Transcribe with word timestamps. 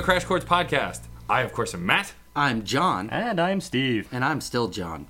And 0.00 0.06
welcome 0.08 0.20
to 0.20 0.26
the 0.26 0.46
Crash 0.46 0.70
Course 0.70 0.80
Podcast. 0.80 1.00
I, 1.28 1.42
of 1.42 1.52
course, 1.52 1.74
am 1.74 1.84
Matt. 1.84 2.14
I'm 2.34 2.64
John, 2.64 3.10
And 3.10 3.38
I'm 3.38 3.60
Steve. 3.60 4.08
and 4.10 4.24
I'm 4.24 4.40
still 4.40 4.68
John. 4.68 5.08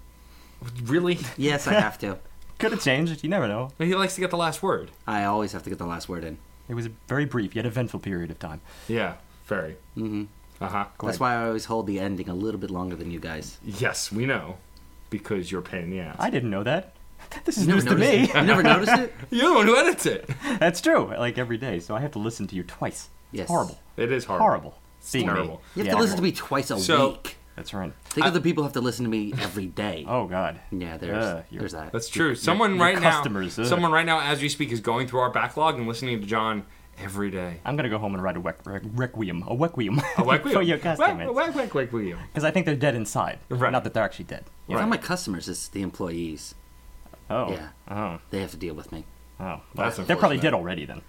Really? 0.83 1.21
Yes, 1.37 1.69
I 1.69 1.75
have 1.75 1.97
to. 1.99 2.19
Could 2.59 2.73
have 2.73 2.83
changed. 2.83 3.23
You 3.23 3.31
never 3.31 3.47
know. 3.47 3.71
But 3.79 3.87
He 3.87 3.95
likes 3.95 4.17
to 4.17 4.21
get 4.21 4.31
the 4.31 4.37
last 4.37 4.65
word. 4.65 4.91
I 5.07 5.23
always 5.25 5.53
have 5.53 5.63
to 5.63 5.71
get 5.71 5.79
the 5.79 5.87
last 5.87 6.09
word 6.09 6.25
in. 6.25 6.39
It 6.69 6.75
was 6.75 6.87
a 6.87 6.91
very 7.07 7.25
brief 7.25 7.55
yet 7.55 7.67
eventful 7.67 8.01
period 8.01 8.33
of 8.33 8.41
time. 8.41 8.63
Yeah, 8.89 9.15
very. 9.47 9.77
hmm 9.95 10.25
Uh 10.61 10.67
huh. 10.69 10.85
That's 11.01 11.21
why 11.21 11.35
I 11.37 11.47
always 11.47 11.67
hold 11.67 11.87
the 11.87 12.01
ending 12.01 12.29
a 12.29 12.35
little 12.35 12.59
bit 12.61 12.71
longer 12.73 12.97
than 12.97 13.13
you 13.13 13.21
guys. 13.21 13.59
Yes, 13.65 14.11
we 14.11 14.27
know. 14.27 14.57
Because 15.09 15.53
you're 15.53 15.61
a 15.61 15.65
pain 15.65 15.85
in 15.85 15.91
the 15.91 16.01
ass. 16.01 16.17
I 16.19 16.31
didn't 16.31 16.51
know 16.51 16.65
that. 16.65 16.95
This 17.45 17.59
is 17.59 17.67
You 17.69 17.75
news 17.75 17.85
to 17.85 17.95
me. 17.95 18.07
noticed 18.27 18.35
it? 18.35 18.41
You 18.41 18.43
never 18.47 18.63
noticed 18.65 18.99
it? 18.99 19.15
You're 19.31 19.51
the 19.51 19.55
one 19.55 19.67
who 19.67 19.77
edits 19.77 20.05
it. 20.07 20.29
That's 20.59 20.81
true. 20.81 21.15
Like 21.17 21.39
every 21.39 21.59
day, 21.59 21.79
so 21.79 21.95
I 21.95 22.01
have 22.01 22.11
to 22.13 22.19
listen 22.19 22.49
to 22.49 22.57
you 22.57 22.65
twice. 22.65 23.09
It's 23.33 23.39
Yes. 23.39 23.49
horrible. 23.49 23.79
It 23.97 24.11
is 24.11 24.25
horrible. 24.25 24.45
Horrible. 24.47 24.79
Being 25.13 25.27
me. 25.27 25.33
terrible. 25.33 25.63
You 25.75 25.81
have 25.81 25.87
Yeah. 25.87 25.93
to 25.95 25.99
listen 26.01 26.17
to 26.17 26.23
me 26.23 26.33
twice 26.33 26.71
a 26.71 26.79
So- 26.79 27.11
week. 27.11 27.37
That's 27.57 27.75
right. 27.75 27.93
Think 28.05 28.27
of 28.27 28.33
the 28.33 28.41
people 28.41 28.63
who 28.63 28.67
have 28.69 28.73
to 28.75 28.81
listen 28.81 29.05
to 29.05 29.11
me 29.11 29.35
every 29.41 29.67
day. 29.67 30.05
Oh 30.09 30.27
God. 30.27 30.61
Yeah, 30.71 30.97
there's 30.97 31.25
Uh, 31.25 31.43
you're- 31.51 31.61
there's 31.61 31.73
that. 31.73 31.93
That's 31.93 32.09
true. 32.09 32.35
Someone 32.35 32.77
your 32.77 32.81
right 32.85 32.97
customers, 32.97 33.59
now, 33.59 33.65
ugh. 33.65 33.69
someone 33.69 33.93
right 33.93 34.07
now, 34.07 34.21
as 34.21 34.41
we 34.41 34.49
speak, 34.49 34.73
is 34.73 34.81
going 34.81 35.07
through 35.09 35.21
our 35.21 35.31
backlog 35.31 35.77
and 35.77 35.87
listening 35.87 36.21
to 36.21 36.27
John 36.27 36.65
every 36.99 37.31
day. 37.31 37.61
I'm 37.67 37.77
gonna 37.77 37.89
go 37.91 37.99
home 37.99 38.15
and 38.15 38.23
write 38.23 38.37
a 38.37 38.41
wec- 38.41 38.65
re- 38.65 38.81
requiem. 38.95 39.45
A 39.47 39.55
requiem. 39.55 40.01
A 40.19 40.25
requiem. 40.25 40.55
for 40.55 40.63
your 40.63 40.79
customers. 40.79 41.29
Whack, 41.35 41.55
whack, 41.55 41.55
whack, 41.55 41.75
requiem. 41.75 42.19
Because 42.29 42.45
I 42.45 42.51
think 42.51 42.65
they're 42.67 42.77
dead 42.77 42.95
inside. 42.95 43.41
Right. 43.51 43.73
Not 43.73 43.85
that 43.85 43.93
they're 43.95 44.05
actually 44.05 44.27
dead. 44.27 44.45
It's 44.69 44.79
not 44.79 44.89
my 44.89 44.97
customers, 44.97 45.49
it's 45.49 45.69
the 45.69 45.83
employees. 45.83 46.55
Oh. 47.29 47.51
Yeah. 47.53 47.69
Oh. 47.91 48.19
They 48.31 48.41
have 48.41 48.51
to 48.53 48.57
deal 48.57 48.75
with 48.75 48.91
me. 48.93 49.05
Oh. 49.39 49.61
That's 49.75 49.97
they're 49.97 50.05
probably 50.17 50.37
unfortunate. 50.37 50.43
dead 50.43 50.55
already 50.55 50.85
then. 50.87 51.03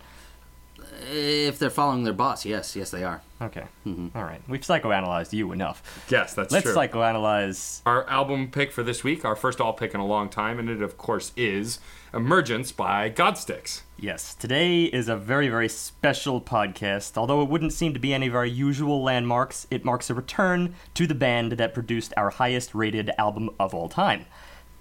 If 1.10 1.60
they're 1.60 1.70
following 1.70 2.04
their 2.04 2.14
boss, 2.14 2.46
yes, 2.46 2.76
yes 2.76 2.92
they 2.92 3.04
are. 3.04 3.22
Okay. 3.42 3.64
Mm-hmm. 3.86 4.16
All 4.16 4.24
right. 4.24 4.42
We've 4.48 4.62
psychoanalyzed 4.62 5.34
you 5.34 5.52
enough. 5.52 6.06
Yes, 6.10 6.34
that's 6.34 6.54
true. 6.54 6.74
Let's 6.74 6.94
psychoanalyze. 6.94 7.82
our 7.86 8.08
album 8.08 8.52
pick 8.52 8.72
for 8.72 8.84
this 8.84 9.04
week, 9.04 9.26
our 9.26 9.36
first 9.36 9.60
all 9.60 9.74
pick 9.74 9.94
in 9.96 10.00
a 10.00 10.06
long 10.06 10.30
time, 10.30 10.60
and 10.60 10.70
it, 10.70 10.82
of 10.82 10.98
course, 10.98 11.32
is 11.36 11.80
Emergence 12.14 12.72
by 12.72 13.10
Godsticks. 13.10 13.82
Yes, 13.98 14.36
today 14.36 14.84
is 14.84 15.08
a 15.08 15.16
very, 15.16 15.48
very 15.48 15.70
special 15.70 16.40
podcast. 16.42 17.18
Although 17.18 17.42
it 17.42 17.50
wouldn't 17.50 17.74
seem 17.74 17.94
to 17.94 18.00
be 18.00 18.14
any 18.14 18.28
of 18.28 18.36
our 18.36 18.46
usual 18.46 19.02
landmarks, 19.02 19.66
it 19.72 19.86
marks 19.86 20.10
a 20.10 20.14
return 20.14 20.76
to 20.94 21.08
the 21.08 21.16
band 21.16 21.54
that 21.54 21.74
produced 21.74 22.14
our 22.18 22.30
highest 22.30 22.76
rated 22.76 23.12
album 23.18 23.50
of 23.60 23.74
all 23.74 23.90
time. 23.90 24.26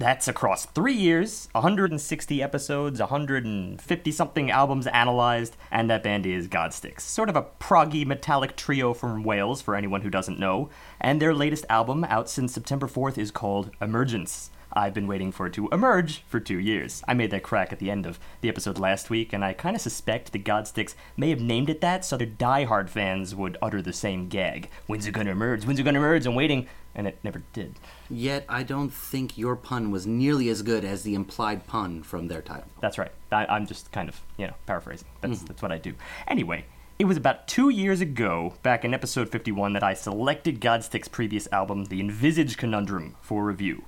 That's 0.01 0.29
across 0.29 0.65
three 0.65 0.95
years, 0.95 1.51
160 1.53 2.43
episodes, 2.43 3.01
150 3.01 4.13
something 4.13 4.51
albums 4.51 4.87
analyzed, 4.87 5.59
and 5.71 5.91
that 5.91 6.03
band 6.03 6.25
is 6.25 6.49
Godsticks. 6.49 7.03
Sort 7.03 7.29
of 7.29 7.37
a 7.37 7.43
proggy 7.61 8.07
metallic 8.07 8.57
trio 8.57 8.95
from 8.95 9.25
Wales, 9.25 9.61
for 9.61 9.77
anyone 9.77 10.01
who 10.01 10.09
doesn't 10.09 10.39
know. 10.39 10.71
And 11.03 11.21
their 11.21 11.35
latest 11.35 11.67
album, 11.69 12.05
out 12.05 12.31
since 12.31 12.55
September 12.55 12.87
4th, 12.87 13.19
is 13.19 13.31
called 13.31 13.73
Emergence. 13.79 14.49
I've 14.73 14.95
been 14.95 15.09
waiting 15.09 15.33
for 15.33 15.47
it 15.47 15.53
to 15.55 15.69
emerge 15.69 16.23
for 16.29 16.39
two 16.39 16.59
years. 16.59 17.03
I 17.07 17.15
made 17.15 17.31
that 17.33 17.43
crack 17.43 17.73
at 17.73 17.79
the 17.79 17.91
end 17.91 18.07
of 18.07 18.21
the 18.41 18.49
episode 18.49 18.79
last 18.79 19.11
week, 19.11 19.33
and 19.33 19.45
I 19.45 19.53
kind 19.53 19.75
of 19.75 19.83
suspect 19.83 20.33
the 20.33 20.39
Godsticks 20.39 20.95
may 21.17 21.31
have 21.31 21.41
named 21.41 21.69
it 21.69 21.81
that 21.81 22.05
so 22.05 22.17
their 22.17 22.27
diehard 22.27 22.89
fans 22.89 23.35
would 23.35 23.59
utter 23.61 23.83
the 23.83 23.93
same 23.93 24.29
gag. 24.29 24.71
When's 24.87 25.07
it 25.07 25.13
gonna 25.13 25.33
emerge? 25.33 25.67
When's 25.67 25.79
it 25.79 25.83
gonna 25.83 25.99
emerge? 25.99 26.25
I'm 26.25 26.35
waiting. 26.35 26.69
And 26.95 27.07
it 27.07 27.19
never 27.23 27.43
did. 27.53 27.75
Yet 28.09 28.45
I 28.49 28.63
don't 28.63 28.93
think 28.93 29.39
your 29.39 29.55
pun 29.55 29.91
was 29.91 30.07
nearly 30.07 30.49
as 30.49 30.63
good 30.63 30.85
as 30.85 31.03
the 31.03 31.15
implied 31.15 31.67
pun 31.67 32.03
from 32.03 32.29
their 32.29 32.43
title. 32.43 32.69
That's 32.81 32.99
right. 32.99 33.13
I, 33.31 33.47
I'm 33.47 33.67
just 33.67 33.93
kind 33.93 34.09
of, 34.09 34.21
you 34.37 34.49
know, 34.49 34.55
paraphrasing. 34.67 35.07
That's, 35.21 35.37
mm-hmm. 35.37 35.47
that's 35.47 35.63
what 35.63 35.71
I 35.71 35.79
do. 35.79 35.95
Anyway, 36.27 36.65
it 36.99 37.07
was 37.07 37.17
about 37.17 37.49
two 37.49 37.71
years 37.71 38.01
ago, 38.01 38.55
back 38.63 38.85
in 38.85 38.93
episode 38.93 39.31
51, 39.31 39.73
that 39.73 39.83
I 39.83 39.95
selected 39.95 40.61
Godstick's 40.61 41.09
previous 41.09 41.49
album, 41.51 41.87
The 41.87 42.01
Envisage 42.01 42.57
Conundrum, 42.59 43.17
for 43.23 43.45
review. 43.45 43.85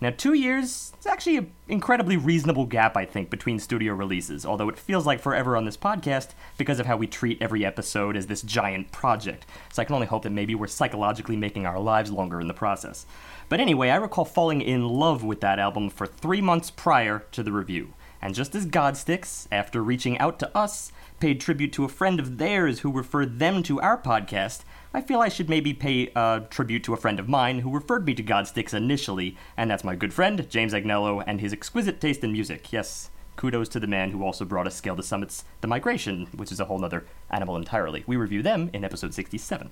Now, 0.00 0.10
two 0.10 0.34
years 0.34 0.92
is 0.98 1.06
actually 1.06 1.38
an 1.38 1.52
incredibly 1.68 2.18
reasonable 2.18 2.66
gap, 2.66 2.96
I 2.96 3.06
think, 3.06 3.30
between 3.30 3.58
studio 3.58 3.94
releases, 3.94 4.44
although 4.44 4.68
it 4.68 4.78
feels 4.78 5.06
like 5.06 5.20
forever 5.20 5.56
on 5.56 5.64
this 5.64 5.76
podcast 5.76 6.30
because 6.58 6.78
of 6.78 6.86
how 6.86 6.98
we 6.98 7.06
treat 7.06 7.40
every 7.40 7.64
episode 7.64 8.14
as 8.14 8.26
this 8.26 8.42
giant 8.42 8.92
project. 8.92 9.46
So 9.72 9.80
I 9.80 9.86
can 9.86 9.94
only 9.94 10.06
hope 10.06 10.24
that 10.24 10.30
maybe 10.30 10.54
we're 10.54 10.66
psychologically 10.66 11.36
making 11.36 11.64
our 11.64 11.80
lives 11.80 12.10
longer 12.10 12.40
in 12.40 12.46
the 12.48 12.52
process. 12.52 13.06
But 13.48 13.60
anyway, 13.60 13.88
I 13.88 13.96
recall 13.96 14.26
falling 14.26 14.60
in 14.60 14.86
love 14.86 15.24
with 15.24 15.40
that 15.40 15.58
album 15.58 15.88
for 15.88 16.06
three 16.06 16.42
months 16.42 16.70
prior 16.70 17.24
to 17.32 17.42
the 17.42 17.52
review. 17.52 17.94
And 18.20 18.34
just 18.34 18.54
as 18.54 18.66
Godsticks, 18.66 19.46
after 19.52 19.82
reaching 19.82 20.18
out 20.18 20.38
to 20.40 20.56
us, 20.56 20.92
paid 21.20 21.40
tribute 21.40 21.72
to 21.72 21.84
a 21.84 21.88
friend 21.88 22.20
of 22.20 22.38
theirs 22.38 22.80
who 22.80 22.92
referred 22.92 23.38
them 23.38 23.62
to 23.64 23.80
our 23.80 24.00
podcast, 24.00 24.62
I 24.92 25.00
feel 25.00 25.20
I 25.20 25.28
should 25.28 25.48
maybe 25.48 25.74
pay 25.74 26.10
uh, 26.14 26.40
tribute 26.50 26.84
to 26.84 26.94
a 26.94 26.96
friend 26.96 27.18
of 27.18 27.28
mine 27.28 27.60
who 27.60 27.70
referred 27.70 28.06
me 28.06 28.14
to 28.14 28.22
Godsticks 28.22 28.74
initially, 28.74 29.36
and 29.56 29.70
that's 29.70 29.84
my 29.84 29.94
good 29.94 30.14
friend, 30.14 30.48
James 30.48 30.72
Agnello, 30.72 31.22
and 31.26 31.40
his 31.40 31.52
exquisite 31.52 32.00
taste 32.00 32.24
in 32.24 32.32
music. 32.32 32.72
Yes, 32.72 33.10
kudos 33.36 33.68
to 33.70 33.80
the 33.80 33.86
man 33.86 34.10
who 34.10 34.24
also 34.24 34.44
brought 34.44 34.66
us 34.66 34.74
Scale 34.74 34.96
the 34.96 35.02
Summit's 35.02 35.44
The 35.60 35.68
Migration, 35.68 36.26
which 36.34 36.52
is 36.52 36.60
a 36.60 36.64
whole 36.64 36.78
nother 36.78 37.06
animal 37.30 37.56
entirely. 37.56 38.04
We 38.06 38.16
review 38.16 38.42
them 38.42 38.70
in 38.72 38.84
episode 38.84 39.14
67. 39.14 39.70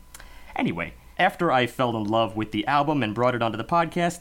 Anyway, 0.56 0.94
after 1.18 1.50
I 1.50 1.66
fell 1.66 1.96
in 1.96 2.04
love 2.04 2.36
with 2.36 2.52
the 2.52 2.66
album 2.66 3.02
and 3.02 3.14
brought 3.14 3.34
it 3.34 3.42
onto 3.42 3.58
the 3.58 3.64
podcast, 3.64 4.20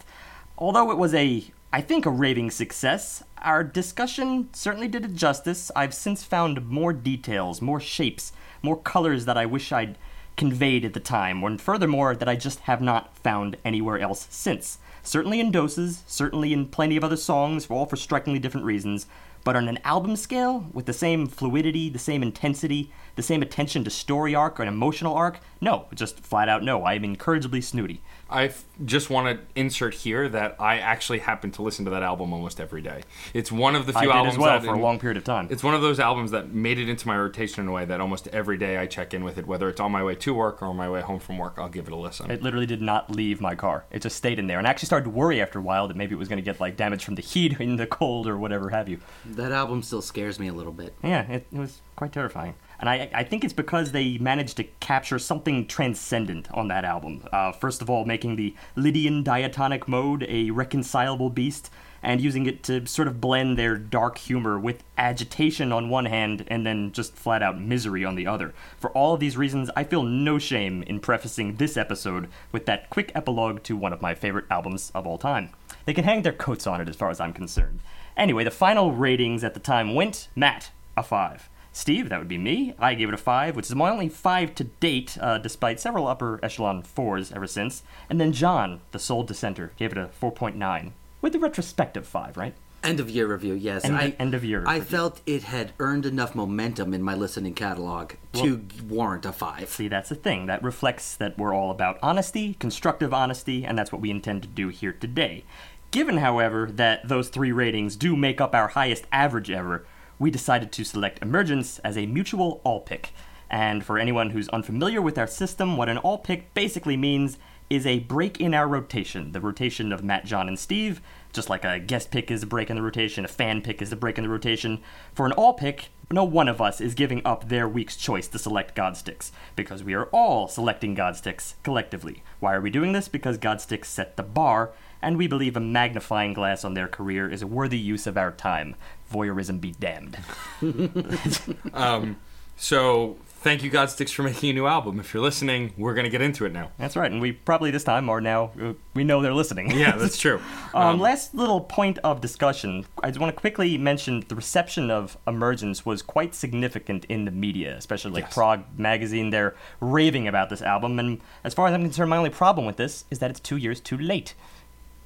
although 0.58 0.92
it 0.92 0.98
was 0.98 1.14
a, 1.14 1.46
I 1.76 1.82
think, 1.82 2.06
a 2.06 2.12
raving 2.12 2.52
success, 2.52 3.24
our 3.40 3.64
discussion 3.64 4.50
certainly 4.54 4.88
did 4.88 5.06
it 5.06 5.16
justice. 5.16 5.72
I've 5.76 5.96
since 5.96 6.24
found 6.24 6.70
more 6.70 6.94
details, 6.94 7.64
more 7.64 7.80
shapes, 7.80 8.32
more 8.62 8.80
colors 8.80 9.26
that 9.26 9.40
I 9.40 9.48
wish 9.48 9.72
I'd 9.72 9.98
conveyed 10.38 10.86
at 10.86 10.94
the 10.94 11.00
time, 11.00 11.44
and 11.44 11.60
furthermore, 11.60 12.16
that 12.16 12.30
I 12.30 12.36
just 12.36 12.60
have 12.60 12.80
not 12.80 13.18
found 13.18 13.58
anywhere 13.66 13.98
else 13.98 14.28
since. 14.30 14.78
Certainly 15.02 15.40
in 15.40 15.50
doses, 15.52 16.04
certainly 16.06 16.54
in 16.54 16.68
plenty 16.68 16.96
of 16.96 17.04
other 17.04 17.18
songs, 17.18 17.66
all 17.72 17.88
for 17.88 17.96
strikingly 17.96 18.38
different 18.38 18.68
reasons, 18.68 19.08
but 19.44 19.56
on 19.56 19.68
an 19.68 19.80
album 19.84 20.16
scale, 20.16 20.68
with 20.74 20.86
the 20.86 20.94
same 20.94 21.26
fluidity, 21.26 21.90
the 21.90 21.98
same 21.98 22.22
intensity, 22.22 22.92
the 23.16 23.24
same 23.24 23.42
attention 23.42 23.84
to 23.84 23.90
story 23.90 24.36
arc 24.36 24.60
or 24.60 24.64
an 24.64 24.70
emotional 24.70 25.16
arc, 25.16 25.40
no, 25.60 25.88
just 25.96 26.20
flat 26.20 26.48
out 26.48 26.62
no. 26.62 26.84
I 26.84 26.94
am 26.94 27.04
incurably 27.04 27.62
snooty. 27.62 28.04
I 28.34 28.46
f- 28.46 28.66
just 28.84 29.12
want 29.12 29.38
to 29.38 29.46
insert 29.60 29.94
here 29.94 30.28
that 30.28 30.56
I 30.60 30.80
actually 30.80 31.20
happen 31.20 31.52
to 31.52 31.62
listen 31.62 31.86
to 31.86 31.92
that 31.92 32.02
album 32.02 32.34
almost 32.34 32.60
every 32.60 32.82
day. 32.82 33.04
It's 33.34 33.52
one 33.52 33.76
of 33.76 33.86
the 33.86 33.96
I 33.96 34.02
few 34.02 34.10
did 34.10 34.16
albums 34.16 34.34
as 34.34 34.40
well 34.40 34.60
that 34.60 34.66
for 34.66 34.74
a 34.74 34.80
long 34.80 35.00
period 35.00 35.18
of 35.18 35.24
time. 35.24 35.48
It's 35.52 35.64
one 35.64 35.76
of 35.76 35.82
those 35.82 36.00
albums 36.00 36.32
that 36.32 36.52
made 36.52 36.80
it 36.80 36.90
into 36.90 37.08
my 37.08 37.16
rotation 37.16 37.62
in 37.62 37.68
a 37.70 37.72
way 37.72 37.86
that 37.86 38.02
almost 38.02 38.28
every 38.30 38.58
day 38.58 38.78
I 38.80 38.88
check 38.88 39.14
in 39.14 39.24
with 39.24 39.38
it, 39.38 39.46
whether 39.46 39.70
it's 39.70 39.80
on 39.80 39.92
my 39.92 40.04
way 40.04 40.16
to 40.16 40.34
work 40.34 40.64
or 40.64 40.66
on 40.66 40.76
my 40.76 40.90
way 40.90 41.02
home 41.02 41.20
from 41.20 41.38
work. 41.38 41.56
I'll 41.58 41.70
give 41.70 41.86
it 41.86 41.94
a 41.94 41.96
listen. 41.96 42.32
It 42.32 42.42
literally 42.42 42.66
did 42.66 42.82
not 42.82 43.12
leave 43.12 43.40
my 43.40 43.54
car. 43.54 43.86
It 43.92 44.02
just 44.02 44.16
stayed 44.16 44.40
in 44.40 44.48
there, 44.48 44.58
and 44.58 44.66
I 44.66 44.72
actually 44.72 44.88
started 44.88 45.04
to 45.06 45.12
worry 45.12 45.40
after 45.40 45.60
a 45.60 45.62
while 45.62 45.88
that 45.88 45.96
maybe 45.96 46.16
it 46.16 46.18
was 46.18 46.28
going 46.28 46.38
to 46.38 46.44
get 46.44 46.60
like 46.60 46.76
damage 46.76 47.06
from 47.06 47.14
the 47.16 47.22
heat 47.22 47.58
in 47.60 47.76
the 47.76 47.86
cold 47.86 48.28
or 48.28 48.38
whatever 48.38 48.72
have 48.72 48.90
you. 48.90 49.00
That 49.26 49.52
album 49.52 49.84
still 49.84 50.02
scares 50.02 50.40
me 50.40 50.48
a 50.48 50.54
little 50.54 50.74
bit. 50.74 50.96
Yeah, 51.04 51.22
it, 51.30 51.46
it 51.54 51.60
was 51.60 51.82
quite 51.96 52.12
terrifying. 52.12 52.56
And 52.80 52.90
I, 52.90 53.10
I 53.14 53.24
think 53.24 53.44
it's 53.44 53.54
because 53.54 53.92
they 53.92 54.18
managed 54.18 54.58
to 54.58 54.64
capture 54.80 55.20
something 55.20 55.68
transcendent 55.68 56.52
on 56.52 56.68
that 56.68 56.86
album. 56.86 57.24
Uh, 57.32 57.52
first 57.52 57.82
of 57.82 57.90
all, 57.90 58.06
making 58.06 58.36
the 58.36 58.56
Lydian 58.76 59.24
diatonic 59.24 59.88
mode 59.88 60.26
a 60.28 60.52
reconcilable 60.52 61.30
beast, 61.30 61.70
and 62.04 62.20
using 62.20 62.46
it 62.46 62.62
to 62.64 62.86
sort 62.86 63.08
of 63.08 63.22
blend 63.22 63.58
their 63.58 63.78
dark 63.78 64.18
humor 64.18 64.60
with 64.60 64.84
agitation 64.98 65.72
on 65.72 65.90
one 65.90 66.06
hand 66.06 66.44
and 66.48 66.66
then 66.66 66.92
just 66.92 67.16
flat 67.16 67.42
out 67.42 67.60
misery 67.60 68.04
on 68.04 68.16
the 68.16 68.28
other. 68.28 68.54
For 68.78 68.92
all 68.92 69.14
of 69.14 69.22
these 69.22 69.38
reasons, 69.38 69.72
I 69.76 69.86
feel 69.86 70.04
no 70.04 70.38
shame 70.38 70.84
in 70.84 71.00
prefacing 71.00 71.56
this 71.56 71.78
episode 71.78 72.28
with 72.52 72.66
that 72.66 72.90
quick 72.90 73.12
epilogue 73.16 73.64
to 73.64 73.78
one 73.78 73.94
of 73.94 74.02
my 74.02 74.14
favorite 74.14 74.46
albums 74.52 74.92
of 74.94 75.08
all 75.08 75.18
time. 75.18 75.50
They 75.86 75.94
can 75.94 76.04
hang 76.04 76.22
their 76.22 76.34
coats 76.34 76.68
on 76.68 76.82
it 76.82 76.90
as 76.90 76.98
far 76.98 77.10
as 77.10 77.22
I'm 77.22 77.34
concerned. 77.34 77.80
Anyway, 78.18 78.44
the 78.44 78.52
final 78.52 78.92
ratings 78.92 79.44
at 79.44 79.54
the 79.54 79.60
time 79.60 79.96
went 79.96 80.28
Matt, 80.36 80.72
a 80.98 81.04
5. 81.04 81.50
Steve, 81.76 82.10
that 82.10 82.20
would 82.20 82.28
be 82.28 82.38
me. 82.38 82.76
I 82.78 82.94
gave 82.94 83.10
it 83.10 83.16
a 83.16 83.18
5, 83.18 83.56
which 83.56 83.66
is 83.66 83.76
my 83.76 83.90
only 83.90 84.08
5 84.08 84.54
to 84.56 84.64
date, 84.64 85.18
uh, 85.20 85.40
despite 85.40 85.80
several 85.80 86.08
upper 86.08 86.40
echelon 86.44 86.84
4s 86.84 87.36
ever 87.36 87.48
since. 87.48 87.82
And 88.10 88.22
then 88.22 88.32
John, 88.32 88.82
the 88.92 89.00
sole 89.00 89.24
dissenter, 89.24 89.72
gave 89.76 89.92
it 89.92 89.98
a 89.98 90.10
4.9. 90.22 90.92
With 91.20 91.34
a 91.34 91.40
retrospective 91.40 92.06
5, 92.06 92.38
right? 92.38 92.54
End 92.84 93.00
of 93.00 93.10
year 93.10 93.26
review, 93.28 93.54
yes. 93.54 93.86
End- 93.86 93.96
I, 93.96 94.14
end 94.20 94.34
of 94.36 94.44
year 94.44 94.64
I 94.68 94.76
review. 94.76 94.86
felt 94.90 95.22
it 95.26 95.44
had 95.44 95.72
earned 95.80 96.06
enough 96.06 96.36
momentum 96.36 96.94
in 96.94 97.02
my 97.02 97.16
listening 97.16 97.54
catalog 97.56 98.14
to 98.34 98.62
warrant 98.88 99.26
a 99.26 99.32
five. 99.32 99.70
See, 99.70 99.88
that's 99.88 100.10
the 100.10 100.16
thing. 100.16 100.48
That 100.48 100.62
reflects 100.62 101.16
that 101.16 101.38
we're 101.38 101.54
all 101.56 101.72
about 101.72 101.98
honesty, 102.04 102.56
constructive 102.56 103.14
honesty, 103.14 103.66
and 103.66 103.78
that's 103.78 103.94
what 103.94 104.02
we 104.02 104.12
intend 104.12 104.42
to 104.42 104.50
do 104.50 104.68
here 104.68 104.92
today. 104.92 105.46
Given, 105.92 106.18
however, 106.18 106.70
that 106.74 107.08
those 107.08 107.30
three 107.30 107.54
ratings 107.54 107.96
do 107.96 108.18
make 108.18 108.42
up 108.42 108.54
our 108.54 108.68
highest 108.70 109.06
average 109.14 109.50
ever, 109.50 109.86
we 110.24 110.32
decided 110.32 110.72
to 110.72 110.86
select 110.86 111.22
Emergence 111.22 111.80
as 111.80 111.98
a 111.98 112.06
mutual 112.06 112.62
all 112.64 112.80
pick. 112.80 113.12
And 113.50 113.84
for 113.86 114.00
anyone 114.00 114.30
who's 114.30 114.48
unfamiliar 114.50 115.02
with 115.02 115.18
our 115.18 115.28
system, 115.28 115.76
what 115.76 115.90
an 115.90 115.98
all 115.98 116.18
pick 116.18 116.54
basically 116.54 116.96
means 116.96 117.38
is 117.70 117.86
a 117.86 118.00
break 118.00 118.40
in 118.40 118.54
our 118.54 118.68
rotation, 118.68 119.34
the 119.34 119.42
rotation 119.42 119.92
of 119.92 120.02
Matt, 120.02 120.24
John, 120.24 120.48
and 120.48 120.58
Steve. 120.58 121.02
Just 121.34 121.50
like 121.50 121.66
a 121.66 121.78
guest 121.78 122.10
pick 122.10 122.32
is 122.32 122.42
a 122.42 122.48
break 122.48 122.70
in 122.70 122.78
the 122.78 122.82
rotation, 122.82 123.26
a 123.26 123.28
fan 123.28 123.62
pick 123.62 123.82
is 123.82 123.92
a 123.92 123.98
break 123.98 124.18
in 124.18 124.24
the 124.24 124.30
rotation. 124.30 124.80
For 125.14 125.26
an 125.26 125.34
all 125.34 125.54
pick, 125.54 125.90
no 126.10 126.24
one 126.24 126.48
of 126.48 126.62
us 126.62 126.80
is 126.80 126.94
giving 126.94 127.22
up 127.26 127.50
their 127.50 127.68
week's 127.68 127.98
choice 127.98 128.28
to 128.30 128.40
select 128.40 128.76
Godsticks, 128.76 129.32
because 129.56 129.84
we 129.84 129.94
are 129.94 130.06
all 130.06 130.48
selecting 130.48 130.96
Godsticks 130.96 131.56
collectively. 131.64 132.24
Why 132.40 132.54
are 132.54 132.62
we 132.62 132.70
doing 132.70 132.94
this? 132.94 133.08
Because 133.08 133.38
Godsticks 133.38 133.86
set 133.86 134.16
the 134.16 134.24
bar, 134.24 134.72
and 135.02 135.18
we 135.18 135.28
believe 135.28 135.58
a 135.58 135.60
magnifying 135.60 136.34
glass 136.34 136.64
on 136.64 136.76
their 136.76 136.88
career 136.88 137.30
is 137.30 137.42
a 137.42 137.48
worthy 137.48 137.80
use 137.80 138.06
of 138.06 138.18
our 138.18 138.32
time. 138.32 138.76
Voyeurism 139.14 139.62
be 139.62 139.72
damned. 139.72 140.18
So 142.56 143.18
thank 143.42 143.64
you, 143.64 143.72
Godsticks, 143.72 144.14
for 144.14 144.22
making 144.24 144.52
a 144.52 144.54
new 144.54 144.68
album. 144.68 145.00
If 145.00 145.14
you're 145.14 145.24
listening, 145.24 145.74
we're 145.76 145.96
gonna 145.96 146.10
get 146.10 146.22
into 146.22 146.46
it 146.46 146.54
now. 146.54 146.72
That's 146.78 146.96
right, 146.96 147.12
and 147.12 147.20
we 147.20 147.32
probably 147.32 147.72
this 147.72 147.84
time 147.84 148.10
are 148.10 148.22
now, 148.22 148.52
uh, 148.62 148.74
we 148.94 149.04
know 149.04 149.22
they're 149.22 149.34
listening. 149.34 149.72
Yeah, 149.72 149.96
that's 149.98 150.18
true. 150.18 150.40
Um, 150.76 151.00
last 151.00 151.36
little 151.36 151.62
point 151.62 152.00
of 152.04 152.20
discussion. 152.22 152.86
I 153.04 153.10
just 153.10 153.20
want 153.20 153.36
to 153.36 153.40
quickly 153.40 153.78
mention 153.78 154.24
the 154.28 154.36
reception 154.36 154.90
of 154.90 155.18
Emergence 155.28 155.86
was 155.86 156.02
quite 156.02 156.34
significant 156.34 157.06
in 157.06 157.26
the 157.26 157.32
media, 157.32 157.76
especially 157.78 158.12
like 158.12 158.24
Yes. 158.26 158.34
Prog 158.34 158.64
Magazine. 158.78 159.30
They're 159.30 159.56
raving 159.82 160.28
about 160.28 160.50
this 160.50 160.62
album, 160.62 160.98
and 161.00 161.22
as 161.44 161.54
far 161.54 161.68
as 161.68 161.74
I'm 161.74 161.82
concerned, 161.84 162.10
my 162.10 162.18
only 162.18 162.30
problem 162.32 162.66
with 162.66 162.78
this 162.78 163.06
is 163.12 163.20
that 163.20 163.30
it's 163.30 163.40
two 163.40 163.58
years 163.58 163.80
too 163.80 163.98
late. 163.98 164.34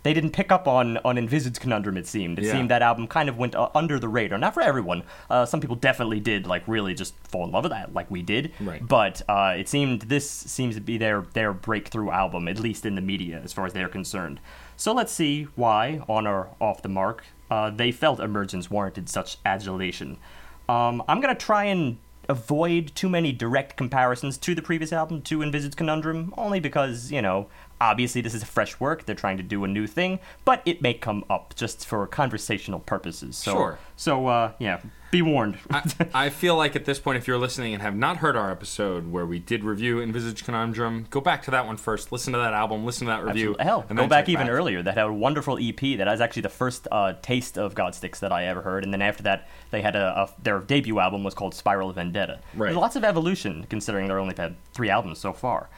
They 0.07 0.13
didn't 0.13 0.31
pick 0.31 0.53
up 0.53 0.69
on 0.69 0.95
on 1.03 1.17
Envisaged 1.17 1.59
Conundrum. 1.59 1.97
It 1.97 2.07
seemed. 2.07 2.39
It 2.39 2.45
Yeah. 2.45 2.53
seemed 2.53 2.71
that 2.71 2.81
album 2.81 3.07
kind 3.07 3.27
of 3.27 3.37
went 3.37 3.55
uh, 3.55 3.67
under 3.75 3.99
the 3.99 4.07
radar. 4.07 4.37
Not 4.39 4.53
for 4.53 4.61
everyone. 4.61 5.03
Uh, 5.29 5.45
some 5.45 5.59
people 5.59 5.75
definitely 5.75 6.21
did, 6.21 6.47
like 6.47 6.63
really 6.65 6.93
just 6.93 7.13
fall 7.27 7.43
in 7.43 7.51
love 7.51 7.65
with 7.65 7.73
that, 7.73 7.93
like 7.93 8.09
we 8.09 8.21
did. 8.21 8.53
Right. 8.61 8.81
But 8.87 9.21
uh, 9.27 9.55
it 9.57 9.67
seemed 9.67 10.03
this 10.03 10.29
seems 10.29 10.75
to 10.75 10.81
be 10.81 10.97
their 10.97 11.23
their 11.33 11.51
breakthrough 11.51 12.09
album, 12.09 12.47
at 12.47 12.57
least 12.57 12.85
in 12.85 12.95
the 12.95 13.01
media, 13.01 13.41
as 13.43 13.51
far 13.51 13.65
as 13.65 13.73
they're 13.73 13.89
concerned. 13.89 14.39
So 14.77 14.93
let's 14.93 15.11
see 15.11 15.49
why, 15.57 15.99
on 16.07 16.25
or 16.25 16.51
off 16.61 16.81
the 16.83 16.87
mark, 16.89 17.25
uh, 17.51 17.69
they 17.69 17.91
felt 17.91 18.21
Emergence 18.21 18.71
warranted 18.71 19.09
such 19.09 19.39
adulation. 19.45 20.19
Um, 20.69 21.03
I'm 21.09 21.19
gonna 21.19 21.35
try 21.35 21.65
and 21.65 21.97
avoid 22.29 22.91
too 22.95 23.09
many 23.09 23.33
direct 23.33 23.75
comparisons 23.75 24.37
to 24.37 24.55
the 24.55 24.61
previous 24.61 24.93
album, 24.93 25.21
to 25.23 25.41
Envisaged 25.41 25.75
Conundrum, 25.75 26.33
only 26.37 26.61
because 26.61 27.11
you 27.11 27.21
know. 27.21 27.47
Obviously, 27.79 28.21
this 28.21 28.33
is 28.33 28.43
fresh 28.43 28.79
work. 28.79 29.05
They're 29.05 29.15
trying 29.15 29.37
to 29.37 29.43
do 29.43 29.63
a 29.63 29.67
new 29.67 29.85
thing, 29.85 30.19
but 30.45 30.61
it 30.65 30.81
may 30.81 30.93
come 30.93 31.23
up 31.29 31.55
just 31.55 31.85
for 31.85 32.05
conversational 32.07 32.79
purposes. 32.79 33.37
So, 33.37 33.51
Sure. 33.51 33.79
So, 33.95 34.27
uh, 34.27 34.51
yeah, 34.59 34.81
be 35.11 35.21
warned. 35.21 35.57
I, 35.69 35.83
I 36.13 36.29
feel 36.29 36.55
like 36.55 36.75
at 36.75 36.85
this 36.85 36.99
point, 36.99 37.17
if 37.17 37.27
you're 37.27 37.37
listening 37.37 37.73
and 37.73 37.81
have 37.81 37.95
not 37.95 38.17
heard 38.17 38.35
our 38.35 38.51
episode 38.51 39.11
where 39.11 39.25
we 39.25 39.39
did 39.39 39.63
review 39.63 40.01
Envisage 40.01 40.43
Conundrum, 40.43 41.05
go 41.09 41.21
back 41.21 41.43
to 41.43 41.51
that 41.51 41.65
one 41.65 41.77
first. 41.77 42.11
Listen 42.11 42.33
to 42.33 42.39
that 42.39 42.53
album. 42.53 42.85
Listen 42.85 43.07
to 43.07 43.11
that 43.11 43.23
review. 43.23 43.51
Absolutely. 43.51 43.63
Hell, 43.63 43.85
and 43.89 43.97
go 43.97 44.07
back 44.07 44.27
even 44.27 44.49
earlier. 44.49 44.81
That 44.81 44.97
had 44.97 45.05
a 45.05 45.13
wonderful 45.13 45.57
EP. 45.61 45.79
That 45.97 46.07
was 46.07 46.19
actually 46.19 46.41
the 46.43 46.49
first 46.49 46.87
uh, 46.91 47.13
taste 47.21 47.57
of 47.57 47.75
Godsticks 47.75 48.19
that 48.19 48.31
I 48.31 48.45
ever 48.45 48.61
heard. 48.61 48.83
And 48.83 48.91
then 48.91 49.01
after 49.01 49.23
that, 49.23 49.47
they 49.71 49.81
had 49.81 49.95
a, 49.95 50.21
a 50.23 50.29
their 50.41 50.59
debut 50.59 50.99
album 50.99 51.23
was 51.23 51.33
called 51.33 51.53
Spiral 51.53 51.89
of 51.89 51.95
Vendetta. 51.95 52.39
Right. 52.55 52.67
There's 52.67 52.77
lots 52.77 52.95
of 52.95 53.03
evolution 53.03 53.65
considering 53.69 54.07
they're 54.07 54.19
only 54.19 54.35
had 54.35 54.55
three 54.73 54.89
albums 54.89 55.19
so 55.19 55.31
far. 55.31 55.69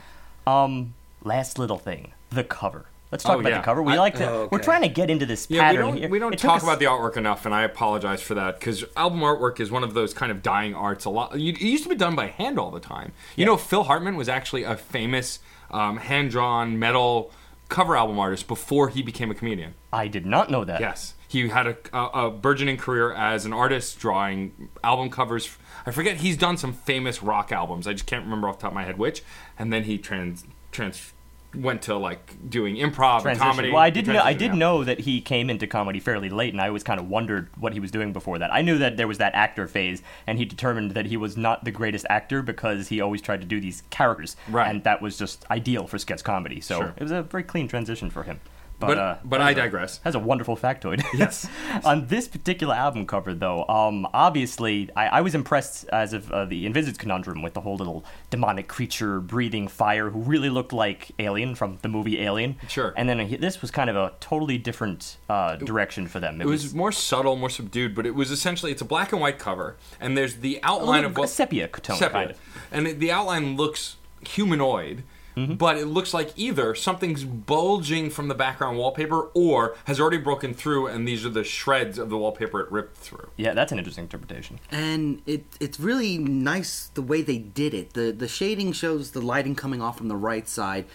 Um, 0.48 0.96
last 1.24 1.60
little 1.60 1.77
thing, 1.77 2.13
the 2.30 2.44
cover. 2.44 2.86
Let's 3.12 3.24
talk 3.24 3.38
Oh, 3.38 3.39
about 3.39 3.50
yeah. 3.50 3.57
the 3.57 3.63
cover. 3.63 3.81
We 3.81 3.94
I- 3.94 3.98
like 3.98 4.16
to. 4.18 4.30
Oh, 4.30 4.50
We're 4.51 4.60
trying 4.60 4.83
to 4.83 4.88
get 4.88 5.10
into 5.10 5.25
this 5.25 5.48
Yeah, 5.50 5.57
we 5.57 5.62
pattern 5.62 5.81
don't, 5.88 5.98
here. 5.98 6.10
we 6.10 6.19
don't 6.19 6.38
talk 6.38 6.57
us- 6.57 6.63
about 6.63 6.77
the 6.77 6.86
artwork 6.86 7.18
enough, 7.18 7.44
and 7.48 7.56
I 7.56 7.63
apologize 7.63 8.21
for 8.21 8.36
that 8.36 8.60
because 8.60 8.83
album 8.95 9.21
artwork 9.21 9.60
is 9.60 9.71
one 9.71 9.83
of 9.83 9.95
those 9.95 10.13
kind 10.13 10.31
of 10.31 10.44
dying 10.44 10.75
arts. 10.75 11.06
A 11.06 11.10
lot, 11.10 11.33
it 11.36 11.39
used 11.60 11.83
to 11.83 11.89
be 11.89 11.95
done 11.95 12.16
by 12.16 12.27
hand 12.27 12.60
all 12.60 12.69
the 12.69 12.80
time. 12.80 13.13
You 13.36 13.45
know, 13.48 13.57
Phil 13.57 13.86
Hartman 13.86 14.16
was 14.16 14.30
actually 14.30 14.63
a 14.63 14.75
famous 14.77 15.39
um, 15.71 15.98
hand-drawn 15.98 16.77
metal 16.77 17.31
cover 17.68 17.95
album 17.95 18.18
artist 18.19 18.48
before 18.48 18.89
he 18.89 19.01
became 19.01 19.30
a 19.31 19.36
comedian. 19.36 19.74
I 19.94 20.07
did 20.07 20.25
not 20.27 20.50
know 20.51 20.63
that. 20.65 20.80
Yes, 20.80 21.15
he 21.27 21.48
had 21.50 21.65
a, 21.68 21.77
a, 21.94 22.27
a 22.27 22.31
burgeoning 22.31 22.77
career 22.77 23.12
as 23.13 23.44
an 23.45 23.54
artist, 23.54 23.98
drawing 24.00 24.69
album 24.83 25.10
covers. 25.10 25.57
I 25.86 25.92
forget 25.92 26.18
he's 26.18 26.38
done 26.38 26.57
some 26.57 26.74
famous 26.74 27.24
rock 27.24 27.51
albums. 27.51 27.88
I 27.88 27.94
just 27.94 28.06
can't 28.06 28.24
remember 28.24 28.48
off 28.50 28.57
the 28.60 28.63
top 28.63 28.72
of 28.72 28.75
my 28.75 28.83
head 28.83 28.98
which. 29.00 29.24
And 29.57 29.72
then 29.74 29.83
he 29.86 29.98
trans 29.98 30.45
trans 30.71 31.13
went 31.56 31.81
to 31.81 31.98
like 31.98 32.48
doing 32.50 32.75
improv 32.75 33.25
and 33.25 33.39
comedy. 33.39 33.71
Well, 33.71 33.81
I 33.81 33.89
did 33.89 34.06
know. 34.06 34.21
I 34.21 34.33
did 34.33 34.51
yeah. 34.51 34.57
know 34.57 34.83
that 34.83 35.00
he 35.00 35.19
came 35.19 35.50
into 35.50 35.66
comedy 35.66 36.00
fairly 36.00 36.30
late, 36.30 36.54
and 36.54 36.62
I 36.62 36.68
always 36.68 36.83
kind 36.83 37.00
of 37.00 37.10
wondered 37.10 37.50
what 37.57 37.74
he 37.74 37.80
was 37.80 37.89
doing 37.89 38.13
before 38.13 38.38
that. 38.38 38.54
I 38.54 38.62
knew 38.62 38.77
that 38.77 38.98
there 38.98 39.07
was 39.07 39.18
that 39.18 39.33
actor 39.33 39.68
phase, 39.68 40.04
and 40.27 40.38
he 40.38 40.45
determined 40.45 40.92
that 40.92 41.07
he 41.07 41.18
was 41.18 41.38
not 41.38 41.63
the 41.66 41.71
greatest 41.71 42.06
actor 42.10 42.44
because 42.44 42.89
he 42.89 43.01
always 43.01 43.21
tried 43.21 43.42
to 43.42 43.48
do 43.48 43.60
these 43.60 43.81
characters, 43.89 44.36
Right. 44.48 44.69
and 44.69 44.83
that 44.83 45.01
was 45.01 45.18
just 45.18 45.44
ideal 45.50 45.88
for 45.88 45.98
sketch 45.98 46.24
comedy. 46.24 46.62
So 46.62 46.77
Sure. 46.80 46.94
it 46.95 47.01
was 47.01 47.12
a 47.12 47.24
very 47.24 47.44
clean 47.44 47.68
transition 47.68 48.12
for 48.12 48.24
him. 48.24 48.39
But 48.79 48.87
But 48.87 48.97
uh, 48.97 49.17
but 49.25 49.41
I 49.41 49.53
digress. 49.53 49.99
has 50.05 50.15
a 50.15 50.19
wonderful 50.19 50.55
factoid. 50.55 51.03
Yes. 51.13 51.47
On 51.83 52.07
this 52.07 52.27
particular 52.29 52.73
album 52.73 53.05
cover, 53.05 53.33
though, 53.33 53.65
um, 53.67 54.07
obviously, 54.13 54.89
I, 54.95 55.07
I 55.07 55.21
was 55.21 55.35
impressed 55.35 55.87
as 55.89 56.13
of 56.13 56.31
uh, 56.31 56.45
the 56.45 56.65
Envisaged 56.65 56.97
Conundrum 56.97 57.41
with 57.41 57.53
the 57.55 57.61
whole 57.61 57.75
little 57.75 58.05
demonic 58.29 58.67
creature 58.69 59.19
breathing 59.19 59.67
fire 59.67 60.09
who 60.11 60.19
really 60.21 60.49
looked 60.49 60.71
like 60.71 61.11
Alien 61.19 61.55
from 61.55 61.77
the 61.81 61.89
movie 61.89 62.21
Alien. 62.21 62.55
Sure. 62.69 62.93
And 62.95 63.09
then 63.09 63.19
uh, 63.19 63.27
this 63.39 63.61
was 63.61 63.69
kind 63.69 63.89
of 63.89 63.97
a 63.97 64.13
totally 64.21 64.57
different 64.57 65.17
uh, 65.29 65.57
direction 65.57 66.07
for 66.07 66.19
them. 66.21 66.39
It 66.39 66.45
was 66.47 66.73
more 66.73 66.93
subtle, 66.93 67.35
more 67.35 67.49
subdued, 67.49 67.93
but 67.95 68.05
it 68.05 68.15
was 68.15 68.31
essentially 68.31 68.71
it's 68.71 68.81
a 68.81 68.85
black 68.85 69.11
and 69.11 69.19
white 69.19 69.39
cover, 69.39 69.75
and 69.99 70.17
there's 70.17 70.37
the 70.37 70.59
outline 70.63 71.01
little- 71.01 71.11
of 71.11 71.17
a 71.17 71.19
what 71.21 71.29
sepia 71.29 71.67
tone, 71.67 71.97
sepia. 71.97 72.11
kind 72.13 72.31
of. 72.31 72.39
and 72.71 72.87
it, 72.87 72.99
the 72.99 73.11
outline 73.11 73.57
looks 73.57 73.97
humanoid. 74.25 75.03
Mm-hmm. 75.39 75.53
But 75.56 75.77
it 75.77 75.86
looks 75.86 76.13
like 76.13 76.31
either 76.36 76.75
something's 76.75 77.24
bulging 77.24 78.09
from 78.09 78.27
the 78.27 78.36
background 78.36 78.77
wallpaper 78.77 79.30
or 79.33 79.75
has 79.86 80.00
already 80.00 80.18
broken 80.18 80.53
through, 80.53 80.88
and 80.88 81.07
these 81.07 81.25
are 81.25 81.30
the 81.30 81.44
shreds 81.44 81.97
of 81.97 82.09
the 82.09 82.18
wallpaper 82.18 82.59
it 82.59 82.71
ripped 82.71 82.97
through. 82.97 83.30
Yeah, 83.38 83.53
that's 83.53 83.71
an 83.71 83.77
interesting 83.77 84.03
interpretation. 84.03 84.59
and 84.71 85.21
it 85.25 85.45
it's 85.59 85.80
really 85.80 86.18
nice 86.18 86.88
the 86.94 87.01
way 87.01 87.21
they 87.21 87.38
did 87.38 87.74
it. 87.74 87.94
The 87.94 88.12
the 88.12 88.27
shading 88.27 88.74
shows 88.74 89.12
the 89.12 89.21
lighting 89.21 89.56
coming 89.56 89.81
off 89.81 89.97
from 89.97 90.07
the 90.09 90.15
right 90.15 90.47
side, 90.47 90.86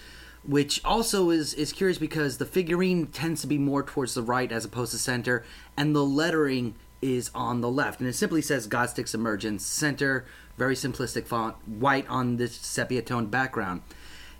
which 0.42 0.84
also 0.84 1.30
is 1.30 1.54
is 1.54 1.72
curious 1.72 1.98
because 1.98 2.38
the 2.38 2.46
figurine 2.46 3.06
tends 3.06 3.40
to 3.42 3.46
be 3.46 3.58
more 3.58 3.82
towards 3.82 4.14
the 4.14 4.22
right 4.22 4.50
as 4.52 4.64
opposed 4.64 4.92
to 4.92 4.98
center, 4.98 5.44
and 5.76 5.94
the 5.96 6.04
lettering 6.04 6.74
is 7.00 7.30
on 7.34 7.60
the 7.60 7.70
left, 7.70 8.00
and 8.00 8.08
it 8.08 8.14
simply 8.14 8.40
says 8.40 8.66
Godsticks 8.66 9.14
Emergence 9.14 9.64
Center, 9.64 10.24
very 10.56 10.74
simplistic 10.74 11.26
font, 11.26 11.56
white 11.68 12.08
on 12.08 12.36
this 12.36 12.54
sepia 12.56 13.02
toned 13.02 13.30
background. 13.30 13.82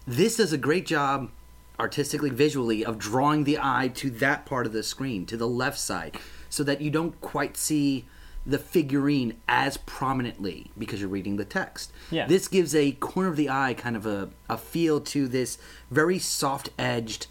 This 0.06 0.37
does 0.37 0.52
a 0.52 0.58
great 0.58 0.87
job 0.87 1.30
artistically 1.78 2.30
visually 2.30 2.84
of 2.84 2.99
drawing 2.99 3.44
the 3.44 3.58
eye 3.61 3.90
to 3.94 4.11
that 4.11 4.46
part 4.46 4.66
of 4.66 4.73
the 4.73 4.82
screen 4.82 5.26
to 5.26 5.37
the 5.37 5.49
left 5.49 5.78
side 5.78 6.16
so 6.49 6.62
that 6.62 6.80
you 6.80 6.90
don't 6.90 7.20
quite 7.20 7.56
see 7.56 8.04
the 8.46 8.58
figurine 8.58 9.34
as 9.49 9.78
prominently 9.78 10.70
because 10.78 11.00
you're 11.00 11.08
reading 11.08 11.37
the 11.37 11.44
text. 11.44 11.90
Yeah. 12.11 12.26
this 12.26 12.46
gives 12.46 12.75
a 12.75 12.92
corner 12.92 13.30
of 13.30 13.37
the 13.37 13.49
eye 13.49 13.75
kind 13.75 13.96
of 13.96 14.06
a, 14.06 14.30
a 14.49 14.58
feel 14.58 15.00
to 15.00 15.26
this 15.26 15.58
very 15.90 16.18
soft 16.18 16.68
edged 16.78 17.26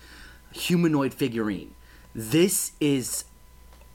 humanoid 0.52 1.14
figurine. 1.14 1.76
This 2.16 2.74
is 2.80 3.26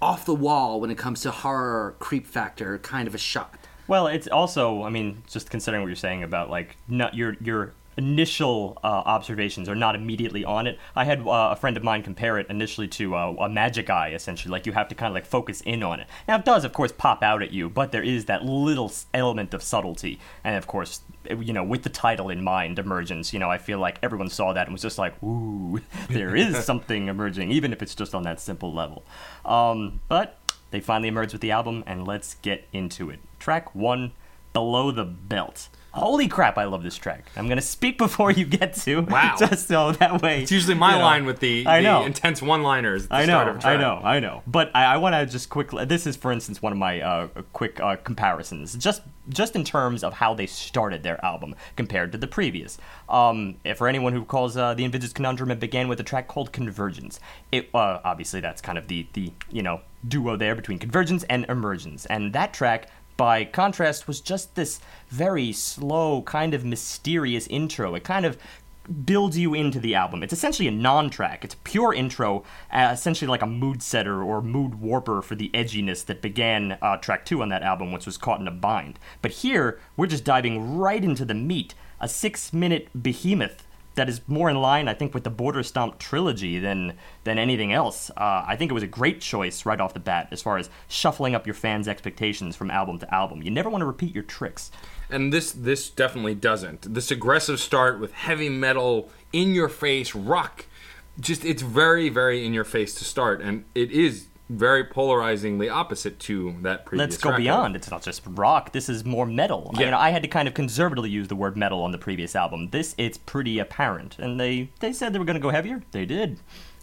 off 0.00 0.24
the 0.24 0.34
wall 0.34 0.80
when 0.80 0.90
it 0.90 0.98
comes 0.98 1.22
to 1.22 1.30
horror 1.30 1.96
creep 1.98 2.26
factor 2.26 2.78
kind 2.78 3.08
of 3.08 3.14
a 3.14 3.18
shot. 3.18 3.54
Well, 3.88 4.06
it's 4.06 4.28
also, 4.28 4.84
I 4.84 4.90
mean, 4.90 5.22
just 5.26 5.50
considering 5.50 5.82
what 5.82 5.88
you're 5.88 5.96
saying 5.96 6.22
about 6.22 6.50
like 6.50 6.76
not 6.86 7.14
your 7.14 7.36
your 7.40 7.72
initial 7.98 8.78
uh, 8.84 8.86
observations 8.86 9.68
are 9.68 9.74
not 9.74 9.96
immediately 9.96 10.44
on 10.44 10.68
it. 10.68 10.78
I 10.94 11.04
had 11.04 11.20
uh, 11.26 11.50
a 11.50 11.56
friend 11.56 11.76
of 11.76 11.82
mine 11.82 12.02
compare 12.04 12.38
it 12.38 12.46
initially 12.48 12.86
to 12.88 13.16
uh, 13.16 13.34
a 13.40 13.48
magic 13.48 13.90
eye, 13.90 14.12
essentially. 14.12 14.52
Like 14.52 14.64
you 14.64 14.72
have 14.72 14.88
to 14.88 14.94
kind 14.94 15.10
of 15.10 15.14
like 15.14 15.26
focus 15.26 15.60
in 15.62 15.82
on 15.82 16.00
it. 16.00 16.06
Now 16.28 16.36
it 16.36 16.44
does, 16.44 16.64
of 16.64 16.72
course, 16.72 16.92
pop 16.92 17.22
out 17.22 17.42
at 17.42 17.52
you, 17.52 17.68
but 17.68 17.90
there 17.90 18.02
is 18.02 18.26
that 18.26 18.44
little 18.44 18.92
element 19.12 19.52
of 19.52 19.62
subtlety, 19.62 20.18
and 20.44 20.56
of 20.56 20.66
course. 20.66 21.02
You 21.28 21.52
know, 21.52 21.64
with 21.64 21.82
the 21.82 21.90
title 21.90 22.30
in 22.30 22.42
mind, 22.42 22.78
emergence. 22.78 23.34
You 23.34 23.38
know, 23.38 23.50
I 23.50 23.58
feel 23.58 23.78
like 23.78 23.98
everyone 24.02 24.30
saw 24.30 24.54
that 24.54 24.66
and 24.66 24.72
was 24.72 24.80
just 24.80 24.96
like, 24.96 25.20
"Ooh, 25.22 25.80
there 26.08 26.34
is 26.34 26.56
something 26.64 27.08
emerging," 27.08 27.50
even 27.50 27.72
if 27.72 27.82
it's 27.82 27.94
just 27.94 28.14
on 28.14 28.22
that 28.22 28.40
simple 28.40 28.72
level. 28.72 29.04
Um, 29.44 30.00
but 30.08 30.38
they 30.70 30.80
finally 30.80 31.08
emerged 31.08 31.32
with 31.32 31.42
the 31.42 31.50
album, 31.50 31.84
and 31.86 32.06
let's 32.06 32.34
get 32.36 32.66
into 32.72 33.10
it. 33.10 33.18
Track 33.38 33.74
one, 33.74 34.12
Below 34.54 34.90
the 34.90 35.04
Belt. 35.04 35.68
Holy 35.92 36.28
crap, 36.28 36.58
I 36.58 36.64
love 36.64 36.82
this 36.82 36.96
track. 36.96 37.26
I'm 37.36 37.48
gonna 37.48 37.60
speak 37.60 37.98
before 37.98 38.30
you 38.30 38.44
get 38.44 38.74
to. 38.74 39.06
Wow. 39.18 39.36
Just 39.38 39.68
so 39.68 39.92
that 39.92 40.22
way. 40.22 40.42
It's 40.42 40.52
usually 40.52 40.74
my 40.74 40.92
you 40.92 40.98
know. 40.98 41.04
line 41.04 41.24
with 41.24 41.40
the, 41.40 41.66
I 41.66 41.82
the 41.82 42.02
intense 42.02 42.42
one-liners. 42.42 43.04
At 43.04 43.08
the 43.08 43.14
I 43.14 43.24
start 43.24 43.46
know, 43.46 43.54
of 43.54 43.64
a 43.64 43.68
I 43.68 43.76
know, 43.76 44.00
I 44.04 44.20
know. 44.20 44.42
But 44.46 44.70
I, 44.74 44.84
I 44.84 44.96
want 44.98 45.14
to 45.14 45.24
just 45.26 45.48
quickly. 45.48 45.84
This 45.86 46.06
is, 46.06 46.14
for 46.14 46.30
instance, 46.30 46.60
one 46.60 46.72
of 46.72 46.78
my 46.78 47.00
uh, 47.00 47.28
quick 47.52 47.80
uh, 47.80 47.96
comparisons, 47.96 48.74
just 48.74 49.02
just 49.28 49.56
in 49.56 49.64
terms 49.64 50.04
of 50.04 50.14
how 50.14 50.34
they 50.34 50.46
started 50.46 51.02
their 51.02 51.22
album 51.24 51.54
compared 51.76 52.12
to 52.12 52.18
the 52.18 52.26
previous. 52.26 52.78
Um, 53.08 53.56
for 53.76 53.88
anyone 53.88 54.12
who 54.12 54.24
calls 54.24 54.56
uh, 54.56 54.74
the 54.74 54.84
Envisaged 54.84 55.14
Conundrum, 55.14 55.50
it 55.50 55.60
began 55.60 55.88
with 55.88 56.00
a 56.00 56.04
track 56.04 56.28
called 56.28 56.52
Convergence. 56.52 57.18
It 57.50 57.70
uh, 57.74 58.00
obviously 58.04 58.40
that's 58.40 58.60
kind 58.60 58.78
of 58.78 58.88
the 58.88 59.06
the 59.14 59.32
you 59.50 59.62
know 59.62 59.80
duo 60.06 60.36
there 60.36 60.54
between 60.54 60.78
Convergence 60.78 61.24
and 61.24 61.44
Emergence, 61.46 62.06
and 62.06 62.32
that 62.34 62.52
track. 62.52 62.88
By 63.18 63.44
contrast, 63.44 64.06
was 64.06 64.20
just 64.20 64.54
this 64.54 64.78
very 65.08 65.52
slow, 65.52 66.22
kind 66.22 66.54
of 66.54 66.64
mysterious 66.64 67.48
intro. 67.48 67.96
It 67.96 68.04
kind 68.04 68.24
of 68.24 68.38
builds 69.04 69.36
you 69.36 69.54
into 69.54 69.80
the 69.80 69.96
album. 69.96 70.22
It's 70.22 70.32
essentially 70.32 70.68
a 70.68 70.70
non-track. 70.70 71.44
It's 71.44 71.54
a 71.54 71.58
pure 71.58 71.92
intro, 71.92 72.44
uh, 72.72 72.90
essentially 72.92 73.28
like 73.28 73.42
a 73.42 73.46
mood 73.46 73.82
setter 73.82 74.22
or 74.22 74.40
mood 74.40 74.76
warper 74.76 75.20
for 75.20 75.34
the 75.34 75.50
edginess 75.52 76.06
that 76.06 76.22
began 76.22 76.78
uh, 76.80 76.96
track 76.98 77.26
two 77.26 77.42
on 77.42 77.48
that 77.48 77.64
album, 77.64 77.90
which 77.90 78.06
was 78.06 78.16
Caught 78.16 78.40
in 78.40 78.48
a 78.48 78.52
Bind. 78.52 79.00
But 79.20 79.32
here, 79.32 79.80
we're 79.96 80.06
just 80.06 80.24
diving 80.24 80.78
right 80.78 81.02
into 81.02 81.24
the 81.24 81.34
meat. 81.34 81.74
A 82.00 82.08
six-minute 82.08 83.02
behemoth 83.02 83.66
that 83.98 84.08
is 84.08 84.20
more 84.26 84.48
in 84.48 84.56
line, 84.56 84.88
I 84.88 84.94
think, 84.94 85.12
with 85.12 85.24
the 85.24 85.30
Border 85.30 85.62
Stomp 85.62 85.98
trilogy 85.98 86.58
than 86.58 86.94
than 87.24 87.38
anything 87.38 87.72
else. 87.72 88.10
Uh, 88.16 88.44
I 88.46 88.56
think 88.56 88.70
it 88.70 88.74
was 88.74 88.82
a 88.82 88.88
great 88.88 89.20
choice 89.20 89.66
right 89.66 89.80
off 89.80 89.92
the 89.92 90.00
bat 90.00 90.28
as 90.30 90.40
far 90.40 90.56
as 90.56 90.70
shuffling 90.88 91.34
up 91.34 91.46
your 91.46 91.54
fans' 91.54 91.88
expectations 91.88 92.56
from 92.56 92.70
album 92.70 92.98
to 93.00 93.14
album. 93.14 93.42
You 93.42 93.50
never 93.50 93.68
want 93.68 93.82
to 93.82 93.86
repeat 93.86 94.14
your 94.14 94.24
tricks. 94.24 94.70
and 95.10 95.32
this 95.32 95.52
this 95.52 95.90
definitely 95.90 96.34
doesn't. 96.34 96.94
This 96.94 97.10
aggressive 97.10 97.60
start 97.60 98.00
with 98.00 98.12
heavy 98.12 98.48
metal, 98.48 99.10
in 99.32 99.54
your 99.54 99.68
face 99.68 100.14
rock, 100.14 100.66
just 101.20 101.44
it's 101.44 101.62
very 101.62 102.08
very 102.08 102.46
in 102.46 102.54
your 102.54 102.64
face 102.64 102.94
to 102.94 103.04
start, 103.04 103.40
and 103.42 103.64
it 103.74 103.90
is 103.90 104.27
very 104.48 104.84
polarizingly 104.84 105.68
opposite 105.68 106.18
to 106.20 106.54
that 106.62 106.86
previous. 106.86 107.10
Let's 107.10 107.22
go 107.22 107.30
record. 107.30 107.42
beyond. 107.42 107.76
It's 107.76 107.90
not 107.90 108.02
just 108.02 108.22
rock. 108.26 108.72
This 108.72 108.88
is 108.88 109.04
more 109.04 109.26
metal. 109.26 109.70
I, 109.74 109.80
Yeah. 109.80 109.86
mean, 109.88 109.94
I 109.94 110.10
had 110.10 110.22
to 110.22 110.28
kind 110.28 110.48
of 110.48 110.54
conservatively 110.54 111.10
use 111.10 111.28
the 111.28 111.36
word 111.36 111.56
metal 111.56 111.82
on 111.82 111.92
the 111.92 111.98
previous 111.98 112.34
album. 112.34 112.70
This, 112.70 112.94
it's 112.98 113.18
pretty 113.18 113.58
apparent. 113.58 114.18
And 114.18 114.40
they, 114.40 114.70
they 114.80 114.92
said 114.92 115.12
they 115.12 115.18
were 115.18 115.24
going 115.24 115.34
to 115.34 115.40
go 115.40 115.50
heavier. 115.50 115.82
They 115.92 116.06
did. 116.06 116.40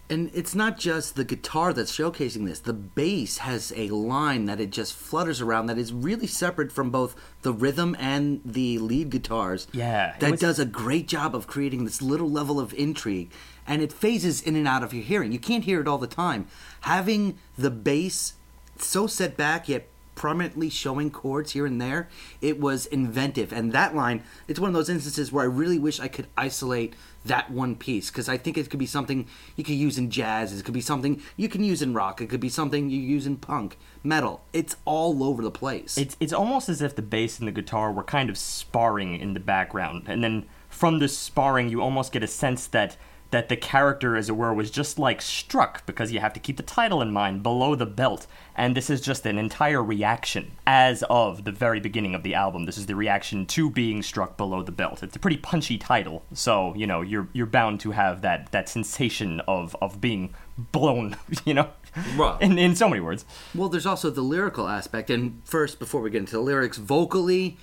And 0.07 0.29
it's 0.35 0.53
not 0.53 0.77
just 0.77 1.15
the 1.15 1.23
guitar 1.23 1.73
that's 1.73 1.91
showcasing 1.91 2.45
this. 2.45 2.59
The 2.59 2.73
bass 2.73 3.39
has 3.39 3.73
a 3.75 3.89
line 3.89 4.45
that 4.45 4.59
it 4.61 4.69
just 4.69 4.93
flutters 4.93 5.41
around 5.41 5.65
that 5.65 5.79
is 5.79 5.91
really 5.91 6.27
separate 6.27 6.71
from 6.71 6.91
both 6.91 7.15
the 7.41 7.51
rhythm 7.51 7.95
and 7.99 8.39
the 8.45 8.77
lead 8.77 9.09
guitars. 9.09 9.67
Yeah, 9.71 10.15
That 10.19 10.29
was- 10.31 10.39
does 10.39 10.59
a 10.59 10.65
great 10.65 11.07
job 11.07 11.35
of 11.35 11.47
creating 11.47 11.85
this 11.85 12.03
little 12.03 12.29
level 12.29 12.59
of 12.59 12.71
intrigue. 12.75 13.31
And 13.65 13.81
it 13.81 13.91
phases 13.91 14.43
in 14.43 14.55
and 14.55 14.67
out 14.67 14.83
of 14.83 14.93
your 14.93 15.01
hearing. 15.01 15.31
You 15.31 15.39
can't 15.39 15.63
hear 15.63 15.81
it 15.81 15.87
all 15.87 15.97
the 15.97 16.05
time. 16.05 16.45
Having 16.85 17.39
the 17.57 17.71
bass 17.71 18.33
so 18.77 19.07
set 19.07 19.35
back 19.35 19.67
yet 19.67 19.87
prominently 20.13 20.69
showing 20.69 21.09
chords 21.09 21.53
here 21.53 21.65
and 21.65 21.81
there, 21.81 22.09
it 22.41 22.59
was 22.59 22.85
inventive. 22.85 23.51
And 23.51 23.71
that 23.71 23.95
line, 23.95 24.21
it's 24.47 24.59
one 24.59 24.69
of 24.69 24.75
those 24.75 24.87
instances 24.87 25.31
where 25.31 25.43
I 25.43 25.47
really 25.47 25.79
wish 25.79 25.99
I 25.99 26.07
could 26.07 26.27
isolate 26.37 26.95
that 27.25 27.49
one 27.49 27.75
piece 27.75 28.11
because 28.11 28.29
I 28.29 28.37
think 28.37 28.55
it 28.55 28.69
could 28.69 28.77
be 28.77 28.85
something 28.85 29.25
you 29.55 29.63
could 29.63 29.73
use 29.73 29.97
in 29.97 30.11
jazz. 30.11 30.53
It 30.53 30.63
could 30.63 30.75
be 30.75 30.79
something 30.79 31.23
you 31.35 31.49
can 31.49 31.63
use 31.63 31.81
in 31.81 31.95
rock. 31.95 32.21
It 32.21 32.29
could 32.29 32.39
be 32.39 32.49
something 32.49 32.91
you 32.91 33.01
use 33.01 33.25
in 33.25 33.37
punk, 33.37 33.79
metal. 34.03 34.43
It's 34.53 34.75
all 34.85 35.23
over 35.23 35.41
the 35.41 35.49
place. 35.49 35.97
It's, 35.97 36.15
it's 36.19 36.33
almost 36.33 36.69
as 36.69 36.83
if 36.83 36.95
the 36.95 37.01
bass 37.01 37.39
and 37.39 37.47
the 37.47 37.51
guitar 37.51 37.91
were 37.91 38.03
kind 38.03 38.29
of 38.29 38.37
sparring 38.37 39.19
in 39.19 39.33
the 39.33 39.39
background. 39.39 40.03
And 40.05 40.23
then 40.23 40.45
from 40.69 40.99
this 40.99 41.17
sparring, 41.17 41.69
you 41.69 41.81
almost 41.81 42.11
get 42.11 42.21
a 42.21 42.27
sense 42.27 42.67
that 42.67 42.95
that 43.35 43.49
the 43.49 43.57
character, 43.57 44.15
as 44.15 44.29
it 44.29 44.35
were, 44.37 44.53
was 44.53 44.71
just 44.71 44.97
like 44.97 45.21
struck 45.21 45.85
because 45.85 46.13
you 46.13 46.21
have 46.21 46.31
to 46.31 46.39
keep 46.39 46.55
the 46.55 46.63
title 46.63 47.01
in 47.01 47.11
mind 47.11 47.43
below 47.43 47.75
the 47.75 47.85
belt. 47.85 48.27
And 48.55 48.77
this 48.77 48.89
is 48.89 49.01
just 49.01 49.25
an 49.25 49.37
entire 49.37 49.83
reaction 49.83 50.53
as 50.65 51.03
of 51.09 51.43
the 51.43 51.51
very 51.51 51.81
beginning 51.81 52.15
of 52.15 52.23
the 52.23 52.33
album. 52.33 52.63
This 52.65 52.77
is 52.77 52.85
the 52.85 52.95
reaction 52.95 53.45
to 53.47 53.69
being 53.69 54.01
struck 54.01 54.37
below 54.37 54.63
the 54.63 54.71
belt. 54.71 55.03
It's 55.03 55.17
a 55.17 55.19
pretty 55.19 55.35
punchy 55.35 55.77
title, 55.77 56.23
so 56.33 56.73
you 56.75 56.87
know 56.87 57.01
you're 57.01 57.27
you're 57.33 57.45
bound 57.45 57.81
to 57.81 57.91
have 57.91 58.21
that 58.21 58.53
that 58.53 58.69
sensation 58.69 59.41
of 59.41 59.75
of 59.81 59.99
being 59.99 60.33
blown, 60.71 61.17
you 61.45 61.53
know, 61.53 61.69
Well- 62.17 62.37
in 62.39 62.57
in 62.57 62.73
so 62.77 62.87
many 62.87 63.01
words. 63.01 63.25
Well, 63.53 63.67
there's 63.67 63.85
also 63.85 64.09
the 64.09 64.21
lyrical 64.21 64.69
aspect. 64.69 65.09
And 65.09 65.41
first, 65.43 65.77
before 65.77 65.99
we 65.99 66.09
get 66.09 66.19
into 66.19 66.37
the 66.37 66.41
lyrics, 66.41 66.77
vocally, 66.77 67.57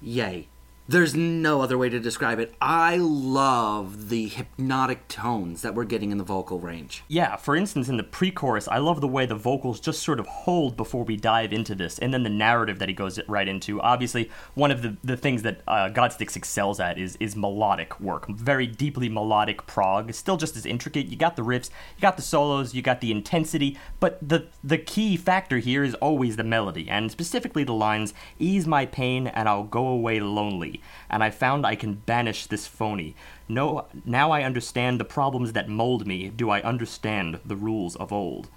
yay. 0.00 0.46
There's 0.88 1.16
no 1.16 1.62
other 1.62 1.76
way 1.76 1.88
to 1.88 1.98
describe 1.98 2.38
it. 2.38 2.54
I 2.60 2.96
love 2.96 4.08
the 4.08 4.28
hypnotic 4.28 5.08
tones 5.08 5.62
that 5.62 5.74
we're 5.74 5.84
getting 5.84 6.12
in 6.12 6.18
the 6.18 6.24
vocal 6.24 6.60
range. 6.60 7.02
Yeah, 7.08 7.36
for 7.36 7.56
instance, 7.56 7.88
in 7.88 7.96
the 7.96 8.04
pre 8.04 8.30
chorus, 8.30 8.68
I 8.68 8.78
love 8.78 9.00
the 9.00 9.08
way 9.08 9.26
the 9.26 9.34
vocals 9.34 9.80
just 9.80 10.02
sort 10.02 10.20
of 10.20 10.26
hold 10.26 10.76
before 10.76 11.04
we 11.04 11.16
dive 11.16 11.52
into 11.52 11.74
this, 11.74 11.98
and 11.98 12.14
then 12.14 12.22
the 12.22 12.30
narrative 12.30 12.78
that 12.78 12.88
he 12.88 12.94
goes 12.94 13.18
right 13.26 13.48
into. 13.48 13.80
Obviously, 13.80 14.30
one 14.54 14.70
of 14.70 14.82
the, 14.82 14.96
the 15.02 15.16
things 15.16 15.42
that 15.42 15.60
uh, 15.66 15.88
Godsticks 15.88 16.36
excels 16.36 16.78
at 16.78 16.98
is, 16.98 17.16
is 17.18 17.34
melodic 17.34 17.98
work. 18.00 18.28
Very 18.28 18.66
deeply 18.66 19.08
melodic 19.08 19.66
prog. 19.66 20.12
Still 20.14 20.36
just 20.36 20.56
as 20.56 20.66
intricate. 20.66 21.06
You 21.06 21.16
got 21.16 21.36
the 21.36 21.42
riffs, 21.42 21.70
you 21.96 22.02
got 22.02 22.16
the 22.16 22.22
solos, 22.22 22.74
you 22.74 22.82
got 22.82 23.00
the 23.00 23.10
intensity, 23.10 23.76
but 23.98 24.18
the, 24.26 24.46
the 24.62 24.78
key 24.78 25.16
factor 25.16 25.58
here 25.58 25.82
is 25.82 25.94
always 25.96 26.36
the 26.36 26.44
melody, 26.44 26.88
and 26.88 27.10
specifically 27.10 27.64
the 27.64 27.72
lines 27.72 28.14
Ease 28.38 28.66
my 28.66 28.86
pain 28.86 29.26
and 29.26 29.48
I'll 29.48 29.64
go 29.64 29.86
away 29.86 30.20
lonely, 30.20 30.75
and 31.10 31.22
I 31.22 31.30
found 31.30 31.64
I 31.64 31.74
can 31.74 31.94
banish 31.94 32.46
this 32.46 32.66
phony. 32.66 33.14
No, 33.48 33.86
now 34.04 34.30
I 34.30 34.42
understand 34.42 34.98
the 34.98 35.04
problems 35.04 35.52
that 35.52 35.68
mold 35.68 36.06
me. 36.06 36.28
Do 36.28 36.50
I 36.50 36.62
understand 36.62 37.40
the 37.44 37.56
rules 37.56 37.96
of 37.96 38.12
old? 38.12 38.48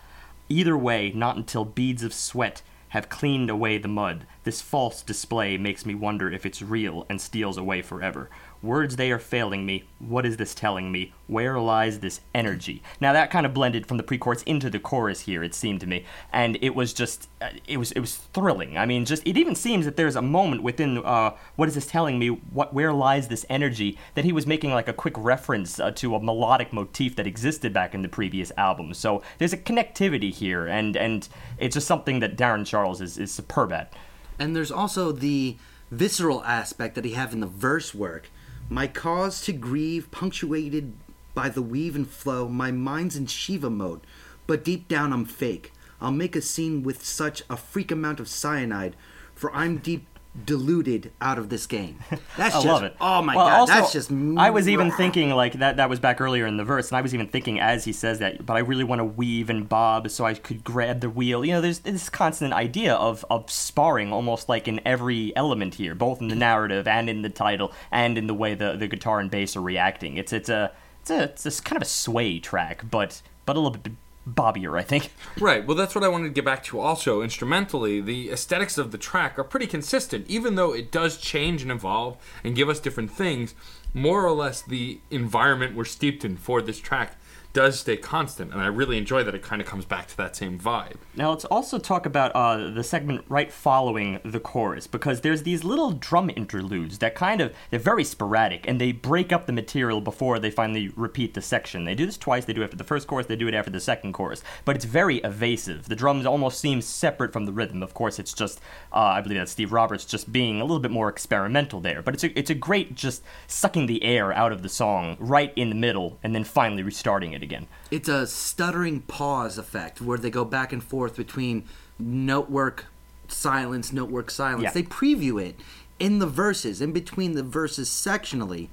Either 0.49 0.77
way, 0.77 1.11
not 1.13 1.37
until 1.37 1.65
beads 1.65 2.03
of 2.03 2.13
sweat 2.13 2.61
have 2.89 3.09
cleaned 3.09 3.49
away 3.49 3.77
the 3.77 3.87
mud. 3.87 4.25
This 4.43 4.61
false 4.61 5.01
display 5.01 5.57
makes 5.57 5.85
me 5.85 5.93
wonder 5.93 6.31
if 6.31 6.45
it's 6.45 6.61
real 6.61 7.05
and 7.09 7.21
steals 7.21 7.57
away 7.57 7.81
forever. 7.81 8.29
Words 8.61 8.97
they 8.97 9.09
are 9.11 9.19
failing 9.19 9.65
me. 9.65 9.85
What 9.99 10.25
is 10.25 10.35
this 10.35 10.53
telling 10.53 10.91
me? 10.91 11.13
Where 11.27 11.57
lies 11.59 11.99
this 11.99 12.19
energy? 12.35 12.83
Now 12.99 13.13
that 13.13 13.31
kind 13.31 13.45
of 13.45 13.53
blended 13.53 13.85
from 13.85 13.95
the 13.95 14.03
pre-chorus 14.03 14.43
into 14.43 14.69
the 14.69 14.79
chorus 14.79 15.21
here. 15.21 15.43
It 15.43 15.55
seemed 15.55 15.79
to 15.79 15.87
me, 15.87 16.05
and 16.33 16.57
it 16.61 16.75
was 16.75 16.93
just, 16.93 17.29
uh, 17.41 17.51
it 17.65 17.77
was, 17.77 17.93
it 17.93 18.01
was 18.01 18.17
thrilling. 18.17 18.77
I 18.77 18.85
mean, 18.85 19.05
just 19.05 19.25
it 19.25 19.37
even 19.37 19.55
seems 19.55 19.85
that 19.85 19.95
there's 19.95 20.17
a 20.17 20.21
moment 20.21 20.61
within, 20.61 20.97
uh, 20.97 21.31
what 21.55 21.69
is 21.69 21.75
this 21.75 21.85
telling 21.85 22.19
me? 22.19 22.27
What, 22.27 22.73
where 22.73 22.91
lies 22.91 23.29
this 23.29 23.45
energy? 23.49 23.97
That 24.15 24.25
he 24.25 24.33
was 24.33 24.45
making 24.45 24.71
like 24.71 24.89
a 24.89 24.93
quick 24.93 25.15
reference 25.17 25.79
uh, 25.79 25.91
to 25.91 26.15
a 26.15 26.21
melodic 26.21 26.73
motif 26.73 27.15
that 27.15 27.25
existed 27.25 27.71
back 27.71 27.95
in 27.95 28.01
the 28.01 28.09
previous 28.09 28.51
album. 28.57 28.93
So 28.93 29.21
there's 29.37 29.53
a 29.53 29.57
connectivity 29.57 30.33
here, 30.33 30.67
and 30.67 30.97
and 30.97 31.29
it's 31.57 31.75
just 31.75 31.87
something 31.87 32.19
that 32.19 32.35
Darren 32.35 32.65
Charles 32.65 32.99
is 32.99 33.17
is 33.17 33.31
superb 33.31 33.71
at. 33.71 33.93
And 34.37 34.53
there's 34.53 34.71
also 34.71 35.13
the 35.13 35.57
visceral 35.91 36.43
aspect 36.43 36.95
that 36.95 37.05
he 37.05 37.13
have 37.13 37.31
in 37.31 37.39
the 37.39 37.47
verse 37.47 37.95
work. 37.95 38.29
My 38.71 38.85
cause 38.85 39.41
to 39.41 39.51
grieve, 39.53 40.11
punctuated 40.11 40.93
by 41.33 41.49
the 41.49 41.63
weave 41.63 41.95
and 41.95 42.07
flow, 42.07 42.47
my 42.47 42.71
mind's 42.71 43.15
in 43.15 43.25
Shiva 43.25 43.67
mode, 43.67 44.01
but 44.45 44.63
deep 44.63 44.87
down 44.87 45.11
I'm 45.11 45.25
fake. 45.25 45.73
I'll 45.99 46.11
make 46.11 46.35
a 46.35 46.41
scene 46.41 46.83
with 46.83 47.03
such 47.03 47.41
a 47.49 47.57
freak 47.57 47.91
amount 47.91 48.19
of 48.19 48.29
cyanide, 48.29 48.95
for 49.33 49.51
I'm 49.55 49.77
deep 49.77 50.05
deluded 50.45 51.11
out 51.21 51.37
of 51.37 51.49
this 51.49 51.65
game. 51.67 51.99
That's 52.37 52.55
I 52.55 52.59
just, 52.59 52.65
love 52.65 52.83
it. 52.83 52.95
Oh 52.99 53.21
my 53.21 53.35
Well, 53.35 53.45
god, 53.47 53.59
also, 53.59 53.73
that's 53.73 53.93
just. 53.93 54.11
I 54.11 54.49
was 54.49 54.69
even 54.69 54.91
thinking 54.97 55.31
like 55.31 55.53
that. 55.53 55.77
That 55.77 55.89
was 55.89 55.99
back 55.99 56.21
earlier 56.21 56.45
in 56.45 56.57
the 56.57 56.63
verse, 56.63 56.89
and 56.89 56.97
I 56.97 57.01
was 57.01 57.13
even 57.13 57.27
thinking 57.27 57.59
as 57.59 57.85
he 57.85 57.91
says 57.93 58.19
that. 58.19 58.45
But 58.45 58.55
I 58.55 58.59
really 58.59 58.83
want 58.83 58.99
to 58.99 59.05
weave 59.05 59.49
and 59.49 59.67
bob 59.67 60.09
so 60.09 60.25
I 60.25 60.33
could 60.33 60.63
grab 60.63 61.01
the 61.01 61.09
wheel. 61.09 61.43
You 61.43 61.53
know, 61.53 61.61
there's 61.61 61.79
this 61.79 62.09
constant 62.09 62.53
idea 62.53 62.93
of 62.93 63.25
of 63.29 63.49
sparring, 63.49 64.11
almost 64.13 64.49
like 64.49 64.67
in 64.67 64.79
every 64.85 65.35
element 65.35 65.75
here, 65.75 65.95
both 65.95 66.21
in 66.21 66.27
the 66.27 66.35
narrative 66.35 66.87
and 66.87 67.09
in 67.09 67.21
the 67.21 67.29
title, 67.29 67.71
and 67.91 68.17
in 68.17 68.27
the 68.27 68.33
way 68.33 68.55
the 68.55 68.75
the 68.75 68.87
guitar 68.87 69.19
and 69.19 69.29
bass 69.31 69.55
are 69.55 69.61
reacting. 69.61 70.17
It's 70.17 70.33
it's 70.33 70.49
a 70.49 70.71
it's 71.01 71.11
a 71.11 71.23
it's 71.23 71.59
a 71.59 71.63
kind 71.63 71.77
of 71.77 71.83
a 71.83 71.89
sway 71.89 72.39
track, 72.39 72.83
but 72.89 73.21
but 73.45 73.55
a 73.55 73.59
little 73.59 73.77
bit 73.77 73.93
bobbier, 74.35 74.77
I 74.77 74.83
think. 74.83 75.11
Right. 75.39 75.65
Well, 75.65 75.77
that's 75.77 75.95
what 75.95 76.03
I 76.03 76.09
wanted 76.09 76.25
to 76.25 76.33
get 76.33 76.43
back 76.43 76.63
to 76.65 76.79
also. 76.81 77.21
Instrumentally, 77.21 78.01
the 78.01 78.29
aesthetics 78.29 78.77
of 78.77 78.91
the 78.91 78.97
track 78.97 79.39
are 79.39 79.43
pretty 79.43 79.67
consistent, 79.67 80.27
even 80.27 80.55
though 80.55 80.73
it 80.73 80.91
does 80.91 81.17
change 81.17 81.61
and 81.61 81.71
evolve 81.71 82.17
and 82.43 82.55
give 82.55 82.67
us 82.67 82.79
different 82.79 83.09
things. 83.09 83.55
More 83.93 84.25
or 84.25 84.31
less, 84.33 84.61
the 84.61 84.99
environment 85.09 85.75
we're 85.75 85.85
steeped 85.85 86.25
in 86.25 86.35
for 86.35 86.61
this 86.61 86.79
track 86.79 87.15
does 87.53 87.79
stay 87.79 87.97
constant, 87.97 88.53
and 88.53 88.61
I 88.61 88.67
really 88.67 88.97
enjoy 88.97 89.23
that 89.23 89.33
it 89.33 89.41
kind 89.41 89.61
of 89.61 89.67
comes 89.67 89.85
back 89.85 90.07
to 90.07 90.17
that 90.17 90.35
same 90.35 90.59
vibe. 90.59 90.97
Now 91.15 91.31
let's 91.31 91.45
also 91.45 91.79
talk 91.79 92.05
about 92.05 92.31
uh, 92.35 92.69
the 92.69 92.83
segment 92.83 93.25
right 93.27 93.51
following 93.51 94.19
the 94.23 94.39
chorus 94.39 94.87
because 94.87 95.21
there's 95.21 95.43
these 95.43 95.63
little 95.63 95.91
drum 95.91 96.29
interludes 96.35 96.99
that 96.99 97.15
kind 97.15 97.41
of 97.41 97.53
they're 97.71 97.79
very 97.79 98.03
sporadic 98.03 98.67
and 98.67 98.79
they 98.79 98.91
break 98.91 99.33
up 99.33 99.47
the 99.47 99.53
material 99.53 99.99
before 99.99 100.37
they 100.37 100.51
finally 100.51 100.89
repeat 100.95 101.33
the 101.33 101.41
section. 101.41 101.85
They 101.85 101.95
do 101.95 102.05
this 102.05 102.17
twice. 102.17 102.45
They 102.45 102.53
do 102.53 102.61
it 102.61 102.65
after 102.65 102.77
the 102.77 102.83
first 102.83 103.07
chorus. 103.07 103.25
They 103.25 103.35
do 103.35 103.47
it 103.47 103.53
after 103.53 103.71
the 103.71 103.79
second 103.79 104.13
chorus. 104.13 104.43
But 104.63 104.75
it's 104.75 104.85
very 104.85 105.17
evasive. 105.17 105.89
The 105.89 105.95
drums 105.95 106.25
almost 106.25 106.59
seem 106.59 106.81
separate 106.81 107.33
from 107.33 107.45
the 107.45 107.51
rhythm. 107.51 107.81
Of 107.81 107.93
course, 107.93 108.19
it's 108.19 108.33
just 108.33 108.59
uh, 108.93 108.99
I 108.99 109.21
believe 109.21 109.39
that's 109.39 109.51
Steve 109.51 109.73
Roberts 109.73 110.05
just 110.05 110.31
being 110.31 110.61
a 110.61 110.63
little 110.63 110.79
bit 110.79 110.91
more 110.91 111.09
experimental 111.09 111.79
there. 111.79 112.01
But 112.01 112.13
it's 112.13 112.23
a 112.23 112.39
it's 112.39 112.49
a 112.49 112.55
great 112.55 112.95
just 112.95 113.23
sucking 113.47 113.87
the 113.87 114.03
air 114.03 114.31
out 114.33 114.51
of 114.51 114.61
the 114.61 114.69
song 114.69 115.17
right 115.19 115.51
in 115.55 115.69
the 115.69 115.75
middle 115.75 116.19
and 116.23 116.35
then 116.35 116.43
finally 116.43 116.83
restarting 116.83 117.33
it 117.33 117.38
again. 117.43 117.67
It's 117.91 118.09
a 118.09 118.27
stuttering 118.27 119.01
pause 119.01 119.57
effect 119.57 120.01
where 120.01 120.17
they 120.17 120.29
go 120.29 120.45
back 120.45 120.73
and 120.73 120.83
forth 120.83 121.15
between 121.15 121.65
note 121.97 122.49
work, 122.49 122.85
silence, 123.27 123.91
note 123.91 124.09
work, 124.09 124.31
silence. 124.31 124.63
Yeah. 124.63 124.71
They 124.71 124.83
preview 124.83 125.41
it 125.41 125.55
in 125.99 126.19
the 126.19 126.27
verses, 126.27 126.81
in 126.81 126.91
between 126.91 127.33
the 127.33 127.43
verses 127.43 127.89
sectionally, 127.89 128.69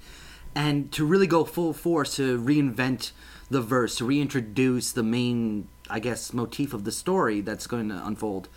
and 0.54 0.90
to 0.92 1.04
really 1.04 1.26
go 1.26 1.44
full 1.44 1.73
force 1.73 2.16
to 2.16 2.38
reinvent 2.40 3.12
the 3.50 3.61
verse, 3.61 3.96
to 3.96 4.04
reintroduce 4.04 4.92
the 4.92 5.02
main, 5.02 5.68
I 5.90 6.00
guess, 6.00 6.32
motif 6.32 6.73
of 6.73 6.85
the 6.85 6.92
story 6.92 7.40
that's 7.40 7.66
going 7.66 7.88
to 7.88 8.06
unfold, 8.06 8.49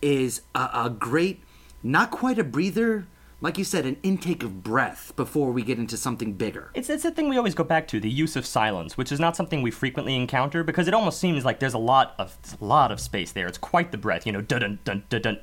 is 0.00 0.42
a, 0.54 0.70
a 0.74 0.90
great, 0.90 1.42
not 1.82 2.10
quite 2.10 2.38
a 2.38 2.44
breather, 2.44 3.06
like 3.42 3.58
you 3.58 3.64
said, 3.64 3.84
an 3.84 3.96
intake 4.04 4.44
of 4.44 4.62
breath 4.62 5.12
before 5.16 5.50
we 5.50 5.62
get 5.62 5.76
into 5.76 5.96
something 5.96 6.32
bigger. 6.32 6.70
It's, 6.74 6.88
it's 6.88 7.04
a 7.04 7.10
thing 7.10 7.28
we 7.28 7.36
always 7.36 7.56
go 7.56 7.64
back 7.64 7.88
to 7.88 7.98
the 7.98 8.08
use 8.08 8.36
of 8.36 8.46
silence, 8.46 8.96
which 8.96 9.10
is 9.10 9.18
not 9.18 9.36
something 9.36 9.62
we 9.62 9.72
frequently 9.72 10.14
encounter 10.14 10.62
because 10.62 10.86
it 10.86 10.94
almost 10.94 11.18
seems 11.18 11.44
like 11.44 11.58
there's 11.58 11.74
a 11.74 11.78
lot 11.78 12.14
of 12.18 12.38
a 12.60 12.64
lot 12.64 12.92
of 12.92 13.00
space 13.00 13.32
there. 13.32 13.48
It's 13.48 13.58
quite 13.58 13.90
the 13.90 13.98
breath, 13.98 14.26
you 14.26 14.32
know, 14.32 14.40
dun 14.40 14.60
dun 14.60 14.78
dun 14.84 15.04
dun 15.08 15.22
dun. 15.22 15.38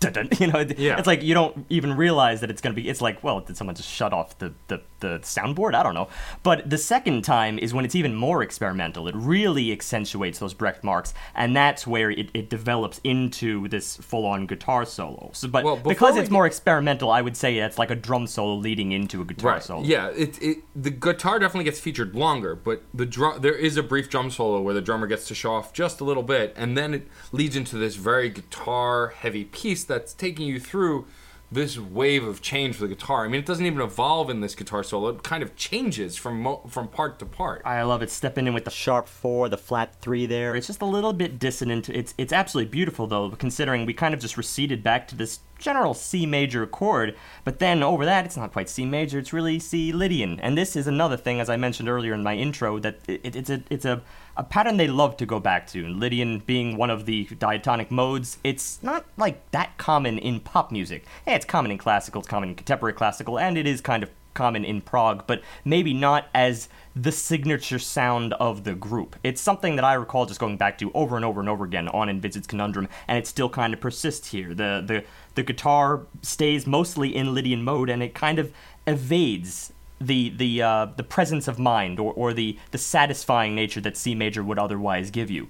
Dun-dun, 0.00 0.28
You 0.38 0.46
know, 0.48 0.60
it- 0.60 0.78
Yeah. 0.78 0.98
it's 0.98 1.06
like 1.06 1.22
you 1.22 1.34
don't 1.34 1.66
even 1.68 1.96
realize 1.96 2.40
that 2.40 2.50
it's 2.50 2.60
gonna 2.60 2.74
be. 2.74 2.88
It's 2.88 3.00
like, 3.00 3.22
well, 3.22 3.40
did 3.40 3.56
someone 3.56 3.76
just 3.76 3.88
shut 3.88 4.12
off 4.12 4.38
the, 4.38 4.52
the 4.68 4.80
the 5.00 5.18
soundboard? 5.22 5.74
I 5.74 5.82
don't 5.82 5.94
know. 5.94 6.08
But 6.42 6.68
the 6.68 6.76
second 6.78 7.22
time 7.22 7.58
is 7.58 7.72
when 7.72 7.84
it's 7.84 7.94
even 7.94 8.14
more 8.14 8.42
experimental. 8.42 9.08
It 9.08 9.14
really 9.16 9.72
accentuates 9.72 10.38
those 10.38 10.52
breath 10.54 10.82
marks, 10.82 11.14
and 11.34 11.54
that's 11.56 11.86
where 11.86 12.10
it, 12.10 12.30
it 12.34 12.50
develops 12.50 13.00
into 13.04 13.68
this 13.68 13.96
full-on 13.96 14.46
guitar 14.46 14.84
solo. 14.84 15.30
So, 15.32 15.48
but 15.48 15.64
Well, 15.64 15.76
because 15.76 16.16
it's 16.16 16.28
get- 16.28 16.32
more 16.32 16.46
experimental, 16.46 17.10
I 17.10 17.20
would 17.22 17.36
say 17.36 17.58
it's 17.58 17.78
like 17.78 17.90
a 17.90 17.94
drum 17.94 18.26
solo 18.26 18.54
leading 18.56 18.92
into 18.92 19.20
a 19.22 19.24
guitar 19.24 19.52
Right. 19.52 19.62
solo. 19.62 19.84
Yeah. 19.84 20.08
It, 20.08 20.42
it 20.42 20.58
the 20.74 20.90
guitar 20.90 21.38
definitely 21.38 21.64
gets 21.64 21.80
featured 21.80 22.14
longer, 22.14 22.54
but 22.54 22.82
the 22.92 23.06
drum 23.06 23.40
there 23.40 23.54
is 23.54 23.76
a 23.76 23.82
brief 23.82 24.08
drum 24.10 24.30
solo 24.30 24.60
where 24.60 24.74
the 24.74 24.80
drummer 24.82 25.06
gets 25.06 25.26
to 25.28 25.34
show 25.34 25.52
off 25.54 25.72
just 25.72 26.00
a 26.00 26.04
little 26.04 26.22
bit, 26.22 26.52
and 26.56 26.76
then 26.76 26.94
it 26.94 27.08
leads 27.32 27.54
into 27.56 27.76
this 27.76 27.96
very 27.96 28.28
guitar 28.28 29.08
heavy 29.18 29.44
piece 29.44 29.84
that's 29.90 30.14
taking 30.14 30.46
you 30.46 30.58
through 30.58 31.06
this 31.52 31.76
wave 31.76 32.24
of 32.24 32.40
change 32.40 32.76
for 32.76 32.82
the 32.82 32.94
guitar. 32.94 33.24
I 33.24 33.28
mean, 33.28 33.40
it 33.40 33.46
doesn't 33.46 33.66
even 33.66 33.80
evolve 33.80 34.30
in 34.30 34.40
this 34.40 34.54
guitar 34.54 34.84
solo; 34.84 35.08
it 35.08 35.22
kind 35.24 35.42
of 35.42 35.56
changes 35.56 36.16
from 36.16 36.42
mo- 36.42 36.62
from 36.68 36.86
part 36.86 37.18
to 37.18 37.26
part. 37.26 37.62
I 37.64 37.82
love 37.82 38.02
it. 38.02 38.10
Stepping 38.10 38.46
in 38.46 38.54
with 38.54 38.64
the 38.64 38.70
sharp 38.70 39.08
four, 39.08 39.48
the 39.48 39.58
flat 39.58 40.00
three 40.00 40.26
there. 40.26 40.54
It's 40.54 40.68
just 40.68 40.80
a 40.80 40.86
little 40.86 41.12
bit 41.12 41.38
dissonant. 41.38 41.88
It's 41.88 42.14
it's 42.16 42.32
absolutely 42.32 42.70
beautiful 42.70 43.06
though, 43.08 43.30
considering 43.30 43.84
we 43.84 43.94
kind 43.94 44.14
of 44.14 44.20
just 44.20 44.36
receded 44.36 44.82
back 44.82 45.08
to 45.08 45.16
this 45.16 45.40
general 45.58 45.92
C 45.92 46.24
major 46.24 46.66
chord. 46.66 47.16
But 47.44 47.58
then 47.58 47.82
over 47.82 48.04
that, 48.04 48.24
it's 48.24 48.36
not 48.36 48.52
quite 48.52 48.68
C 48.68 48.84
major. 48.84 49.18
It's 49.18 49.32
really 49.32 49.58
C 49.58 49.92
Lydian. 49.92 50.38
And 50.38 50.56
this 50.56 50.76
is 50.76 50.86
another 50.86 51.16
thing, 51.16 51.40
as 51.40 51.50
I 51.50 51.56
mentioned 51.56 51.88
earlier 51.88 52.14
in 52.14 52.22
my 52.22 52.36
intro, 52.36 52.78
that 52.78 53.00
it, 53.08 53.34
it's 53.34 53.50
a 53.50 53.62
it's 53.70 53.84
a 53.84 54.02
a 54.40 54.42
pattern 54.42 54.78
they 54.78 54.88
love 54.88 55.18
to 55.18 55.26
go 55.26 55.38
back 55.38 55.66
to. 55.66 55.86
Lydian 55.86 56.38
being 56.38 56.78
one 56.78 56.88
of 56.88 57.04
the 57.04 57.24
diatonic 57.38 57.90
modes, 57.90 58.38
it's 58.42 58.82
not 58.82 59.04
like 59.18 59.38
that 59.50 59.76
common 59.76 60.18
in 60.18 60.40
pop 60.40 60.72
music. 60.72 61.04
Hey, 61.26 61.34
it's 61.34 61.44
common 61.44 61.70
in 61.70 61.76
classical, 61.76 62.22
it's 62.22 62.28
common 62.28 62.48
in 62.48 62.54
contemporary 62.54 62.94
classical, 62.94 63.38
and 63.38 63.58
it 63.58 63.66
is 63.66 63.82
kind 63.82 64.02
of 64.02 64.08
common 64.32 64.64
in 64.64 64.80
prog, 64.80 65.26
but 65.26 65.42
maybe 65.62 65.92
not 65.92 66.28
as 66.34 66.70
the 66.96 67.12
signature 67.12 67.78
sound 67.78 68.32
of 68.34 68.64
the 68.64 68.74
group. 68.74 69.14
It's 69.22 69.42
something 69.42 69.76
that 69.76 69.84
I 69.84 69.92
recall 69.92 70.24
just 70.24 70.40
going 70.40 70.56
back 70.56 70.78
to 70.78 70.90
over 70.94 71.16
and 71.16 71.24
over 71.24 71.40
and 71.40 71.48
over 71.48 71.66
again 71.66 71.88
on 71.88 72.08
Envisaged 72.08 72.48
Conundrum, 72.48 72.88
and 73.08 73.18
it 73.18 73.26
still 73.26 73.50
kind 73.50 73.74
of 73.74 73.80
persists 73.80 74.30
here. 74.30 74.54
The 74.54 74.82
the 74.86 75.04
the 75.34 75.42
guitar 75.42 76.06
stays 76.22 76.66
mostly 76.66 77.14
in 77.14 77.34
Lydian 77.34 77.62
mode, 77.62 77.90
and 77.90 78.02
it 78.02 78.14
kind 78.14 78.38
of 78.38 78.54
evades 78.86 79.74
the 80.00 80.30
the 80.30 80.62
uh, 80.62 80.86
the 80.96 81.02
presence 81.02 81.46
of 81.46 81.58
mind 81.58 82.00
or, 82.00 82.12
or 82.12 82.32
the 82.32 82.58
the 82.70 82.78
satisfying 82.78 83.54
nature 83.54 83.80
that 83.80 83.96
C 83.96 84.14
major 84.14 84.42
would 84.42 84.58
otherwise 84.58 85.10
give 85.10 85.30
you. 85.30 85.48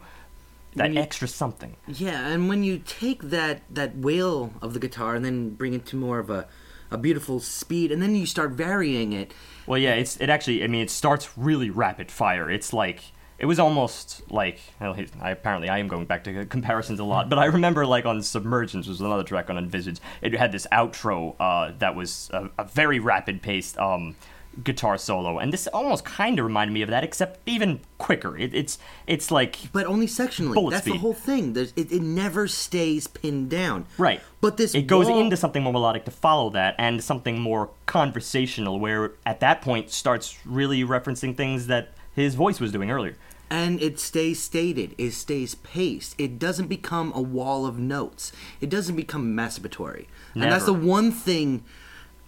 That 0.77 0.93
you- 0.93 1.01
extra 1.01 1.29
something. 1.29 1.77
Yeah, 1.87 2.29
and 2.29 2.49
when 2.49 2.63
you 2.63 2.83
take 2.85 3.23
that 3.25 3.63
that 3.71 3.97
wail 3.97 4.53
of 4.61 4.75
the 4.75 4.81
guitar 4.81 5.15
and 5.15 5.25
then 5.25 5.51
bring 5.51 5.75
it 5.75 5.87
to 5.87 5.97
more 5.97 6.19
of 6.19 6.31
a 6.31 6.47
a 6.91 6.99
beautiful 6.99 7.39
speed, 7.41 7.93
and 7.93 8.03
then 8.03 8.15
you 8.17 8.27
start 8.27 8.51
varying 8.51 9.13
it. 9.13 9.33
Well, 9.67 9.79
yeah, 9.79 9.95
it's 9.95 10.17
it 10.17 10.29
actually. 10.29 10.65
I 10.65 10.67
mean, 10.67 10.83
it 10.83 10.91
starts 10.91 11.31
really 11.37 11.71
rapid 11.71 12.11
fire. 12.11 12.51
It's 12.51 12.73
like 12.73 13.13
it 13.39 13.47
was 13.47 13.59
almost 13.59 14.23
like. 14.31 14.61
Well, 14.81 14.97
I, 15.21 15.31
apparently, 15.31 15.69
I 15.69 15.79
am 15.79 15.89
going 15.89 16.07
back 16.07 16.25
to 16.25 16.45
comparisons 16.47 16.99
a 16.99 17.05
lot, 17.05 17.29
but 17.29 17.39
I 17.39 17.45
remember 17.47 17.87
like 17.87 18.07
on 18.07 18.23
Submergence 18.23 18.89
was 18.89 19.01
another 19.01 19.23
track 19.23 19.49
on 19.49 19.57
Envisage. 19.59 19.99
It 20.21 20.35
had 20.35 20.51
this 20.53 20.67
outro 20.73 21.37
uh, 21.39 21.73
that 21.79 21.95
was 21.95 22.31
a, 22.33 22.51
a 22.59 22.65
very 22.65 22.99
rapid 22.99 23.43
paced 23.43 23.79
um, 23.79 24.17
guitar 24.65 24.99
solo, 24.99 25.39
and 25.39 25.53
this 25.53 25.67
almost 25.69 26.05
kind 26.05 26.39
of 26.39 26.45
reminded 26.45 26.73
me 26.73 26.83
of 26.83 26.91
that, 26.91 27.05
except 27.05 27.39
even 27.47 27.81
quicker. 27.99 28.37
It, 28.37 28.53
it's 28.55 28.79
it's 29.07 29.31
like 29.31 29.59
But 29.73 29.87
only 29.87 30.07
sectionally. 30.07 30.71
That's 30.71 30.85
the 30.85 30.99
whole 30.99 31.15
thing. 31.15 31.53
There's, 31.53 31.73
it, 31.77 31.93
it 31.93 32.03
never 32.03 32.49
stays 32.49 33.07
pinned 33.07 33.49
down. 33.51 33.87
Right. 33.97 34.21
But 34.41 34.57
this 34.57 34.75
it 34.75 34.87
goes 34.87 35.07
wall- 35.07 35.21
into 35.21 35.37
something 35.37 35.63
more 35.63 35.73
melodic 35.73 36.05
to 36.07 36.11
follow 36.11 36.51
that 36.51 36.75
and 36.79 37.03
something 37.03 37.39
more 37.39 37.71
conversational 37.87 38.81
where 38.81 39.13
at 39.25 39.41
that 39.41 39.63
point 39.63 39.91
starts 39.91 40.37
really 40.45 40.83
referencing 40.85 41.37
things 41.37 41.69
that 41.69 41.93
his 42.15 42.35
voice 42.35 42.59
was 42.61 42.73
doing 42.73 42.91
earlier. 42.91 43.17
and 43.53 43.81
it 43.83 43.99
stays 43.99 44.43
stated. 44.43 44.95
It 44.99 45.13
stays 45.13 45.55
paced. 45.57 46.15
It 46.19 46.39
doesn't 46.39 46.67
become 46.69 47.13
a 47.15 47.21
wall 47.21 47.67
of 47.67 47.79
notes. 47.79 48.33
It 48.61 48.69
doesn't 48.71 48.97
become 48.97 49.35
masturbatory. 49.37 50.07
Never. 50.35 50.45
And 50.45 50.53
that's 50.53 50.67
the 50.67 50.73
one 50.75 51.11
thing 51.13 51.65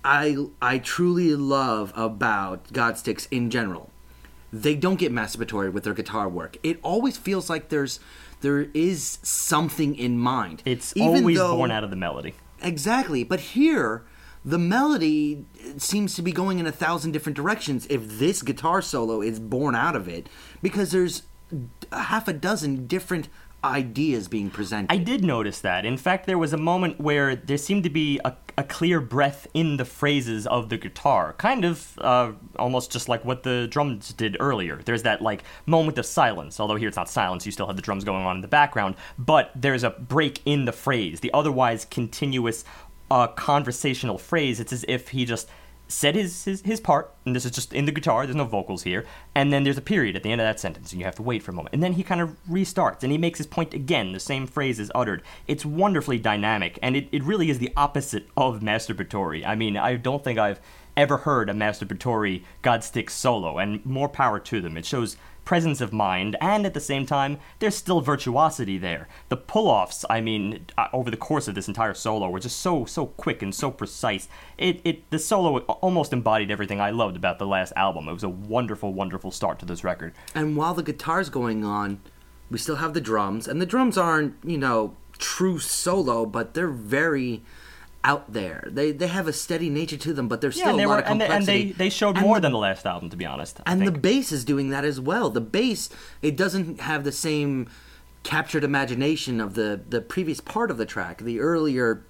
I 0.05 0.37
I 0.61 0.79
truly 0.79 1.35
love 1.37 1.93
about 1.97 2.69
Godsticks 2.73 3.27
in 3.31 3.51
general. 3.51 3.91
They 4.53 4.75
don't 4.75 4.97
get 4.97 5.13
masturbatory 5.13 5.73
with 5.73 5.85
their 5.85 5.95
guitar 5.95 6.29
work. 6.29 6.57
It 6.63 6.79
always 6.83 7.17
feels 7.17 7.49
like 7.49 7.69
there's 7.69 8.01
there 8.41 8.63
is 8.75 9.19
something 9.23 9.95
in 9.95 10.19
mind. 10.19 10.63
It's 10.65 10.93
Even 10.97 11.19
always 11.19 11.39
though- 11.39 11.57
born 11.57 11.71
out 11.71 11.85
of 11.85 11.91
the 11.91 11.97
melody. 11.97 12.35
Exactly. 12.61 13.25
But 13.25 13.41
here, 13.41 14.03
the 14.45 14.59
melody 14.59 15.45
seems 15.79 16.15
to 16.17 16.23
be 16.23 16.33
going 16.33 16.59
in 16.59 16.67
a 16.67 16.73
thousand 16.73 17.13
different 17.13 17.37
directions 17.37 17.87
if 17.89 18.19
this 18.19 18.43
guitar 18.43 18.83
solo 18.83 19.21
is 19.23 19.39
born 19.41 19.75
out 19.75 19.95
of 19.97 20.09
it, 20.09 20.29
because 20.61 20.91
there's 20.91 21.23
half 21.93 22.27
a 22.29 22.33
dozen 22.33 22.87
different 22.87 23.29
ideas 23.65 24.29
being 24.29 24.51
presented. 24.51 24.93
I 24.93 24.97
did 24.97 25.25
notice 25.25 25.61
that. 25.61 25.85
In 25.85 25.97
fact, 25.97 26.27
there 26.27 26.39
was 26.39 26.53
a 26.53 26.57
moment 26.59 27.01
where 27.01 27.37
there 27.37 27.57
seemed 27.57 27.85
to 27.85 27.91
be 27.91 28.21
a, 28.25 28.35
a 28.59 28.65
clear 28.65 29.01
breath 29.01 29.47
in 29.55 29.77
the 29.77 29.85
phrases 29.85 30.47
of 30.47 30.69
the 30.69 30.77
guitar, 30.77 31.35
kind 31.35 31.65
of 31.65 31.99
uh, 31.99 32.33
almost 32.59 32.91
just 32.91 33.09
like 33.09 33.25
what 33.25 33.43
the 33.43 33.69
drums 33.71 34.13
did 34.13 34.37
earlier. 34.41 34.81
There's 34.85 35.05
that 35.05 35.23
like 35.23 35.45
moment 35.67 35.99
of 35.99 36.07
silence, 36.07 36.59
although 36.59 36.77
here 36.77 36.89
it's 36.89 36.97
not 36.97 37.09
silence, 37.09 37.47
you 37.47 37.53
still 37.53 37.67
have 37.67 37.77
the 37.77 37.83
drums 37.83 38.05
going 38.05 38.25
on 38.25 38.37
in 38.37 38.43
the 38.43 38.49
background, 38.49 38.97
but 39.19 39.51
there's 39.55 39.85
a 39.85 39.91
break 39.91 40.41
in 40.45 40.65
the 40.65 40.73
phrase. 40.73 41.21
The 41.21 41.33
otherwise 41.33 41.85
continuous 41.85 42.65
uh, 43.11 43.29
conversational 43.29 44.19
phrase, 44.19 44.59
it's 44.59 44.73
as 44.73 44.85
if 44.89 45.09
he 45.09 45.25
just 45.25 45.49
said 45.93 46.15
his, 46.17 46.45
his 46.45 46.63
his 46.63 46.81
part, 46.81 47.15
and 47.25 47.37
this 47.37 47.45
is 47.45 47.51
just 47.51 47.73
in 47.73 47.85
the 47.85 47.93
guitar. 47.93 48.27
There's 48.27 48.37
no 48.37 48.45
vocals 48.45 48.83
here, 48.83 49.05
and 49.35 49.53
then 49.53 49.65
there's 49.65 49.79
a 49.79 49.83
period 49.83 50.17
at 50.17 50.23
the 50.23 50.33
end 50.33 50.41
of 50.41 50.47
that 50.47 50.59
sentence, 50.59 50.93
and 50.93 51.01
you 51.01 51.05
have 51.05 51.15
to 51.17 51.23
wait 51.23 51.43
for 51.43 51.51
a 51.51 51.55
moment, 51.55 51.75
and 51.75 51.83
then 51.83 51.93
he 51.93 52.03
kind 52.03 52.21
of 52.21 52.37
restarts, 52.49 53.03
and 53.03 53.13
he 53.13 53.19
makes 53.19 53.39
his 53.39 53.47
point 53.47 53.75
again. 53.75 54.13
The 54.13 54.21
same 54.21 54.47
phrase 54.47 54.81
is 54.81 54.91
uttered. 54.95 55.23
It's 55.47 55.65
wonderfully 55.65 56.19
dynamic, 56.19 56.79
and 56.83 56.97
it, 56.97 57.09
it 57.13 57.23
really 57.23 57.51
is 57.51 57.59
the 57.59 57.73
opposite 57.77 58.29
of 58.37 58.61
masturbatory. 58.61 59.47
I 59.47 59.55
mean, 59.55 59.77
I 59.77 59.97
don't 59.97 60.25
think 60.25 60.39
I've 60.39 60.61
ever 60.97 61.19
heard 61.19 61.49
a 61.49 61.55
masturbatory 61.55 62.45
Godstick 62.63 63.11
solo, 63.11 63.59
and 63.59 63.85
more 63.87 64.09
power 64.09 64.39
to 64.41 64.61
them. 64.61 64.77
It 64.77 64.85
shows 64.85 65.17
presence 65.45 65.81
of 65.81 65.93
mind, 65.93 66.37
and 66.41 66.65
at 66.65 66.75
the 66.75 66.81
same 66.81 67.07
time, 67.07 67.39
there's 67.59 67.75
still 67.75 68.01
virtuosity 68.01 68.79
there. 68.79 69.09
The 69.29 69.37
pull 69.37 69.69
offs, 69.69 70.05
I 70.09 70.21
mean, 70.21 70.67
uh, 70.79 70.89
over 70.93 71.11
the 71.11 71.17
course 71.17 71.49
of 71.49 71.55
this 71.55 71.69
entire 71.69 71.95
solo, 71.95 72.31
were 72.31 72.41
just 72.41 72.61
so 72.61 72.85
so 72.85 73.07
quick 73.07 73.43
and 73.43 73.55
so 73.55 73.71
precise. 73.71 74.29
It 74.59 74.81
it 74.85 75.11
the 75.11 75.19
solo 75.19 75.59
almost 75.59 76.13
embodied 76.13 76.51
everything 76.51 76.81
I 76.81 76.91
loved 76.91 77.17
about 77.17 77.39
the 77.39 77.47
last 77.47 77.73
album. 77.77 78.09
It 78.09 78.13
was 78.13 78.25
a 78.25 78.29
wonderful, 78.29 78.93
wonderful 78.93 79.31
start 79.31 79.59
to 79.61 79.67
this 79.67 79.85
record. 79.85 80.15
and 80.35 80.57
while 80.57 80.75
the 80.75 80.83
guitar's 80.83 81.29
going 81.29 81.65
on, 81.65 82.01
we 82.51 82.59
still 82.59 82.77
have 82.77 82.95
the 82.95 83.01
drums, 83.01 83.49
and 83.49 83.61
the 83.61 83.67
drums 83.67 83.97
aren't, 83.99 84.35
you 84.45 84.59
know, 84.59 84.97
true 85.19 85.59
solo, 85.59 86.27
but 86.27 86.55
they're 86.55 86.69
very 86.69 87.43
out 88.05 88.33
there. 88.33 88.69
They 88.71 88.93
they 88.93 89.07
have 89.07 89.29
a 89.29 89.33
steady 89.33 89.71
nature 89.71 89.97
to 89.97 90.13
them, 90.13 90.29
but 90.29 90.41
there's 90.41 90.57
Yeah, 90.59 90.65
still 90.73 90.77
a 90.81 90.87
lot 90.87 90.89
were, 90.89 90.99
of 91.05 91.11
and 91.11 91.21
they, 91.21 91.25
and 91.27 91.33
complexity. 91.35 91.65
they 91.67 91.73
they 91.73 91.91
showed 91.91 92.17
And 92.17 92.27
more 92.27 92.37
the- 92.37 92.43
than 92.43 92.53
the 92.53 92.59
last 92.59 92.85
album, 92.87 93.11
to 93.11 93.17
be 93.17 93.25
honest. 93.27 93.61
I 93.65 93.73
and 93.73 93.87
the 93.87 93.93
bass 93.93 94.33
is 94.33 94.45
doing 94.45 94.71
that 94.71 94.85
as 94.85 95.01
well. 95.01 95.31
The 95.31 95.41
bass 95.41 95.89
it 96.21 96.37
doesn't 96.37 96.81
have 96.81 97.05
the 97.05 97.13
same 97.13 97.69
captured 98.25 98.65
imagination 98.65 99.41
of 99.41 99.55
the 99.55 99.81
the 99.89 100.01
previous 100.01 100.41
part 100.41 100.71
of 100.71 100.79
the 100.79 100.87
track, 100.87 101.19
the 101.23 101.41
earlier 101.41 102.05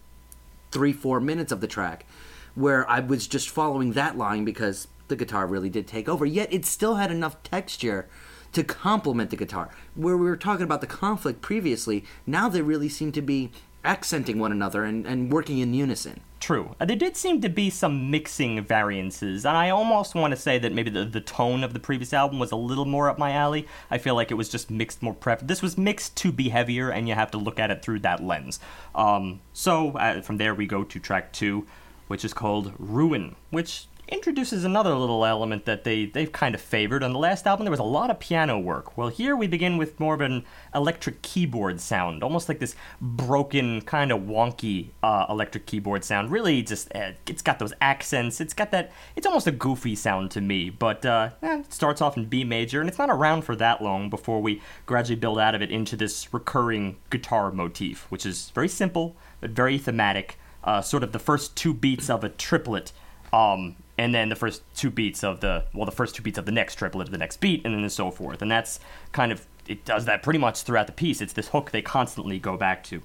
three 0.70 0.92
four 0.92 1.20
minutes 1.20 1.52
of 1.52 1.60
the 1.60 1.66
track, 1.66 2.06
where 2.54 2.88
I 2.88 3.00
was 3.00 3.26
just 3.26 3.50
following 3.50 3.92
that 3.92 4.16
line 4.16 4.44
because 4.44 4.88
the 5.08 5.16
guitar 5.16 5.46
really 5.46 5.68
did 5.68 5.86
take 5.86 6.08
over. 6.08 6.24
Yet 6.24 6.50
it 6.52 6.64
still 6.64 6.94
had 6.94 7.10
enough 7.10 7.42
texture 7.42 8.08
to 8.52 8.64
complement 8.64 9.28
the 9.30 9.36
guitar. 9.36 9.70
Where 9.94 10.16
we 10.16 10.24
were 10.26 10.36
talking 10.36 10.64
about 10.64 10.80
the 10.80 10.86
conflict 10.86 11.42
previously, 11.42 12.04
now 12.26 12.48
they 12.48 12.62
really 12.62 12.88
seem 12.88 13.12
to 13.12 13.22
be 13.22 13.50
accenting 13.84 14.38
one 14.38 14.52
another 14.52 14.84
and, 14.84 15.06
and 15.06 15.32
working 15.32 15.58
in 15.58 15.74
unison. 15.74 16.20
True. 16.40 16.74
Uh, 16.80 16.84
There 16.84 16.96
did 16.96 17.16
seem 17.16 17.40
to 17.40 17.48
be 17.48 17.70
some 17.70 18.10
mixing 18.10 18.64
variances, 18.64 19.46
and 19.46 19.56
I 19.56 19.70
almost 19.70 20.14
want 20.14 20.32
to 20.32 20.40
say 20.40 20.58
that 20.58 20.72
maybe 20.72 20.90
the, 20.90 21.04
the 21.04 21.20
tone 21.20 21.62
of 21.62 21.72
the 21.72 21.80
previous 21.80 22.12
album 22.12 22.38
was 22.38 22.50
a 22.50 22.56
little 22.56 22.84
more 22.84 23.08
up 23.08 23.18
my 23.18 23.32
alley. 23.32 23.66
I 23.90 23.98
feel 23.98 24.14
like 24.14 24.30
it 24.30 24.34
was 24.34 24.48
just 24.48 24.70
mixed 24.70 25.02
more 25.02 25.14
prep. 25.14 25.40
This 25.42 25.62
was 25.62 25.78
mixed 25.78 26.16
to 26.16 26.32
be 26.32 26.48
heavier, 26.48 26.90
and 26.90 27.08
you 27.08 27.14
have 27.14 27.30
to 27.32 27.38
look 27.38 27.60
at 27.60 27.70
it 27.70 27.82
through 27.82 28.00
that 28.00 28.22
lens. 28.22 28.58
Um, 28.94 29.40
so 29.52 29.92
uh, 29.92 30.20
from 30.20 30.38
there 30.38 30.54
we 30.54 30.66
go 30.66 30.82
to 30.82 30.98
track 30.98 31.32
two, 31.32 31.66
which 32.08 32.24
is 32.24 32.34
called 32.34 32.72
Ruin, 32.78 33.36
which 33.50 33.86
introduces 34.12 34.64
another 34.64 34.94
little 34.94 35.24
element 35.24 35.64
that 35.64 35.84
they, 35.84 36.04
they've 36.04 36.30
kind 36.30 36.54
of 36.54 36.60
favored. 36.60 37.02
On 37.02 37.12
the 37.12 37.18
last 37.18 37.46
album, 37.46 37.64
there 37.64 37.70
was 37.70 37.80
a 37.80 37.84
lot 37.84 38.10
of 38.10 38.20
piano 38.20 38.58
work. 38.58 38.96
Well, 38.96 39.08
here 39.08 39.34
we 39.34 39.46
begin 39.46 39.78
with 39.78 39.98
more 39.98 40.14
of 40.14 40.20
an 40.20 40.44
electric 40.74 41.22
keyboard 41.22 41.80
sound, 41.80 42.22
almost 42.22 42.48
like 42.48 42.58
this 42.58 42.76
broken, 43.00 43.80
kind 43.80 44.12
of 44.12 44.20
wonky 44.20 44.88
uh, 45.02 45.26
electric 45.30 45.66
keyboard 45.66 46.04
sound. 46.04 46.30
Really, 46.30 46.62
just 46.62 46.94
uh, 46.94 47.12
it's 47.26 47.42
got 47.42 47.58
those 47.58 47.72
accents. 47.80 48.40
It's 48.40 48.54
got 48.54 48.70
that. 48.72 48.92
It's 49.16 49.26
almost 49.26 49.46
a 49.46 49.52
goofy 49.52 49.94
sound 49.94 50.30
to 50.32 50.40
me, 50.40 50.68
but 50.68 51.06
uh, 51.06 51.30
eh, 51.42 51.60
it 51.60 51.72
starts 51.72 52.02
off 52.02 52.16
in 52.16 52.26
B 52.26 52.44
major, 52.44 52.80
and 52.80 52.88
it's 52.88 52.98
not 52.98 53.10
around 53.10 53.42
for 53.42 53.56
that 53.56 53.82
long 53.82 54.10
before 54.10 54.42
we 54.42 54.60
gradually 54.84 55.16
build 55.16 55.38
out 55.38 55.54
of 55.54 55.62
it 55.62 55.70
into 55.70 55.96
this 55.96 56.32
recurring 56.34 56.96
guitar 57.08 57.50
motif, 57.50 58.06
which 58.10 58.26
is 58.26 58.50
very 58.50 58.68
simple 58.68 59.16
but 59.40 59.50
very 59.50 59.76
thematic. 59.78 60.38
Uh, 60.64 60.80
sort 60.80 61.02
of 61.02 61.10
the 61.10 61.18
first 61.18 61.56
two 61.56 61.74
beats 61.74 62.08
of 62.08 62.22
a 62.22 62.28
triplet 62.28 62.92
um, 63.32 63.74
and 64.02 64.12
then 64.12 64.28
the 64.30 64.34
first 64.36 64.62
two 64.74 64.90
beats 64.90 65.22
of 65.22 65.38
the 65.38 65.64
well, 65.72 65.86
the 65.86 65.92
first 65.92 66.16
two 66.16 66.24
beats 66.24 66.36
of 66.36 66.44
the 66.44 66.50
next 66.50 66.74
triplet 66.74 67.06
of 67.06 67.12
the 67.12 67.18
next 67.18 67.36
beat, 67.40 67.64
and 67.64 67.72
then 67.72 67.88
so 67.88 68.10
forth. 68.10 68.42
And 68.42 68.50
that's 68.50 68.80
kind 69.12 69.30
of 69.30 69.46
it 69.68 69.84
does 69.84 70.06
that 70.06 70.24
pretty 70.24 70.40
much 70.40 70.62
throughout 70.62 70.88
the 70.88 70.92
piece. 70.92 71.20
It's 71.20 71.34
this 71.34 71.48
hook 71.48 71.70
they 71.70 71.82
constantly 71.82 72.40
go 72.40 72.56
back 72.56 72.82
to. 72.84 73.00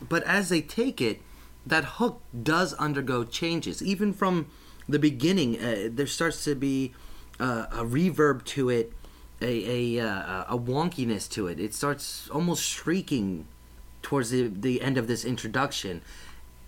but 0.00 0.24
as 0.24 0.48
they 0.48 0.60
take 0.60 1.00
it, 1.00 1.20
that 1.64 1.84
hook 1.84 2.20
does 2.42 2.74
undergo 2.74 3.22
changes. 3.22 3.80
Even 3.80 4.12
from 4.12 4.48
the 4.88 4.98
beginning, 4.98 5.60
uh, 5.60 5.88
there 5.88 6.08
starts 6.08 6.42
to 6.44 6.56
be 6.56 6.92
uh, 7.38 7.66
a 7.70 7.84
reverb 7.84 8.44
to 8.46 8.70
it, 8.70 8.92
a 9.40 9.98
a, 9.98 10.04
uh, 10.04 10.44
a 10.48 10.58
wonkiness 10.58 11.30
to 11.30 11.46
it. 11.46 11.60
It 11.60 11.74
starts 11.74 12.28
almost 12.30 12.64
shrieking 12.64 13.46
towards 14.02 14.30
the 14.30 14.48
the 14.48 14.82
end 14.82 14.98
of 14.98 15.06
this 15.06 15.24
introduction. 15.24 16.02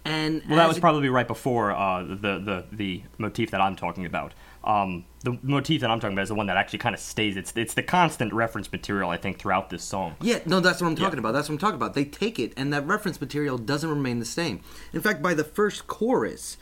And 0.04 0.42
Well, 0.48 0.56
that 0.56 0.66
was 0.68 0.80
probably 0.80 1.08
right 1.08 1.28
before 1.28 1.70
uh, 1.72 2.02
the, 2.02 2.14
the 2.16 2.64
the 2.72 3.02
motif 3.18 3.50
that 3.52 3.60
I'm 3.60 3.76
talking 3.76 4.04
about. 4.04 4.34
Um, 4.64 5.04
the 5.22 5.38
motif 5.42 5.80
that 5.80 5.90
I'm 5.90 6.00
talking 6.00 6.14
about 6.16 6.22
is 6.22 6.28
the 6.28 6.34
one 6.34 6.46
that 6.46 6.56
actually 6.56 6.80
kind 6.80 6.94
of 6.94 7.00
stays. 7.00 7.36
It's 7.36 7.52
it's 7.56 7.74
the 7.74 7.84
constant 7.84 8.32
reference 8.32 8.70
material 8.72 9.10
I 9.10 9.16
think 9.16 9.38
throughout 9.38 9.70
this 9.70 9.84
song. 9.84 10.16
Yeah, 10.20 10.40
no, 10.44 10.58
that's 10.60 10.80
what 10.80 10.88
I'm 10.88 10.96
talking 10.96 11.14
Yeah. 11.14 11.18
about. 11.20 11.32
That's 11.32 11.48
what 11.48 11.54
I'm 11.54 11.58
talking 11.58 11.76
about. 11.76 11.94
They 11.94 12.04
take 12.04 12.40
it, 12.40 12.52
and 12.56 12.72
that 12.72 12.84
reference 12.86 13.20
material 13.20 13.58
doesn't 13.58 13.88
remain 13.88 14.18
the 14.18 14.24
same. 14.24 14.60
In 14.92 15.00
fact, 15.00 15.22
by 15.22 15.34
the 15.34 15.44
first 15.44 15.86
chorus, 15.86 16.56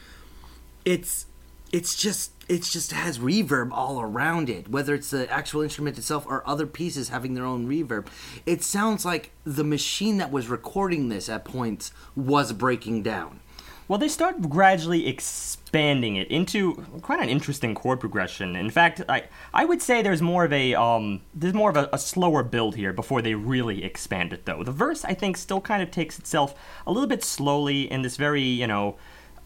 it's 0.84 1.26
it's 1.72 1.94
just 1.96 2.32
it's 2.50 2.72
just 2.72 2.90
has 2.90 3.20
reverb 3.20 3.70
all 3.70 4.00
around 4.00 4.50
it. 4.50 4.68
Whether 4.68 4.92
it's 4.92 5.10
the 5.10 5.30
actual 5.30 5.62
instrument 5.62 5.96
itself 5.96 6.26
or 6.26 6.46
other 6.46 6.66
pieces 6.66 7.08
having 7.08 7.34
their 7.34 7.44
own 7.44 7.68
reverb, 7.68 8.08
it 8.44 8.64
sounds 8.64 9.04
like 9.04 9.30
the 9.44 9.62
machine 9.62 10.16
that 10.16 10.32
was 10.32 10.48
recording 10.48 11.08
this 11.08 11.28
at 11.28 11.44
points 11.44 11.92
was 12.16 12.52
breaking 12.52 13.04
down. 13.04 13.38
Well, 13.86 14.00
they 14.00 14.08
start 14.08 14.48
gradually 14.48 15.06
expanding 15.06 16.16
it 16.16 16.28
into 16.28 16.74
quite 17.02 17.20
an 17.20 17.28
interesting 17.28 17.74
chord 17.74 18.00
progression. 18.00 18.56
In 18.56 18.70
fact, 18.70 19.00
I 19.08 19.24
I 19.54 19.64
would 19.64 19.80
say 19.80 20.02
there's 20.02 20.22
more 20.22 20.44
of 20.44 20.52
a 20.52 20.74
um 20.74 21.20
there's 21.32 21.54
more 21.54 21.70
of 21.70 21.76
a, 21.76 21.88
a 21.92 21.98
slower 21.98 22.42
build 22.42 22.74
here 22.74 22.92
before 22.92 23.22
they 23.22 23.34
really 23.34 23.84
expand 23.84 24.32
it 24.32 24.44
though. 24.44 24.64
The 24.64 24.72
verse 24.72 25.04
I 25.04 25.14
think 25.14 25.36
still 25.36 25.60
kind 25.60 25.84
of 25.84 25.92
takes 25.92 26.18
itself 26.18 26.54
a 26.84 26.92
little 26.92 27.08
bit 27.08 27.22
slowly 27.22 27.90
in 27.90 28.02
this 28.02 28.16
very 28.16 28.42
you 28.42 28.66
know 28.66 28.96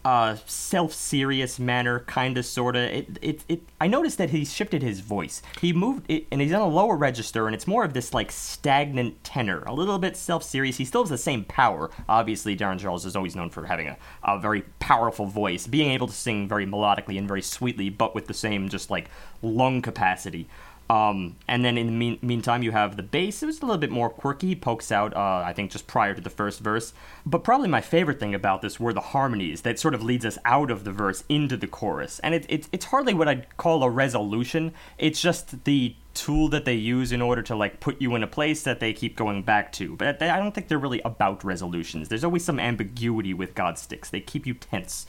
uh, 0.05 0.37
self-serious 0.45 1.57
manner, 1.57 2.01
kind 2.01 2.37
of, 2.37 2.45
sort 2.45 2.75
of. 2.75 2.83
It, 2.83 3.17
it, 3.23 3.43
it. 3.49 3.61
I 3.81 3.87
noticed 3.87 4.19
that 4.19 4.29
he 4.29 4.45
shifted 4.45 4.83
his 4.83 4.99
voice. 4.99 5.41
He 5.59 5.73
moved 5.73 6.05
it, 6.07 6.27
and 6.31 6.39
he's 6.39 6.53
on 6.53 6.61
a 6.61 6.67
lower 6.67 6.95
register, 6.95 7.47
and 7.47 7.55
it's 7.55 7.65
more 7.65 7.83
of 7.83 7.93
this 7.93 8.13
like 8.13 8.31
stagnant 8.31 9.23
tenor, 9.23 9.63
a 9.63 9.73
little 9.73 9.97
bit 9.97 10.15
self-serious. 10.15 10.77
He 10.77 10.85
still 10.85 11.01
has 11.01 11.09
the 11.09 11.17
same 11.17 11.43
power. 11.43 11.89
Obviously, 12.07 12.55
Darren 12.55 12.79
Charles 12.79 13.03
is 13.05 13.15
always 13.15 13.35
known 13.35 13.49
for 13.49 13.65
having 13.65 13.87
a, 13.87 13.97
a 14.23 14.39
very 14.39 14.61
powerful 14.77 15.25
voice, 15.25 15.65
being 15.65 15.89
able 15.89 16.05
to 16.05 16.13
sing 16.13 16.47
very 16.47 16.67
melodically 16.67 17.17
and 17.17 17.27
very 17.27 17.41
sweetly, 17.41 17.89
but 17.89 18.13
with 18.13 18.27
the 18.27 18.33
same 18.35 18.69
just 18.69 18.91
like 18.91 19.09
lung 19.41 19.81
capacity. 19.81 20.47
Um, 20.89 21.37
and 21.47 21.65
then 21.65 21.77
in 21.77 21.87
the 21.87 21.91
mean- 21.91 22.19
meantime, 22.21 22.61
you 22.61 22.71
have 22.71 22.95
the 22.95 23.03
bass. 23.03 23.41
It 23.41 23.47
was 23.47 23.59
a 23.61 23.65
little 23.65 23.79
bit 23.79 23.89
more 23.89 24.09
quirky. 24.09 24.55
Pokes 24.55 24.91
out, 24.91 25.15
uh, 25.15 25.43
I 25.45 25.53
think, 25.53 25.71
just 25.71 25.87
prior 25.87 26.13
to 26.13 26.21
the 26.21 26.29
first 26.29 26.59
verse. 26.59 26.93
But 27.25 27.43
probably 27.43 27.67
my 27.67 27.81
favorite 27.81 28.19
thing 28.19 28.35
about 28.35 28.61
this 28.61 28.79
were 28.79 28.93
the 28.93 29.01
harmonies 29.01 29.61
that 29.61 29.79
sort 29.79 29.95
of 29.95 30.03
leads 30.03 30.25
us 30.25 30.37
out 30.45 30.69
of 30.69 30.83
the 30.83 30.91
verse 30.91 31.23
into 31.27 31.57
the 31.57 31.67
chorus. 31.67 32.19
And 32.19 32.35
it, 32.35 32.45
it, 32.49 32.67
it's 32.71 32.85
hardly 32.85 33.13
what 33.13 33.27
I'd 33.27 33.57
call 33.57 33.83
a 33.83 33.89
resolution. 33.89 34.73
It's 34.97 35.21
just 35.21 35.63
the 35.63 35.95
tool 36.13 36.47
that 36.49 36.65
they 36.65 36.75
use 36.75 37.11
in 37.11 37.21
order 37.21 37.41
to 37.41 37.55
like 37.55 37.79
put 37.79 38.01
you 38.01 38.15
in 38.15 38.23
a 38.23 38.27
place 38.27 38.63
that 38.63 38.79
they 38.79 38.93
keep 38.93 39.15
going 39.15 39.41
back 39.41 39.71
to. 39.73 39.95
But 39.95 40.21
I 40.21 40.37
don't 40.37 40.53
think 40.53 40.67
they're 40.67 40.77
really 40.77 41.01
about 41.01 41.43
resolutions. 41.43 42.09
There's 42.09 42.23
always 42.23 42.45
some 42.45 42.59
ambiguity 42.59 43.33
with 43.33 43.55
Godsticks. 43.55 44.11
They 44.11 44.21
keep 44.21 44.45
you 44.45 44.53
tense. 44.53 45.07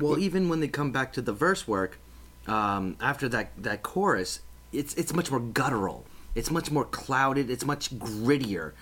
Well, 0.00 0.18
even 0.18 0.48
when 0.48 0.60
they 0.60 0.68
come 0.68 0.90
back 0.90 1.12
to 1.12 1.22
the 1.22 1.32
verse 1.32 1.68
work, 1.68 1.98
um, 2.46 2.96
after 3.00 3.28
that 3.28 3.52
that 3.62 3.82
chorus, 3.82 4.40
it's 4.72 4.94
it's 4.94 5.12
much 5.12 5.30
more 5.30 5.40
guttural. 5.40 6.06
It's 6.34 6.50
much 6.50 6.70
more 6.70 6.84
clouded. 6.84 7.50
It's 7.50 7.64
much 7.64 7.98
grittier. 7.98 8.72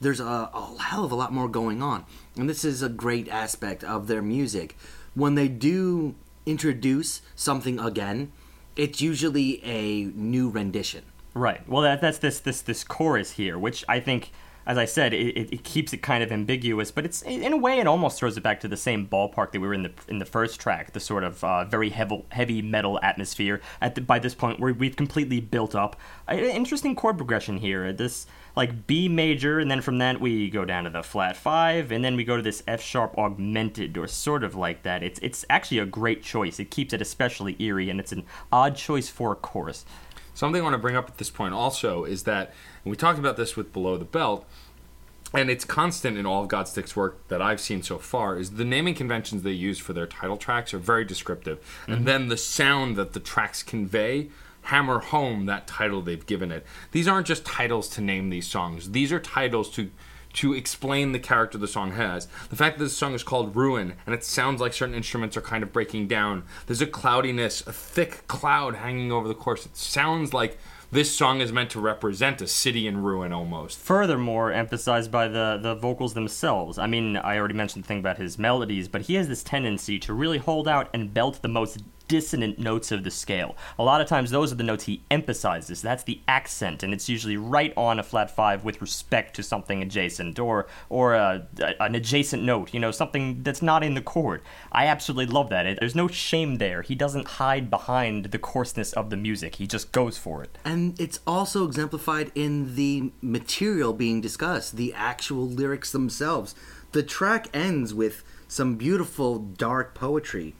There's 0.00 0.20
a, 0.20 0.24
a 0.24 0.76
hell 0.80 1.04
of 1.04 1.10
a 1.10 1.14
lot 1.14 1.32
more 1.32 1.48
going 1.48 1.82
on, 1.82 2.04
and 2.36 2.48
this 2.48 2.64
is 2.64 2.82
a 2.82 2.88
great 2.88 3.28
aspect 3.28 3.82
of 3.82 4.06
their 4.06 4.22
music. 4.22 4.76
When 5.14 5.34
they 5.34 5.48
do 5.48 6.14
introduce 6.46 7.22
something 7.34 7.80
again, 7.80 8.32
it's 8.76 9.00
usually 9.00 9.64
a 9.64 10.04
new 10.14 10.48
rendition. 10.48 11.04
Right. 11.34 11.68
Well, 11.68 11.82
that, 11.82 12.00
that's 12.00 12.18
this 12.18 12.40
this 12.40 12.62
this 12.62 12.84
chorus 12.84 13.32
here, 13.32 13.58
which 13.58 13.84
I 13.88 14.00
think, 14.00 14.30
as 14.68 14.76
I 14.76 14.84
said, 14.84 15.14
it, 15.14 15.50
it, 15.50 15.64
keeps 15.64 15.94
it 15.94 16.02
kind 16.02 16.22
of 16.22 16.30
ambiguous, 16.30 16.90
but 16.90 17.06
it's 17.06 17.22
in 17.22 17.54
a 17.54 17.56
way 17.56 17.78
it 17.78 17.86
almost 17.86 18.18
throws 18.18 18.36
it 18.36 18.42
back 18.42 18.60
to 18.60 18.68
the 18.68 18.76
same 18.76 19.08
ballpark 19.08 19.52
that 19.52 19.60
we 19.60 19.66
were 19.66 19.72
in 19.72 19.84
the 19.84 19.92
in 20.08 20.18
the 20.18 20.26
first 20.26 20.60
track, 20.60 20.92
the 20.92 21.00
sort 21.00 21.24
of 21.24 21.42
uh, 21.42 21.64
very 21.64 21.88
heavy 21.88 22.22
heavy 22.32 22.60
metal 22.60 23.00
atmosphere. 23.02 23.62
At 23.80 23.94
the, 23.94 24.02
by 24.02 24.18
this 24.18 24.34
point, 24.34 24.60
where 24.60 24.74
we've 24.74 24.94
completely 24.94 25.40
built 25.40 25.74
up 25.74 25.96
an 26.28 26.40
interesting 26.40 26.94
chord 26.94 27.16
progression 27.16 27.56
here. 27.56 27.94
This 27.94 28.26
like 28.56 28.86
B 28.86 29.08
major, 29.08 29.58
and 29.58 29.70
then 29.70 29.80
from 29.80 29.96
that 29.98 30.20
we 30.20 30.50
go 30.50 30.66
down 30.66 30.84
to 30.84 30.90
the 30.90 31.02
flat 31.02 31.38
five, 31.38 31.90
and 31.90 32.04
then 32.04 32.14
we 32.14 32.22
go 32.24 32.36
to 32.36 32.42
this 32.42 32.62
F 32.68 32.82
sharp 32.82 33.16
augmented, 33.16 33.96
or 33.96 34.06
sort 34.06 34.44
of 34.44 34.54
like 34.54 34.82
that. 34.82 35.02
It's 35.02 35.18
it's 35.20 35.46
actually 35.48 35.78
a 35.78 35.86
great 35.86 36.22
choice. 36.22 36.60
It 36.60 36.70
keeps 36.70 36.92
it 36.92 37.00
especially 37.00 37.56
eerie, 37.58 37.88
and 37.88 37.98
it's 37.98 38.12
an 38.12 38.26
odd 38.52 38.76
choice 38.76 39.08
for 39.08 39.32
a 39.32 39.36
chorus. 39.36 39.86
Something 40.38 40.60
I 40.60 40.62
want 40.62 40.74
to 40.74 40.78
bring 40.78 40.94
up 40.94 41.08
at 41.08 41.18
this 41.18 41.30
point 41.30 41.52
also 41.52 42.04
is 42.04 42.22
that 42.22 42.52
and 42.84 42.92
we 42.92 42.96
talked 42.96 43.18
about 43.18 43.36
this 43.36 43.56
with 43.56 43.72
Below 43.72 43.96
the 43.96 44.04
Belt, 44.04 44.46
and 45.34 45.50
it's 45.50 45.64
constant 45.64 46.16
in 46.16 46.26
all 46.26 46.44
of 46.44 46.48
Godstick's 46.48 46.94
work 46.94 47.26
that 47.26 47.42
I've 47.42 47.60
seen 47.60 47.82
so 47.82 47.98
far, 47.98 48.38
is 48.38 48.52
the 48.52 48.64
naming 48.64 48.94
conventions 48.94 49.42
they 49.42 49.50
use 49.50 49.80
for 49.80 49.94
their 49.94 50.06
title 50.06 50.36
tracks 50.36 50.72
are 50.72 50.78
very 50.78 51.04
descriptive. 51.04 51.58
And 51.88 51.96
mm-hmm. 51.96 52.04
then 52.04 52.28
the 52.28 52.36
sound 52.36 52.94
that 52.94 53.14
the 53.14 53.20
tracks 53.20 53.64
convey 53.64 54.28
hammer 54.62 55.00
home 55.00 55.46
that 55.46 55.66
title 55.66 56.02
they've 56.02 56.24
given 56.24 56.52
it. 56.52 56.64
These 56.92 57.08
aren't 57.08 57.26
just 57.26 57.44
titles 57.44 57.88
to 57.88 58.00
name 58.00 58.30
these 58.30 58.46
songs. 58.46 58.92
These 58.92 59.10
are 59.10 59.18
titles 59.18 59.68
to 59.70 59.90
to 60.34 60.54
explain 60.54 61.12
the 61.12 61.18
character 61.18 61.58
the 61.58 61.68
song 61.68 61.92
has. 61.92 62.26
The 62.50 62.56
fact 62.56 62.78
that 62.78 62.84
this 62.84 62.96
song 62.96 63.14
is 63.14 63.22
called 63.22 63.56
Ruin 63.56 63.94
and 64.06 64.14
it 64.14 64.24
sounds 64.24 64.60
like 64.60 64.72
certain 64.72 64.94
instruments 64.94 65.36
are 65.36 65.42
kind 65.42 65.62
of 65.62 65.72
breaking 65.72 66.08
down. 66.08 66.44
There's 66.66 66.82
a 66.82 66.86
cloudiness, 66.86 67.66
a 67.66 67.72
thick 67.72 68.26
cloud 68.26 68.76
hanging 68.76 69.12
over 69.12 69.28
the 69.28 69.34
course. 69.34 69.66
It 69.66 69.76
sounds 69.76 70.32
like 70.32 70.58
this 70.90 71.14
song 71.14 71.40
is 71.40 71.52
meant 71.52 71.70
to 71.70 71.80
represent 71.80 72.40
a 72.40 72.46
city 72.46 72.86
in 72.86 73.02
ruin 73.02 73.30
almost. 73.30 73.78
furthermore 73.78 74.52
emphasized 74.52 75.10
by 75.10 75.28
the, 75.28 75.58
the 75.60 75.74
vocals 75.74 76.14
themselves. 76.14 76.78
I 76.78 76.86
mean, 76.86 77.18
I 77.18 77.36
already 77.36 77.54
mentioned 77.54 77.84
the 77.84 77.88
thing 77.88 77.98
about 77.98 78.16
his 78.16 78.38
melodies, 78.38 78.88
but 78.88 79.02
he 79.02 79.14
has 79.16 79.28
this 79.28 79.42
tendency 79.42 79.98
to 79.98 80.14
really 80.14 80.38
hold 80.38 80.66
out 80.66 80.88
and 80.94 81.12
belt 81.12 81.42
the 81.42 81.48
most 81.48 81.82
dissonant 82.08 82.58
notes 82.58 82.90
of 82.90 83.04
the 83.04 83.10
scale. 83.10 83.56
A 83.78 83.84
lot 83.84 84.00
of 84.00 84.08
times, 84.08 84.30
those 84.30 84.50
are 84.50 84.56
the 84.56 84.64
notes 84.64 84.84
he 84.84 85.02
emphasizes. 85.10 85.82
That's 85.82 86.02
the 86.04 86.20
accent, 86.26 86.82
and 86.82 86.92
it's 86.92 87.08
usually 87.08 87.36
right 87.36 87.72
on 87.76 87.98
a 87.98 88.02
flat 88.02 88.30
five 88.34 88.64
with 88.64 88.80
respect 88.80 89.36
to 89.36 89.42
something 89.42 89.82
adjacent 89.82 90.38
or 90.38 90.66
or 90.88 91.14
a, 91.14 91.46
a- 91.60 91.82
an 91.82 91.94
adjacent 91.94 92.42
note. 92.42 92.74
You 92.74 92.80
know, 92.80 92.90
something 92.90 93.42
that's 93.42 93.62
not 93.62 93.82
in 93.84 93.94
the 93.94 94.00
chord. 94.00 94.42
I 94.72 94.86
absolutely 94.86 95.32
love 95.32 95.50
that. 95.50 95.66
It, 95.66 95.78
there's 95.80 95.94
no 95.94 96.08
shame 96.08 96.56
there. 96.56 96.82
He 96.82 96.94
doesn't 96.94 97.28
hide 97.28 97.70
behind 97.70 98.26
the 98.26 98.38
coarseness 98.38 98.92
of 98.94 99.10
the 99.10 99.16
music. 99.16 99.56
He 99.56 99.66
just 99.66 99.92
goes 99.92 100.18
for 100.18 100.42
it. 100.42 100.58
And 100.64 100.98
it's 100.98 101.20
also 101.26 101.64
exemplified 101.66 102.32
in 102.34 102.74
the 102.74 103.12
material 103.20 103.92
being 103.92 104.20
discussed, 104.20 104.76
the 104.76 104.94
actual 104.94 105.46
lyrics 105.46 105.92
themselves. 105.92 106.54
The 106.92 107.02
track 107.02 107.48
ends 107.54 107.92
with 107.92 108.24
some 108.48 108.76
beautiful 108.76 109.38
dark 109.38 109.94
poetry. 109.94 110.54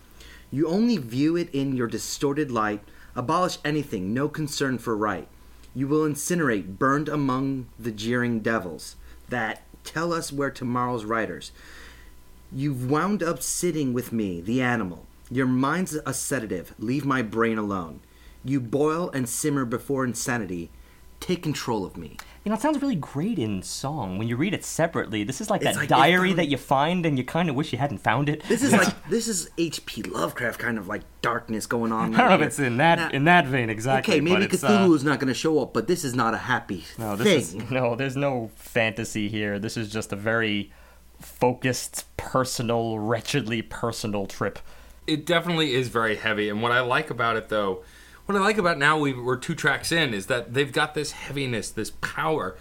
You 0.50 0.68
only 0.68 0.96
view 0.96 1.36
it 1.36 1.50
in 1.54 1.76
your 1.76 1.86
distorted 1.86 2.50
light, 2.50 2.80
abolish 3.14 3.58
anything, 3.64 4.14
no 4.14 4.28
concern 4.28 4.78
for 4.78 4.96
right. 4.96 5.28
You 5.74 5.86
will 5.86 6.08
incinerate, 6.08 6.78
burned 6.78 7.08
among 7.08 7.68
the 7.78 7.92
jeering 7.92 8.40
devils 8.40 8.96
that 9.28 9.62
tell 9.84 10.12
us 10.12 10.32
where 10.32 10.50
tomorrow's 10.50 11.04
writers. 11.04 11.52
You've 12.50 12.90
wound 12.90 13.22
up 13.22 13.42
sitting 13.42 13.92
with 13.92 14.10
me, 14.12 14.40
the 14.40 14.62
animal. 14.62 15.06
Your 15.30 15.46
mind's 15.46 15.98
a 16.06 16.14
sedative. 16.14 16.74
Leave 16.78 17.04
my 17.04 17.20
brain 17.20 17.58
alone. 17.58 18.00
You 18.42 18.60
boil 18.60 19.10
and 19.10 19.28
simmer 19.28 19.66
before 19.66 20.04
insanity. 20.04 20.70
Take 21.20 21.42
control 21.42 21.84
of 21.84 21.98
me. 21.98 22.16
You 22.44 22.50
know, 22.50 22.54
it 22.54 22.60
sounds 22.62 22.80
really 22.80 22.94
great 22.94 23.38
in 23.38 23.62
song. 23.62 24.16
When 24.16 24.26
you 24.28 24.36
read 24.36 24.54
it 24.54 24.64
separately, 24.64 25.22
this 25.24 25.40
is 25.40 25.50
like 25.50 25.60
It's 25.62 25.72
that 25.74 25.80
like 25.80 25.88
diary 25.88 26.28
found- 26.30 26.38
that 26.38 26.48
you 26.48 26.56
find 26.56 27.04
and 27.04 27.18
you 27.18 27.24
kind 27.24 27.50
of 27.50 27.56
wish 27.56 27.72
you 27.72 27.78
hadn't 27.78 27.98
found 27.98 28.28
it. 28.28 28.42
This 28.44 28.62
is 28.62 28.72
like 28.72 29.08
this 29.10 29.28
is 29.28 29.50
H.P. 29.58 30.02
Lovecraft 30.04 30.58
kind 30.58 30.78
of 30.78 30.88
like 30.88 31.02
darkness 31.20 31.66
going 31.66 31.92
on. 31.92 32.14
I 32.16 32.18
don't 32.18 32.28
know 32.30 32.34
if 32.36 32.42
it's 32.42 32.58
in 32.58 32.76
that 32.78 32.98
Now- 32.98 33.08
in 33.10 33.24
that 33.24 33.46
vein 33.46 33.68
exactly. 33.68 34.14
Okay, 34.14 34.20
maybe 34.20 34.46
but 34.46 34.54
it's, 34.54 34.62
Cthulhu 34.62 34.90
uh, 34.90 34.94
is 34.94 35.04
not 35.04 35.18
going 35.18 35.28
to 35.28 35.34
show 35.34 35.60
up, 35.60 35.74
but 35.74 35.86
this 35.88 36.04
is 36.04 36.14
not 36.14 36.32
a 36.32 36.38
happy 36.38 36.84
no, 36.96 37.16
this 37.16 37.50
thing. 37.52 37.62
is 37.62 37.70
no. 37.70 37.94
There's 37.96 38.16
no 38.16 38.50
fantasy 38.56 39.28
here. 39.28 39.58
This 39.58 39.76
is 39.76 39.90
just 39.92 40.12
a 40.12 40.16
very 40.16 40.72
focused, 41.20 42.04
personal, 42.16 42.98
wretchedly 42.98 43.62
personal 43.62 44.26
trip. 44.26 44.58
it 45.06 45.26
definitely 45.26 45.74
is 45.74 45.88
very 45.88 46.16
heavy. 46.16 46.48
And 46.48 46.62
what 46.62 46.70
I 46.72 46.80
like 46.80 47.10
about 47.10 47.36
it, 47.36 47.48
though, 47.48 47.82
what 48.28 48.36
I 48.36 48.40
like 48.40 48.58
about 48.58 48.76
now 48.76 48.98
we, 48.98 49.14
we're 49.14 49.36
two 49.38 49.54
tracks 49.54 49.90
in 49.90 50.12
is 50.12 50.26
that 50.26 50.52
they've 50.52 50.70
got 50.72 50.92
this 50.94 51.12
heaviness, 51.12 51.70
this 51.70 51.90
power 52.02 52.58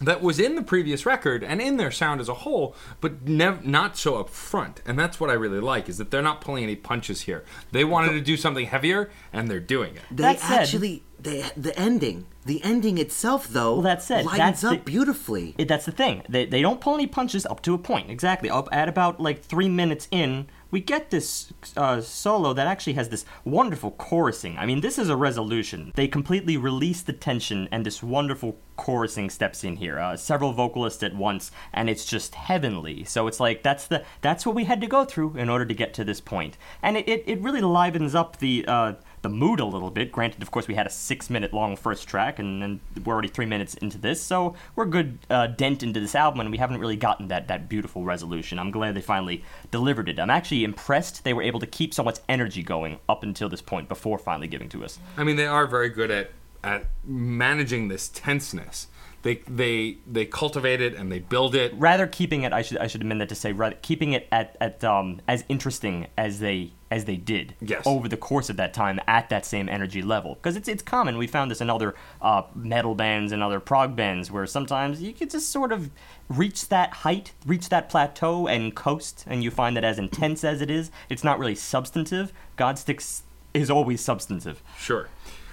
that 0.00 0.22
was 0.22 0.38
in 0.38 0.54
the 0.56 0.62
previous 0.62 1.04
record 1.04 1.42
and 1.44 1.60
in 1.60 1.76
their 1.76 1.90
sound 1.90 2.20
as 2.20 2.28
a 2.30 2.34
whole, 2.34 2.74
but 3.02 3.26
nev- 3.28 3.64
not 3.66 3.96
so 3.98 4.16
up 4.16 4.30
front. 4.30 4.80
And 4.86 4.98
that's 4.98 5.18
what 5.20 5.28
I 5.28 5.34
really 5.34 5.60
like 5.60 5.88
is 5.90 5.98
that 5.98 6.10
they're 6.10 6.22
not 6.22 6.40
pulling 6.40 6.64
any 6.64 6.76
punches 6.76 7.22
here. 7.22 7.44
They 7.72 7.84
wanted 7.84 8.12
to 8.12 8.20
do 8.22 8.36
something 8.38 8.66
heavier, 8.66 9.10
and 9.32 9.50
they're 9.50 9.60
doing 9.60 9.96
it. 9.96 10.02
They 10.10 10.22
That 10.22 10.40
said- 10.40 10.60
actually, 10.60 11.02
they, 11.18 11.44
the 11.56 11.78
ending, 11.78 12.26
the 12.44 12.62
ending 12.62 12.98
itself, 12.98 13.48
though, 13.48 13.74
Well, 13.74 13.82
that 13.82 14.02
said, 14.02 14.24
lines 14.26 14.38
that's 14.38 14.64
up 14.64 14.72
the- 14.72 14.78
beautifully. 14.90 15.54
It, 15.58 15.68
that's 15.68 15.86
the 15.86 15.92
thing. 15.92 16.22
They, 16.28 16.44
they 16.46 16.60
don't 16.62 16.80
pull 16.80 16.94
any 16.94 17.06
punches 17.06 17.44
up 17.46 17.60
to 17.62 17.72
a 17.74 17.78
point. 17.78 18.10
Exactly. 18.10 18.50
Up 18.50 18.68
at 18.72 18.88
about 18.90 19.18
like 19.20 19.42
three 19.42 19.68
minutes 19.68 20.08
in, 20.10 20.46
we 20.70 20.80
get 20.80 21.10
this 21.10 21.52
uh, 21.76 22.00
solo 22.00 22.52
that 22.52 22.66
actually 22.66 22.94
has 22.94 23.08
this 23.08 23.24
wonderful 23.44 23.92
chorusing. 23.92 24.58
I 24.58 24.66
mean, 24.66 24.80
this 24.80 24.98
is 24.98 25.08
a 25.08 25.16
resolution. 25.16 25.92
They 25.94 26.08
completely 26.08 26.56
release 26.56 27.02
the 27.02 27.12
tension, 27.12 27.68
and 27.70 27.86
this 27.86 28.02
wonderful 28.02 28.58
chorusing 28.76 29.30
steps 29.30 29.64
in 29.64 29.76
here. 29.76 29.98
Uh, 29.98 30.16
several 30.16 30.52
vocalists 30.52 31.02
at 31.02 31.14
once, 31.14 31.50
and 31.72 31.88
it's 31.88 32.04
just 32.04 32.34
heavenly. 32.34 33.04
So 33.04 33.26
it's 33.26 33.40
like 33.40 33.62
that's 33.62 33.86
the 33.86 34.04
that's 34.20 34.44
what 34.44 34.54
we 34.54 34.64
had 34.64 34.80
to 34.80 34.86
go 34.86 35.04
through 35.04 35.36
in 35.36 35.48
order 35.48 35.64
to 35.64 35.74
get 35.74 35.94
to 35.94 36.04
this 36.04 36.20
point, 36.20 36.58
and 36.82 36.96
it, 36.96 37.08
it, 37.08 37.24
it 37.26 37.40
really 37.40 37.62
livens 37.62 38.14
up 38.14 38.38
the. 38.38 38.64
Uh, 38.66 38.94
the 39.26 39.34
mood 39.34 39.58
a 39.58 39.64
little 39.64 39.90
bit. 39.90 40.12
Granted, 40.12 40.40
of 40.40 40.52
course, 40.52 40.68
we 40.68 40.74
had 40.74 40.86
a 40.86 40.90
six 40.90 41.28
minute 41.28 41.52
long 41.52 41.76
first 41.76 42.06
track, 42.08 42.38
and, 42.38 42.62
and 42.62 42.80
we're 43.04 43.12
already 43.12 43.28
three 43.28 43.46
minutes 43.46 43.74
into 43.74 43.98
this, 43.98 44.22
so 44.22 44.54
we're 44.76 44.84
a 44.84 44.90
good 44.90 45.18
uh, 45.28 45.48
dent 45.48 45.82
into 45.82 45.98
this 45.98 46.14
album, 46.14 46.40
and 46.40 46.50
we 46.50 46.58
haven't 46.58 46.78
really 46.78 46.96
gotten 46.96 47.26
that, 47.28 47.48
that 47.48 47.68
beautiful 47.68 48.04
resolution. 48.04 48.58
I'm 48.60 48.70
glad 48.70 48.94
they 48.94 49.00
finally 49.00 49.42
delivered 49.72 50.08
it. 50.08 50.20
I'm 50.20 50.30
actually 50.30 50.62
impressed 50.62 51.24
they 51.24 51.34
were 51.34 51.42
able 51.42 51.58
to 51.58 51.66
keep 51.66 51.92
so 51.92 52.04
much 52.04 52.18
energy 52.28 52.62
going 52.62 53.00
up 53.08 53.24
until 53.24 53.48
this 53.48 53.62
point 53.62 53.88
before 53.88 54.18
finally 54.18 54.46
giving 54.46 54.68
to 54.70 54.84
us. 54.84 55.00
I 55.16 55.24
mean, 55.24 55.36
they 55.36 55.46
are 55.46 55.66
very 55.66 55.88
good 55.88 56.10
at 56.10 56.30
at 56.62 56.86
managing 57.04 57.88
this 57.88 58.08
tenseness. 58.08 58.86
They 59.22 59.36
they 59.48 59.98
they 60.06 60.24
cultivate 60.24 60.80
it 60.80 60.94
and 60.94 61.10
they 61.10 61.18
build 61.18 61.56
it. 61.56 61.72
Rather 61.74 62.06
keeping 62.06 62.42
it, 62.42 62.52
I 62.52 62.62
should 62.62 62.78
I 62.78 62.86
should 62.86 63.02
amend 63.02 63.20
that 63.22 63.28
to 63.30 63.34
say, 63.34 63.52
rather 63.52 63.76
keeping 63.82 64.12
it 64.12 64.28
at, 64.30 64.56
at 64.60 64.84
um, 64.84 65.20
as 65.26 65.44
interesting 65.48 66.06
as 66.16 66.38
they 66.38 66.72
as 66.90 67.04
they 67.04 67.16
did 67.16 67.54
Yes. 67.60 67.82
over 67.86 68.08
the 68.08 68.16
course 68.16 68.48
of 68.48 68.56
that 68.58 68.72
time 68.72 69.00
at 69.08 69.28
that 69.28 69.44
same 69.44 69.68
energy 69.68 70.02
level. 70.02 70.34
Because 70.36 70.56
it's 70.56 70.68
it's 70.68 70.82
common. 70.82 71.18
We 71.18 71.26
found 71.26 71.50
this 71.50 71.60
in 71.60 71.68
other 71.70 71.94
uh, 72.22 72.42
metal 72.54 72.94
bands 72.94 73.32
and 73.32 73.42
other 73.42 73.60
prog 73.60 73.96
bands 73.96 74.30
where 74.30 74.46
sometimes 74.46 75.02
you 75.02 75.12
could 75.12 75.30
just 75.30 75.50
sort 75.50 75.72
of 75.72 75.90
reach 76.28 76.68
that 76.68 76.92
height, 76.92 77.32
reach 77.44 77.68
that 77.70 77.88
plateau, 77.88 78.46
and 78.46 78.74
coast, 78.74 79.24
and 79.26 79.42
you 79.42 79.50
find 79.50 79.76
that 79.76 79.84
as 79.84 79.98
intense 79.98 80.44
as 80.44 80.60
it 80.60 80.70
is, 80.70 80.90
it's 81.08 81.24
not 81.24 81.38
really 81.38 81.54
substantive. 81.54 82.32
Godsticks 82.56 83.22
is 83.54 83.70
always 83.70 84.00
substantive. 84.00 84.62
Sure. 84.78 85.08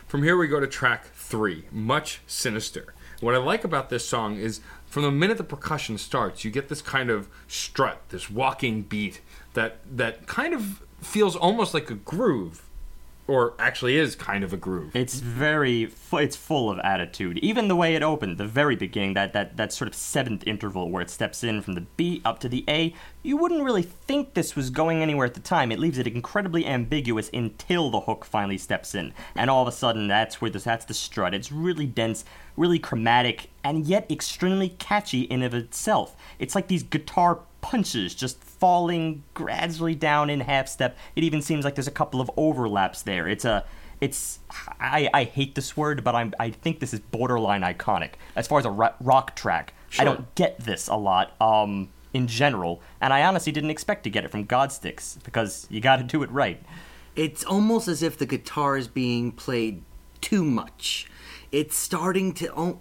From 0.07 0.23
here 0.23 0.37
we 0.37 0.47
go 0.47 0.59
to 0.59 0.67
track 0.67 1.05
three, 1.15 1.65
Much 1.71 2.21
Sinister. 2.27 2.93
What 3.21 3.33
I 3.33 3.37
like 3.37 3.63
about 3.63 3.89
this 3.89 4.07
song 4.07 4.35
is 4.37 4.59
from 4.85 5.03
the 5.03 5.11
minute 5.11 5.37
the 5.37 5.43
percussion 5.43 5.97
starts, 5.97 6.43
you 6.43 6.51
get 6.51 6.69
this 6.69 6.81
kind 6.81 7.09
of 7.09 7.29
strut, 7.47 8.01
this 8.09 8.29
walking 8.29 8.83
beat 8.83 9.21
that 9.53 9.77
that 9.89 10.27
kind 10.27 10.53
of 10.53 10.83
feels 11.03 11.35
almost 11.35 11.73
like 11.73 11.89
a 11.89 11.95
groove, 11.95 12.63
or 13.25 13.53
actually 13.57 13.97
is 13.97 14.15
kind 14.15 14.43
of 14.43 14.51
a 14.51 14.57
groove. 14.57 14.93
It's 14.93 15.19
very, 15.19 15.89
it's 16.11 16.35
full 16.35 16.69
of 16.69 16.77
attitude. 16.79 17.37
Even 17.37 17.69
the 17.69 17.75
way 17.75 17.95
it 17.95 18.03
opened, 18.03 18.37
the 18.37 18.45
very 18.45 18.75
beginning, 18.75 19.13
that, 19.13 19.31
that, 19.31 19.55
that 19.55 19.71
sort 19.71 19.87
of 19.87 19.95
seventh 19.95 20.43
interval 20.45 20.89
where 20.89 21.01
it 21.01 21.09
steps 21.09 21.41
in 21.41 21.61
from 21.61 21.73
the 21.75 21.85
B 21.95 22.21
up 22.25 22.39
to 22.39 22.49
the 22.49 22.65
A, 22.67 22.93
you 23.21 23.37
wouldn't 23.37 23.63
really 23.63 23.81
think 23.81 24.33
this 24.33 24.57
was 24.57 24.69
going 24.69 25.01
anywhere 25.01 25.25
at 25.25 25.35
the 25.35 25.39
time. 25.39 25.71
It 25.71 25.79
leaves 25.79 25.97
it 25.97 26.07
incredibly 26.07 26.65
ambiguous 26.65 27.29
until 27.33 27.89
the 27.89 28.01
hook 28.01 28.25
finally 28.25 28.57
steps 28.57 28.93
in. 28.93 29.13
And 29.35 29.49
all 29.49 29.61
of 29.61 29.69
a 29.69 29.77
sudden, 29.77 30.09
that's 30.09 30.41
where 30.41 30.51
this, 30.51 30.65
that's 30.65 30.83
the 30.83 30.93
strut. 30.93 31.33
It's 31.33 31.49
really 31.49 31.85
dense, 31.85 32.25
really 32.57 32.79
chromatic, 32.79 33.49
and 33.63 33.85
yet 33.85 34.11
extremely 34.11 34.69
catchy 34.69 35.21
in 35.21 35.43
of 35.43 35.53
itself. 35.53 36.17
It's 36.39 36.55
like 36.55 36.67
these 36.67 36.83
guitar 36.83 37.39
punches 37.61 38.13
just 38.13 38.43
falling 38.63 39.21
gradually 39.33 39.93
down 39.93 40.29
in 40.29 40.39
half 40.39 40.69
step. 40.69 40.97
It 41.17 41.25
even 41.25 41.41
seems 41.41 41.65
like 41.65 41.75
there's 41.75 41.89
a 41.89 41.91
couple 41.91 42.21
of 42.21 42.31
overlaps 42.37 43.01
there. 43.01 43.27
It's 43.27 43.43
a 43.43 43.65
it's 43.99 44.39
I, 44.79 45.09
I 45.13 45.25
hate 45.25 45.55
this 45.55 45.75
word, 45.75 46.01
but 46.01 46.15
I'm 46.15 46.33
I 46.39 46.51
think 46.51 46.79
this 46.79 46.93
is 46.93 47.01
borderline 47.01 47.61
iconic 47.61 48.11
as 48.37 48.47
far 48.47 48.59
as 48.59 48.65
a 48.65 48.69
rock 48.69 49.35
track. 49.35 49.73
I 49.99 50.05
don't 50.05 50.33
get 50.35 50.61
this 50.61 50.87
a 50.87 50.95
lot 50.95 51.33
um 51.41 51.89
in 52.13 52.25
general, 52.27 52.81
and 53.01 53.11
I 53.11 53.25
honestly 53.25 53.51
didn't 53.51 53.69
expect 53.69 54.05
to 54.05 54.09
get 54.09 54.23
it 54.23 54.31
from 54.31 54.47
Godsticks 54.47 55.21
because 55.25 55.67
you 55.69 55.81
got 55.81 55.97
to 55.97 56.03
do 56.03 56.23
it 56.23 56.31
right. 56.31 56.63
It's 57.17 57.43
almost 57.43 57.89
as 57.89 58.01
if 58.01 58.17
the 58.17 58.25
guitar 58.25 58.77
is 58.77 58.87
being 58.87 59.33
played 59.33 59.83
too 60.21 60.45
much. 60.45 61.11
It's 61.51 61.75
starting 61.75 62.33
to. 62.35 62.79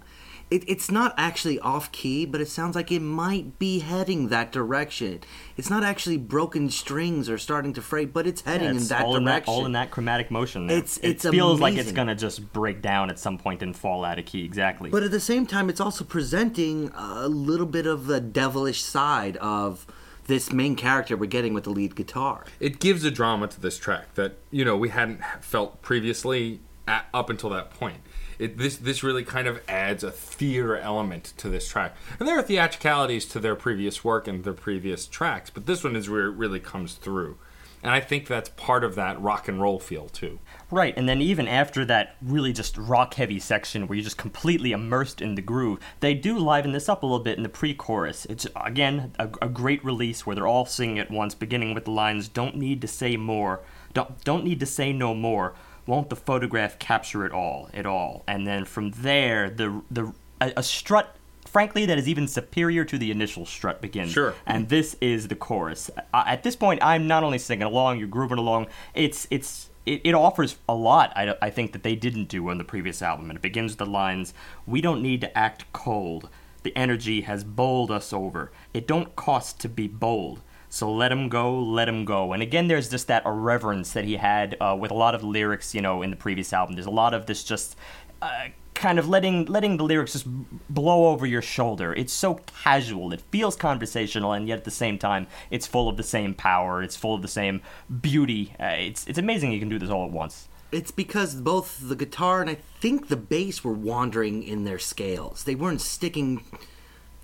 O- 0.53 0.55
It, 0.55 0.63
it's 0.67 0.91
not 0.91 1.13
actually 1.17 1.59
off 1.59 1.91
key, 1.91 2.25
but 2.25 2.41
it 2.41 2.47
sounds 2.47 2.75
like 2.75 2.91
it 2.91 3.01
might 3.01 3.57
be 3.59 3.79
heading 3.79 4.27
that 4.29 4.51
direction. 4.51 5.21
It's 5.57 5.69
not 5.69 5.83
actually 5.83 6.17
broken 6.17 6.69
strings 6.69 7.29
or 7.29 7.37
starting 7.37 7.73
to 7.73 7.81
fray, 7.81 8.05
but 8.05 8.27
it's 8.27 8.41
heading 8.41 8.65
Yeah, 8.75 8.81
in 8.81 8.87
that 8.87 9.03
all 9.05 9.15
in 9.15 9.23
direction. 9.25 9.45
that 9.45 9.51
all 9.51 9.65
in 9.65 9.71
that 9.73 9.91
chromatic 9.91 10.31
motion. 10.31 10.67
there. 10.67 10.77
It's- 10.77 10.97
it 10.97 11.09
it's 11.09 11.27
feels 11.29 11.59
like 11.59 11.75
it's 11.75 11.91
gonna 11.91 12.15
just 12.15 12.53
break 12.53 12.81
down 12.81 13.09
at 13.09 13.19
some 13.19 13.37
point 13.37 13.61
and 13.61 13.75
fall 13.75 14.05
out 14.05 14.19
of 14.19 14.25
key. 14.25 14.43
Exactly. 14.45 14.89
But 14.89 15.03
at 15.03 15.11
the 15.11 15.19
same 15.19 15.45
time, 15.45 15.69
it's 15.69 15.81
also 15.81 16.03
presenting 16.03 16.91
a 16.95 17.27
little 17.27 17.65
bit 17.67 17.85
of 17.85 18.07
the 18.07 18.19
devilish 18.19 18.81
side 18.83 19.37
of 19.37 19.85
this 20.27 20.53
main 20.53 20.75
character 20.75 21.17
we're 21.17 21.25
getting 21.25 21.53
with 21.53 21.65
the 21.65 21.69
lead 21.69 21.95
guitar. 21.95 22.45
It 22.59 22.79
gives 22.79 23.03
a 23.03 23.11
drama 23.11 23.47
to 23.47 23.59
this 23.59 23.77
track 23.77 24.13
that 24.15 24.37
you 24.51 24.63
know 24.63 24.77
we 24.77 24.89
hadn't 24.89 25.19
felt 25.41 25.81
previously 25.81 26.61
at, 26.87 27.05
up 27.13 27.29
until 27.29 27.49
that 27.49 27.71
point. 27.71 27.97
It, 28.39 28.57
this 28.57 28.77
this 28.77 29.03
really 29.03 29.23
kind 29.23 29.47
of 29.47 29.61
adds 29.67 30.03
a 30.03 30.11
theater 30.11 30.77
element 30.77 31.33
to 31.37 31.49
this 31.49 31.67
track, 31.67 31.95
and 32.19 32.27
there 32.27 32.37
are 32.37 32.43
theatricalities 32.43 33.29
to 33.31 33.39
their 33.39 33.55
previous 33.55 34.03
work 34.03 34.27
and 34.27 34.43
their 34.43 34.53
previous 34.53 35.05
tracks, 35.07 35.49
but 35.49 35.65
this 35.65 35.83
one 35.83 35.95
is 35.95 36.09
where 36.09 36.25
it 36.25 36.35
really 36.35 36.59
comes 36.59 36.95
through, 36.95 37.37
and 37.83 37.91
I 37.91 37.99
think 37.99 38.27
that's 38.27 38.49
part 38.49 38.83
of 38.83 38.95
that 38.95 39.21
rock 39.21 39.47
and 39.47 39.61
roll 39.61 39.79
feel 39.79 40.07
too. 40.07 40.39
Right, 40.71 40.97
and 40.97 41.07
then 41.07 41.21
even 41.21 41.47
after 41.47 41.85
that 41.85 42.15
really 42.21 42.53
just 42.53 42.77
rock 42.77 43.13
heavy 43.15 43.39
section 43.39 43.87
where 43.87 43.95
you're 43.95 44.03
just 44.03 44.17
completely 44.17 44.71
immersed 44.71 45.21
in 45.21 45.35
the 45.35 45.41
groove, 45.41 45.79
they 45.99 46.13
do 46.13 46.39
liven 46.39 46.71
this 46.71 46.89
up 46.89 47.03
a 47.03 47.05
little 47.05 47.23
bit 47.23 47.37
in 47.37 47.43
the 47.43 47.49
pre 47.49 47.73
chorus. 47.73 48.25
It's, 48.25 48.47
again, 48.55 49.13
a, 49.19 49.29
a 49.41 49.49
great 49.49 49.83
release 49.83 50.25
where 50.25 50.35
they're 50.35 50.47
all 50.47 50.65
singing 50.65 50.97
at 50.97 51.11
once, 51.11 51.35
beginning 51.35 51.73
with 51.73 51.85
the 51.85 51.91
lines, 51.91 52.29
Don't 52.29 52.55
need 52.55 52.81
to 52.81 52.87
say 52.87 53.17
more, 53.17 53.61
don't, 53.93 54.23
don't 54.23 54.45
need 54.45 54.61
to 54.61 54.65
say 54.65 54.93
no 54.93 55.13
more, 55.13 55.53
won't 55.85 56.09
the 56.09 56.15
photograph 56.15 56.79
capture 56.79 57.25
it 57.25 57.31
all, 57.31 57.69
it 57.73 57.85
all. 57.85 58.23
And 58.27 58.47
then 58.47 58.65
from 58.65 58.91
there, 58.91 59.49
the, 59.49 59.81
the, 59.91 60.13
a, 60.39 60.53
a 60.57 60.63
strut. 60.63 61.15
Frankly, 61.45 61.85
that 61.85 61.99
is 61.99 62.07
even 62.07 62.27
superior 62.27 62.83
to 62.85 62.97
the 62.97 63.11
initial 63.11 63.45
strut 63.45 63.79
begins. 63.79 64.11
Sure. 64.11 64.33
And 64.45 64.69
this 64.69 64.95
is 65.01 65.27
the 65.27 65.35
chorus. 65.35 65.91
Uh, 66.11 66.23
at 66.25 66.41
this 66.41 66.55
point, 66.55 66.81
I'm 66.81 67.05
not 67.05 67.23
only 67.23 67.37
singing 67.37 67.63
along, 67.63 67.99
you're 67.99 68.07
grooving 68.07 68.39
along. 68.39 68.67
It's 68.95 69.27
it's 69.29 69.69
it, 69.85 70.01
it 70.03 70.15
offers 70.15 70.55
a 70.67 70.73
lot, 70.73 71.13
I, 71.15 71.35
I 71.41 71.49
think, 71.49 71.73
that 71.73 71.83
they 71.83 71.95
didn't 71.95 72.27
do 72.27 72.49
on 72.49 72.57
the 72.57 72.63
previous 72.63 73.01
album. 73.01 73.29
And 73.29 73.37
it 73.37 73.41
begins 73.41 73.73
with 73.73 73.79
the 73.79 73.85
lines 73.85 74.33
We 74.65 74.81
don't 74.81 75.03
need 75.03 75.21
to 75.21 75.37
act 75.37 75.71
cold. 75.73 76.29
The 76.63 76.75
energy 76.75 77.21
has 77.21 77.43
bowled 77.43 77.91
us 77.91 78.13
over. 78.13 78.51
It 78.73 78.87
don't 78.87 79.15
cost 79.15 79.59
to 79.59 79.69
be 79.69 79.87
bold. 79.87 80.41
So 80.73 80.91
let 80.91 81.11
him 81.11 81.29
go, 81.29 81.59
let 81.59 81.87
him 81.87 82.03
go. 82.03 82.33
And 82.33 82.41
again, 82.41 82.67
there's 82.67 82.89
just 82.89 83.05
that 83.05 83.27
irreverence 83.27 83.93
that 83.93 84.05
he 84.05 84.15
had 84.15 84.57
uh, 84.59 84.75
with 84.77 84.89
a 84.89 84.95
lot 84.95 85.13
of 85.13 85.23
lyrics, 85.23 85.75
you 85.75 85.81
know, 85.81 86.01
in 86.01 86.09
the 86.09 86.15
previous 86.15 86.51
album. 86.51 86.73
There's 86.73 86.87
a 86.87 86.89
lot 86.89 87.13
of 87.13 87.27
this 87.27 87.43
just 87.43 87.75
uh, 88.23 88.47
kind 88.73 88.97
of 88.97 89.07
letting 89.07 89.45
letting 89.45 89.77
the 89.77 89.83
lyrics 89.83 90.13
just 90.13 90.25
blow 90.71 91.09
over 91.11 91.27
your 91.27 91.43
shoulder. 91.43 91.93
It's 91.93 92.11
so 92.11 92.39
casual. 92.63 93.13
It 93.13 93.21
feels 93.29 93.55
conversational, 93.55 94.33
and 94.33 94.47
yet 94.47 94.57
at 94.57 94.63
the 94.63 94.71
same 94.71 94.97
time, 94.97 95.27
it's 95.51 95.67
full 95.67 95.87
of 95.87 95.95
the 95.95 96.01
same 96.01 96.33
power. 96.33 96.81
It's 96.81 96.95
full 96.95 97.13
of 97.13 97.21
the 97.21 97.27
same 97.27 97.61
beauty. 98.01 98.55
Uh, 98.59 98.73
it's 98.79 99.05
it's 99.05 99.19
amazing 99.19 99.51
you 99.51 99.59
can 99.59 99.69
do 99.69 99.77
this 99.77 99.91
all 99.91 100.07
at 100.07 100.11
once. 100.11 100.47
It's 100.71 100.89
because 100.89 101.35
both 101.35 101.87
the 101.87 101.95
guitar 101.95 102.41
and 102.41 102.49
I 102.49 102.57
think 102.81 103.09
the 103.09 103.15
bass 103.15 103.63
were 103.63 103.73
wandering 103.73 104.41
in 104.41 104.63
their 104.63 104.79
scales. 104.79 105.43
They 105.43 105.53
weren't 105.53 105.81
sticking 105.81 106.43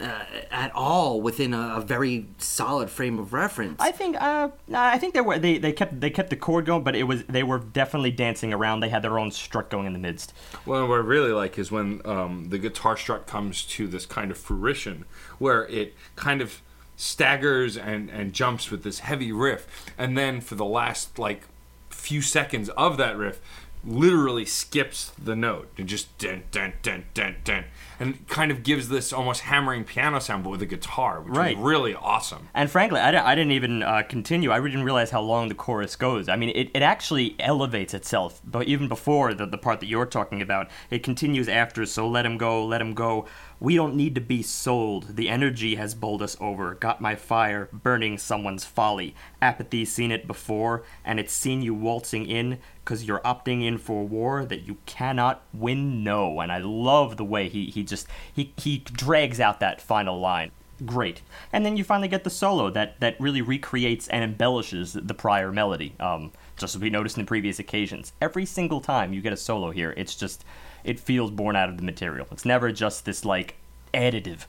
uh, 0.01 0.23
at 0.49 0.73
all 0.73 1.21
within 1.21 1.53
a, 1.53 1.75
a, 1.77 1.81
very 1.81 2.25
solid 2.37 2.89
frame 2.89 3.19
of 3.19 3.33
reference. 3.33 3.77
I 3.79 3.91
think 3.91 4.15
uh, 4.21 4.49
I 4.73 4.97
think 4.97 5.13
they 5.13 5.21
were 5.21 5.37
they, 5.37 5.57
they 5.57 5.73
kept 5.73 5.99
they 5.99 6.09
kept 6.09 6.29
the 6.29 6.35
chord 6.35 6.65
going, 6.65 6.83
but 6.83 6.95
it 6.95 7.03
was 7.03 7.23
they 7.25 7.43
were 7.43 7.59
definitely 7.59 8.11
dancing 8.11 8.53
around. 8.53 8.79
They 8.79 8.89
had 8.89 9.01
their 9.01 9.19
own 9.19 9.31
strut 9.31 9.69
going 9.69 9.87
in 9.87 9.93
the 9.93 9.99
midst. 9.99 10.33
Well, 10.65 10.87
what 10.87 10.95
I 10.95 11.03
really 11.03 11.31
like 11.31 11.59
is 11.59 11.71
when 11.71 12.01
um, 12.05 12.47
the 12.49 12.57
guitar 12.57 12.95
strut 12.95 13.27
comes 13.27 13.63
to 13.65 13.87
this 13.87 14.05
kind 14.05 14.31
of 14.31 14.37
fruition, 14.37 15.05
where 15.37 15.67
it 15.67 15.95
kind 16.15 16.41
of 16.41 16.61
staggers 16.95 17.77
and 17.77 18.09
and 18.09 18.31
jumps 18.33 18.71
with 18.71 18.83
this 18.83 18.99
heavy 18.99 19.31
riff, 19.31 19.67
and 19.97 20.17
then 20.17 20.39
for 20.39 20.55
the 20.55 20.65
last 20.65 21.19
like 21.19 21.43
few 21.89 22.21
seconds 22.21 22.69
of 22.69 22.95
that 22.97 23.17
riff, 23.17 23.41
literally 23.83 24.45
skips 24.45 25.11
the 25.21 25.35
note 25.35 25.69
and 25.77 25.87
just 25.87 26.17
dun 26.17 26.43
dun 26.51 26.73
dun 26.81 27.05
dun 27.13 27.35
dun 27.43 27.65
and 27.99 28.27
kind 28.27 28.51
of 28.51 28.63
gives 28.63 28.89
this 28.89 29.11
almost 29.11 29.41
hammering 29.41 29.83
piano 29.83 30.19
sound 30.19 30.43
but 30.43 30.49
with 30.49 30.61
a 30.61 30.65
guitar 30.65 31.21
which 31.21 31.35
right. 31.35 31.57
is 31.57 31.63
really 31.63 31.93
awesome. 31.93 32.49
And 32.53 32.69
frankly 32.69 32.99
i, 32.99 33.31
I 33.31 33.35
didn't 33.35 33.51
even 33.51 33.83
uh, 33.83 34.03
continue. 34.07 34.51
I 34.51 34.59
didn't 34.59 34.83
realize 34.83 35.11
how 35.11 35.21
long 35.21 35.49
the 35.49 35.55
chorus 35.55 35.95
goes. 35.95 36.29
I 36.29 36.35
mean 36.35 36.49
it, 36.49 36.71
it 36.73 36.81
actually 36.81 37.35
elevates 37.39 37.93
itself 37.93 38.41
but 38.43 38.67
even 38.67 38.87
before 38.87 39.33
the, 39.33 39.45
the 39.45 39.57
part 39.57 39.79
that 39.81 39.87
you're 39.87 40.05
talking 40.05 40.41
about 40.41 40.69
it 40.89 41.03
continues 41.03 41.49
after 41.49 41.85
so 41.85 42.07
let 42.07 42.25
him 42.25 42.37
go 42.37 42.65
let 42.65 42.81
him 42.81 42.93
go 42.93 43.25
we 43.59 43.75
don't 43.75 43.95
need 43.95 44.15
to 44.15 44.21
be 44.21 44.41
sold. 44.41 45.15
The 45.15 45.29
energy 45.29 45.75
has 45.75 45.93
bowled 45.93 46.21
us 46.21 46.37
over. 46.39 46.75
Got 46.75 47.01
my 47.01 47.15
fire 47.15 47.67
burning 47.73 48.17
someone's 48.17 48.63
folly. 48.63 49.15
Apathy's 49.41 49.91
seen 49.91 50.11
it 50.11 50.27
before, 50.27 50.83
and 51.03 51.19
it's 51.19 51.33
seen 51.33 51.61
you 51.61 51.73
waltzing 51.73 52.25
in 52.25 52.59
because 52.83 53.03
you're 53.03 53.19
opting 53.19 53.65
in 53.65 53.77
for 53.77 54.01
a 54.01 54.05
war 54.05 54.45
that 54.45 54.65
you 54.65 54.77
cannot 54.85 55.43
win. 55.53 56.03
No, 56.03 56.39
and 56.39 56.51
I 56.51 56.59
love 56.59 57.17
the 57.17 57.25
way 57.25 57.49
he 57.49 57.65
he 57.65 57.83
just 57.83 58.07
he 58.33 58.53
he 58.57 58.79
drags 58.79 59.39
out 59.39 59.59
that 59.59 59.81
final 59.81 60.19
line. 60.19 60.51
Great, 60.85 61.21
and 61.51 61.65
then 61.65 61.75
you 61.75 61.83
finally 61.83 62.07
get 62.07 62.23
the 62.23 62.29
solo 62.29 62.69
that 62.69 63.01
that 63.01 63.19
really 63.19 63.41
recreates 63.41 64.07
and 64.07 64.23
embellishes 64.23 64.93
the 64.93 65.13
prior 65.13 65.51
melody. 65.51 65.93
Um, 65.99 66.31
just 66.55 66.75
as 66.75 66.81
we 66.81 66.89
noticed 66.89 67.17
in 67.17 67.25
previous 67.25 67.59
occasions, 67.59 68.13
every 68.21 68.45
single 68.45 68.79
time 68.79 69.11
you 69.11 69.21
get 69.21 69.33
a 69.33 69.37
solo 69.37 69.71
here, 69.71 69.93
it's 69.97 70.15
just 70.15 70.45
it 70.83 70.99
feels 70.99 71.31
born 71.31 71.55
out 71.55 71.69
of 71.69 71.77
the 71.77 71.83
material. 71.83 72.27
It's 72.31 72.45
never 72.45 72.71
just 72.71 73.05
this 73.05 73.25
like 73.25 73.55
additive 73.93 74.45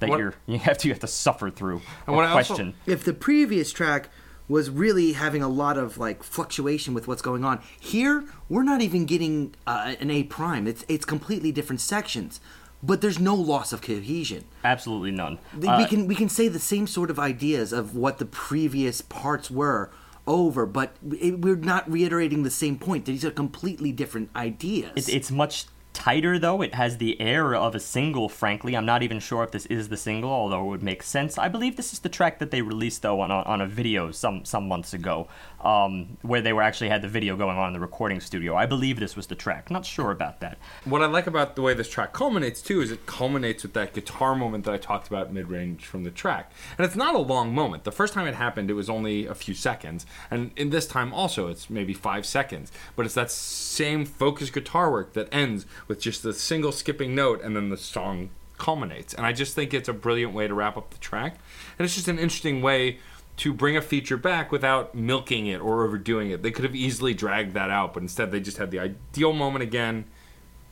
that 0.00 0.08
what, 0.08 0.18
you're 0.18 0.34
you 0.46 0.58
have 0.58 0.78
to 0.78 0.88
you 0.88 0.94
have 0.94 1.00
to 1.00 1.06
suffer 1.06 1.50
through. 1.50 1.82
And 2.06 2.16
what 2.16 2.30
question: 2.30 2.68
also, 2.68 2.92
If 2.92 3.04
the 3.04 3.14
previous 3.14 3.72
track 3.72 4.08
was 4.48 4.70
really 4.70 5.12
having 5.12 5.42
a 5.42 5.48
lot 5.48 5.76
of 5.76 5.98
like 5.98 6.22
fluctuation 6.22 6.94
with 6.94 7.06
what's 7.06 7.22
going 7.22 7.44
on, 7.44 7.60
here 7.78 8.24
we're 8.48 8.62
not 8.62 8.80
even 8.80 9.04
getting 9.04 9.54
uh, 9.66 9.94
an 10.00 10.10
A 10.10 10.24
prime. 10.24 10.66
It's 10.66 10.84
it's 10.88 11.04
completely 11.04 11.52
different 11.52 11.80
sections. 11.80 12.40
But 12.80 13.00
there's 13.00 13.18
no 13.18 13.34
loss 13.34 13.72
of 13.72 13.82
cohesion. 13.82 14.44
Absolutely 14.62 15.10
none. 15.10 15.40
We 15.58 15.66
uh, 15.66 15.88
can 15.88 16.06
we 16.06 16.14
can 16.14 16.28
say 16.28 16.46
the 16.46 16.60
same 16.60 16.86
sort 16.86 17.10
of 17.10 17.18
ideas 17.18 17.72
of 17.72 17.96
what 17.96 18.18
the 18.18 18.24
previous 18.24 19.00
parts 19.00 19.50
were 19.50 19.90
over, 20.28 20.66
but 20.66 20.94
it, 21.20 21.40
we're 21.40 21.56
not 21.56 21.90
reiterating 21.90 22.44
the 22.44 22.50
same 22.50 22.78
point. 22.78 23.06
These 23.06 23.24
are 23.24 23.30
completely 23.32 23.90
different 23.90 24.30
ideas. 24.36 24.92
It, 24.94 25.08
it's 25.08 25.30
much 25.30 25.66
tighter 25.92 26.38
though. 26.38 26.62
It 26.62 26.74
has 26.74 26.98
the 26.98 27.20
air 27.20 27.56
of 27.56 27.74
a 27.74 27.80
single, 27.80 28.28
frankly. 28.28 28.76
I'm 28.76 28.86
not 28.86 29.02
even 29.02 29.18
sure 29.18 29.42
if 29.42 29.50
this 29.50 29.66
is 29.66 29.88
the 29.88 29.96
single, 29.96 30.30
although 30.30 30.62
it 30.62 30.68
would 30.68 30.82
make 30.82 31.02
sense. 31.02 31.38
I 31.38 31.48
believe 31.48 31.76
this 31.76 31.92
is 31.92 31.98
the 31.98 32.08
track 32.08 32.38
that 32.38 32.52
they 32.52 32.62
released 32.62 33.02
though 33.02 33.20
on 33.20 33.32
a, 33.32 33.42
on 33.42 33.60
a 33.60 33.66
video 33.66 34.12
some 34.12 34.44
some 34.44 34.68
months 34.68 34.94
ago, 34.94 35.26
um, 35.60 36.18
where 36.22 36.40
they 36.40 36.52
were 36.52 36.62
actually 36.62 36.88
had 36.88 37.02
the 37.02 37.08
video 37.08 37.36
going 37.36 37.56
on 37.56 37.68
in 37.68 37.72
the 37.72 37.80
recording 37.80 38.20
studio. 38.20 38.54
I 38.54 38.66
believe 38.66 39.00
this 39.00 39.16
was 39.16 39.26
the 39.26 39.34
track. 39.34 39.70
Not 39.70 39.84
sure 39.84 40.10
about 40.10 40.40
that. 40.40 40.58
What 40.84 41.02
I 41.02 41.06
like 41.06 41.26
about 41.26 41.56
the 41.56 41.62
way 41.62 41.74
this 41.74 41.88
track 41.88 42.12
culminates 42.12 42.62
too 42.62 42.80
is 42.80 42.90
it 42.90 43.06
culminates 43.06 43.62
with 43.62 43.74
that 43.74 43.94
guitar 43.94 44.34
moment 44.34 44.64
that 44.64 44.74
I 44.74 44.78
talked 44.78 45.08
about 45.08 45.32
mid 45.32 45.48
range 45.48 45.84
from 45.84 46.04
the 46.04 46.10
track, 46.10 46.52
and 46.76 46.84
it's 46.84 46.96
not 46.96 47.14
a 47.14 47.18
long 47.18 47.54
moment. 47.54 47.84
The 47.84 47.92
first 47.92 48.14
time 48.14 48.26
it 48.26 48.34
happened, 48.34 48.70
it 48.70 48.74
was 48.74 48.88
only 48.88 49.26
a 49.26 49.34
few 49.34 49.54
seconds, 49.54 50.06
and 50.30 50.52
in 50.56 50.70
this 50.70 50.86
time 50.86 51.12
also 51.12 51.48
it's 51.48 51.68
maybe 51.68 51.92
five 51.92 52.24
seconds, 52.24 52.70
but 52.96 53.04
it's 53.04 53.14
that 53.14 53.30
same 53.30 54.04
focused 54.04 54.52
guitar 54.52 54.90
work 54.90 55.12
that 55.14 55.28
ends 55.32 55.66
with 55.86 56.00
just 56.00 56.24
a 56.24 56.32
single 56.32 56.72
skipping 56.72 57.14
note 57.14 57.42
and 57.42 57.56
then 57.56 57.68
the 57.68 57.76
song 57.76 58.30
culminates. 58.58 59.14
And 59.14 59.24
I 59.24 59.32
just 59.32 59.54
think 59.54 59.72
it's 59.72 59.88
a 59.88 59.92
brilliant 59.92 60.34
way 60.34 60.46
to 60.46 60.54
wrap 60.54 60.76
up 60.76 60.90
the 60.90 60.98
track. 60.98 61.38
And 61.78 61.84
it's 61.84 61.94
just 61.94 62.08
an 62.08 62.18
interesting 62.18 62.60
way 62.60 62.98
to 63.38 63.54
bring 63.54 63.76
a 63.76 63.82
feature 63.82 64.16
back 64.16 64.52
without 64.52 64.94
milking 64.94 65.46
it 65.46 65.60
or 65.60 65.84
overdoing 65.84 66.30
it. 66.30 66.42
They 66.42 66.50
could 66.50 66.64
have 66.64 66.74
easily 66.74 67.14
dragged 67.14 67.54
that 67.54 67.70
out, 67.70 67.94
but 67.94 68.02
instead 68.02 68.30
they 68.30 68.40
just 68.40 68.58
had 68.58 68.70
the 68.70 68.80
ideal 68.80 69.32
moment 69.32 69.62
again 69.62 70.04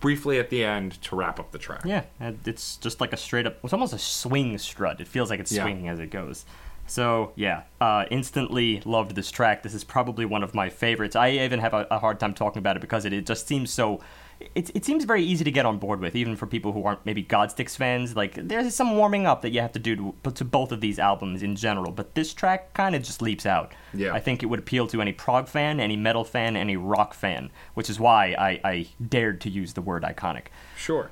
briefly 0.00 0.38
at 0.38 0.50
the 0.50 0.62
end 0.62 1.00
to 1.02 1.16
wrap 1.16 1.40
up 1.40 1.52
the 1.52 1.58
track. 1.58 1.82
Yeah, 1.84 2.04
it's 2.44 2.76
just 2.76 3.00
like 3.00 3.12
a 3.12 3.16
straight 3.16 3.46
up, 3.46 3.58
it's 3.62 3.72
almost 3.72 3.92
a 3.92 3.98
swing 3.98 4.58
strut. 4.58 5.00
It 5.00 5.08
feels 5.08 5.30
like 5.30 5.40
it's 5.40 5.54
swinging 5.54 5.86
yeah. 5.86 5.92
as 5.92 6.00
it 6.00 6.10
goes. 6.10 6.44
So 6.86 7.32
yeah, 7.36 7.62
uh, 7.80 8.04
instantly 8.10 8.82
loved 8.84 9.14
this 9.14 9.30
track. 9.30 9.62
This 9.62 9.74
is 9.74 9.84
probably 9.84 10.24
one 10.24 10.42
of 10.42 10.54
my 10.54 10.68
favorites. 10.68 11.16
I 11.16 11.30
even 11.30 11.60
have 11.60 11.74
a, 11.74 11.86
a 11.90 11.98
hard 11.98 12.20
time 12.20 12.34
talking 12.34 12.58
about 12.58 12.76
it 12.76 12.80
because 12.80 13.04
it, 13.04 13.12
it 13.12 13.26
just 13.26 13.46
seems 13.46 13.72
so 13.72 14.00
it, 14.40 14.70
it 14.74 14.84
seems 14.84 15.04
very 15.04 15.22
easy 15.22 15.44
to 15.44 15.50
get 15.50 15.66
on 15.66 15.78
board 15.78 16.00
with, 16.00 16.14
even 16.14 16.36
for 16.36 16.46
people 16.46 16.72
who 16.72 16.84
aren't 16.84 17.04
maybe 17.06 17.22
Godsticks 17.22 17.76
fans. 17.76 18.16
Like, 18.16 18.34
there's 18.34 18.74
some 18.74 18.96
warming 18.96 19.26
up 19.26 19.42
that 19.42 19.50
you 19.50 19.60
have 19.60 19.72
to 19.72 19.78
do 19.78 20.14
to, 20.24 20.30
to 20.30 20.44
both 20.44 20.72
of 20.72 20.80
these 20.80 20.98
albums 20.98 21.42
in 21.42 21.56
general, 21.56 21.90
but 21.90 22.14
this 22.14 22.34
track 22.34 22.74
kind 22.74 22.94
of 22.94 23.02
just 23.02 23.22
leaps 23.22 23.46
out. 23.46 23.72
Yeah. 23.94 24.12
I 24.12 24.20
think 24.20 24.42
it 24.42 24.46
would 24.46 24.58
appeal 24.58 24.86
to 24.88 25.00
any 25.00 25.12
prog 25.12 25.48
fan, 25.48 25.80
any 25.80 25.96
metal 25.96 26.24
fan, 26.24 26.56
any 26.56 26.76
rock 26.76 27.14
fan, 27.14 27.50
which 27.74 27.88
is 27.88 27.98
why 27.98 28.34
I, 28.38 28.60
I 28.68 28.86
dared 29.06 29.40
to 29.42 29.50
use 29.50 29.72
the 29.72 29.82
word 29.82 30.02
iconic. 30.02 30.46
Sure. 30.76 31.10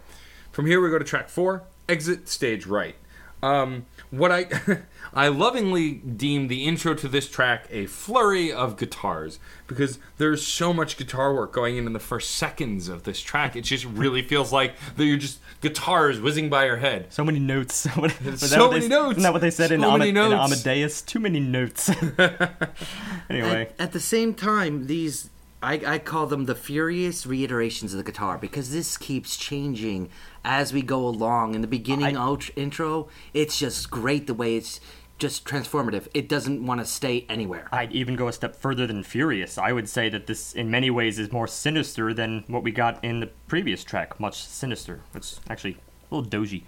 From 0.52 0.66
here, 0.66 0.80
we 0.80 0.90
go 0.90 0.98
to 0.98 1.04
track 1.04 1.28
four 1.28 1.64
Exit 1.88 2.28
Stage 2.28 2.66
Right. 2.66 2.96
Um, 3.42 3.84
what 4.10 4.32
I 4.32 4.44
I 5.14 5.28
lovingly 5.28 5.92
deem 5.92 6.48
the 6.48 6.64
intro 6.64 6.94
to 6.94 7.08
this 7.08 7.28
track 7.28 7.66
a 7.70 7.86
flurry 7.86 8.52
of 8.52 8.76
guitars 8.76 9.38
because 9.68 10.00
there's 10.18 10.44
so 10.44 10.72
much 10.72 10.96
guitar 10.96 11.32
work 11.32 11.52
going 11.52 11.76
in 11.76 11.86
in 11.86 11.92
the 11.92 12.00
first 12.00 12.32
seconds 12.32 12.88
of 12.88 13.04
this 13.04 13.20
track. 13.20 13.54
It 13.54 13.62
just 13.62 13.84
really 13.84 14.22
feels 14.22 14.52
like 14.52 14.74
that 14.96 15.04
you're 15.04 15.16
just 15.16 15.38
guitars 15.60 16.20
whizzing 16.20 16.50
by 16.50 16.66
your 16.66 16.78
head. 16.78 17.12
So 17.12 17.24
many 17.24 17.38
notes. 17.38 17.74
so 17.94 18.00
many 18.00 18.12
they, 18.14 18.30
notes. 18.30 18.42
Isn't 18.42 19.22
that 19.22 19.32
what 19.32 19.40
they 19.40 19.50
said 19.50 19.68
so 19.68 19.74
in, 19.76 19.84
Ama- 19.84 20.04
in, 20.04 20.16
Amadeus? 20.16 21.00
Too 21.00 21.20
many 21.20 21.38
notes. 21.38 21.88
anyway, 23.30 23.68
at, 23.78 23.80
at 23.80 23.92
the 23.92 24.00
same 24.00 24.34
time, 24.34 24.88
these 24.88 25.30
I, 25.64 25.80
I, 25.86 25.98
call 25.98 26.26
them 26.26 26.44
the 26.44 26.54
furious 26.54 27.26
reiterations 27.26 27.94
of 27.94 27.98
the 27.98 28.04
guitar 28.04 28.36
because 28.36 28.70
this 28.70 28.98
keeps 28.98 29.38
changing 29.38 30.10
as 30.44 30.74
we 30.74 30.82
go 30.82 31.06
along. 31.06 31.54
In 31.54 31.62
the 31.62 31.66
beginning 31.66 32.18
I, 32.18 32.20
out, 32.20 32.50
intro, 32.54 33.08
it's 33.32 33.58
just 33.58 33.90
great 33.90 34.26
the 34.26 34.34
way 34.34 34.56
it's 34.56 34.78
just 35.18 35.44
transformative. 35.44 36.08
It 36.12 36.28
doesn't 36.28 36.64
want 36.64 36.80
to 36.80 36.86
stay 36.86 37.24
anywhere. 37.28 37.68
I'd 37.72 37.92
even 37.92 38.16
go 38.16 38.28
a 38.28 38.32
step 38.32 38.56
further 38.56 38.86
than 38.86 39.02
furious. 39.02 39.58
I 39.58 39.72
would 39.72 39.88
say 39.88 40.08
that 40.08 40.26
this, 40.26 40.52
in 40.52 40.70
many 40.70 40.90
ways, 40.90 41.18
is 41.18 41.32
more 41.32 41.46
sinister 41.46 42.12
than 42.12 42.44
what 42.48 42.62
we 42.62 42.72
got 42.72 43.02
in 43.04 43.20
the 43.20 43.28
previous 43.46 43.84
track. 43.84 44.18
Much 44.18 44.42
sinister. 44.42 45.00
It's 45.14 45.40
actually 45.48 45.76
a 46.10 46.16
little 46.16 46.28
doji. 46.28 46.64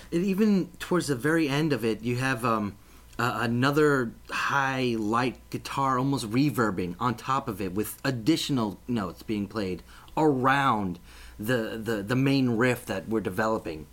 even 0.12 0.70
towards 0.78 1.08
the 1.08 1.16
very 1.16 1.48
end 1.48 1.72
of 1.72 1.84
it, 1.84 2.02
you 2.02 2.16
have 2.16 2.44
um, 2.44 2.76
uh, 3.18 3.38
another 3.40 4.12
high 4.30 4.94
light 4.96 5.38
guitar 5.50 5.98
almost 5.98 6.30
reverbing 6.30 6.94
on 7.00 7.16
top 7.16 7.48
of 7.48 7.60
it 7.60 7.72
with 7.74 7.98
additional 8.04 8.78
notes 8.86 9.22
being 9.22 9.48
played 9.48 9.82
around 10.16 10.98
the, 11.38 11.80
the, 11.82 12.02
the 12.02 12.16
main 12.16 12.50
riff 12.50 12.86
that 12.86 13.08
we're 13.08 13.20
developing. 13.20 13.86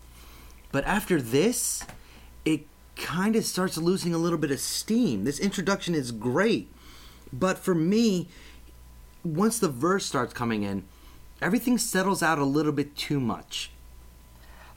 But 0.71 0.85
after 0.85 1.21
this, 1.21 1.83
it 2.43 2.67
kind 2.95 3.35
of 3.35 3.45
starts 3.45 3.77
losing 3.77 4.13
a 4.13 4.17
little 4.17 4.37
bit 4.37 4.51
of 4.51 4.59
steam. 4.59 5.23
This 5.23 5.39
introduction 5.39 5.95
is 5.95 6.11
great, 6.11 6.71
but 7.31 7.57
for 7.57 7.75
me, 7.75 8.29
once 9.23 9.59
the 9.59 9.67
verse 9.67 10.05
starts 10.05 10.33
coming 10.33 10.63
in, 10.63 10.83
everything 11.41 11.77
settles 11.77 12.23
out 12.23 12.39
a 12.39 12.45
little 12.45 12.71
bit 12.71 12.95
too 12.95 13.19
much. 13.19 13.71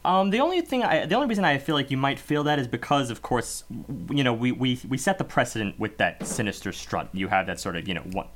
Um, 0.05 0.31
the 0.31 0.41
only 0.41 0.61
thing, 0.61 0.83
I, 0.85 1.07
the 1.07 1.17
only 1.17 1.29
reason 1.29 1.45
I 1.45 1.59
feel 1.59 1.75
like 1.75 1.91
you 1.91 1.97
might 1.97 2.19
feel 2.19 2.45
that 2.45 2.59
is 2.59 2.67
because, 2.67 3.11
of 3.11 3.21
course, 3.21 3.65
you 4.11 4.25
know, 4.25 4.33
we, 4.33 4.53
we, 4.53 4.81
we 4.89 4.97
set 4.97 5.19
the 5.19 5.25
precedent 5.25 5.79
with 5.79 5.99
that 5.99 6.27
sinister 6.27 6.73
strut. 6.73 7.09
You 7.13 7.29
have 7.29 7.47
that 7.47 7.61
sort 7.61 7.77
of, 7.77 7.87
you 7.87 7.95
know, 7.95 8.03
one, 8.03 8.29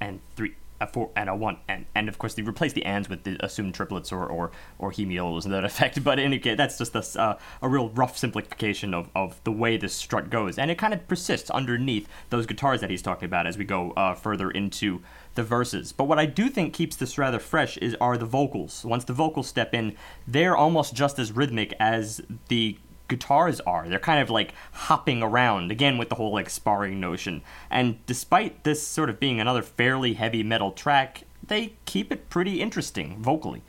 and 0.00 0.20
three 0.36 0.54
a 0.80 0.86
four 0.86 1.10
and 1.16 1.28
a 1.28 1.34
one 1.34 1.58
and 1.68 1.86
and 1.94 2.08
of 2.08 2.18
course 2.18 2.34
they 2.34 2.42
replace 2.42 2.72
the 2.72 2.84
ands 2.84 3.08
with 3.08 3.24
the 3.24 3.36
assumed 3.44 3.74
triplets 3.74 4.12
or 4.12 4.26
or 4.26 4.50
or 4.78 4.92
hemiolas 4.92 5.44
in 5.44 5.50
that 5.50 5.64
effect 5.70 6.02
but 6.04 6.18
in 6.18 6.38
case 6.38 6.56
that's 6.56 6.78
just 6.78 6.94
a, 6.94 7.20
uh, 7.20 7.38
a 7.62 7.68
real 7.68 7.88
rough 7.90 8.16
simplification 8.16 8.94
of, 8.94 9.08
of 9.14 9.42
the 9.44 9.52
way 9.52 9.76
this 9.76 9.94
strut 9.94 10.30
goes 10.30 10.58
and 10.58 10.70
it 10.70 10.78
kind 10.78 10.94
of 10.94 11.06
persists 11.08 11.50
underneath 11.50 12.08
those 12.30 12.46
guitars 12.46 12.80
that 12.80 12.90
he's 12.90 13.02
talking 13.02 13.26
about 13.26 13.46
as 13.46 13.58
we 13.58 13.64
go 13.64 13.92
uh, 13.92 14.14
further 14.14 14.50
into 14.50 15.00
the 15.34 15.42
verses. 15.42 15.92
But 15.92 16.04
what 16.04 16.18
i 16.18 16.26
do 16.26 16.48
think 16.48 16.74
keeps 16.74 16.96
this 16.96 17.18
rather 17.18 17.38
fresh 17.38 17.76
is 17.78 17.94
are 18.00 18.16
the 18.16 18.26
vocals. 18.26 18.84
Once 18.84 19.04
the 19.04 19.12
vocals 19.12 19.48
step 19.48 19.74
in 19.74 19.96
they're 20.26 20.56
almost 20.56 20.94
just 20.94 21.18
as 21.18 21.32
rhythmic 21.32 21.74
as 21.80 22.20
the 22.48 22.76
guitars 23.08 23.60
are. 23.60 23.88
They're 23.88 23.98
kind 23.98 24.20
of 24.20 24.30
like 24.30 24.52
hopping 24.72 25.22
around, 25.22 25.70
again 25.72 25.98
with 25.98 26.08
the 26.08 26.14
whole 26.14 26.32
like 26.32 26.50
sparring 26.50 27.00
notion. 27.00 27.42
And 27.70 28.04
despite 28.06 28.64
this 28.64 28.86
sort 28.86 29.10
of 29.10 29.18
being 29.18 29.40
another 29.40 29.62
fairly 29.62 30.14
heavy 30.14 30.42
metal 30.42 30.72
track, 30.72 31.22
they 31.46 31.74
keep 31.84 32.12
it 32.12 32.30
pretty 32.30 32.60
interesting 32.60 33.22
vocally. 33.22 33.62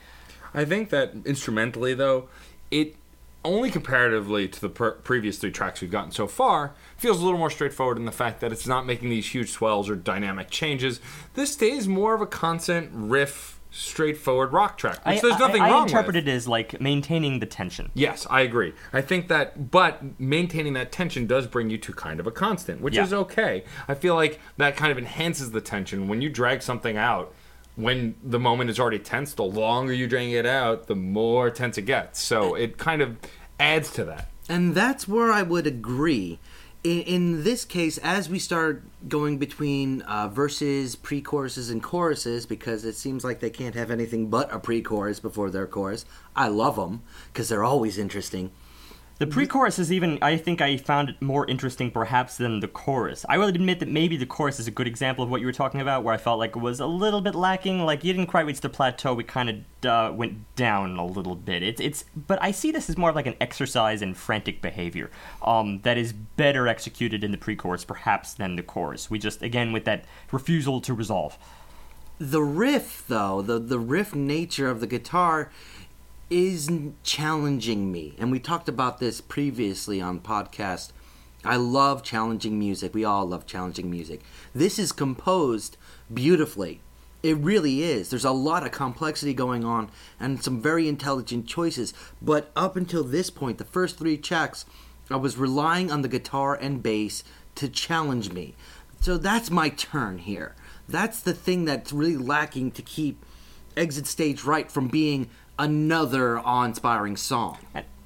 I 0.54 0.66
think 0.66 0.90
that 0.90 1.14
instrumentally, 1.26 1.94
though, 1.94 2.28
it 2.72 2.96
only 3.46 3.72
comparatively 3.72 4.48
to 4.48 4.60
the 4.60 4.70
per- 4.70 4.92
previous 4.92 5.38
three 5.38 5.52
tracks 5.52 5.80
we've 5.82 5.92
gotten 5.92 6.12
so 6.12 6.28
far 6.28 6.74
feels 6.98 7.22
a 7.22 7.24
little 7.24 7.40
more 7.40 7.50
straightforward 7.50 7.98
in 7.98 8.06
the 8.06 8.12
fact 8.12 8.42
that 8.42 8.52
it's 8.52 8.68
not 8.68 8.86
making 8.86 9.10
these 9.10 9.28
huge 9.28 9.50
swells 9.50 9.90
or 9.90 9.96
dynamic 9.96 10.50
changes. 10.50 11.00
This 11.36 11.54
stays 11.54 11.88
more 11.88 12.14
of 12.14 12.22
a 12.22 12.28
constant 12.28 12.90
riff 12.94 13.59
straightforward 13.72 14.52
rock 14.52 14.78
track, 14.78 15.06
which 15.06 15.18
I, 15.18 15.20
there's 15.22 15.40
nothing 15.40 15.62
I, 15.62 15.68
I 15.70 15.72
wrong 15.72 15.84
interpret 15.84 16.16
with. 16.16 16.28
it 16.28 16.32
as 16.32 16.48
like 16.48 16.80
maintaining 16.82 17.40
the 17.40 17.46
tension. 17.46 17.92
Yes, 17.94 18.26
I 18.30 18.42
agree. 18.42 18.74
I 18.94 19.02
think 19.02 19.28
that, 19.28 19.70
but 19.72 20.20
maintaining 20.20 20.74
that 20.74 20.92
tension 20.92 21.28
does 21.28 21.48
bring 21.48 21.70
you 21.70 21.78
to 21.80 21.94
kind 21.94 22.20
of 22.20 22.28
a 22.28 22.32
constant, 22.32 22.82
which 22.82 22.96
Yeah. 22.96 23.04
is 23.04 23.14
okay. 23.14 23.64
I 23.88 23.94
feel 23.94 24.16
like 24.16 24.40
that 24.58 24.76
kind 24.76 24.92
of 24.92 24.98
enhances 24.98 25.52
the 25.52 25.62
tension. 25.62 26.08
When 26.08 26.22
you 26.22 26.30
drag 26.30 26.62
something 26.62 26.98
out, 26.98 27.34
when 27.76 28.16
the 28.24 28.40
moment 28.40 28.70
is 28.70 28.80
already 28.80 29.00
tense, 29.00 29.34
the 29.34 29.44
longer 29.44 29.94
you 29.94 30.08
drag 30.08 30.30
it 30.32 30.46
out, 30.46 30.88
the 30.88 30.96
more 30.96 31.50
tense 31.50 31.78
it 31.78 31.84
gets. 31.84 32.20
So 32.22 32.56
it 32.56 32.78
kind 32.78 33.02
of 33.02 33.18
adds 33.60 33.92
to 33.94 34.04
that. 34.06 34.30
And 34.50 34.74
that's 34.74 35.08
where 35.08 35.32
I 35.32 35.44
would 35.44 35.68
agree. 35.68 36.40
In, 36.84 37.02
in 37.02 37.44
this 37.44 37.66
case, 37.66 37.98
as 37.98 38.30
we 38.30 38.40
start 38.40 38.84
going 39.08 39.38
between 39.38 40.02
uh, 40.04 40.30
verses, 40.30 40.96
pre 40.96 41.22
choruses, 41.22 41.70
and 41.70 41.84
choruses, 41.84 42.46
because 42.46 42.86
it 42.86 42.96
seems 42.96 43.24
like 43.24 43.40
they 43.40 43.50
can't 43.50 43.76
have 43.76 43.92
anything 43.92 44.30
but 44.30 44.54
a 44.54 44.60
pre 44.60 44.82
chorus 44.82 45.20
before 45.20 45.50
their 45.50 45.68
chorus, 45.68 46.06
I 46.36 46.48
love 46.48 46.78
them 46.78 47.02
because 47.32 47.50
they're 47.50 47.64
always 47.64 47.98
interesting. 47.98 48.52
The 49.20 49.28
pre-chorus 49.28 49.80
is 49.80 49.92
even 49.92 50.18
I 50.22 50.38
think 50.38 50.62
I 50.62 50.78
found 50.78 51.10
it 51.10 51.22
more 51.22 51.46
interesting 51.46 51.92
perhaps 51.92 52.38
than 52.38 52.62
the 52.62 52.70
chorus. 52.70 53.26
I 53.28 53.38
will 53.38 53.50
admit 53.50 53.82
that 53.82 53.90
maybe 53.90 54.16
the 54.16 54.26
chorus 54.26 54.62
is 54.62 54.68
a 54.68 54.72
good 54.72 54.88
example 54.88 55.26
of 55.26 55.30
what 55.30 55.42
you 55.42 55.46
were 55.46 55.52
talking 55.52 55.82
about 55.82 56.06
where 56.06 56.14
I 56.14 56.18
felt 56.18 56.40
like 56.40 56.56
it 56.56 56.60
was 56.60 56.80
a 56.80 56.86
little 56.86 57.20
bit 57.20 57.36
lacking 57.36 57.86
like 57.86 58.06
you 58.06 58.14
didn't 58.14 58.28
quite 58.28 58.46
reach 58.46 58.62
the 58.62 58.70
plateau 58.70 59.14
we 59.14 59.26
kind 59.26 59.50
of 59.50 59.86
uh, 59.86 60.14
went 60.14 60.56
down 60.56 60.96
a 60.96 61.06
little 61.06 61.36
bit. 61.36 61.64
It's 61.64 61.82
it's 61.82 62.06
but 62.16 62.42
I 62.42 62.52
see 62.52 62.72
this 62.72 62.90
as 62.90 62.98
more 62.98 63.10
of 63.10 63.16
like 63.18 63.28
an 63.28 63.36
exercise 63.42 64.02
in 64.02 64.14
frantic 64.14 64.62
behavior 64.62 65.12
um, 65.42 65.82
that 65.82 65.98
is 65.98 66.14
better 66.14 66.70
executed 66.70 67.22
in 67.22 67.32
the 67.32 67.38
pre-chorus 67.38 67.84
perhaps 67.84 68.34
than 68.34 68.56
the 68.56 68.64
chorus. 68.64 69.10
We 69.10 69.20
just 69.20 69.42
again 69.42 69.74
with 69.74 69.84
that 69.84 70.06
refusal 70.32 70.80
to 70.80 70.94
resolve. 70.94 71.38
The 72.20 72.44
riff, 72.44 73.06
though, 73.08 73.42
the, 73.42 73.60
the 73.60 73.80
riff 73.80 74.14
nature 74.14 74.70
of 74.70 74.82
the 74.82 74.88
guitar 74.88 75.52
is 76.30 76.70
challenging 77.04 77.92
me. 77.92 78.16
And 78.18 78.32
we 78.32 78.40
talked 78.40 78.70
about 78.70 79.00
this 79.00 79.22
previously 79.22 80.00
on 80.00 80.20
podcast. 80.20 80.92
I 81.44 81.56
love 81.56 82.04
challenging 82.04 82.60
music. 82.60 82.94
We 82.94 83.06
all 83.06 83.26
love 83.26 83.46
challenging 83.46 83.90
music. 83.90 84.22
This 84.54 84.78
is 84.78 84.92
composed 84.92 85.78
beautifully. 86.14 86.82
It 87.22 87.38
really 87.38 87.84
is. 87.84 88.10
There's 88.10 88.26
a 88.26 88.32
lot 88.32 88.66
of 88.66 88.72
complexity 88.72 89.34
going 89.34 89.66
on 89.66 89.90
and 90.20 90.44
some 90.44 90.62
very 90.62 90.88
intelligent 90.88 91.48
choices. 91.48 91.94
But 92.22 92.52
up 92.56 92.76
until 92.76 93.04
this 93.04 93.30
point, 93.30 93.58
the 93.58 93.66
first 93.66 93.98
three 93.98 94.18
tracks, 94.18 94.66
I 95.10 95.18
was 95.18 95.38
relying 95.38 95.92
on 95.92 96.02
the 96.02 96.08
guitar 96.08 96.56
and 96.56 96.84
bass 96.84 97.24
to 97.56 97.68
challenge 97.68 98.32
me. 98.32 98.56
So 99.02 99.18
that's 99.18 99.50
my 99.50 99.70
turn 99.70 100.20
here. 100.20 100.56
That's 100.88 101.20
the 101.22 101.34
thing 101.34 101.66
that's 101.66 101.92
really 101.92 102.18
lacking 102.18 102.72
to 102.72 102.82
keep 102.82 103.26
Exit 103.76 104.08
Stage 104.08 104.44
Right 104.44 104.72
from 104.72 104.88
being 104.88 105.30
another 105.60 106.40
awe-inspiring 106.40 107.18
song. 107.18 107.58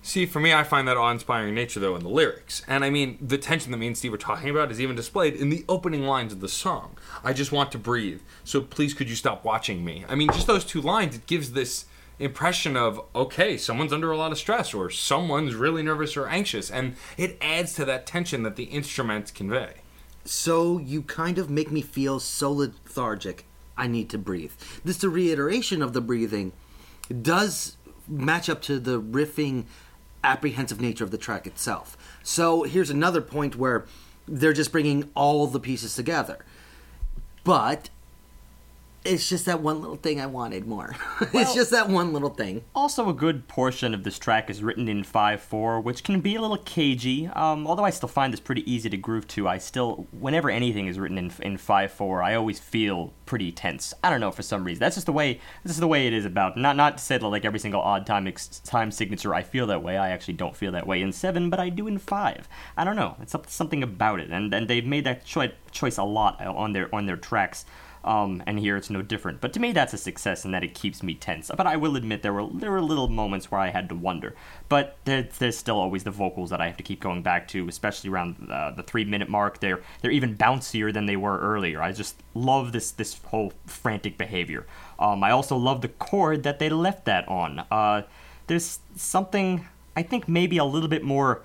See, 0.01 0.25
for 0.25 0.41
me, 0.41 0.53
I 0.53 0.65
find 0.65 0.85
that 0.89 0.97
awe-inspiring 0.97 1.55
nature 1.55 1.79
though 1.79 1.95
in 1.95 2.03
the 2.03 2.09
lyrics, 2.09 2.61
and 2.67 2.83
I 2.83 2.89
mean 2.89 3.17
the 3.21 3.37
tension 3.37 3.71
that 3.71 3.77
me 3.77 3.87
and 3.87 3.97
Steve 3.97 4.13
are 4.13 4.17
talking 4.17 4.49
about 4.49 4.69
is 4.69 4.81
even 4.81 4.97
displayed 4.97 5.35
in 5.35 5.49
the 5.49 5.63
opening 5.69 6.03
lines 6.03 6.33
of 6.33 6.41
the 6.41 6.49
song. 6.49 6.97
I 7.23 7.31
just 7.31 7.53
want 7.53 7.71
to 7.71 7.77
breathe, 7.77 8.19
so 8.43 8.59
please 8.59 8.93
could 8.93 9.09
you 9.09 9.15
stop 9.15 9.45
watching 9.45 9.85
me? 9.85 10.03
I 10.09 10.15
mean, 10.15 10.27
just 10.29 10.47
those 10.47 10.65
two 10.65 10.81
lines, 10.81 11.15
it 11.15 11.25
gives 11.25 11.53
this 11.53 11.85
impression 12.19 12.75
of 12.75 12.99
okay, 13.15 13.55
someone's 13.55 13.93
under 13.93 14.11
a 14.11 14.17
lot 14.17 14.33
of 14.33 14.37
stress, 14.37 14.73
or 14.73 14.89
someone's 14.89 15.55
really 15.55 15.83
nervous 15.83 16.17
or 16.17 16.27
anxious, 16.27 16.69
and 16.69 16.95
it 17.15 17.37
adds 17.39 17.73
to 17.75 17.85
that 17.85 18.05
tension 18.05 18.43
that 18.43 18.57
the 18.57 18.65
instruments 18.65 19.31
convey. 19.31 19.75
So 20.25 20.79
you 20.79 21.01
kind 21.03 21.37
of 21.37 21.49
make 21.49 21.71
me 21.71 21.81
feel 21.81 22.19
so 22.19 22.51
lethargic. 22.51 23.45
I 23.77 23.87
need 23.87 24.09
to 24.09 24.17
breathe. 24.17 24.51
This 24.83 24.97
the 24.97 25.09
reiteration 25.09 25.81
of 25.81 25.93
the 25.93 26.01
breathing 26.01 26.51
does 27.21 27.77
match 28.07 28.49
up 28.49 28.61
to 28.63 28.79
the 28.79 29.01
riffing 29.01 29.65
apprehensive 30.23 30.79
nature 30.79 31.03
of 31.03 31.11
the 31.11 31.17
track 31.17 31.45
itself. 31.45 31.97
So 32.23 32.63
here's 32.63 32.89
another 32.89 33.21
point 33.21 33.55
where 33.55 33.85
they're 34.27 34.53
just 34.53 34.71
bringing 34.71 35.09
all 35.15 35.47
the 35.47 35.59
pieces 35.59 35.95
together. 35.95 36.45
But 37.43 37.89
it's 39.05 39.27
just 39.27 39.45
that 39.45 39.61
one 39.61 39.81
little 39.81 39.95
thing 39.95 40.21
I 40.21 40.25
wanted 40.25 40.65
more. 40.65 40.95
it's 41.33 41.53
just 41.53 41.71
that 41.71 41.89
one 41.89 42.13
little 42.13 42.29
thing. 42.29 42.63
Also, 42.73 43.09
a 43.09 43.13
good 43.13 43.47
portion 43.47 43.93
of 43.93 44.03
this 44.03 44.17
track 44.17 44.49
is 44.49 44.63
written 44.63 44.87
in 44.87 45.03
5-4, 45.03 45.83
which 45.83 46.03
can 46.03 46.21
be 46.21 46.35
a 46.35 46.41
little 46.41 46.57
cagey. 46.57 47.27
Um, 47.27 47.67
although 47.67 47.83
I 47.83 47.89
still 47.89 48.09
find 48.09 48.31
this 48.31 48.39
pretty 48.39 48.69
easy 48.71 48.89
to 48.89 48.97
groove 48.97 49.27
to, 49.29 49.47
I 49.47 49.57
still, 49.57 50.07
whenever 50.11 50.49
anything 50.49 50.87
is 50.87 50.99
written 50.99 51.17
in 51.17 51.31
in 51.41 51.57
5-4, 51.57 52.23
I 52.23 52.35
always 52.35 52.59
feel 52.59 53.13
pretty 53.25 53.51
tense. 53.51 53.93
I 54.03 54.09
don't 54.09 54.19
know 54.19 54.31
for 54.31 54.43
some 54.43 54.63
reason. 54.63 54.79
That's 54.79 54.95
just 54.95 55.05
the 55.05 55.13
way. 55.13 55.39
This 55.63 55.73
is 55.73 55.79
the 55.79 55.87
way 55.87 56.07
it 56.07 56.13
is 56.13 56.25
about. 56.25 56.57
Not 56.57 56.75
not 56.75 56.97
to 56.97 57.03
say 57.03 57.17
that 57.17 57.27
like 57.27 57.45
every 57.45 57.59
single 57.59 57.81
odd 57.81 58.05
time 58.05 58.27
ex- 58.27 58.59
time 58.59 58.91
signature 58.91 59.33
I 59.33 59.43
feel 59.43 59.67
that 59.67 59.83
way. 59.83 59.97
I 59.97 60.09
actually 60.09 60.35
don't 60.35 60.55
feel 60.55 60.71
that 60.73 60.87
way 60.87 61.01
in 61.01 61.11
seven, 61.11 61.49
but 61.49 61.59
I 61.59 61.69
do 61.69 61.87
in 61.87 61.97
five. 61.97 62.47
I 62.77 62.83
don't 62.83 62.95
know. 62.95 63.17
It's 63.21 63.35
something 63.47 63.83
about 63.83 64.19
it, 64.19 64.29
and 64.29 64.53
and 64.53 64.67
they've 64.67 64.85
made 64.85 65.05
that 65.05 65.25
choi- 65.25 65.53
choice 65.71 65.97
a 65.97 66.03
lot 66.03 66.41
on 66.45 66.73
their 66.73 66.93
on 66.93 67.05
their 67.05 67.17
tracks. 67.17 67.65
Um, 68.03 68.43
and 68.45 68.59
here 68.59 68.75
it's 68.75 68.89
no 68.89 69.01
different. 69.01 69.39
But 69.39 69.53
to 69.53 69.59
me, 69.59 69.71
that's 69.71 69.93
a 69.93 69.97
success 69.97 70.43
in 70.43 70.51
that 70.51 70.63
it 70.63 70.73
keeps 70.73 71.01
me 71.01 71.13
tense. 71.13 71.49
But 71.55 71.65
I 71.67 71.77
will 71.77 71.95
admit 71.95 72.21
there 72.21 72.33
were 72.33 72.47
there 72.53 72.71
were 72.71 72.81
little 72.81 73.07
moments 73.07 73.49
where 73.49 73.61
I 73.61 73.69
had 73.69 73.87
to 73.89 73.95
wonder. 73.95 74.35
But 74.67 74.97
there, 75.05 75.27
there's 75.39 75.57
still 75.57 75.79
always 75.79 76.03
the 76.03 76.11
vocals 76.11 76.49
that 76.49 76.59
I 76.59 76.67
have 76.67 76.77
to 76.77 76.83
keep 76.83 76.99
going 76.99 77.23
back 77.23 77.47
to, 77.49 77.67
especially 77.67 78.09
around 78.09 78.49
uh, 78.51 78.71
the 78.71 78.83
three 78.83 79.05
minute 79.05 79.29
mark. 79.29 79.59
They're 79.59 79.81
they're 80.01 80.11
even 80.11 80.35
bouncier 80.35 80.93
than 80.93 81.05
they 81.05 81.15
were 81.15 81.39
earlier. 81.39 81.81
I 81.81 81.91
just 81.93 82.21
love 82.33 82.71
this 82.73 82.91
this 82.91 83.19
whole 83.25 83.53
frantic 83.65 84.17
behavior. 84.17 84.65
Um, 84.99 85.23
I 85.23 85.31
also 85.31 85.55
love 85.55 85.81
the 85.81 85.89
chord 85.89 86.43
that 86.43 86.59
they 86.59 86.69
left 86.69 87.05
that 87.05 87.27
on. 87.27 87.65
Uh, 87.71 88.03
there's 88.47 88.79
something 88.95 89.65
I 89.95 90.03
think 90.03 90.27
maybe 90.27 90.57
a 90.57 90.65
little 90.65 90.89
bit 90.89 91.03
more 91.03 91.43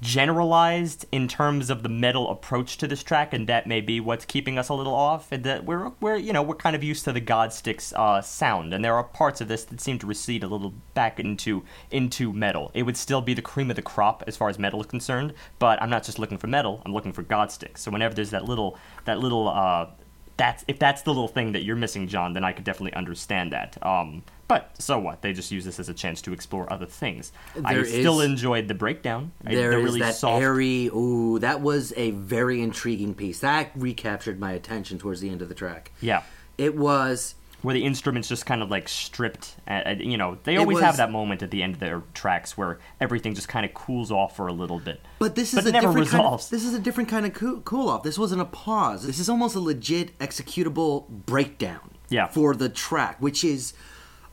generalized 0.00 1.06
in 1.10 1.28
terms 1.28 1.70
of 1.70 1.82
the 1.82 1.88
metal 1.88 2.30
approach 2.30 2.76
to 2.78 2.86
this 2.86 3.02
track, 3.02 3.32
and 3.32 3.46
that 3.48 3.66
may 3.66 3.80
be 3.80 4.00
what's 4.00 4.24
keeping 4.24 4.58
us 4.58 4.68
a 4.68 4.74
little 4.74 4.94
off. 4.94 5.32
And 5.32 5.44
that 5.44 5.64
we're 5.64 5.90
we're 6.00 6.16
you 6.16 6.32
know 6.32 6.42
we're 6.42 6.54
kind 6.54 6.76
of 6.76 6.84
used 6.84 7.04
to 7.04 7.12
the 7.12 7.20
Godsticks 7.20 7.92
uh, 7.92 8.20
sound, 8.22 8.72
and 8.72 8.84
there 8.84 8.94
are 8.94 9.04
parts 9.04 9.40
of 9.40 9.48
this 9.48 9.64
that 9.64 9.80
seem 9.80 9.98
to 9.98 10.06
recede 10.06 10.42
a 10.42 10.48
little 10.48 10.74
back 10.94 11.18
into 11.18 11.64
into 11.90 12.32
metal. 12.32 12.70
It 12.74 12.82
would 12.84 12.96
still 12.96 13.20
be 13.20 13.34
the 13.34 13.42
cream 13.42 13.70
of 13.70 13.76
the 13.76 13.82
crop 13.82 14.24
as 14.26 14.36
far 14.36 14.48
as 14.48 14.58
metal 14.58 14.80
is 14.80 14.86
concerned, 14.86 15.34
but 15.58 15.80
I'm 15.82 15.90
not 15.90 16.04
just 16.04 16.18
looking 16.18 16.38
for 16.38 16.46
metal. 16.46 16.82
I'm 16.84 16.92
looking 16.92 17.12
for 17.12 17.22
Godsticks. 17.22 17.78
So 17.78 17.90
whenever 17.90 18.14
there's 18.14 18.30
that 18.30 18.44
little 18.44 18.78
that 19.04 19.18
little 19.18 19.48
uh, 19.48 19.88
that's 20.36 20.64
if 20.68 20.78
that's 20.78 21.02
the 21.02 21.10
little 21.10 21.28
thing 21.28 21.52
that 21.52 21.64
you're 21.64 21.76
missing, 21.76 22.08
John, 22.08 22.32
then 22.32 22.44
I 22.44 22.52
could 22.52 22.64
definitely 22.64 22.94
understand 22.94 23.52
that. 23.52 23.76
Um, 23.84 24.22
but 24.48 24.70
so 24.80 24.98
what? 24.98 25.22
They 25.22 25.32
just 25.32 25.52
use 25.52 25.64
this 25.64 25.78
as 25.78 25.88
a 25.88 25.94
chance 25.94 26.20
to 26.22 26.32
explore 26.32 26.70
other 26.72 26.86
things. 26.86 27.30
I 27.64 27.74
There 27.74 27.84
still 27.84 28.20
enjoyed 28.20 28.66
the 28.68 28.74
breakdown. 28.74 29.32
I- 29.46 29.54
There 29.54 29.70
they're 29.70 29.78
is 29.80 29.84
really 29.84 30.00
that 30.00 30.14
soft. 30.16 30.42
airy. 30.42 30.86
Ooh, 30.86 31.38
that 31.40 31.60
was 31.60 31.92
a 31.96 32.10
very 32.12 32.60
intriguing 32.62 33.14
piece. 33.14 33.40
That 33.40 33.70
recaptured 33.76 34.40
my 34.40 34.52
attention 34.52 34.98
towards 34.98 35.20
the 35.20 35.30
end 35.30 35.42
of 35.42 35.48
the 35.48 35.54
track. 35.54 35.92
Yeah, 36.00 36.22
It 36.56 36.76
was. 36.76 37.34
where 37.60 37.74
the 37.74 37.84
instruments 37.84 38.28
just 38.28 38.46
kind 38.46 38.62
of 38.62 38.70
like 38.70 38.88
stripped. 38.88 39.56
Uh, 39.66 39.94
you 39.98 40.16
know, 40.16 40.38
they 40.44 40.56
always 40.56 40.76
was- 40.76 40.84
have 40.84 40.96
that 40.98 41.10
moment 41.10 41.42
at 41.42 41.50
the 41.50 41.60
end 41.62 41.74
of 41.74 41.80
their 41.80 42.02
tracks 42.14 42.56
where 42.56 42.78
everything 43.00 43.34
just 43.34 43.48
kind 43.48 43.66
of 43.66 43.74
cools 43.74 44.12
off 44.12 44.36
for 44.36 44.46
a 44.46 44.52
little 44.52 44.78
bit. 44.78 45.00
But 45.18 45.34
this 45.34 45.52
is 45.52 45.56
But 45.56 45.66
a 45.66 45.72
never 45.72 45.88
different 45.88 46.06
resolves. 46.06 46.44
kind 46.48 46.56
of. 46.56 46.62
This 46.62 46.64
is 46.64 46.74
a 46.74 46.78
different 46.80 47.08
kind 47.08 47.26
of 47.26 47.34
cool, 47.34 47.60
cool 47.62 47.88
off. 47.88 48.04
This 48.04 48.16
wasn't 48.16 48.40
a 48.42 48.44
pause. 48.46 49.04
This 49.04 49.18
is 49.18 49.28
almost 49.28 49.56
a 49.56 49.60
legit 49.60 50.16
executable 50.20 51.08
breakdown. 51.08 51.90
Yeah. 52.10 52.28
For 52.28 52.54
the 52.54 52.68
track, 52.70 53.16
which 53.20 53.42
is 53.44 53.74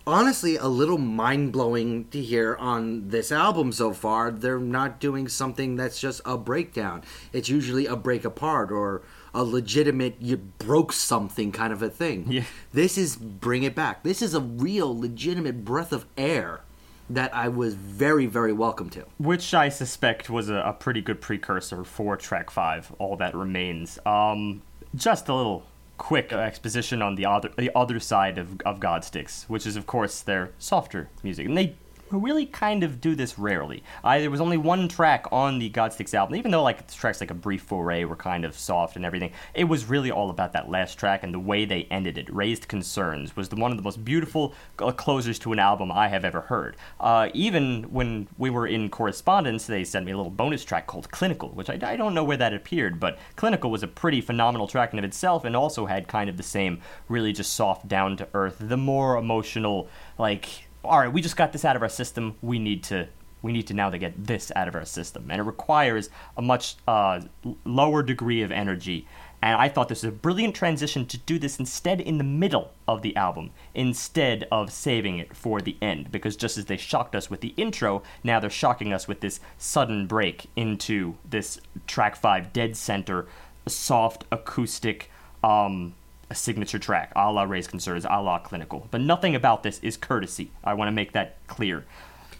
honestly 0.07 0.55
a 0.57 0.67
little 0.67 0.97
mind 0.97 1.51
blowing 1.51 2.07
to 2.09 2.21
hear 2.21 2.55
on 2.55 3.09
this 3.09 3.31
album 3.31 3.71
so 3.71 3.93
far. 3.93 4.31
They're 4.31 4.59
not 4.59 4.99
doing 4.99 5.27
something 5.27 5.75
that's 5.75 5.99
just 5.99 6.21
a 6.25 6.37
breakdown. 6.37 7.03
It's 7.33 7.49
usually 7.49 7.85
a 7.85 7.95
break 7.95 8.25
apart 8.25 8.71
or 8.71 9.01
a 9.33 9.43
legitimate 9.43 10.15
you 10.19 10.37
broke 10.37 10.93
something 10.93 11.51
kind 11.51 11.73
of 11.73 11.81
a 11.81 11.89
thing. 11.89 12.25
Yeah. 12.31 12.43
This 12.71 12.97
is 12.97 13.15
bring 13.15 13.63
it 13.63 13.75
back. 13.75 14.03
This 14.03 14.21
is 14.21 14.33
a 14.33 14.41
real 14.41 14.97
legitimate 14.97 15.65
breath 15.65 15.91
of 15.91 16.05
air 16.17 16.61
that 17.09 17.35
I 17.35 17.49
was 17.49 17.75
very 17.75 18.25
very 18.25 18.53
welcome 18.53 18.89
to. 18.91 19.05
which 19.17 19.53
I 19.53 19.69
suspect 19.69 20.29
was 20.29 20.49
a, 20.49 20.55
a 20.55 20.73
pretty 20.73 21.01
good 21.01 21.21
precursor 21.21 21.83
for 21.83 22.17
track 22.17 22.49
five. 22.49 22.91
All 22.97 23.15
that 23.17 23.35
remains. 23.35 23.99
Um, 24.05 24.61
just 24.95 25.27
a 25.27 25.35
little 25.35 25.63
quick 25.97 26.33
exposition 26.33 27.01
on 27.01 27.15
the 27.15 27.25
other 27.25 27.51
the 27.57 27.71
other 27.75 27.99
side 27.99 28.37
of 28.37 28.61
of 28.61 28.79
Godsticks, 28.79 29.43
which 29.49 29.65
is 29.65 29.75
of 29.75 29.85
course 29.85 30.21
their 30.21 30.51
softer 30.59 31.09
music, 31.23 31.45
and 31.47 31.57
they 31.57 31.75
really 32.21 32.45
kind 32.45 32.83
of 32.83 32.99
do 33.01 33.15
this 33.15 33.37
rarely. 33.37 33.83
I, 34.03 34.19
there 34.19 34.31
was 34.31 34.41
only 34.41 34.57
one 34.57 34.87
track 34.87 35.25
on 35.31 35.59
the 35.59 35.69
Godsticks 35.69 36.13
album, 36.13 36.35
even 36.35 36.51
though 36.51 36.63
like 36.63 36.85
the 36.85 36.93
tracks 36.93 37.21
like 37.21 37.31
a 37.31 37.35
brief 37.35 37.61
foray 37.63 38.03
were 38.03 38.15
kind 38.15 38.45
of 38.45 38.57
soft 38.57 38.95
and 38.95 39.05
everything. 39.05 39.31
It 39.53 39.65
was 39.65 39.85
really 39.85 40.11
all 40.11 40.29
about 40.29 40.53
that 40.53 40.69
last 40.69 40.97
track 40.97 41.23
and 41.23 41.33
the 41.33 41.39
way 41.39 41.65
they 41.65 41.83
ended 41.91 42.17
it. 42.17 42.33
Raised 42.33 42.67
Concerns 42.67 43.35
was 43.35 43.49
the, 43.49 43.55
one 43.55 43.71
of 43.71 43.77
the 43.77 43.83
most 43.83 44.03
beautiful 44.03 44.53
uh, 44.79 44.91
closers 44.91 45.39
to 45.39 45.53
an 45.53 45.59
album 45.59 45.91
I 45.91 46.07
have 46.07 46.25
ever 46.25 46.41
heard. 46.41 46.75
Uh, 46.99 47.29
even 47.33 47.83
when 47.83 48.27
we 48.37 48.49
were 48.49 48.67
in 48.67 48.89
correspondence, 48.89 49.65
they 49.65 49.83
sent 49.83 50.05
me 50.05 50.11
a 50.11 50.17
little 50.17 50.31
bonus 50.31 50.63
track 50.63 50.87
called 50.87 51.11
Clinical, 51.11 51.49
which 51.49 51.69
I, 51.69 51.79
I 51.81 51.95
don't 51.95 52.13
know 52.13 52.23
where 52.23 52.37
that 52.37 52.53
appeared, 52.53 52.99
but 52.99 53.17
Clinical 53.35 53.71
was 53.71 53.83
a 53.83 53.87
pretty 53.87 54.21
phenomenal 54.21 54.67
track 54.67 54.93
in 54.93 54.99
of 54.99 55.05
itself 55.05 55.45
and 55.45 55.55
also 55.55 55.85
had 55.85 56.07
kind 56.07 56.29
of 56.29 56.37
the 56.37 56.43
same 56.43 56.81
really 57.07 57.33
just 57.33 57.53
soft, 57.53 57.87
down 57.87 58.17
to 58.17 58.27
earth, 58.33 58.57
the 58.59 58.77
more 58.77 59.17
emotional, 59.17 59.87
like 60.17 60.64
all 60.85 60.99
right, 60.99 61.11
we 61.11 61.21
just 61.21 61.37
got 61.37 61.51
this 61.51 61.65
out 61.65 61.75
of 61.75 61.81
our 61.81 61.89
system. 61.89 62.35
We 62.41 62.59
need 62.59 62.83
to 62.85 63.07
we 63.41 63.53
need 63.53 63.67
to 63.67 63.75
now 63.75 63.91
to 63.91 63.97
get 63.99 64.25
this 64.25 64.51
out 64.55 64.67
of 64.67 64.73
our 64.73 64.85
system, 64.85 65.29
and 65.29 65.39
it 65.39 65.43
requires 65.43 66.09
a 66.35 66.41
much 66.41 66.77
uh, 66.87 67.21
lower 67.63 68.01
degree 68.01 68.41
of 68.41 68.51
energy. 68.51 69.07
And 69.41 69.55
I 69.55 69.69
thought 69.69 69.89
this 69.89 70.01
was 70.01 70.09
a 70.09 70.15
brilliant 70.15 70.55
transition 70.55 71.05
to 71.05 71.17
do 71.19 71.37
this 71.37 71.59
instead 71.59 72.01
in 72.01 72.17
the 72.17 72.23
middle 72.23 72.71
of 72.87 73.03
the 73.03 73.15
album, 73.15 73.51
instead 73.75 74.47
of 74.51 74.71
saving 74.71 75.19
it 75.19 75.35
for 75.37 75.61
the 75.61 75.77
end. 75.79 76.11
Because 76.11 76.35
just 76.35 76.57
as 76.57 76.65
they 76.65 76.77
shocked 76.77 77.15
us 77.15 77.29
with 77.29 77.41
the 77.41 77.53
intro, 77.55 78.01
now 78.23 78.39
they're 78.39 78.49
shocking 78.49 78.91
us 78.91 79.07
with 79.07 79.19
this 79.19 79.39
sudden 79.59 80.07
break 80.07 80.47
into 80.55 81.15
this 81.29 81.59
track 81.85 82.15
five 82.15 82.51
dead 82.51 82.75
center, 82.75 83.27
soft 83.67 84.23
acoustic. 84.31 85.11
Um, 85.43 85.93
a 86.29 86.35
signature 86.35 86.79
track, 86.79 87.11
a 87.15 87.31
la 87.31 87.43
Raised 87.43 87.69
Concerns, 87.69 88.05
a 88.05 88.21
la 88.21 88.39
Clinical. 88.39 88.87
But 88.91 89.01
nothing 89.01 89.35
about 89.35 89.63
this 89.63 89.79
is 89.79 89.97
courtesy. 89.97 90.51
I 90.63 90.73
want 90.73 90.87
to 90.87 90.91
make 90.91 91.11
that 91.13 91.37
clear. 91.47 91.85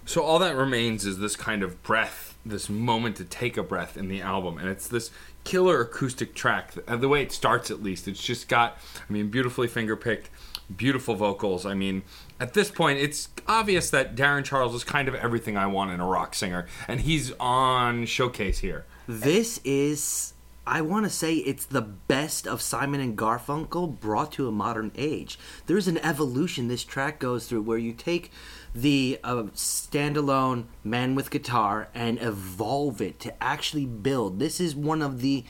So 0.06 0.22
all 0.22 0.38
that 0.40 0.56
remains 0.56 1.06
is 1.06 1.18
this 1.18 1.36
kind 1.36 1.64
of 1.64 1.82
breath, 1.82 2.38
this 2.46 2.70
moment 2.70 3.16
to 3.16 3.26
take 3.26 3.58
a 3.58 3.64
breath 3.64 3.98
in 3.98 4.08
the 4.08 4.22
album, 4.22 4.60
and 4.60 4.70
it's 4.70 4.88
this 4.88 5.10
killer 5.44 5.82
acoustic 5.82 6.36
track. 6.36 6.74
The 6.88 7.10
way 7.10 7.24
it 7.24 7.32
starts, 7.32 7.72
at 7.72 7.82
least, 7.82 8.08
it's 8.08 8.22
just 8.22 8.48
got, 8.48 8.78
I 8.98 9.12
mean, 9.12 9.30
beautifully 9.30 9.68
finger 9.68 9.96
picked, 9.96 10.30
beautiful 10.76 11.16
vocals. 11.16 11.66
I 11.66 11.74
mean, 11.74 12.04
at 12.40 12.54
this 12.54 12.70
point, 12.70 13.00
it's 13.00 13.30
obvious 13.48 13.90
that 13.90 14.16
Darren 14.16 14.44
Charles 14.44 14.76
is 14.76 14.84
kind 14.84 15.08
of 15.08 15.16
everything 15.16 15.58
I 15.58 15.66
want 15.66 15.90
in 15.90 16.00
a 16.00 16.06
rock 16.06 16.36
singer, 16.36 16.68
and 16.88 17.02
he's 17.02 17.32
on 17.40 18.06
showcase 18.06 18.60
here. 18.60 18.86
This 19.08 19.60
is 19.64 20.34
I 20.68 20.82
want 20.82 21.06
to 21.06 21.12
say 21.12 21.36
it's 21.36 21.66
the 21.66 21.82
best 21.82 22.48
of 22.48 22.62
Simon 22.62 23.00
and 23.00 23.16
Garfunkel 23.16 24.00
brought 24.00 24.32
to 24.34 24.48
a 24.48 24.52
modern 24.52 24.92
age. 24.96 25.38
There's 25.68 25.88
an 25.88 26.00
evolution 26.00 26.68
this 26.68 26.84
track 26.84 27.20
goes 27.20 27.46
through 27.46 27.62
where 27.62 27.78
you 27.78 27.94
take 27.94 28.32
the 28.74 29.20
uh, 29.24 29.44
standalone 29.54 30.66
man 30.84 31.14
with 31.14 31.30
guitar 31.30 31.90
and 31.94 32.20
evolve 32.20 33.00
it 33.00 33.20
to 33.22 33.44
actually 33.44 33.86
build. 33.86 34.40
This 34.40 34.60
is 34.60 34.76
one 34.76 35.04
of 35.04 35.22
the 35.22 35.44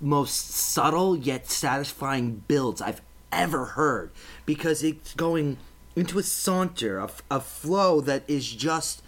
most 0.00 0.50
subtle 0.50 1.16
yet 1.16 1.50
satisfying 1.50 2.44
builds 2.46 2.80
I've 2.80 3.02
ever 3.32 3.64
heard 3.64 4.12
because 4.46 4.84
it's 4.84 5.14
going 5.14 5.58
into 5.96 6.18
a 6.18 6.22
saunter, 6.22 6.98
a, 6.98 7.10
a 7.28 7.40
flow 7.40 8.00
that 8.02 8.22
is 8.28 8.52
just 8.52 9.02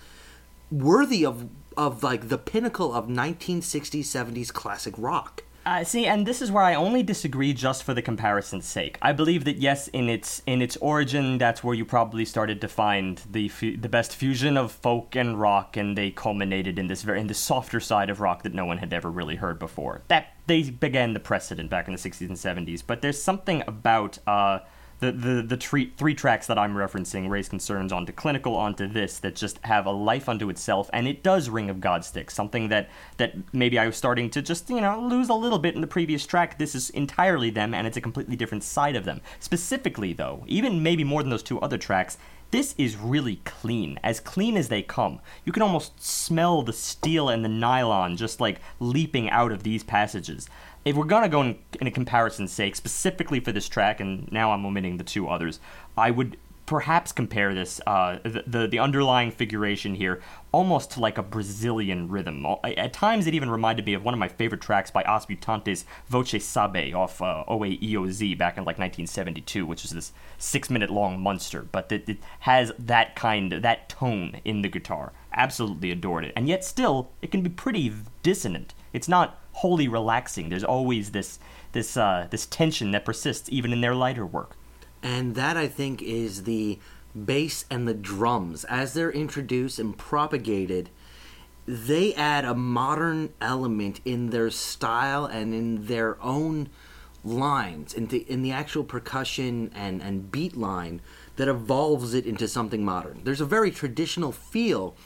worthy 0.73 1.25
of 1.25 1.49
of 1.77 2.03
like 2.03 2.29
the 2.29 2.39
pinnacle 2.39 2.93
of 2.93 3.07
1960s 3.07 4.01
70s 4.01 4.53
classic 4.53 4.95
rock. 4.97 5.45
Uh, 5.67 5.85
see, 5.85 6.07
and 6.07 6.27
this 6.27 6.41
is 6.41 6.51
where 6.51 6.65
I 6.65 6.75
only 6.75 7.03
disagree 7.03 7.53
just 7.53 7.85
for 7.85 7.93
the 7.93 8.01
comparison's 8.01 8.65
sake. 8.65 8.99
I 9.03 9.13
believe 9.13 9.45
that 9.45 9.59
yes, 9.59 9.89
in 9.89 10.09
its 10.09 10.43
in 10.47 10.63
its 10.63 10.77
origin, 10.79 11.37
that's 11.37 11.63
where 11.63 11.75
you 11.75 11.85
probably 11.85 12.25
started 12.25 12.63
to 12.63 12.69
find 12.69 13.21
the 13.31 13.49
the 13.49 13.89
best 13.89 14.17
fusion 14.17 14.57
of 14.57 14.73
folk 14.73 15.15
and 15.15 15.39
rock, 15.39 15.77
and 15.77 15.99
they 15.99 16.11
culminated 16.11 16.79
in 16.79 16.87
this 16.87 17.03
very 17.03 17.21
in 17.21 17.27
the 17.27 17.35
softer 17.35 17.79
side 17.79 18.09
of 18.09 18.21
rock 18.21 18.43
that 18.43 18.55
no 18.55 18.65
one 18.65 18.79
had 18.79 18.93
ever 18.95 19.11
really 19.11 19.37
heard 19.37 19.59
before. 19.59 20.01
That 20.09 20.35
they 20.47 20.63
began 20.63 21.13
the 21.13 21.21
precedent 21.21 21.69
back 21.69 21.87
in 21.87 21.93
the 21.93 22.01
'60s 22.01 22.21
and 22.23 22.67
'70s. 22.67 22.83
But 22.87 23.03
there's 23.03 23.23
something 23.23 23.63
about 23.67 24.19
uh, 24.27 24.61
the 25.01 25.13
the 25.13 25.43
the 25.43 25.57
tre- 25.57 25.93
three 25.97 26.15
tracks 26.15 26.47
that 26.47 26.59
I'm 26.59 26.75
referencing, 26.75 27.29
raise 27.29 27.49
concerns 27.49 27.93
onto 27.93 28.13
clinical 28.13 28.55
onto 28.55 28.87
this 28.87 29.19
that 29.19 29.37
just 29.37 29.59
have 29.65 29.87
a 29.87 29.91
life 29.91 30.29
unto 30.29 30.49
itself, 30.49 30.89
and 30.93 31.07
it 31.07 31.23
does 31.23 31.49
ring 31.49 31.69
of 31.69 31.81
God 31.81 31.91
Godstick, 31.91 32.31
something 32.31 32.69
that 32.69 32.89
that 33.17 33.35
maybe 33.53 33.79
I 33.79 33.87
was 33.87 33.97
starting 33.97 34.31
to 34.31 34.43
just 34.43 34.71
you 34.71 34.81
know 34.81 35.01
lose 35.01 35.29
a 35.29 35.35
little 35.35 35.59
bit 35.59 35.75
in 35.75 35.81
the 35.81 35.87
previous 35.87 36.27
track. 36.27 36.59
This 36.59 36.75
is 36.75 36.91
entirely 36.91 37.51
them, 37.51 37.75
and 37.75 37.87
it's 37.87 37.97
a 37.97 38.01
completely 38.01 38.37
different 38.37 38.65
side 38.65 38.97
of 38.97 39.05
them. 39.05 39.21
Specifically, 39.39 40.13
though, 40.13 40.45
even 40.47 40.83
maybe 40.83 41.05
more 41.05 41.23
than 41.23 41.31
those 41.31 41.43
two 41.43 41.61
other 41.61 41.79
tracks. 41.79 42.19
This 42.53 42.75
is 42.77 42.97
really 42.97 43.37
clean, 43.45 44.01
as 44.03 44.19
clean 44.19 44.57
as 44.57 44.69
they 44.69 44.83
come. 44.83 45.21
You 45.45 45.53
can 45.53 45.63
almost 45.63 46.03
smell 46.03 46.63
the 46.63 46.73
steel 46.73 47.29
and 47.29 47.45
the 47.45 47.49
nylon 47.49 48.17
just 48.17 48.41
like 48.41 48.61
leaping 48.81 49.31
out 49.31 49.53
of 49.53 49.63
these 49.63 49.85
passages 49.85 50.49
if 50.85 50.97
we're 50.97 51.05
gonna 51.05 51.29
go 51.29 51.43
in, 51.43 51.59
in 51.81 51.87
a 51.87 51.91
comparison's 51.91 52.53
sake, 52.53 52.77
specifically 52.77 53.41
for 53.41 53.53
this 53.53 53.69
track, 53.69 54.01
and 54.01 54.31
now 54.33 54.53
I'm 54.53 54.65
omitting 54.65 54.97
the 54.97 55.05
two 55.05 55.29
others, 55.29 55.61
I 55.97 56.11
would 56.11 56.37
perhaps 56.71 57.11
compare 57.11 57.53
this 57.53 57.81
uh, 57.85 58.19
the, 58.23 58.45
the 58.47 58.69
the 58.69 58.79
underlying 58.79 59.33
figuration 59.33 59.97
here 59.97 60.23
almost 60.53 60.93
to 60.93 61.01
like 61.01 61.19
a 61.19 61.23
Brazilian 61.23 62.09
rhythm. 62.09 62.47
At 62.63 62.93
times, 62.93 63.27
it 63.27 63.35
even 63.35 63.51
reminded 63.51 63.85
me 63.87 63.95
of 63.95 64.05
one 64.05 64.15
of 64.15 64.21
my 64.21 64.29
favorite 64.29 64.61
tracks 64.61 64.89
by 64.89 65.03
Os 65.03 65.27
Mutantes, 65.27 65.85
Voce 66.09 66.45
Sabe, 66.45 66.95
off 66.95 67.21
uh, 67.21 67.43
OAEOZ 67.49 68.39
back 68.39 68.57
in 68.57 68.63
like 68.63 68.79
1972, 68.79 69.67
which 69.67 69.85
is 69.85 69.91
this 69.91 70.13
six-minute 70.39 70.91
long 70.91 71.21
monster, 71.21 71.63
but 71.63 71.91
it, 71.91 72.09
it 72.09 72.19
has 72.41 72.71
that 72.79 73.17
kind, 73.17 73.51
that 73.51 73.89
tone 73.89 74.41
in 74.45 74.63
the 74.63 74.69
guitar. 74.69 75.13
Absolutely 75.33 75.91
adored 75.91 76.25
it, 76.25 76.33
and 76.37 76.49
yet 76.49 76.65
still, 76.65 77.11
it 77.21 77.33
can 77.33 77.43
be 77.43 77.51
pretty 77.51 77.93
dissonant. 78.23 78.75
It's 78.93 79.09
not 79.09 79.40
wholly 79.53 79.89
relaxing. 79.89 80.49
There's 80.49 80.65
always 80.65 81.11
this 81.11 81.39
this 81.73 81.97
uh, 81.97 82.29
this 82.31 82.47
tension 82.47 82.91
that 82.93 83.05
persists 83.05 83.49
even 83.51 83.73
in 83.73 83.81
their 83.81 83.95
lighter 83.95 84.27
work. 84.27 84.57
And 85.03 85.35
that 85.35 85.57
I 85.57 85.67
think 85.67 86.03
is 86.03 86.45
the 86.45 86.79
bass 87.25 87.65
and 87.71 87.89
the 87.89 87.95
drums 87.95 88.65
as 88.65 88.95
they're 88.95 89.11
introduced 89.11 89.79
and 89.79 89.97
propagated. 89.97 90.91
They 91.67 92.15
add 92.15 92.45
a 92.45 92.55
modern 92.55 93.33
element 93.41 94.01
in 94.05 94.31
their 94.31 94.51
style 94.51 95.25
and 95.25 95.55
in 95.55 95.87
their 95.87 96.21
own 96.23 96.69
lines, 97.23 97.93
in 97.95 98.07
the 98.07 98.19
in 98.31 98.43
the 98.43 98.53
actual 98.53 98.85
percussion 98.85 99.71
and 99.75 100.03
and 100.03 100.31
beat 100.31 100.57
line 100.57 101.01
that 101.37 101.49
evolves 101.49 102.15
it 102.15 102.27
into 102.27 102.49
something 102.49 102.85
modern. 102.85 103.21
There's 103.25 103.41
a 103.41 103.47
very 103.47 103.71
traditional 103.71 104.33
feel 104.33 104.97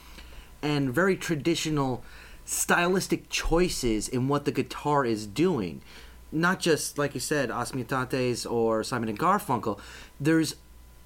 and 0.63 0.93
very 0.93 1.17
traditional 1.17 2.03
stylistic 2.45 3.29
choices 3.29 4.09
in 4.09 4.29
what 4.29 4.45
the 4.45 4.53
guitar 4.53 5.05
is 5.05 5.27
doing. 5.27 5.83
Not 6.31 6.61
just 6.61 6.99
like 6.99 7.15
you 7.15 7.21
said, 7.21 7.51
Os 7.51 7.73
Mutantes 7.73 8.51
or 8.51 8.83
Simon 8.83 9.09
and 9.09 9.19
Garfunkel. 9.19 9.79
There's 10.21 10.57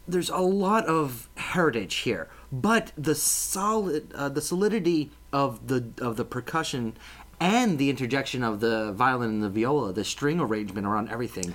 there's 0.07 0.31
a 0.31 0.39
lot 0.39 0.87
of 0.87 1.29
heritage 1.37 1.97
here, 1.97 2.29
but 2.51 2.93
the 2.97 3.15
solid 3.15 4.13
uh, 4.15 4.31
the 4.31 4.41
solidity 4.41 5.11
of 5.33 5.69
the 5.69 5.91
of 6.01 6.17
the 6.17 6.25
percussion 6.25 6.97
and 7.41 7.79
the 7.79 7.91
interjection 7.91 8.43
of 8.43 8.61
the 8.61 8.93
violin 8.93 9.31
and 9.31 9.43
the 9.43 9.51
viola, 9.51 9.93
the 9.93 10.05
string 10.05 10.41
arrangement 10.41 10.87
around 10.87 11.09
everything, 11.11 11.55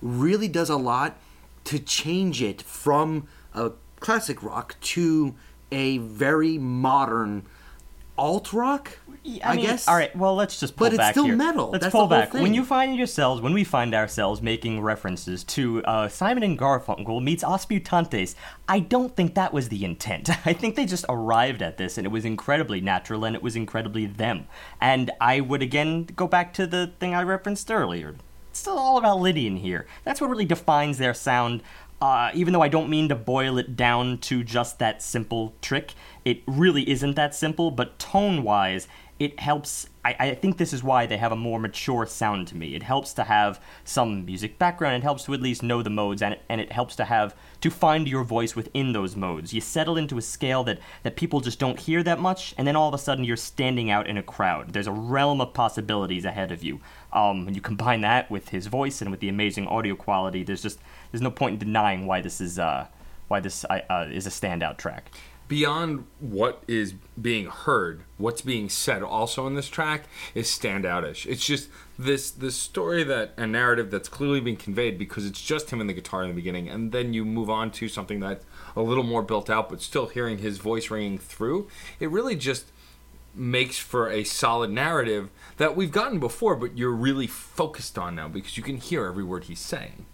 really 0.00 0.48
does 0.48 0.70
a 0.70 0.76
lot 0.76 1.16
to 1.64 1.78
change 1.78 2.42
it 2.42 2.62
from 2.62 3.26
a 3.54 3.72
classic 4.00 4.42
rock 4.42 4.76
to 4.80 5.34
a 5.72 5.98
very 5.98 6.58
modern 6.58 7.44
alt 8.16 8.52
rock. 8.52 8.98
I, 9.42 9.56
mean, 9.56 9.64
guess. 9.64 9.88
All 9.88 9.96
right. 9.96 10.14
Well, 10.14 10.34
let's 10.34 10.60
just 10.60 10.76
pull 10.76 10.86
But 10.86 10.92
it's 10.92 10.98
back 10.98 11.14
still 11.14 11.24
here. 11.24 11.36
metal. 11.36 11.70
Let's 11.70 11.84
That's 11.84 11.92
pull 11.92 12.06
back. 12.06 12.34
When 12.34 12.52
you 12.52 12.64
find 12.64 12.94
yourselves, 12.96 13.40
when 13.40 13.54
we 13.54 13.64
find 13.64 13.94
ourselves 13.94 14.42
making 14.42 14.82
references 14.82 15.44
to 15.44 15.82
uh, 15.84 16.08
Simon 16.08 16.42
and 16.42 16.58
Garfunkel 16.58 17.22
meets 17.22 17.42
Os 17.42 17.64
Mutantes, 17.66 18.34
I 18.68 18.80
don't 18.80 19.16
think 19.16 19.34
that 19.34 19.52
was 19.52 19.70
the 19.70 19.84
intent. 19.84 20.28
I 20.46 20.52
think 20.52 20.76
they 20.76 20.84
just 20.84 21.06
arrived 21.08 21.62
at 21.62 21.78
this, 21.78 21.96
and 21.96 22.06
it 22.06 22.10
was 22.10 22.24
incredibly 22.26 22.82
natural, 22.82 23.24
and 23.24 23.34
it 23.34 23.42
was 23.42 23.56
incredibly 23.56 24.04
them. 24.04 24.46
And 24.80 25.10
I 25.20 25.40
would 25.40 25.62
again 25.62 26.04
go 26.04 26.26
back 26.26 26.52
to 26.54 26.66
the 26.66 26.92
thing 26.98 27.14
I 27.14 27.22
referenced 27.22 27.70
earlier. 27.70 28.16
It's 28.50 28.60
still 28.60 28.78
all 28.78 28.98
about 28.98 29.20
Lydian 29.20 29.56
here. 29.56 29.86
That's 30.04 30.20
what 30.20 30.30
really 30.30 30.44
defines 30.44 30.98
their 30.98 31.14
sound. 31.14 31.62
Uh, 32.00 32.30
even 32.34 32.52
though 32.52 32.60
I 32.60 32.68
don't 32.68 32.90
mean 32.90 33.08
to 33.08 33.14
boil 33.14 33.56
it 33.56 33.76
down 33.76 34.18
to 34.18 34.44
just 34.44 34.78
that 34.78 35.02
simple 35.02 35.54
trick, 35.62 35.94
it 36.24 36.42
really 36.46 36.88
isn't 36.90 37.16
that 37.16 37.34
simple, 37.34 37.70
but 37.70 37.98
tone 37.98 38.42
wise, 38.42 38.88
it 39.18 39.38
helps. 39.38 39.88
I, 40.04 40.16
I 40.18 40.34
think 40.34 40.58
this 40.58 40.72
is 40.72 40.82
why 40.82 41.06
they 41.06 41.16
have 41.16 41.32
a 41.32 41.36
more 41.36 41.58
mature 41.58 42.04
sound 42.04 42.48
to 42.48 42.56
me. 42.56 42.74
It 42.74 42.82
helps 42.82 43.12
to 43.14 43.24
have 43.24 43.60
some 43.84 44.24
music 44.24 44.58
background. 44.58 44.96
It 44.96 45.02
helps 45.02 45.24
to 45.24 45.34
at 45.34 45.40
least 45.40 45.62
know 45.62 45.82
the 45.82 45.90
modes, 45.90 46.20
and 46.20 46.34
it, 46.34 46.42
and 46.48 46.60
it 46.60 46.72
helps 46.72 46.96
to 46.96 47.04
have 47.04 47.36
to 47.60 47.70
find 47.70 48.08
your 48.08 48.24
voice 48.24 48.56
within 48.56 48.92
those 48.92 49.14
modes. 49.14 49.54
You 49.54 49.60
settle 49.60 49.96
into 49.96 50.18
a 50.18 50.22
scale 50.22 50.64
that 50.64 50.80
that 51.04 51.16
people 51.16 51.40
just 51.40 51.58
don't 51.58 51.78
hear 51.78 52.02
that 52.02 52.18
much, 52.18 52.54
and 52.58 52.66
then 52.66 52.76
all 52.76 52.88
of 52.88 52.94
a 52.94 52.98
sudden 52.98 53.24
you're 53.24 53.36
standing 53.36 53.90
out 53.90 54.08
in 54.08 54.18
a 54.18 54.22
crowd. 54.22 54.72
There's 54.72 54.88
a 54.88 54.92
realm 54.92 55.40
of 55.40 55.54
possibilities 55.54 56.24
ahead 56.24 56.50
of 56.50 56.62
you. 56.62 56.80
Um, 57.12 57.46
and 57.46 57.54
you 57.54 57.62
combine 57.62 58.00
that 58.00 58.30
with 58.30 58.48
his 58.48 58.66
voice 58.66 59.00
and 59.00 59.10
with 59.10 59.20
the 59.20 59.28
amazing 59.28 59.68
audio 59.68 59.94
quality. 59.94 60.42
There's 60.42 60.62
just 60.62 60.80
there's 61.12 61.22
no 61.22 61.30
point 61.30 61.54
in 61.54 61.58
denying 61.60 62.06
why 62.06 62.20
this 62.20 62.40
is 62.40 62.58
uh, 62.58 62.88
why 63.28 63.40
this 63.40 63.64
uh, 63.64 63.80
uh, 63.88 64.08
is 64.10 64.26
a 64.26 64.30
standout 64.30 64.76
track. 64.76 65.10
Beyond 65.46 66.06
what 66.20 66.62
is 66.66 66.94
being 67.20 67.46
heard, 67.46 68.02
what's 68.16 68.40
being 68.40 68.70
said 68.70 69.02
also 69.02 69.46
in 69.46 69.54
this 69.54 69.68
track 69.68 70.04
is 70.34 70.46
standoutish. 70.46 71.26
It's 71.26 71.44
just 71.44 71.68
this 71.98 72.30
this 72.30 72.56
story 72.56 73.04
that 73.04 73.34
a 73.36 73.46
narrative 73.46 73.90
that's 73.90 74.08
clearly 74.08 74.40
being 74.40 74.56
conveyed 74.56 74.98
because 74.98 75.26
it's 75.26 75.42
just 75.42 75.70
him 75.70 75.80
and 75.80 75.88
the 75.88 75.94
guitar 75.94 76.22
in 76.22 76.30
the 76.30 76.34
beginning, 76.34 76.68
and 76.68 76.92
then 76.92 77.12
you 77.12 77.24
move 77.24 77.50
on 77.50 77.70
to 77.72 77.88
something 77.88 78.20
that's 78.20 78.44
a 78.74 78.80
little 78.82 79.04
more 79.04 79.22
built 79.22 79.50
out, 79.50 79.68
but 79.68 79.82
still 79.82 80.06
hearing 80.06 80.38
his 80.38 80.58
voice 80.58 80.90
ringing 80.90 81.18
through. 81.18 81.68
It 82.00 82.10
really 82.10 82.36
just 82.36 82.72
makes 83.34 83.78
for 83.78 84.10
a 84.10 84.24
solid 84.24 84.70
narrative 84.70 85.28
that 85.56 85.76
we've 85.76 85.92
gotten 85.92 86.20
before, 86.20 86.56
but 86.56 86.78
you're 86.78 86.90
really 86.90 87.26
focused 87.26 87.98
on 87.98 88.14
now 88.14 88.28
because 88.28 88.56
you 88.56 88.62
can 88.62 88.76
hear 88.76 89.04
every 89.06 89.24
word 89.24 89.44
he's 89.44 89.60
saying. 89.60 90.06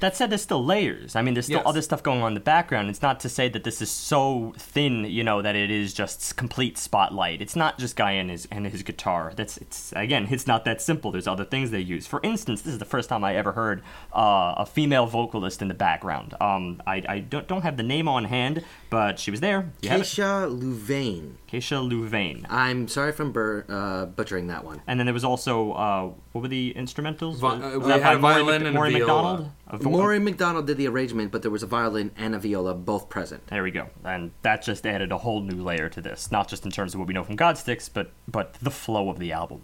That 0.00 0.14
said, 0.14 0.28
there's 0.30 0.42
still 0.42 0.62
layers. 0.64 1.16
I 1.16 1.22
mean, 1.22 1.32
there's 1.34 1.46
still 1.46 1.58
Yes. 1.60 1.66
other 1.66 1.80
stuff 1.80 2.02
going 2.02 2.20
on 2.20 2.28
in 2.28 2.34
the 2.34 2.40
background. 2.40 2.90
It's 2.90 3.00
not 3.00 3.18
to 3.20 3.28
say 3.30 3.48
that 3.48 3.64
this 3.64 3.80
is 3.80 3.90
so 3.90 4.52
thin, 4.58 5.04
you 5.04 5.24
know, 5.24 5.40
that 5.40 5.56
it 5.56 5.70
is 5.70 5.94
just 5.94 6.36
complete 6.36 6.76
spotlight. 6.76 7.40
It's 7.40 7.56
not 7.56 7.78
just 7.78 7.96
guy 7.96 8.12
and 8.12 8.30
his 8.30 8.46
and 8.50 8.66
his 8.66 8.82
guitar. 8.82 9.32
That's 9.34 9.56
it's 9.56 9.92
again, 9.96 10.28
it's 10.30 10.46
not 10.46 10.64
that 10.66 10.82
simple. 10.82 11.12
There's 11.12 11.26
other 11.26 11.46
things 11.46 11.70
they 11.70 11.80
use. 11.80 12.06
For 12.06 12.20
instance, 12.22 12.60
this 12.62 12.74
is 12.74 12.78
the 12.78 12.84
first 12.84 13.08
time 13.08 13.24
I 13.24 13.36
ever 13.36 13.52
heard 13.52 13.82
uh, 14.14 14.54
a 14.58 14.66
female 14.66 15.06
vocalist 15.06 15.62
in 15.62 15.68
the 15.68 15.74
background. 15.74 16.34
Um, 16.40 16.82
I, 16.86 17.02
I 17.08 17.18
don't, 17.20 17.48
don't 17.48 17.62
have 17.62 17.78
the 17.78 17.82
name 17.82 18.06
on 18.06 18.24
hand, 18.24 18.62
but 18.90 19.18
she 19.18 19.30
was 19.30 19.40
there. 19.40 19.72
You? 19.82 19.90
Keisha 19.90 20.48
Louvain. 20.50 21.38
Keisha 21.50 21.86
Louvain. 21.86 22.46
I'm 22.50 22.88
sorry 22.88 23.10
if 23.10 23.20
I'm 23.20 23.32
bur- 23.32 23.64
uh, 23.68 24.06
butchering 24.06 24.46
that 24.48 24.64
one. 24.64 24.80
And 24.86 24.98
then 25.00 25.06
there 25.06 25.14
was 25.14 25.24
also 25.24 25.72
uh, 25.72 26.10
what 26.32 26.42
were 26.42 26.48
the 26.48 26.72
instrumentals? 26.76 27.36
Vi- 27.36 27.48
uh, 27.48 27.78
we 27.78 27.90
had 27.92 28.02
by 28.02 28.12
a 28.12 28.18
violin 28.18 28.62
Mc- 28.62 28.68
and 28.68 28.76
a 28.76 28.80
viola. 28.80 28.98
McDonald. 28.98 29.50
A 29.68 29.76
vo- 29.78 29.90
Maury 29.90 30.18
McDonald 30.18 30.66
did 30.66 30.76
the 30.76 30.86
arrangement, 30.88 31.32
but 31.32 31.42
there 31.42 31.50
was 31.50 31.62
a 31.62 31.66
violin 31.66 32.10
and 32.16 32.34
a 32.34 32.38
viola 32.38 32.74
both 32.74 33.08
present. 33.08 33.46
There 33.48 33.62
we 33.62 33.70
go, 33.70 33.88
and 34.04 34.30
that 34.42 34.62
just 34.62 34.86
added 34.86 35.10
a 35.12 35.18
whole 35.18 35.40
new 35.42 35.62
layer 35.62 35.88
to 35.88 36.00
this. 36.00 36.30
Not 36.30 36.48
just 36.48 36.64
in 36.64 36.70
terms 36.70 36.94
of 36.94 37.00
what 37.00 37.08
we 37.08 37.14
know 37.14 37.24
from 37.24 37.36
Godsticks, 37.36 37.90
but 37.92 38.12
but 38.28 38.54
the 38.54 38.70
flow 38.70 39.08
of 39.10 39.18
the 39.18 39.32
album. 39.32 39.62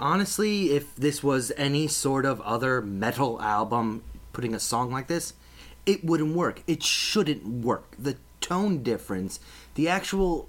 Honestly, 0.00 0.72
if 0.72 0.96
this 0.96 1.22
was 1.22 1.52
any 1.56 1.86
sort 1.86 2.24
of 2.24 2.40
other 2.40 2.80
metal 2.82 3.40
album 3.40 4.02
putting 4.32 4.54
a 4.54 4.58
song 4.58 4.90
like 4.90 5.06
this, 5.06 5.34
it 5.86 6.04
wouldn't 6.04 6.34
work. 6.34 6.62
It 6.66 6.82
shouldn't 6.82 7.46
work. 7.46 7.94
The 7.98 8.16
tone 8.42 8.82
difference, 8.82 9.40
the 9.74 9.88
actual 9.88 10.48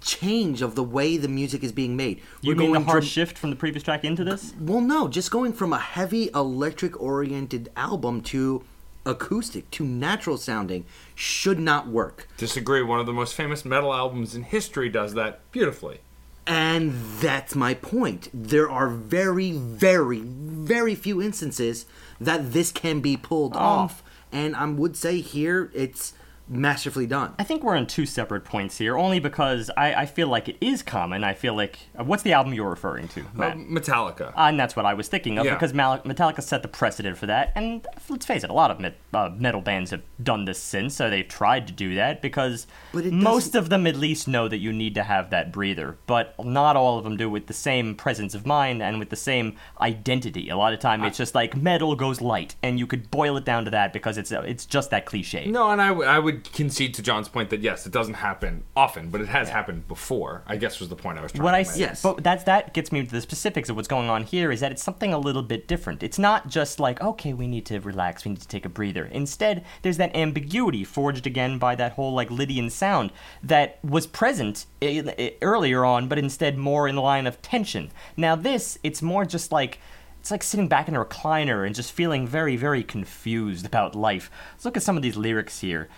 change 0.00 0.62
of 0.62 0.74
the 0.74 0.82
way 0.82 1.16
the 1.16 1.28
music 1.28 1.62
is 1.62 1.72
being 1.72 1.96
made. 1.96 2.20
You 2.40 2.54
mean 2.54 2.72
the 2.72 2.80
hard 2.80 3.02
from- 3.02 3.08
shift 3.08 3.38
from 3.38 3.50
the 3.50 3.56
previous 3.56 3.82
track 3.82 4.04
into 4.04 4.24
this? 4.24 4.54
Well, 4.58 4.80
no, 4.80 5.08
just 5.08 5.30
going 5.30 5.52
from 5.52 5.72
a 5.72 5.78
heavy 5.78 6.30
electric 6.34 7.00
oriented 7.00 7.70
album 7.76 8.20
to 8.22 8.64
acoustic 9.06 9.70
to 9.70 9.84
natural 9.84 10.38
sounding 10.38 10.84
should 11.14 11.58
not 11.58 11.88
work. 11.88 12.28
Disagree. 12.36 12.82
One 12.82 13.00
of 13.00 13.06
the 13.06 13.12
most 13.12 13.34
famous 13.34 13.64
metal 13.64 13.92
albums 13.92 14.34
in 14.34 14.44
history 14.44 14.88
does 14.88 15.14
that 15.14 15.40
beautifully. 15.52 16.00
And 16.46 16.92
that's 17.20 17.54
my 17.54 17.74
point. 17.74 18.28
There 18.34 18.70
are 18.70 18.88
very, 18.88 19.52
very, 19.52 20.20
very 20.20 20.94
few 20.94 21.22
instances 21.22 21.86
that 22.20 22.52
this 22.52 22.70
can 22.70 23.00
be 23.00 23.16
pulled 23.16 23.54
ah. 23.56 23.82
off. 23.82 24.02
And 24.30 24.54
I 24.54 24.66
would 24.66 24.96
say 24.96 25.20
here 25.20 25.70
it's 25.74 26.12
masterfully 26.48 27.06
done. 27.06 27.34
I 27.38 27.44
think 27.44 27.62
we're 27.62 27.76
on 27.76 27.86
two 27.86 28.04
separate 28.06 28.44
points 28.44 28.76
here, 28.78 28.96
only 28.98 29.18
because 29.18 29.70
I, 29.76 29.94
I 29.94 30.06
feel 30.06 30.28
like 30.28 30.48
it 30.48 30.56
is 30.60 30.82
common. 30.82 31.24
I 31.24 31.32
feel 31.34 31.54
like 31.54 31.78
uh, 31.98 32.04
what's 32.04 32.22
the 32.22 32.32
album 32.34 32.52
you're 32.52 32.68
referring 32.68 33.08
to, 33.08 33.24
Matt? 33.34 33.52
Uh, 33.56 33.60
Metallica. 33.60 34.32
and 34.36 34.60
that's 34.60 34.76
what 34.76 34.84
I 34.84 34.94
was 34.94 35.08
thinking 35.08 35.38
of 35.38 35.46
Yeah. 35.46 35.54
because 35.54 35.72
Mal- 35.72 36.00
Metallica 36.00 36.42
set 36.42 36.62
the 36.62 36.68
precedent 36.68 37.16
for 37.16 37.26
that. 37.26 37.52
And 37.54 37.86
let's 38.08 38.26
face 38.26 38.44
it, 38.44 38.50
a 38.50 38.54
lot 38.54 38.70
of 38.70 38.78
met- 38.78 38.98
uh, 39.14 39.30
metal 39.36 39.60
bands 39.62 39.90
have 39.90 40.02
done 40.22 40.44
this 40.44 40.58
since, 40.60 40.94
so 40.94 41.08
they've 41.08 41.26
tried 41.26 41.66
to 41.66 41.72
do 41.72 41.94
that 41.94 42.20
because 42.20 42.66
But 42.92 43.06
most 43.06 43.54
of 43.54 43.70
them 43.70 43.86
at 43.86 43.96
least 43.96 44.28
know 44.28 44.46
that 44.48 44.58
you 44.58 44.72
need 44.72 44.94
to 44.96 45.02
have 45.02 45.30
that 45.30 45.50
breather. 45.52 45.96
But 46.06 46.34
not 46.44 46.76
all 46.76 46.98
of 46.98 47.04
them 47.04 47.16
do 47.16 47.30
with 47.30 47.46
the 47.46 47.54
same 47.54 47.94
presence 47.94 48.34
of 48.34 48.44
mind 48.46 48.82
and 48.82 48.98
with 48.98 49.10
the 49.10 49.16
same 49.16 49.56
identity. 49.80 50.48
A 50.50 50.56
lot 50.56 50.72
of 50.74 50.80
time, 50.80 51.04
it's 51.04 51.16
just 51.18 51.34
like 51.34 51.56
metal 51.56 51.96
goes 51.96 52.20
light, 52.20 52.54
and 52.62 52.78
you 52.78 52.86
could 52.86 53.10
boil 53.10 53.36
it 53.36 53.44
down 53.44 53.64
to 53.64 53.70
that 53.70 53.92
because 53.92 54.18
it's 54.18 54.32
uh, 54.32 54.40
it's 54.42 54.66
just 54.66 54.90
that 54.90 55.06
cliche. 55.06 55.46
No, 55.46 55.70
and 55.70 55.80
I, 55.80 55.88
w- 55.88 56.08
I 56.08 56.18
would 56.18 56.33
concede 56.34 56.94
to 56.94 57.02
John's 57.02 57.28
point 57.28 57.50
that 57.50 57.60
yes, 57.60 57.86
it 57.86 57.92
doesn't 57.92 58.14
happen 58.14 58.64
often, 58.76 59.10
but 59.10 59.20
it 59.20 59.28
has 59.28 59.48
happened 59.48 59.88
before. 59.88 60.42
I 60.46 60.56
guess 60.56 60.80
was 60.80 60.88
the 60.88 60.96
point 60.96 61.18
I 61.18 61.22
was 61.22 61.32
trying 61.32 61.44
What 61.44 61.50
to 61.52 61.56
I 61.56 61.62
make. 61.62 61.76
Yes. 61.76 62.02
but 62.02 62.22
that's 62.22 62.44
that 62.44 62.74
gets 62.74 62.92
me 62.92 63.00
into 63.00 63.12
the 63.12 63.20
specifics 63.20 63.68
of 63.68 63.76
what's 63.76 63.88
going 63.88 64.08
on 64.08 64.22
here. 64.24 64.50
Is 64.52 64.60
that 64.60 64.72
it's 64.72 64.82
something 64.82 65.12
a 65.12 65.18
little 65.18 65.42
bit 65.42 65.66
different. 65.68 66.02
It's 66.02 66.18
not 66.18 66.48
just 66.48 66.80
like 66.80 67.00
okay, 67.00 67.32
we 67.32 67.46
need 67.46 67.66
to 67.66 67.80
relax, 67.80 68.24
we 68.24 68.30
need 68.30 68.40
to 68.40 68.48
take 68.48 68.64
a 68.64 68.68
breather. 68.68 69.04
Instead, 69.06 69.64
there's 69.82 69.96
that 69.98 70.14
ambiguity 70.16 70.84
forged 70.84 71.26
again 71.26 71.58
by 71.58 71.74
that 71.76 71.92
whole 71.92 72.12
like 72.14 72.30
Lydian 72.30 72.70
sound 72.70 73.12
that 73.42 73.78
was 73.84 74.06
present 74.06 74.66
i- 74.82 75.04
i- 75.18 75.34
earlier 75.42 75.84
on, 75.84 76.08
but 76.08 76.18
instead 76.18 76.58
more 76.58 76.88
in 76.88 76.94
the 76.96 77.02
line 77.02 77.26
of 77.26 77.40
tension. 77.42 77.90
Now 78.16 78.36
this, 78.36 78.78
it's 78.82 79.02
more 79.02 79.24
just 79.24 79.52
like. 79.52 79.78
It's 80.20 80.30
like 80.30 80.42
sitting 80.42 80.68
back 80.68 80.88
in 80.88 80.96
a 80.96 81.04
recliner 81.04 81.66
and 81.66 81.74
just 81.74 81.92
feeling 81.92 82.26
very, 82.26 82.56
very 82.56 82.82
confused 82.82 83.66
about 83.66 83.94
life. 83.94 84.30
Let's 84.54 84.64
look 84.64 84.78
at 84.78 84.82
some 84.82 84.96
of 84.96 85.02
these 85.02 85.18
lyrics 85.18 85.60
here. 85.60 85.90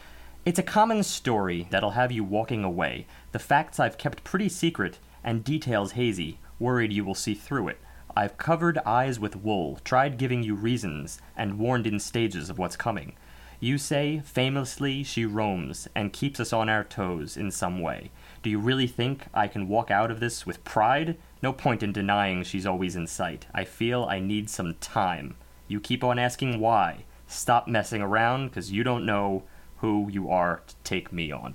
It's 0.46 0.60
a 0.60 0.62
common 0.62 1.02
story 1.02 1.66
that'll 1.70 1.90
have 1.90 2.12
you 2.12 2.22
walking 2.22 2.62
away. 2.62 3.08
The 3.32 3.40
facts 3.40 3.80
I've 3.80 3.98
kept 3.98 4.22
pretty 4.22 4.48
secret 4.48 5.00
and 5.24 5.42
details 5.42 5.92
hazy, 5.92 6.38
worried 6.60 6.92
you 6.92 7.04
will 7.04 7.16
see 7.16 7.34
through 7.34 7.66
it. 7.66 7.80
I've 8.16 8.38
covered 8.38 8.78
eyes 8.86 9.18
with 9.18 9.34
wool, 9.34 9.80
tried 9.82 10.18
giving 10.18 10.44
you 10.44 10.54
reasons, 10.54 11.20
and 11.36 11.58
warned 11.58 11.84
in 11.84 11.98
stages 11.98 12.48
of 12.48 12.58
what's 12.58 12.76
coming. 12.76 13.16
You 13.58 13.76
say, 13.76 14.22
famously, 14.24 15.02
she 15.02 15.24
roams 15.24 15.88
and 15.96 16.12
keeps 16.12 16.38
us 16.38 16.52
on 16.52 16.68
our 16.68 16.84
toes 16.84 17.36
in 17.36 17.50
some 17.50 17.80
way. 17.80 18.12
Do 18.44 18.48
you 18.48 18.60
really 18.60 18.86
think 18.86 19.26
I 19.34 19.48
can 19.48 19.66
walk 19.66 19.90
out 19.90 20.12
of 20.12 20.20
this 20.20 20.46
with 20.46 20.62
pride? 20.62 21.18
No 21.42 21.52
point 21.52 21.82
in 21.82 21.90
denying 21.90 22.44
she's 22.44 22.66
always 22.66 22.94
in 22.94 23.08
sight. 23.08 23.46
I 23.52 23.64
feel 23.64 24.04
I 24.04 24.20
need 24.20 24.48
some 24.48 24.74
time. 24.74 25.34
You 25.66 25.80
keep 25.80 26.04
on 26.04 26.20
asking 26.20 26.60
why. 26.60 27.04
Stop 27.26 27.66
messing 27.66 28.00
around, 28.00 28.50
because 28.50 28.70
you 28.70 28.84
don't 28.84 29.04
know 29.04 29.42
who 29.78 30.08
you 30.10 30.30
are 30.30 30.62
to 30.66 30.74
take 30.84 31.12
me 31.12 31.32
on. 31.32 31.54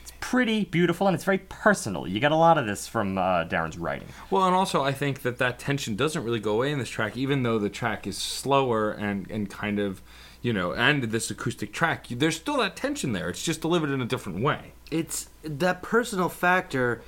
It's 0.00 0.12
pretty 0.20 0.64
beautiful 0.64 1.06
and 1.06 1.14
it's 1.14 1.24
very 1.24 1.38
personal. 1.38 2.06
You 2.06 2.20
get 2.20 2.32
a 2.32 2.36
lot 2.36 2.58
of 2.58 2.66
this 2.66 2.86
from 2.86 3.16
uh, 3.16 3.44
Darren's 3.44 3.78
writing. 3.78 4.08
Well, 4.30 4.44
and 4.44 4.54
also 4.54 4.82
I 4.82 4.92
think 4.92 5.22
that 5.22 5.38
that 5.38 5.58
tension 5.58 5.96
doesn't 5.96 6.22
really 6.22 6.40
go 6.40 6.52
away 6.52 6.72
in 6.72 6.78
this 6.78 6.90
track, 6.90 7.16
even 7.16 7.42
though 7.42 7.58
the 7.58 7.70
track 7.70 8.06
is 8.06 8.18
slower 8.18 8.90
and 8.92 9.30
and 9.30 9.48
kind 9.48 9.78
of, 9.78 10.02
you 10.42 10.52
know, 10.52 10.72
and 10.72 11.04
this 11.04 11.30
acoustic 11.30 11.72
track. 11.72 12.06
There's 12.08 12.36
still 12.36 12.58
that 12.58 12.76
tension 12.76 13.12
there. 13.12 13.28
It's 13.28 13.42
just 13.42 13.60
delivered 13.60 13.90
in 13.90 14.00
a 14.00 14.06
different 14.06 14.42
way. 14.42 14.72
It's 14.90 15.28
that 15.42 15.82
personal 15.82 16.28
factor 16.28 17.02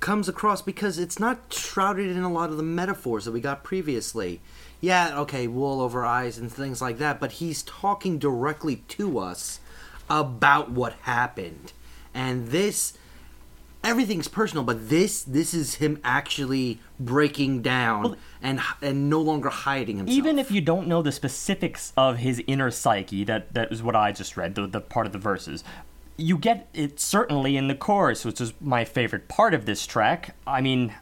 comes 0.00 0.28
across 0.28 0.62
because 0.62 0.98
it's 0.98 1.18
not 1.18 1.52
shrouded 1.52 2.14
in 2.14 2.22
a 2.22 2.32
lot 2.32 2.50
of 2.50 2.56
the 2.56 2.62
metaphors 2.62 3.24
that 3.24 3.32
we 3.32 3.40
got 3.40 3.62
previously. 3.62 4.40
Yeah, 4.80 5.18
okay, 5.20 5.46
wool 5.46 5.80
over 5.80 6.04
eyes 6.04 6.38
and 6.38 6.52
things 6.52 6.82
like 6.82 6.98
that, 6.98 7.20
but 7.20 7.32
he's 7.32 7.62
talking 7.62 8.18
directly 8.18 8.76
to 8.88 9.18
us 9.18 9.60
about 10.12 10.70
what 10.70 10.92
happened. 11.02 11.72
And 12.14 12.48
this 12.48 12.92
everything's 13.82 14.28
personal, 14.28 14.62
but 14.62 14.88
this 14.90 15.22
this 15.22 15.54
is 15.54 15.76
him 15.76 15.98
actually 16.04 16.78
breaking 17.00 17.62
down 17.62 18.16
and 18.40 18.60
and 18.80 19.08
no 19.10 19.20
longer 19.20 19.48
hiding 19.48 19.96
himself. 19.96 20.16
Even 20.16 20.38
if 20.38 20.50
you 20.50 20.60
don't 20.60 20.86
know 20.86 21.02
the 21.02 21.10
specifics 21.10 21.92
of 21.96 22.18
his 22.18 22.42
inner 22.46 22.70
psyche, 22.70 23.24
that 23.24 23.54
that 23.54 23.72
is 23.72 23.82
what 23.82 23.96
I 23.96 24.12
just 24.12 24.36
read, 24.36 24.54
the, 24.54 24.66
the 24.66 24.80
part 24.80 25.06
of 25.06 25.12
the 25.12 25.18
verses. 25.18 25.64
You 26.18 26.36
get 26.36 26.68
it 26.74 27.00
certainly 27.00 27.56
in 27.56 27.68
the 27.68 27.74
chorus, 27.74 28.24
which 28.24 28.40
is 28.40 28.52
my 28.60 28.84
favorite 28.84 29.28
part 29.28 29.54
of 29.54 29.64
this 29.64 29.86
track. 29.86 30.36
I 30.46 30.60
mean, 30.60 30.92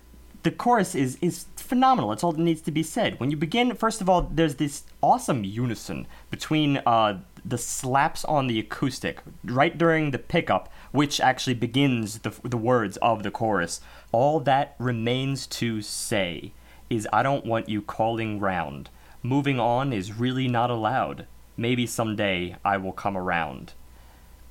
the 0.44 0.52
chorus 0.52 0.94
is 0.94 1.18
is 1.20 1.46
phenomenal. 1.56 2.12
It's 2.12 2.24
all 2.24 2.32
that 2.32 2.40
needs 2.40 2.62
to 2.62 2.70
be 2.70 2.82
said. 2.82 3.18
When 3.20 3.30
you 3.30 3.36
begin, 3.36 3.74
first 3.74 4.00
of 4.00 4.08
all, 4.08 4.22
there's 4.22 4.54
this 4.54 4.84
awesome 5.02 5.44
unison 5.44 6.06
between 6.30 6.78
uh, 6.86 7.18
the 7.44 7.58
slaps 7.58 8.24
on 8.24 8.46
the 8.46 8.58
acoustic 8.58 9.22
right 9.44 9.76
during 9.76 10.10
the 10.10 10.18
pickup, 10.18 10.72
which 10.92 11.20
actually 11.20 11.54
begins 11.54 12.20
the 12.20 12.34
the 12.42 12.56
words 12.56 12.96
of 12.98 13.22
the 13.22 13.30
chorus. 13.30 13.80
All 14.12 14.40
that 14.40 14.74
remains 14.78 15.46
to 15.48 15.82
say 15.82 16.52
is 16.88 17.08
I 17.12 17.22
don't 17.22 17.46
want 17.46 17.68
you 17.68 17.82
calling 17.82 18.40
round. 18.40 18.90
Moving 19.22 19.60
on 19.60 19.92
is 19.92 20.18
really 20.18 20.48
not 20.48 20.70
allowed. 20.70 21.26
Maybe 21.56 21.86
someday 21.86 22.56
I 22.64 22.76
will 22.78 22.92
come 22.92 23.16
around. 23.16 23.74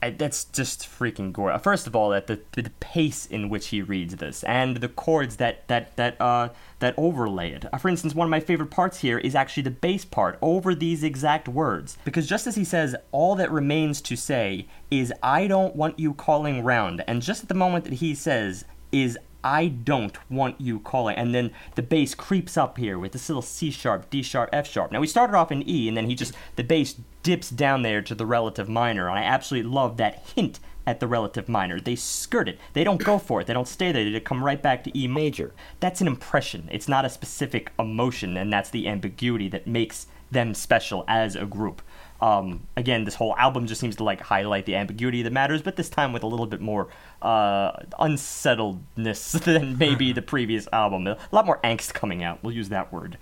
I, 0.01 0.11
that's 0.11 0.45
just 0.45 0.81
freaking 0.81 1.33
gore. 1.33 1.57
First 1.59 1.87
of 1.87 1.95
all, 1.95 2.13
at 2.13 2.27
the 2.27 2.39
the 2.53 2.69
pace 2.79 3.25
in 3.25 3.49
which 3.49 3.67
he 3.67 3.81
reads 3.81 4.15
this 4.15 4.43
and 4.43 4.77
the 4.77 4.87
chords 4.87 5.35
that 5.37 5.67
that 5.67 5.95
that 5.97 6.19
uh 6.21 6.49
that 6.79 6.93
overlay 6.97 7.51
it. 7.51 7.65
Uh, 7.71 7.77
for 7.77 7.89
instance, 7.89 8.15
one 8.15 8.25
of 8.25 8.31
my 8.31 8.39
favorite 8.39 8.71
parts 8.71 8.99
here 8.99 9.17
is 9.17 9.35
actually 9.35 9.63
the 9.63 9.71
bass 9.71 10.05
part 10.05 10.37
over 10.41 10.73
these 10.73 11.03
exact 11.03 11.47
words 11.47 11.97
because 12.05 12.27
just 12.27 12.47
as 12.47 12.55
he 12.55 12.63
says, 12.63 12.95
all 13.11 13.35
that 13.35 13.51
remains 13.51 13.99
to 14.01 14.15
say 14.15 14.67
is 14.89 15.13
I 15.21 15.47
don't 15.47 15.75
want 15.75 15.99
you 15.99 16.13
calling 16.13 16.63
round, 16.63 17.03
and 17.07 17.21
just 17.21 17.43
at 17.43 17.49
the 17.49 17.55
moment 17.55 17.83
that 17.85 17.93
he 17.93 18.15
says 18.15 18.65
is 18.91 19.17
I 19.43 19.67
don't 19.67 20.17
want 20.29 20.59
you 20.59 20.79
calling. 20.79 21.15
And 21.15 21.33
then 21.33 21.51
the 21.75 21.81
bass 21.81 22.13
creeps 22.13 22.57
up 22.57 22.77
here 22.77 22.99
with 22.99 23.13
this 23.13 23.29
little 23.29 23.41
C 23.41 23.71
sharp, 23.71 24.09
D 24.09 24.21
sharp, 24.21 24.49
F 24.51 24.67
sharp. 24.67 24.91
Now 24.91 24.99
we 24.99 25.07
started 25.07 25.35
off 25.35 25.51
in 25.51 25.67
E, 25.67 25.87
and 25.87 25.95
then 25.95 26.07
he 26.09 26.15
just 26.15 26.33
the 26.55 26.63
bass 26.63 26.95
dips 27.23 27.49
down 27.49 27.81
there 27.81 28.01
to 28.01 28.15
the 28.15 28.25
relative 28.25 28.69
minor, 28.69 29.07
and 29.07 29.17
I 29.17 29.23
absolutely 29.23 29.69
love 29.69 29.97
that 29.97 30.23
hint 30.35 30.59
at 30.85 30.99
the 30.99 31.07
relative 31.07 31.47
minor. 31.47 31.79
They 31.79 31.95
skirt 31.95 32.49
it. 32.49 32.59
They 32.73 32.83
don't 32.83 33.03
go 33.03 33.19
for 33.19 33.41
it. 33.41 33.47
They 33.47 33.53
don't 33.53 33.67
stay 33.67 33.91
there. 33.91 34.09
They 34.09 34.19
come 34.19 34.43
right 34.43 34.61
back 34.61 34.83
to 34.85 34.97
E 34.97 35.07
major. 35.07 35.53
That's 35.79 36.01
an 36.01 36.07
impression. 36.07 36.67
It's 36.71 36.87
not 36.87 37.05
a 37.05 37.09
specific 37.09 37.71
emotion, 37.77 38.35
and 38.37 38.51
that's 38.51 38.71
the 38.71 38.87
ambiguity 38.87 39.49
that 39.49 39.67
makes 39.67 40.07
them 40.31 40.53
special 40.53 41.05
as 41.07 41.35
a 41.35 41.45
group. 41.45 41.81
Um, 42.21 42.67
again, 42.75 43.05
this 43.05 43.15
whole 43.15 43.35
album 43.37 43.65
just 43.65 43.79
seems 43.79 43.95
to 43.97 44.03
like 44.03 44.19
highlight 44.19 44.65
the 44.65 44.75
ambiguity 44.75 45.21
that 45.21 45.31
matters, 45.31 45.61
but 45.61 45.75
this 45.75 45.89
time 45.89 46.11
with 46.11 46.23
a 46.23 46.27
little 46.27 46.47
bit 46.47 46.59
more 46.59 46.89
uh, 47.21 47.71
unsettledness 47.99 49.31
than 49.45 49.77
maybe 49.77 50.11
the 50.11 50.21
previous 50.21 50.67
album. 50.73 51.07
A 51.07 51.17
lot 51.31 51.45
more 51.45 51.59
angst 51.63 51.93
coming 51.93 52.23
out. 52.23 52.43
We'll 52.43 52.55
use 52.55 52.69
that 52.69 52.91
word. 52.91 53.17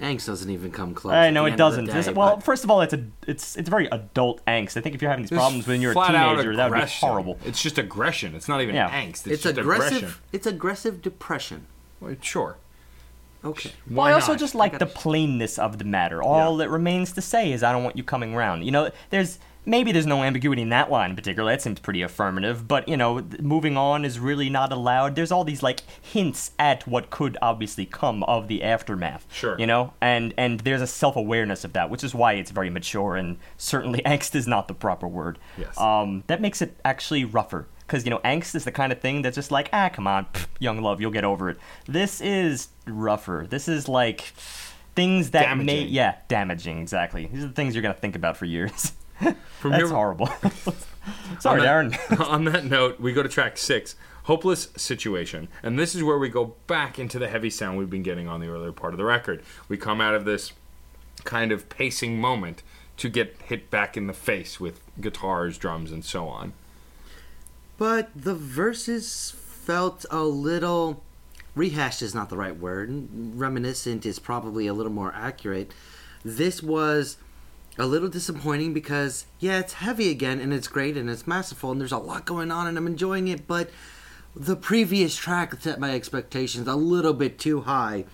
Angst 0.00 0.26
doesn't 0.26 0.48
even 0.50 0.70
come 0.72 0.94
close. 0.94 1.12
I 1.14 1.30
know 1.30 1.44
it 1.44 1.52
end 1.52 1.60
of 1.60 1.72
the 1.72 1.82
doesn't. 1.82 1.84
day, 1.86 1.92
This- 1.92 2.10
well, 2.10 2.40
first 2.40 2.64
of 2.64 2.70
all, 2.70 2.80
it's 2.80 2.94
a 2.94 3.04
it's 3.26 3.56
it's 3.56 3.68
very 3.68 3.86
adult 3.88 4.44
angst. 4.46 4.76
I 4.76 4.80
think 4.80 4.94
if 4.94 5.02
you're 5.02 5.10
having 5.10 5.24
these 5.26 5.36
problems 5.36 5.66
when 5.66 5.80
you're 5.82 5.92
a 5.92 5.94
teenager, 5.94 6.56
that 6.56 6.70
would 6.70 6.80
be 6.80 6.86
horrible. 6.90 7.38
It's 7.44 7.60
just 7.62 7.76
aggression. 7.78 8.34
It's 8.34 8.48
not 8.48 8.60
even 8.62 8.74
Yeah. 8.74 8.90
angst. 8.90 9.08
It's, 9.10 9.26
it's 9.28 9.42
just 9.42 9.58
aggressive. 9.58 9.96
aggression. 9.98 10.18
It's 10.32 10.46
aggressive 10.46 11.02
depression. 11.02 11.66
Well, 12.00 12.16
sure. 12.22 12.56
Okay. 13.44 13.72
Well, 13.88 13.96
Why 13.96 14.10
I 14.10 14.12
also 14.14 14.32
not? 14.32 14.38
just 14.40 14.54
like 14.54 14.78
the 14.78 14.86
plainness 14.86 15.58
of 15.58 15.78
the 15.78 15.84
matter. 15.84 16.22
All 16.22 16.52
Yeah. 16.58 16.64
that 16.64 16.70
remains 16.70 17.12
to 17.12 17.22
say 17.22 17.52
is 17.52 17.62
I 17.62 17.72
don't 17.72 17.84
want 17.84 17.96
you 17.96 18.02
coming 18.04 18.34
round. 18.34 18.64
You 18.64 18.70
know, 18.70 18.90
there's 19.10 19.38
maybe 19.64 19.92
there's 19.92 20.06
no 20.06 20.22
ambiguity 20.22 20.62
in 20.62 20.70
that 20.70 20.90
line 20.90 21.10
in 21.10 21.16
particular. 21.16 21.50
That 21.50 21.62
seems 21.62 21.80
pretty 21.80 22.02
affirmative. 22.02 22.66
But 22.66 22.88
you 22.88 22.96
know, 22.96 23.22
moving 23.40 23.76
on 23.76 24.04
is 24.04 24.18
really 24.18 24.50
not 24.50 24.72
allowed. 24.72 25.14
There's 25.14 25.32
all 25.32 25.44
these 25.44 25.62
like 25.62 25.80
hints 26.00 26.52
at 26.58 26.86
what 26.86 27.10
could 27.10 27.36
obviously 27.42 27.86
come 27.86 28.22
of 28.24 28.48
the 28.48 28.62
aftermath. 28.62 29.26
Sure. 29.32 29.58
You 29.58 29.66
know, 29.66 29.92
and 30.00 30.34
and 30.36 30.60
there's 30.60 30.82
a 30.82 30.86
self 30.86 31.16
awareness 31.16 31.64
of 31.64 31.72
that, 31.74 31.90
which 31.90 32.04
is 32.04 32.14
why 32.14 32.34
it's 32.34 32.50
very 32.50 32.70
mature 32.70 33.16
and 33.16 33.38
certainly 33.56 34.00
angst 34.06 34.34
is 34.34 34.46
not 34.46 34.68
the 34.68 34.74
proper 34.74 35.06
word. 35.08 35.38
Yes. 35.56 35.78
Um, 35.78 36.24
that 36.26 36.40
makes 36.40 36.62
it 36.62 36.76
actually 36.84 37.24
rougher. 37.24 37.66
Because, 37.86 38.04
you 38.04 38.10
know, 38.10 38.18
angst 38.18 38.54
is 38.54 38.64
the 38.64 38.70
kind 38.70 38.92
of 38.92 39.00
thing 39.00 39.22
that's 39.22 39.34
just 39.34 39.50
like, 39.50 39.68
ah, 39.72 39.88
come 39.88 40.06
on, 40.06 40.26
pff, 40.26 40.46
young 40.60 40.80
love, 40.80 41.00
you'll 41.00 41.10
get 41.10 41.24
over 41.24 41.50
it. 41.50 41.58
This 41.86 42.20
is 42.20 42.68
rougher. 42.86 43.48
This 43.50 43.66
is 43.66 43.88
like 43.88 44.32
things 44.94 45.30
that 45.32 45.58
may. 45.58 45.82
Yeah, 45.82 46.16
damaging, 46.28 46.78
exactly. 46.78 47.26
These 47.26 47.42
are 47.42 47.48
the 47.48 47.52
things 47.52 47.74
you're 47.74 47.82
going 47.82 47.94
to 47.94 48.00
think 48.00 48.14
about 48.14 48.36
for 48.36 48.44
years. 48.44 48.92
From 49.58 49.72
that's 49.72 49.84
here, 49.84 49.88
horrible. 49.88 50.26
Sorry, 51.40 51.66
on 51.66 51.90
Darren. 51.90 52.08
that, 52.08 52.20
on 52.26 52.44
that 52.44 52.64
note, 52.64 53.00
we 53.00 53.12
go 53.12 53.22
to 53.22 53.28
track 53.28 53.58
six, 53.58 53.96
Hopeless 54.24 54.68
Situation. 54.76 55.48
And 55.62 55.78
this 55.78 55.94
is 55.94 56.02
where 56.02 56.18
we 56.18 56.28
go 56.28 56.54
back 56.66 56.98
into 56.98 57.18
the 57.18 57.28
heavy 57.28 57.50
sound 57.50 57.78
we've 57.78 57.90
been 57.90 58.02
getting 58.02 58.28
on 58.28 58.40
the 58.40 58.48
earlier 58.48 58.72
part 58.72 58.94
of 58.94 58.98
the 58.98 59.04
record. 59.04 59.42
We 59.68 59.76
come 59.76 60.00
out 60.00 60.14
of 60.14 60.24
this 60.24 60.52
kind 61.24 61.52
of 61.52 61.68
pacing 61.68 62.20
moment 62.20 62.62
to 62.96 63.08
get 63.08 63.36
hit 63.44 63.70
back 63.70 63.96
in 63.96 64.06
the 64.06 64.12
face 64.12 64.60
with 64.60 64.80
guitars, 65.00 65.58
drums, 65.58 65.90
and 65.92 66.04
so 66.04 66.28
on. 66.28 66.52
But 67.78 68.10
the 68.14 68.34
verses 68.34 69.34
felt 69.36 70.04
a 70.10 70.22
little 70.24 71.02
rehashed 71.54 72.02
is 72.02 72.14
not 72.14 72.28
the 72.28 72.36
right 72.36 72.56
word. 72.56 73.08
Reminiscent 73.10 74.04
is 74.04 74.18
probably 74.18 74.66
a 74.66 74.74
little 74.74 74.92
more 74.92 75.12
accurate. 75.14 75.72
This 76.24 76.62
was 76.62 77.16
a 77.80 77.86
little 77.86 78.08
disappointing 78.08 78.72
because 78.72 79.26
yeah, 79.38 79.58
it's 79.58 79.74
heavy 79.74 80.10
again 80.10 80.38
and 80.40 80.52
it's 80.52 80.68
great 80.68 80.96
and 80.96 81.08
it's 81.08 81.26
masterful 81.26 81.72
and 81.72 81.80
there's 81.80 81.92
a 81.92 81.98
lot 81.98 82.26
going 82.26 82.50
on 82.50 82.66
and 82.66 82.76
I'm 82.76 82.86
enjoying 82.86 83.28
it, 83.28 83.46
but 83.46 83.70
the 84.36 84.56
previous 84.56 85.16
track 85.16 85.54
set 85.60 85.80
my 85.80 85.94
expectations 85.94 86.68
a 86.68 86.76
little 86.76 87.12
bit 87.12 87.38
too 87.38 87.62
high, 87.62 88.04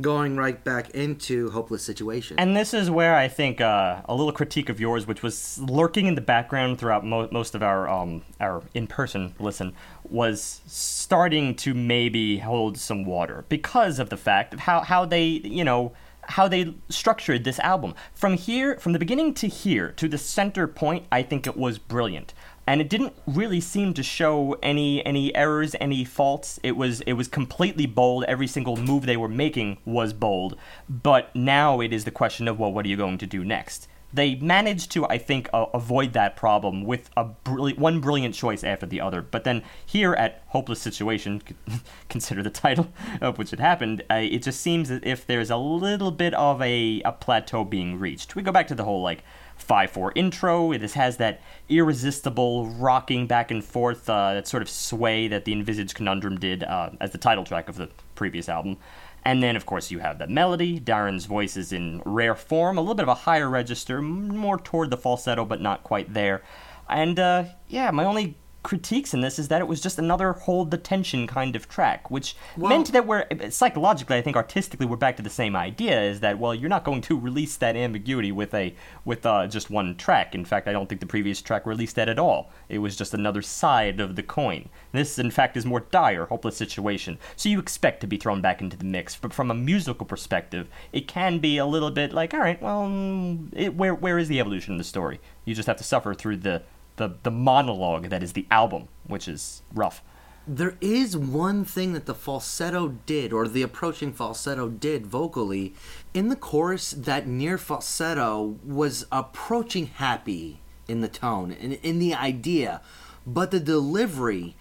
going 0.00 0.36
right 0.36 0.62
back 0.62 0.90
into 0.90 1.50
hopeless 1.50 1.82
situation. 1.82 2.38
And 2.38 2.56
this 2.56 2.72
is 2.72 2.90
where 2.90 3.14
I 3.14 3.28
think 3.28 3.60
uh, 3.60 4.02
a 4.06 4.14
little 4.14 4.32
critique 4.32 4.68
of 4.68 4.80
yours, 4.80 5.06
which 5.06 5.22
was 5.22 5.58
lurking 5.58 6.06
in 6.06 6.14
the 6.14 6.20
background 6.20 6.78
throughout 6.78 7.04
mo- 7.04 7.28
most 7.30 7.54
of 7.54 7.62
our 7.62 7.88
um, 7.88 8.22
our 8.40 8.62
in 8.74 8.86
person 8.86 9.34
listen, 9.38 9.74
was 10.08 10.60
starting 10.66 11.54
to 11.56 11.74
maybe 11.74 12.38
hold 12.38 12.78
some 12.78 13.04
water 13.04 13.44
because 13.48 13.98
of 13.98 14.08
the 14.08 14.16
fact 14.16 14.54
of 14.54 14.60
how 14.60 14.80
how 14.80 15.04
they 15.04 15.24
you 15.24 15.64
know 15.64 15.92
how 16.28 16.48
they 16.48 16.74
structured 16.88 17.44
this 17.44 17.58
album 17.60 17.94
from 18.14 18.34
here 18.34 18.76
from 18.78 18.92
the 18.92 18.98
beginning 18.98 19.34
to 19.34 19.48
here 19.48 19.92
to 19.92 20.08
the 20.08 20.18
center 20.18 20.66
point. 20.66 21.06
I 21.10 21.22
think 21.22 21.46
it 21.46 21.56
was 21.56 21.78
brilliant. 21.78 22.34
And 22.68 22.80
it 22.80 22.90
didn't 22.90 23.14
really 23.26 23.60
seem 23.60 23.94
to 23.94 24.02
show 24.02 24.56
any 24.62 25.04
any 25.06 25.34
errors, 25.36 25.76
any 25.80 26.04
faults. 26.04 26.58
It 26.62 26.76
was 26.76 27.00
it 27.02 27.12
was 27.12 27.28
completely 27.28 27.86
bold. 27.86 28.24
Every 28.24 28.48
single 28.48 28.76
move 28.76 29.06
they 29.06 29.16
were 29.16 29.28
making 29.28 29.78
was 29.84 30.12
bold. 30.12 30.56
But 30.88 31.34
now 31.34 31.80
it 31.80 31.92
is 31.92 32.04
the 32.04 32.10
question 32.10 32.48
of 32.48 32.58
well, 32.58 32.72
what 32.72 32.84
are 32.84 32.88
you 32.88 32.96
going 32.96 33.18
to 33.18 33.26
do 33.26 33.44
next? 33.44 33.88
They 34.16 34.34
managed 34.36 34.90
to, 34.92 35.06
I 35.06 35.18
think, 35.18 35.50
uh, 35.52 35.66
avoid 35.74 36.14
that 36.14 36.36
problem 36.36 36.84
with 36.84 37.10
a 37.18 37.24
brilliant, 37.24 37.78
one 37.78 38.00
brilliant 38.00 38.34
choice 38.34 38.64
after 38.64 38.86
the 38.86 38.98
other. 39.00 39.20
But 39.20 39.44
then 39.44 39.62
here 39.84 40.14
at 40.14 40.42
Hopeless 40.48 40.80
Situation, 40.80 41.42
consider 42.08 42.42
the 42.42 42.50
title 42.50 42.88
of 43.20 43.36
which 43.36 43.52
it 43.52 43.60
happened, 43.60 44.02
uh, 44.10 44.14
it 44.14 44.42
just 44.42 44.60
seems 44.62 44.90
as 44.90 45.00
if 45.02 45.26
there's 45.26 45.50
a 45.50 45.58
little 45.58 46.10
bit 46.10 46.32
of 46.32 46.62
a, 46.62 47.02
a 47.04 47.12
plateau 47.12 47.62
being 47.62 47.98
reached. 47.98 48.34
We 48.34 48.42
go 48.42 48.52
back 48.52 48.68
to 48.68 48.74
the 48.74 48.84
whole 48.84 49.02
like 49.02 49.22
5 49.56 49.90
4 49.90 50.12
intro. 50.14 50.72
This 50.78 50.94
has 50.94 51.18
that 51.18 51.42
irresistible 51.68 52.68
rocking 52.70 53.26
back 53.26 53.50
and 53.50 53.62
forth, 53.62 54.08
uh, 54.08 54.32
that 54.34 54.48
sort 54.48 54.62
of 54.62 54.70
sway 54.70 55.28
that 55.28 55.44
the 55.44 55.52
Envisage 55.52 55.94
Conundrum 55.94 56.38
did 56.38 56.64
uh, 56.64 56.90
as 57.00 57.10
the 57.10 57.18
title 57.18 57.44
track 57.44 57.68
of 57.68 57.76
the 57.76 57.90
previous 58.14 58.48
album. 58.48 58.78
And 59.26 59.42
then, 59.42 59.56
of 59.56 59.66
course, 59.66 59.90
you 59.90 59.98
have 59.98 60.20
the 60.20 60.28
melody. 60.28 60.78
Darren's 60.78 61.24
voice 61.24 61.56
is 61.56 61.72
in 61.72 62.00
rare 62.04 62.36
form, 62.36 62.78
a 62.78 62.80
little 62.80 62.94
bit 62.94 63.02
of 63.02 63.08
a 63.08 63.14
higher 63.14 63.50
register, 63.50 64.00
more 64.00 64.56
toward 64.56 64.90
the 64.90 64.96
falsetto, 64.96 65.44
but 65.44 65.60
not 65.60 65.82
quite 65.82 66.14
there. 66.14 66.44
And 66.88 67.18
uh, 67.18 67.46
yeah, 67.66 67.90
my 67.90 68.04
only 68.04 68.36
critiques 68.66 69.14
in 69.14 69.20
this 69.20 69.38
is 69.38 69.46
that 69.46 69.60
it 69.60 69.68
was 69.68 69.80
just 69.80 69.96
another 69.96 70.32
hold 70.32 70.72
the 70.72 70.76
tension 70.76 71.28
kind 71.28 71.54
of 71.54 71.68
track, 71.68 72.10
which 72.10 72.34
Well- 72.56 72.68
meant 72.68 72.90
that 72.90 73.06
we're 73.06 73.24
psychologically, 73.48 74.16
I 74.16 74.22
think 74.22 74.36
artistically, 74.36 74.86
we're 74.86 74.96
back 74.96 75.16
to 75.18 75.22
the 75.22 75.30
same 75.30 75.54
idea: 75.54 76.02
is 76.02 76.18
that 76.18 76.40
well, 76.40 76.52
you're 76.52 76.68
not 76.68 76.82
going 76.82 77.00
to 77.02 77.16
release 77.16 77.56
that 77.58 77.76
ambiguity 77.76 78.32
with 78.32 78.52
a 78.52 78.74
with 79.04 79.24
uh, 79.24 79.46
just 79.46 79.70
one 79.70 79.94
track. 79.94 80.34
In 80.34 80.44
fact, 80.44 80.66
I 80.66 80.72
don't 80.72 80.88
think 80.88 81.00
the 81.00 81.06
previous 81.06 81.40
track 81.40 81.64
released 81.64 81.94
that 81.94 82.08
at 82.08 82.18
all. 82.18 82.50
It 82.68 82.78
was 82.78 82.96
just 82.96 83.14
another 83.14 83.40
side 83.40 84.00
of 84.00 84.16
the 84.16 84.24
coin. 84.24 84.68
This, 84.90 85.16
in 85.16 85.30
fact, 85.30 85.56
is 85.56 85.64
more 85.64 85.80
dire, 85.92 86.26
hopeless 86.26 86.56
situation. 86.56 87.18
So 87.36 87.48
you 87.48 87.60
expect 87.60 88.00
to 88.00 88.08
be 88.08 88.16
thrown 88.16 88.40
back 88.40 88.60
into 88.60 88.76
the 88.76 88.84
mix, 88.84 89.14
but 89.14 89.32
from 89.32 89.48
a 89.48 89.54
musical 89.54 90.06
perspective, 90.06 90.68
it 90.92 91.06
can 91.06 91.38
be 91.38 91.56
a 91.56 91.66
little 91.66 91.92
bit 91.92 92.12
like, 92.12 92.34
all 92.34 92.40
right, 92.40 92.60
well, 92.60 92.82
mm, 92.82 93.48
it, 93.52 93.76
where 93.76 93.94
where 93.94 94.18
is 94.18 94.26
the 94.26 94.40
evolution 94.40 94.72
of 94.74 94.78
the 94.78 94.84
story? 94.84 95.20
You 95.44 95.54
just 95.54 95.68
have 95.68 95.76
to 95.76 95.84
suffer 95.84 96.12
through 96.12 96.38
the 96.38 96.62
the, 96.96 97.14
the 97.22 97.30
monologue 97.30 98.08
that 98.08 98.22
is 98.22 98.32
the 98.32 98.46
album, 98.50 98.88
which 99.06 99.28
is 99.28 99.62
rough. 99.72 100.02
There 100.48 100.76
is 100.80 101.16
one 101.16 101.64
thing 101.64 101.92
that 101.92 102.06
the 102.06 102.14
falsetto 102.14 102.98
did, 103.04 103.32
or 103.32 103.48
the 103.48 103.62
approaching 103.62 104.12
falsetto 104.12 104.68
did 104.68 105.06
vocally. 105.06 105.74
In 106.14 106.28
the 106.28 106.36
chorus, 106.36 106.92
that 106.92 107.26
near 107.26 107.58
falsetto 107.58 108.56
was 108.64 109.06
approaching 109.10 109.86
happy 109.86 110.60
in 110.86 111.00
the 111.00 111.08
tone 111.08 111.50
and 111.50 111.72
in 111.74 111.98
the 111.98 112.14
idea, 112.14 112.80
but 113.26 113.50
the 113.50 113.58
delivery 113.58 114.54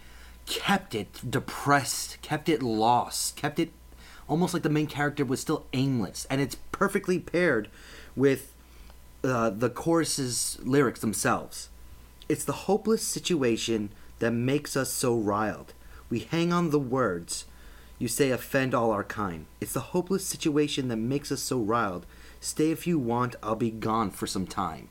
kept 0.47 0.95
it 0.95 1.21
depressed, 1.29 2.19
kept 2.21 2.49
it 2.49 2.63
lost, 2.63 3.35
kept 3.35 3.59
it 3.59 3.71
almost 4.27 4.53
like 4.53 4.63
the 4.63 4.69
main 4.69 4.87
character 4.87 5.23
was 5.23 5.39
still 5.39 5.65
aimless. 5.73 6.25
And 6.29 6.41
it's 6.41 6.55
perfectly 6.71 7.19
paired 7.19 7.69
with 8.15 8.53
uh, 9.23 9.51
the 9.51 9.69
chorus's 9.69 10.57
lyrics 10.63 11.01
themselves. 11.01 11.69
It's 12.27 12.43
the 12.43 12.53
hopeless 12.53 13.03
situation 13.03 13.89
that 14.19 14.31
makes 14.31 14.75
us 14.75 14.91
so 14.91 15.15
riled. 15.15 15.73
We 16.09 16.19
hang 16.19 16.51
on 16.51 16.71
the 16.71 16.79
words. 16.79 17.45
You 17.99 18.07
say 18.07 18.31
offend 18.31 18.73
all 18.73 18.91
our 18.91 19.03
kind. 19.03 19.45
It's 19.61 19.73
the 19.73 19.79
hopeless 19.79 20.25
situation 20.25 20.87
that 20.89 20.97
makes 20.97 21.31
us 21.31 21.41
so 21.41 21.59
riled. 21.59 22.05
Stay 22.39 22.71
if 22.71 22.85
you 22.85 22.99
want, 22.99 23.35
I'll 23.41 23.55
be 23.55 23.71
gone 23.71 24.11
for 24.11 24.27
some 24.27 24.45
time. 24.45 24.89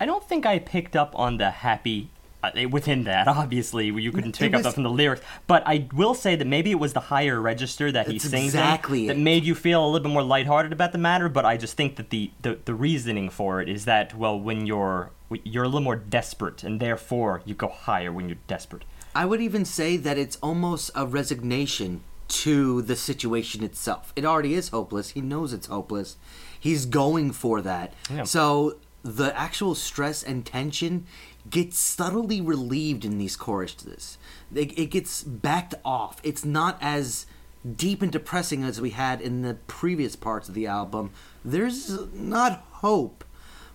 I 0.00 0.06
don't 0.06 0.26
think 0.28 0.46
I 0.46 0.58
picked 0.58 0.96
up 0.96 1.12
on 1.18 1.38
the 1.38 1.50
happy 1.50 2.10
uh, 2.42 2.50
within 2.70 3.04
that. 3.04 3.28
Obviously, 3.28 3.86
you 3.86 4.12
couldn't 4.12 4.38
pick 4.38 4.52
up 4.52 4.58
was- 4.58 4.64
that 4.64 4.74
from 4.74 4.82
the 4.82 4.90
lyrics, 4.90 5.22
but 5.46 5.62
I 5.66 5.88
will 5.94 6.14
say 6.14 6.36
that 6.36 6.46
maybe 6.46 6.70
it 6.70 6.78
was 6.78 6.92
the 6.92 7.00
higher 7.00 7.40
register 7.40 7.90
that 7.92 8.08
he 8.08 8.18
sings 8.18 8.54
in 8.54 8.60
exactly 8.60 9.06
that 9.08 9.18
made 9.18 9.44
you 9.44 9.54
feel 9.54 9.84
a 9.84 9.86
little 9.86 10.08
bit 10.08 10.12
more 10.12 10.22
lighthearted 10.22 10.72
about 10.72 10.92
the 10.92 10.98
matter. 10.98 11.28
But 11.28 11.44
I 11.44 11.56
just 11.56 11.76
think 11.76 11.96
that 11.96 12.10
the, 12.10 12.30
the 12.42 12.58
the 12.64 12.74
reasoning 12.74 13.30
for 13.30 13.60
it 13.60 13.68
is 13.68 13.84
that 13.84 14.14
well, 14.16 14.38
when 14.38 14.66
you're 14.66 15.10
you're 15.30 15.64
a 15.64 15.68
little 15.68 15.80
more 15.80 15.96
desperate, 15.96 16.62
and 16.62 16.80
therefore 16.80 17.42
you 17.44 17.54
go 17.54 17.68
higher 17.68 18.12
when 18.12 18.28
you're 18.28 18.38
desperate. 18.46 18.84
I 19.14 19.24
would 19.24 19.40
even 19.40 19.64
say 19.64 19.96
that 19.96 20.18
it's 20.18 20.36
almost 20.42 20.90
a 20.94 21.06
resignation 21.06 22.02
to 22.28 22.82
the 22.82 22.96
situation 22.96 23.64
itself. 23.64 24.12
It 24.16 24.24
already 24.24 24.54
is 24.54 24.68
hopeless. 24.68 25.10
He 25.10 25.20
knows 25.20 25.52
it's 25.52 25.68
hopeless. 25.68 26.16
He's 26.58 26.86
going 26.86 27.32
for 27.32 27.60
that. 27.62 27.92
Yeah. 28.10 28.24
So 28.24 28.78
the 29.02 29.36
actual 29.38 29.74
stress 29.74 30.22
and 30.22 30.44
tension 30.44 31.06
gets 31.48 31.78
subtly 31.78 32.40
relieved 32.40 33.04
in 33.04 33.18
these 33.18 33.36
choruses. 33.36 34.18
It, 34.54 34.76
it 34.78 34.86
gets 34.86 35.22
backed 35.22 35.74
off. 35.84 36.20
It's 36.24 36.44
not 36.44 36.76
as 36.80 37.26
deep 37.74 38.02
and 38.02 38.12
depressing 38.12 38.64
as 38.64 38.80
we 38.80 38.90
had 38.90 39.20
in 39.20 39.42
the 39.42 39.54
previous 39.66 40.16
parts 40.16 40.48
of 40.48 40.54
the 40.54 40.66
album. 40.66 41.10
There's 41.44 42.12
not 42.12 42.64
hope, 42.72 43.24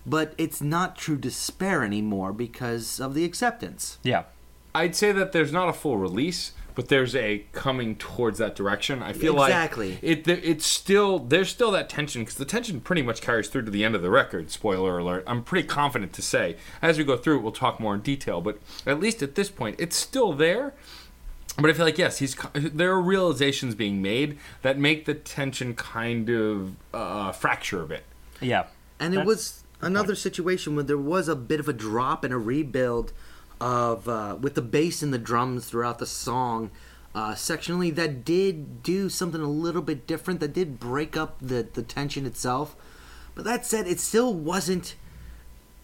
but 0.06 0.34
it's 0.38 0.62
not 0.62 0.98
true 0.98 1.18
despair 1.18 1.84
anymore 1.84 2.34
because 2.34 3.00
of 3.00 3.14
the 3.14 3.24
acceptance. 3.26 4.00
Yeah. 4.04 4.24
I'd 4.74 4.96
say 4.96 5.12
that 5.12 5.32
there's 5.32 5.52
not 5.52 5.68
a 5.68 5.74
full 5.74 5.98
release, 5.98 6.54
but 6.76 6.88
there's 6.88 7.16
a 7.16 7.44
coming 7.52 7.96
towards 7.96 8.40
that 8.40 8.56
direction. 8.56 9.04
I 9.04 9.12
feel 9.14 9.42
Exactly. 9.44 9.92
like 9.96 10.00
it 10.02 10.28
it's 10.28 10.66
still 10.66 11.20
there's 11.20 11.50
still 11.50 11.72
that 11.72 11.90
tension 11.90 12.22
because 12.22 12.36
the 12.36 12.46
tension 12.46 12.80
pretty 12.80 13.02
much 13.02 13.22
carries 13.22 13.50
through 13.50 13.64
to 13.66 13.72
the 13.72 13.84
end 13.84 13.96
of 13.96 14.02
the 14.02 14.10
record. 14.10 14.50
Spoiler 14.50 14.98
alert! 14.98 15.26
I'm 15.28 15.44
pretty 15.44 15.68
confident 15.68 16.14
to 16.14 16.22
say 16.22 16.56
as 16.82 16.98
we 16.98 17.04
go 17.04 17.18
through 17.18 17.40
it, 17.40 17.42
we'll 17.42 17.52
talk 17.52 17.80
more 17.82 17.94
in 17.96 18.02
detail. 18.02 18.40
But 18.40 18.60
at 18.86 19.00
least 19.02 19.22
at 19.22 19.36
this 19.36 19.50
point, 19.50 19.76
it's 19.80 19.98
still 19.98 20.32
there. 20.32 20.74
But 21.58 21.70
I 21.70 21.74
feel 21.74 21.86
like 21.86 21.98
yes, 21.98 22.20
he's 22.20 22.36
there 22.54 22.92
are 22.92 23.02
realizations 23.02 23.76
being 23.76 24.02
made 24.02 24.40
that 24.62 24.80
make 24.80 25.04
the 25.04 25.14
tension 25.14 25.76
kind 25.76 26.30
of 26.30 26.76
uh, 26.94 27.34
fracture 27.34 27.82
a 27.84 27.86
bit. 27.86 28.04
Yeah. 28.40 28.68
And 29.02 29.14
it 29.14 29.26
was 29.26 29.61
another 29.82 30.16
situation 30.16 30.76
where 30.76 30.84
there 30.84 30.98
was 30.98 31.28
a 31.28 31.36
bit 31.36 31.60
of 31.60 31.68
a 31.68 31.74
drop 31.74 32.24
and 32.24 32.34
a 32.34 32.38
rebuild 32.38 33.14
of 33.60 34.08
uh, 34.08 34.38
with 34.40 34.56
the 34.56 34.62
bass 34.62 35.04
and 35.04 35.14
the 35.14 35.20
drums 35.20 35.66
throughout 35.66 36.00
the 36.00 36.06
song 36.06 36.72
uh, 37.14 37.34
sectionally 37.34 37.94
that 37.94 38.24
did 38.24 38.84
do 38.84 39.10
something 39.10 39.42
a 39.42 39.50
little 39.50 39.82
bit 39.82 40.08
different 40.08 40.40
that 40.40 40.54
did 40.54 40.80
break 40.80 41.18
up 41.18 41.38
the, 41.42 41.68
the 41.74 41.84
tension 41.84 42.26
itself. 42.26 42.76
But 43.36 43.46
that 43.46 43.66
said 43.66 43.88
it 43.88 44.00
still 44.00 44.34
wasn't 44.34 44.96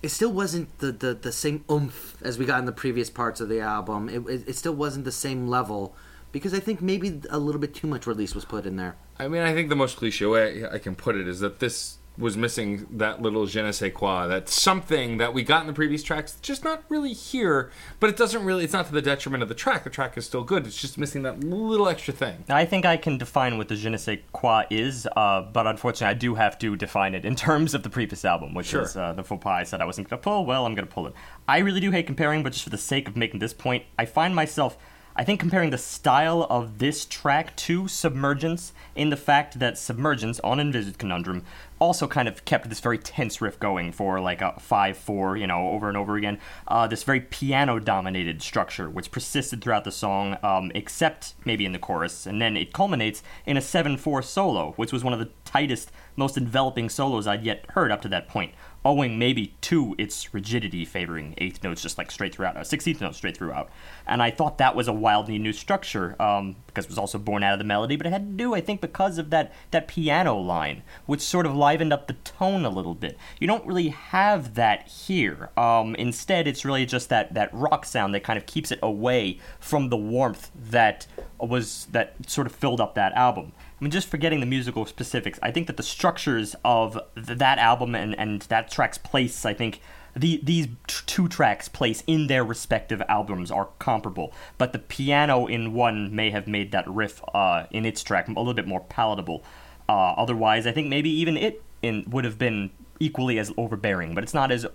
it 0.04 0.10
still 0.10 0.32
wasn't 0.32 0.78
the, 0.78 0.92
the, 0.92 1.14
the 1.16 1.32
same 1.32 1.66
oomph 1.72 2.18
as 2.22 2.38
we 2.38 2.46
got 2.46 2.60
in 2.60 2.66
the 2.66 2.72
previous 2.72 3.10
parts 3.10 3.42
of 3.42 3.50
the 3.50 3.60
album. 3.60 4.10
It, 4.10 4.20
it, 4.30 4.50
it 4.50 4.56
still 4.56 4.76
wasn't 4.76 5.06
the 5.06 5.12
same 5.12 5.48
level 5.48 5.96
because 6.32 6.54
i 6.54 6.60
think 6.60 6.82
maybe 6.82 7.22
a 7.30 7.40
little 7.40 7.60
bit 7.60 7.74
too 7.74 7.88
much 7.88 8.06
release 8.06 8.36
was 8.36 8.46
put 8.46 8.66
in 8.66 8.76
there. 8.76 8.96
I 9.20 9.28
mean, 9.28 9.42
I 9.42 9.54
think 9.54 9.70
the 9.70 9.76
most 9.76 9.98
cliche 9.98 10.26
way 10.26 10.66
I 10.66 10.78
can 10.78 10.96
put 10.96 11.16
it 11.16 11.28
is 11.28 11.40
that 11.40 11.60
this 11.60 11.98
was 12.18 12.36
missing 12.36 12.88
that 12.92 13.22
little 13.22 13.46
je 13.46 13.62
ne 13.62 13.72
sais 13.72 13.92
quoi, 13.94 14.26
that 14.28 14.50
something 14.50 15.18
that 15.18 15.34
we 15.34 15.44
got 15.44 15.62
in 15.62 15.68
the 15.68 15.74
previous 15.74 16.02
tracks, 16.02 16.38
just 16.42 16.64
not 16.64 16.84
really 16.90 17.14
here. 17.14 17.70
But 18.00 18.10
it 18.10 18.18
doesn't 18.18 18.44
really, 18.44 18.64
it's 18.64 18.74
not 18.74 18.88
to 18.88 18.92
the 18.92 19.02
detriment 19.02 19.44
of 19.44 19.50
the 19.50 19.56
track. 19.56 19.84
The 19.84 19.90
track 19.92 20.18
is 20.18 20.26
still 20.26 20.44
good. 20.44 20.66
It's 20.66 20.82
just 20.82 20.98
missing 20.98 21.22
that 21.24 21.44
little 21.44 21.88
extra 21.88 22.14
thing. 22.14 22.44
I 22.50 22.66
think 22.66 22.86
I 22.86 22.98
can 22.98 23.18
define 23.20 23.58
what 23.58 23.68
the 23.68 23.76
je 23.76 23.90
ne 23.90 23.98
sais 23.98 24.20
quoi 24.32 24.64
is, 24.72 25.08
uh, 25.16 25.42
but 25.42 25.68
unfortunately, 25.68 26.08
I 26.08 26.14
do 26.18 26.36
have 26.36 26.58
to 26.60 26.76
define 26.76 27.14
it 27.14 27.24
in 27.24 27.36
terms 27.36 27.74
of 27.74 27.84
the 27.84 27.90
previous 27.90 28.26
album, 28.26 28.54
which 28.56 28.68
Sure. 28.68 28.82
is 28.82 28.98
uh, 28.98 29.14
the 29.14 29.24
faux 29.24 29.44
pas 29.44 29.52
I 29.60 29.64
said 29.64 29.82
I 29.82 29.86
wasn't 29.86 30.10
going 30.10 30.20
to 30.20 30.24
pull. 30.24 30.46
Well, 30.46 30.66
I'm 30.66 30.74
going 30.74 30.88
to 30.88 30.94
pull 30.94 31.08
it. 31.08 31.14
I 31.48 31.60
really 31.60 31.80
do 31.80 31.92
hate 31.92 32.08
comparing, 32.08 32.42
but 32.44 32.54
just 32.54 32.64
for 32.64 32.70
the 32.72 32.78
sake 32.78 33.08
of 33.08 33.16
making 33.16 33.40
this 33.40 33.54
point, 33.54 33.84
I 34.00 34.06
find 34.06 34.34
myself. 34.36 34.78
I 35.20 35.24
think 35.24 35.40
comparing 35.40 35.72
the 35.72 35.80
style 35.80 36.46
of 36.48 36.78
this 36.78 37.04
track 37.04 37.56
to 37.56 37.88
Submergence 37.88 38.72
in 38.96 39.10
the 39.10 39.18
fact 39.18 39.58
that 39.58 39.76
Submergence 39.76 40.40
on 40.42 40.60
Envisage 40.60 41.00
Conundrum 41.00 41.44
also 41.80 42.08
kind 42.08 42.28
of 42.28 42.46
kept 42.46 42.70
this 42.70 42.80
very 42.80 42.98
tense 42.98 43.42
riff 43.42 43.60
going 43.60 43.92
for 43.92 44.20
like 44.20 44.42
a 44.42 44.54
5-4, 44.60 45.40
you 45.40 45.48
know, 45.48 45.70
over 45.70 45.88
and 45.88 45.98
over 45.98 46.16
again. 46.16 46.40
Uh, 46.68 46.88
this 46.88 47.04
very 47.04 47.22
piano-dominated 47.22 48.42
structure, 48.42 48.90
which 48.90 49.12
persisted 49.12 49.62
throughout 49.62 49.84
the 49.84 49.92
song, 49.92 50.38
um, 50.44 50.72
except 50.76 51.36
maybe 51.46 51.66
in 51.66 51.72
the 51.72 51.80
chorus, 51.80 52.26
and 52.26 52.42
then 52.42 52.58
it 52.58 52.74
culminates 52.74 53.24
in 53.46 53.58
a 53.58 53.62
7-4 53.62 54.24
solo, 54.24 54.74
which 54.76 54.92
was 54.92 55.04
one 55.04 55.14
of 55.14 55.20
the 55.20 55.30
tightest, 55.46 55.92
most 56.16 56.38
enveloping 56.38 56.90
solos 56.90 57.28
I'd 57.28 57.44
yet 57.44 57.66
heard 57.72 57.92
up 57.92 58.02
to 58.02 58.10
that 58.10 58.28
point, 58.28 58.54
owing 58.88 59.20
maybe 59.20 59.54
to 59.60 59.94
its 59.98 60.34
rigidity 60.34 60.86
favoring 60.86 61.34
eighth 61.40 61.62
notes 61.62 61.82
just 61.82 61.98
like 61.98 62.10
straight 62.10 62.34
throughout, 62.34 62.56
uh, 62.56 62.62
16th 62.62 63.02
notes 63.02 63.18
straight 63.18 63.36
throughout. 63.36 63.70
And 64.08 64.24
I 64.24 64.32
thought 64.32 64.58
that 64.60 64.76
was 64.76 64.88
a 64.88 64.94
wildly 64.94 65.38
new 65.38 65.52
structure, 65.52 66.16
um, 66.22 66.56
because 66.68 66.86
it 66.86 66.90
was 66.90 66.98
also 66.98 67.18
born 67.18 67.44
out 67.44 67.52
of 67.52 67.60
the 67.60 67.66
melody, 67.66 67.98
but 67.98 68.08
it 68.08 68.14
had 68.14 68.26
to 68.26 68.34
do, 68.34 68.56
I 68.56 68.62
think, 68.62 68.80
because 68.80 69.18
of 69.18 69.30
that, 69.32 69.52
that 69.72 69.90
piano 69.90 70.38
line, 70.38 70.84
which 71.06 71.20
sort 71.20 71.46
of 71.46 71.54
livened 71.54 71.92
up 71.92 72.08
the 72.08 72.14
tone 72.14 72.64
a 72.64 72.70
little 72.70 72.96
bit. 72.96 73.18
You 73.42 73.48
don't 73.48 73.66
really 73.66 73.90
have 73.90 74.56
that 74.56 74.88
here. 74.88 75.50
Um, 75.58 75.94
instead, 75.96 76.48
it's 76.48 76.64
really 76.64 76.86
just 76.86 77.10
that, 77.10 77.34
that 77.34 77.54
rock 77.54 77.84
sound 77.84 78.14
that 78.14 78.24
kind 78.24 78.38
of 78.38 78.46
keeps 78.46 78.72
it 78.72 78.80
away 78.82 79.40
from 79.60 79.90
the 79.90 79.98
warmth 79.98 80.50
that 80.56 81.08
was 81.40 81.88
that 81.92 82.16
sort 82.26 82.48
of 82.48 82.56
filled 82.56 82.80
up 82.80 82.96
that 82.96 83.12
album. 83.14 83.52
I 83.80 83.84
mean, 83.84 83.92
just 83.92 84.08
forgetting 84.08 84.40
the 84.40 84.48
musical 84.48 84.86
specifics, 84.86 85.38
I 85.44 85.52
think 85.52 85.68
that 85.68 85.78
the 85.78 85.84
structures 85.84 86.56
of 86.66 87.00
th- 87.16 87.38
that 87.38 87.60
album 87.60 87.94
and, 87.94 88.18
and 88.18 88.42
that 88.44 88.72
track's 88.72 88.98
place, 88.98 89.46
I 89.46 89.54
think 89.54 89.82
the, 90.16 90.40
these 90.44 90.66
t- 90.88 91.04
two 91.06 91.28
tracks' 91.28 91.70
place 91.70 92.04
in 92.08 92.26
their 92.26 92.44
respective 92.44 93.04
albums 93.08 93.52
are 93.52 93.70
comparable, 93.78 94.34
but 94.58 94.74
the 94.74 94.80
piano 94.80 95.46
in 95.46 95.74
one 95.74 96.16
may 96.16 96.32
have 96.32 96.48
made 96.48 96.72
that 96.72 96.90
riff 96.90 97.22
uh, 97.36 97.66
in 97.70 97.86
its 97.86 98.02
track 98.02 98.28
a 98.28 98.32
little 98.32 98.56
bit 98.56 98.68
more 98.68 98.82
palatable. 98.82 99.44
Uh, 99.88 100.14
otherwise, 100.18 100.66
I 100.66 100.72
think 100.72 100.88
maybe 100.88 101.12
even 101.12 101.38
it 101.38 101.62
in, 101.84 102.04
would 102.10 102.26
have 102.26 102.40
been 102.40 102.72
equally 103.00 103.40
as 103.40 103.52
overbearing, 103.58 104.16
but 104.16 104.24
it's 104.24 104.34
not 104.34 104.52
as. 104.52 104.66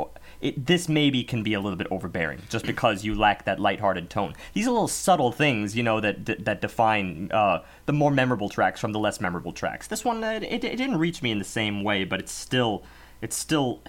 It, 0.40 0.66
this 0.66 0.88
maybe 0.88 1.24
can 1.24 1.42
be 1.42 1.54
a 1.54 1.60
little 1.60 1.76
bit 1.76 1.86
overbearing 1.90 2.42
just 2.48 2.66
because 2.66 3.04
you 3.04 3.14
lack 3.14 3.44
that 3.44 3.60
lighthearted 3.60 4.10
tone. 4.10 4.34
These 4.54 4.66
are 4.66 4.70
little 4.70 4.88
subtle 4.88 5.32
things, 5.32 5.76
you 5.76 5.82
know, 5.82 6.00
that 6.00 6.26
that, 6.26 6.44
that 6.44 6.60
define 6.60 7.30
uh, 7.32 7.62
the 7.86 7.92
more 7.92 8.10
memorable 8.10 8.48
tracks 8.48 8.80
from 8.80 8.92
the 8.92 8.98
less 8.98 9.20
memorable 9.20 9.52
tracks. 9.52 9.86
This 9.86 10.04
one, 10.04 10.22
uh, 10.22 10.40
it, 10.42 10.64
it 10.64 10.76
didn't 10.76 10.98
reach 10.98 11.22
me 11.22 11.30
in 11.30 11.38
the 11.38 11.44
same 11.44 11.84
way, 11.84 12.04
but 12.04 12.20
it's 12.20 12.32
still. 12.32 12.82
It's 13.20 13.36
still 13.36 13.80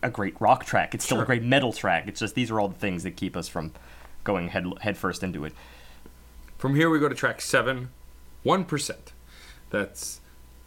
a- 0.00 0.10
great 0.10 0.40
rock 0.40 0.64
track. 0.64 0.94
It's 0.94 1.04
still 1.04 1.20
a 1.20 1.24
great 1.24 1.42
metal 1.42 1.72
track. 1.72 2.06
It's 2.06 2.20
just 2.20 2.36
these 2.36 2.52
are 2.52 2.60
all 2.60 2.68
the 2.68 2.78
things 2.78 3.02
that 3.02 3.16
keep 3.16 3.36
us 3.36 3.48
from 3.48 3.72
going 4.22 4.46
head 4.46 4.64
head 4.80 4.96
first 4.96 5.24
into 5.24 5.44
it. 5.44 5.52
From 6.56 6.76
here, 6.76 6.88
we 6.88 7.00
go 7.00 7.08
to 7.08 7.14
track 7.14 7.40
seven, 7.40 7.88
1%. 8.44 8.96
That's 9.70 10.20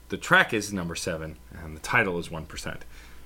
the 0.09 0.17
track 0.17 0.53
is 0.53 0.71
number 0.71 0.95
seven, 0.95 1.37
and 1.51 1.75
the 1.75 1.81
title 1.81 2.19
is 2.19 2.29
1%, 2.29 2.81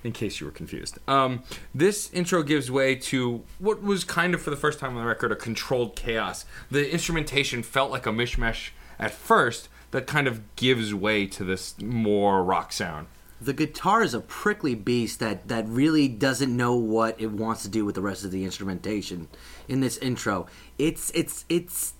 in 0.07 0.13
case 0.13 0.39
you 0.39 0.45
were 0.45 0.51
confused. 0.51 0.97
Um, 1.07 1.43
this 1.75 2.11
intro 2.13 2.41
gives 2.41 2.71
way 2.71 2.95
to 2.95 3.43
what 3.59 3.83
was 3.83 4.03
kind 4.03 4.33
of, 4.33 4.41
for 4.41 4.49
the 4.49 4.55
first 4.55 4.79
time 4.79 4.95
on 4.95 5.03
the 5.03 5.07
record, 5.07 5.31
a 5.31 5.35
controlled 5.35 5.95
chaos. 5.95 6.45
The 6.71 6.89
instrumentation 6.91 7.61
felt 7.61 7.91
like 7.91 8.07
a 8.07 8.11
mishmash 8.11 8.69
at 8.97 9.11
first 9.11 9.69
that 9.91 10.07
kind 10.07 10.27
of 10.27 10.55
gives 10.55 10.93
way 10.93 11.27
to 11.27 11.43
this 11.43 11.79
more 11.81 12.43
rock 12.43 12.71
sound. 12.71 13.07
The 13.39 13.53
guitar 13.53 14.01
is 14.01 14.13
a 14.13 14.21
prickly 14.21 14.73
beast 14.73 15.19
that, 15.19 15.47
that 15.49 15.67
really 15.67 16.07
doesn't 16.07 16.55
know 16.55 16.73
what 16.75 17.19
it 17.21 17.31
wants 17.31 17.61
to 17.63 17.69
do 17.69 17.85
with 17.85 17.93
the 17.93 18.01
rest 18.01 18.25
of 18.25 18.31
the 18.31 18.43
instrumentation 18.43 19.27
in 19.67 19.81
this 19.81 19.97
intro. 19.97 20.47
It's 20.79 21.11
it's 21.13 21.45
it's 21.47 21.93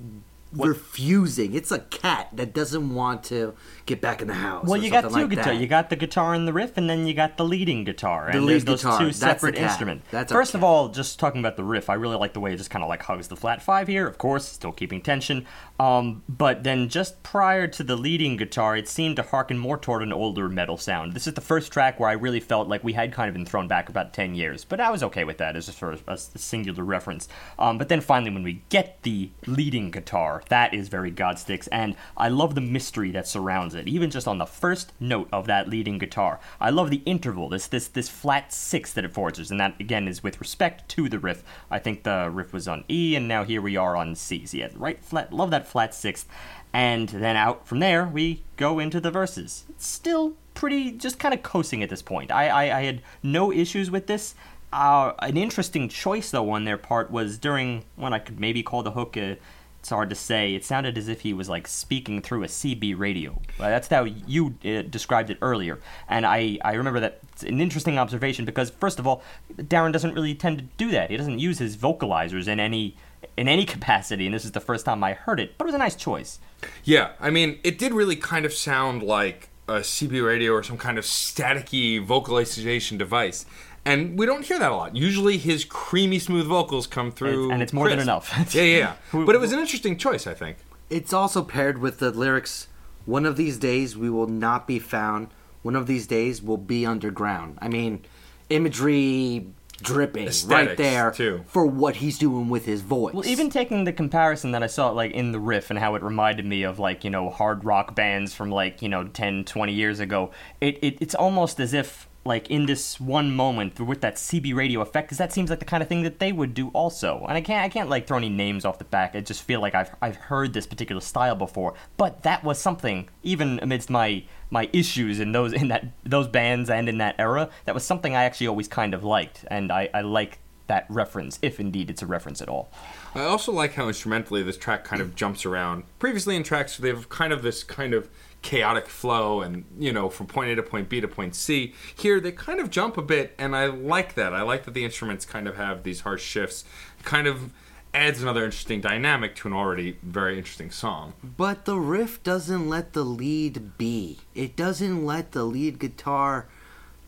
refusing. 0.65 1.53
It's 1.53 1.71
a 1.71 1.79
cat 1.79 2.29
that 2.33 2.53
doesn't 2.53 2.93
want 2.93 3.23
to 3.25 3.53
get 3.85 4.01
back 4.01 4.21
in 4.21 4.27
the 4.27 4.33
house. 4.33 4.65
Well, 4.65 4.81
you 4.81 4.89
got 4.89 5.01
two 5.01 5.09
like 5.09 5.29
guitar. 5.29 5.43
that. 5.45 5.55
You 5.57 5.67
got 5.67 5.89
the 5.89 5.95
guitar 5.95 6.33
and 6.33 6.47
the 6.47 6.53
riff, 6.53 6.77
and 6.77 6.89
then 6.89 7.07
you 7.07 7.13
got 7.13 7.37
the 7.37 7.45
leading 7.45 7.83
guitar. 7.83 8.29
The 8.31 8.37
and 8.37 8.45
lead 8.45 8.53
there's 8.53 8.65
those 8.65 8.81
guitar, 8.83 8.99
two 8.99 9.05
that's 9.05 9.19
separate 9.19 9.55
instruments. 9.55 10.07
That's 10.11 10.31
First 10.31 10.55
of 10.55 10.63
all, 10.63 10.89
just 10.89 11.19
talking 11.19 11.39
about 11.39 11.55
the 11.57 11.63
riff, 11.63 11.89
I 11.89 11.93
really 11.93 12.17
like 12.17 12.33
the 12.33 12.39
way 12.39 12.53
it 12.53 12.57
just 12.57 12.69
kind 12.69 12.83
of 12.83 12.89
like 12.89 13.03
hugs 13.03 13.27
the 13.27 13.35
flat 13.35 13.61
five 13.61 13.87
here. 13.87 14.07
Of 14.07 14.17
course, 14.17 14.45
still 14.45 14.71
keeping 14.71 15.01
tension. 15.01 15.45
Um, 15.79 16.23
but 16.27 16.63
then 16.63 16.89
just 16.89 17.21
prior 17.23 17.67
to 17.67 17.83
the 17.83 17.95
leading 17.95 18.37
guitar, 18.37 18.75
it 18.75 18.87
seemed 18.87 19.17
to 19.17 19.23
harken 19.23 19.57
more 19.57 19.77
toward 19.77 20.01
an 20.01 20.11
older 20.11 20.49
metal 20.49 20.77
sound. 20.77 21.13
This 21.13 21.27
is 21.27 21.33
the 21.33 21.41
first 21.41 21.71
track 21.71 21.99
where 21.99 22.09
I 22.09 22.13
really 22.13 22.39
felt 22.39 22.67
like 22.67 22.83
we 22.83 22.93
had 22.93 23.13
kind 23.13 23.29
of 23.29 23.33
been 23.33 23.45
thrown 23.45 23.67
back 23.67 23.89
about 23.89 24.13
ten 24.13 24.33
years, 24.33 24.65
but 24.65 24.79
I 24.79 24.89
was 24.89 25.03
okay 25.03 25.23
with 25.23 25.37
that 25.37 25.55
as 25.55 25.67
just 25.67 25.77
for 25.77 25.91
a, 25.91 25.99
a 26.07 26.17
singular 26.17 26.83
reference. 26.83 27.27
Um, 27.59 27.77
but 27.77 27.89
then 27.89 28.01
finally, 28.01 28.31
when 28.31 28.43
we 28.43 28.63
get 28.69 29.03
the 29.03 29.29
leading 29.45 29.91
guitar, 29.91 30.41
that 30.49 30.73
is 30.73 30.87
very 30.87 31.11
Godsticks, 31.11 31.67
and 31.71 31.95
I 32.15 32.29
love 32.29 32.55
the 32.55 32.61
mystery 32.61 33.11
that 33.11 33.27
surrounds 33.27 33.75
it. 33.75 33.87
Even 33.87 34.09
just 34.09 34.27
on 34.27 34.37
the 34.37 34.45
first 34.45 34.93
note 34.99 35.29
of 35.31 35.47
that 35.47 35.69
leading 35.69 35.97
guitar, 35.97 36.39
I 36.59 36.69
love 36.69 36.89
the 36.89 37.01
interval, 37.05 37.49
this 37.49 37.67
this 37.67 37.87
this 37.87 38.09
flat 38.09 38.53
six 38.53 38.93
that 38.93 39.05
it 39.05 39.13
forges, 39.13 39.51
and 39.51 39.59
that 39.59 39.79
again 39.79 40.07
is 40.07 40.23
with 40.23 40.39
respect 40.39 40.89
to 40.89 41.09
the 41.09 41.19
riff. 41.19 41.43
I 41.69 41.79
think 41.79 42.03
the 42.03 42.29
riff 42.31 42.53
was 42.53 42.67
on 42.67 42.83
E, 42.89 43.15
and 43.15 43.27
now 43.27 43.43
here 43.43 43.61
we 43.61 43.77
are 43.77 43.95
on 43.95 44.15
C. 44.15 44.45
So 44.45 44.57
yeah, 44.57 44.69
right 44.75 45.03
flat. 45.03 45.33
Love 45.33 45.51
that 45.51 45.67
flat 45.67 45.93
sixth, 45.93 46.27
and 46.73 47.09
then 47.09 47.35
out 47.35 47.67
from 47.67 47.79
there 47.79 48.05
we 48.05 48.43
go 48.55 48.79
into 48.79 48.99
the 48.99 49.11
verses. 49.11 49.65
It's 49.69 49.87
still 49.87 50.33
pretty, 50.53 50.91
just 50.91 51.19
kind 51.19 51.33
of 51.33 51.43
coasting 51.43 51.83
at 51.83 51.89
this 51.89 52.01
point. 52.01 52.31
I 52.31 52.47
I, 52.47 52.79
I 52.79 52.81
had 52.83 53.01
no 53.23 53.51
issues 53.51 53.91
with 53.91 54.07
this. 54.07 54.35
Uh, 54.73 55.13
an 55.19 55.37
interesting 55.37 55.87
choice 55.87 56.31
though 56.31 56.49
on 56.51 56.65
their 56.65 56.77
part 56.77 57.09
was 57.09 57.37
during 57.37 57.85
what 57.95 58.11
I 58.11 58.19
could 58.19 58.39
maybe 58.39 58.63
call 58.63 58.83
the 58.83 58.91
hook. 58.91 59.15
Uh, 59.15 59.35
it's 59.79 59.89
hard 59.89 60.09
to 60.09 60.15
say. 60.15 60.55
It 60.55 60.65
sounded 60.65 60.97
as 60.97 61.07
if 61.07 61.21
he 61.21 61.33
was 61.33 61.49
like 61.49 61.67
speaking 61.67 62.21
through 62.21 62.43
a 62.43 62.47
CB 62.47 62.97
radio. 62.97 63.39
That's 63.57 63.87
how 63.87 64.03
you 64.03 64.55
uh, 64.65 64.81
described 64.83 65.29
it 65.29 65.37
earlier, 65.41 65.79
and 66.07 66.25
I 66.25 66.59
I 66.63 66.73
remember 66.73 66.99
that 66.99 67.19
it's 67.31 67.43
an 67.43 67.61
interesting 67.61 67.97
observation 67.97 68.45
because 68.45 68.69
first 68.69 68.99
of 68.99 69.07
all, 69.07 69.23
Darren 69.55 69.93
doesn't 69.93 70.13
really 70.13 70.35
tend 70.35 70.57
to 70.59 70.63
do 70.77 70.91
that. 70.91 71.09
He 71.09 71.17
doesn't 71.17 71.39
use 71.39 71.59
his 71.59 71.77
vocalizers 71.77 72.47
in 72.47 72.59
any 72.59 72.95
in 73.37 73.47
any 73.47 73.65
capacity, 73.75 74.25
and 74.25 74.35
this 74.35 74.45
is 74.45 74.51
the 74.51 74.59
first 74.59 74.85
time 74.85 75.03
I 75.03 75.13
heard 75.13 75.39
it. 75.39 75.57
But 75.57 75.65
it 75.65 75.67
was 75.67 75.75
a 75.75 75.79
nice 75.79 75.95
choice. 75.95 76.39
Yeah, 76.83 77.11
I 77.19 77.29
mean, 77.29 77.59
it 77.63 77.77
did 77.77 77.93
really 77.93 78.15
kind 78.15 78.45
of 78.45 78.53
sound 78.53 79.03
like 79.03 79.49
a 79.67 79.79
CB 79.79 80.25
radio 80.25 80.53
or 80.53 80.63
some 80.63 80.77
kind 80.77 80.97
of 80.97 81.03
staticky 81.03 82.03
vocalization 82.03 82.97
device. 82.97 83.45
And 83.87 84.19
we 84.19 84.25
don't 84.25 84.43
hear 84.45 84.59
that 84.59 84.71
a 84.71 84.75
lot. 84.75 84.95
Usually 84.95 85.37
his 85.37 85.63
creamy, 85.65 86.19
smooth 86.19 86.45
vocals 86.47 86.87
come 86.87 87.11
through. 87.11 87.43
And- 87.45 87.53
and 87.53 87.61
it's 87.63 87.73
more 87.73 87.89
than 87.89 87.99
enough. 87.99 88.33
yeah, 88.55 88.61
yeah, 88.63 88.77
yeah. 89.13 89.25
But 89.25 89.33
it 89.35 89.39
was 89.39 89.51
an 89.53 89.59
interesting 89.59 89.97
choice, 89.97 90.27
I 90.27 90.33
think. 90.33 90.57
It's 90.89 91.13
also 91.13 91.43
paired 91.43 91.77
with 91.79 91.99
the 91.99 92.11
lyrics 92.11 92.67
One 93.05 93.25
of 93.25 93.37
these 93.37 93.57
days 93.57 93.95
we 93.97 94.09
will 94.09 94.27
not 94.27 94.67
be 94.67 94.79
found. 94.79 95.29
One 95.63 95.75
of 95.75 95.87
these 95.87 96.07
days 96.07 96.41
we'll 96.41 96.57
be 96.75 96.85
underground. 96.85 97.57
I 97.61 97.67
mean, 97.69 98.03
imagery 98.49 99.47
dripping 99.81 100.27
right 100.47 100.75
there 100.75 101.11
too. 101.11 101.43
for 101.47 101.65
what 101.65 101.97
he's 101.97 102.17
doing 102.17 102.49
with 102.49 102.65
his 102.65 102.81
voice. 102.81 103.13
Well, 103.13 103.25
even 103.27 103.49
taking 103.49 103.83
the 103.83 103.93
comparison 103.93 104.51
that 104.51 104.63
I 104.63 104.67
saw 104.67 104.89
like 104.89 105.11
in 105.11 105.31
the 105.31 105.39
riff 105.39 105.69
and 105.69 105.77
how 105.77 105.93
it 105.95 106.01
reminded 106.03 106.45
me 106.45 106.63
of 106.63 106.79
like, 106.79 107.03
you 107.03 107.09
know, 107.11 107.29
hard 107.29 107.63
rock 107.63 107.95
bands 107.95 108.33
from 108.33 108.49
like, 108.49 108.81
you 108.81 108.89
know, 108.89 109.07
10, 109.07 109.45
20 109.45 109.73
years 109.73 109.99
ago, 109.99 110.31
it, 110.61 110.79
it 110.81 110.97
it's 110.99 111.13
almost 111.15 111.59
as 111.59 111.73
if 111.73 112.06
like 112.27 112.49
in 112.51 112.65
this 112.65 112.99
one 112.99 113.31
moment 113.31 113.79
with 113.79 114.01
that 114.01 114.15
CB 114.15 114.53
radio 114.55 114.81
effect 114.81 115.09
cuz 115.09 115.17
that 115.17 115.33
seems 115.33 115.49
like 115.49 115.59
the 115.59 115.65
kind 115.65 115.81
of 115.81 115.89
thing 115.89 116.03
that 116.03 116.19
they 116.19 116.31
would 116.31 116.53
do 116.53 116.69
also. 116.69 117.25
And 117.27 117.37
I 117.37 117.41
can't 117.41 117.63
I 117.63 117.69
can't 117.69 117.89
like 117.89 118.05
throw 118.05 118.17
any 118.17 118.29
names 118.29 118.65
off 118.65 118.77
the 118.77 118.85
back. 118.85 119.15
I 119.15 119.21
just 119.21 119.41
feel 119.43 119.61
like 119.61 119.73
I've 119.73 119.95
I've 120.01 120.17
heard 120.17 120.53
this 120.53 120.67
particular 120.67 121.01
style 121.01 121.35
before, 121.35 121.73
but 121.97 122.23
that 122.23 122.43
was 122.43 122.59
something 122.59 123.09
even 123.23 123.59
amidst 123.61 123.89
my 123.89 124.23
my 124.49 124.69
issues 124.73 125.19
in 125.19 125.31
those 125.31 125.53
in 125.61 125.69
that 125.69 125.85
those 126.03 126.27
bands 126.27 126.69
and 126.69 126.87
in 126.89 126.97
that 126.99 127.15
era, 127.17 127.49
that 127.65 127.73
was 127.73 127.83
something 127.83 128.15
I 128.15 128.23
actually 128.25 128.47
always 128.47 128.67
kind 128.67 128.93
of 128.93 129.03
liked 129.03 129.45
and 129.49 129.71
I 129.71 129.89
I 129.93 130.01
like 130.01 130.39
that 130.67 130.85
reference 130.89 131.39
if 131.41 131.59
indeed 131.59 131.89
it's 131.89 132.01
a 132.01 132.05
reference 132.05 132.41
at 132.41 132.49
all. 132.49 132.69
I 133.15 133.21
also 133.21 133.51
like 133.51 133.73
how 133.73 133.87
instrumentally 133.87 134.43
this 134.43 134.57
track 134.57 134.83
kind 134.83 135.01
of 135.01 135.15
jumps 135.15 135.45
around. 135.45 135.83
Previously 135.99 136.35
in 136.35 136.43
tracks, 136.43 136.77
they 136.77 136.89
have 136.89 137.09
kind 137.09 137.33
of 137.33 137.41
this 137.41 137.63
kind 137.63 137.93
of 137.93 138.09
chaotic 138.41 138.87
flow 138.87 139.41
and, 139.41 139.65
you 139.77 139.91
know, 139.91 140.09
from 140.09 140.27
point 140.27 140.51
A 140.51 140.55
to 140.55 140.63
point 140.63 140.89
B 140.89 141.01
to 141.01 141.07
point 141.07 141.35
C. 141.35 141.73
Here, 141.95 142.19
they 142.19 142.31
kind 142.31 142.59
of 142.59 142.69
jump 142.69 142.97
a 142.97 143.01
bit, 143.01 143.33
and 143.37 143.55
I 143.55 143.65
like 143.65 144.15
that. 144.15 144.33
I 144.33 144.41
like 144.41 144.63
that 144.65 144.73
the 144.73 144.85
instruments 144.85 145.25
kind 145.25 145.47
of 145.47 145.57
have 145.57 145.83
these 145.83 146.01
harsh 146.01 146.23
shifts. 146.23 146.63
Kind 147.03 147.27
of 147.27 147.51
adds 147.93 148.21
another 148.21 148.45
interesting 148.45 148.79
dynamic 148.79 149.35
to 149.35 149.47
an 149.47 149.53
already 149.53 149.97
very 150.03 150.37
interesting 150.37 150.69
song. 150.69 151.13
But 151.23 151.65
the 151.65 151.79
riff 151.79 152.21
doesn't 152.23 152.69
let 152.69 152.93
the 152.93 153.03
lead 153.03 153.77
be. 153.77 154.19
It 154.35 154.55
doesn't 154.55 155.05
let 155.05 155.31
the 155.31 155.43
lead 155.43 155.79
guitar 155.79 156.47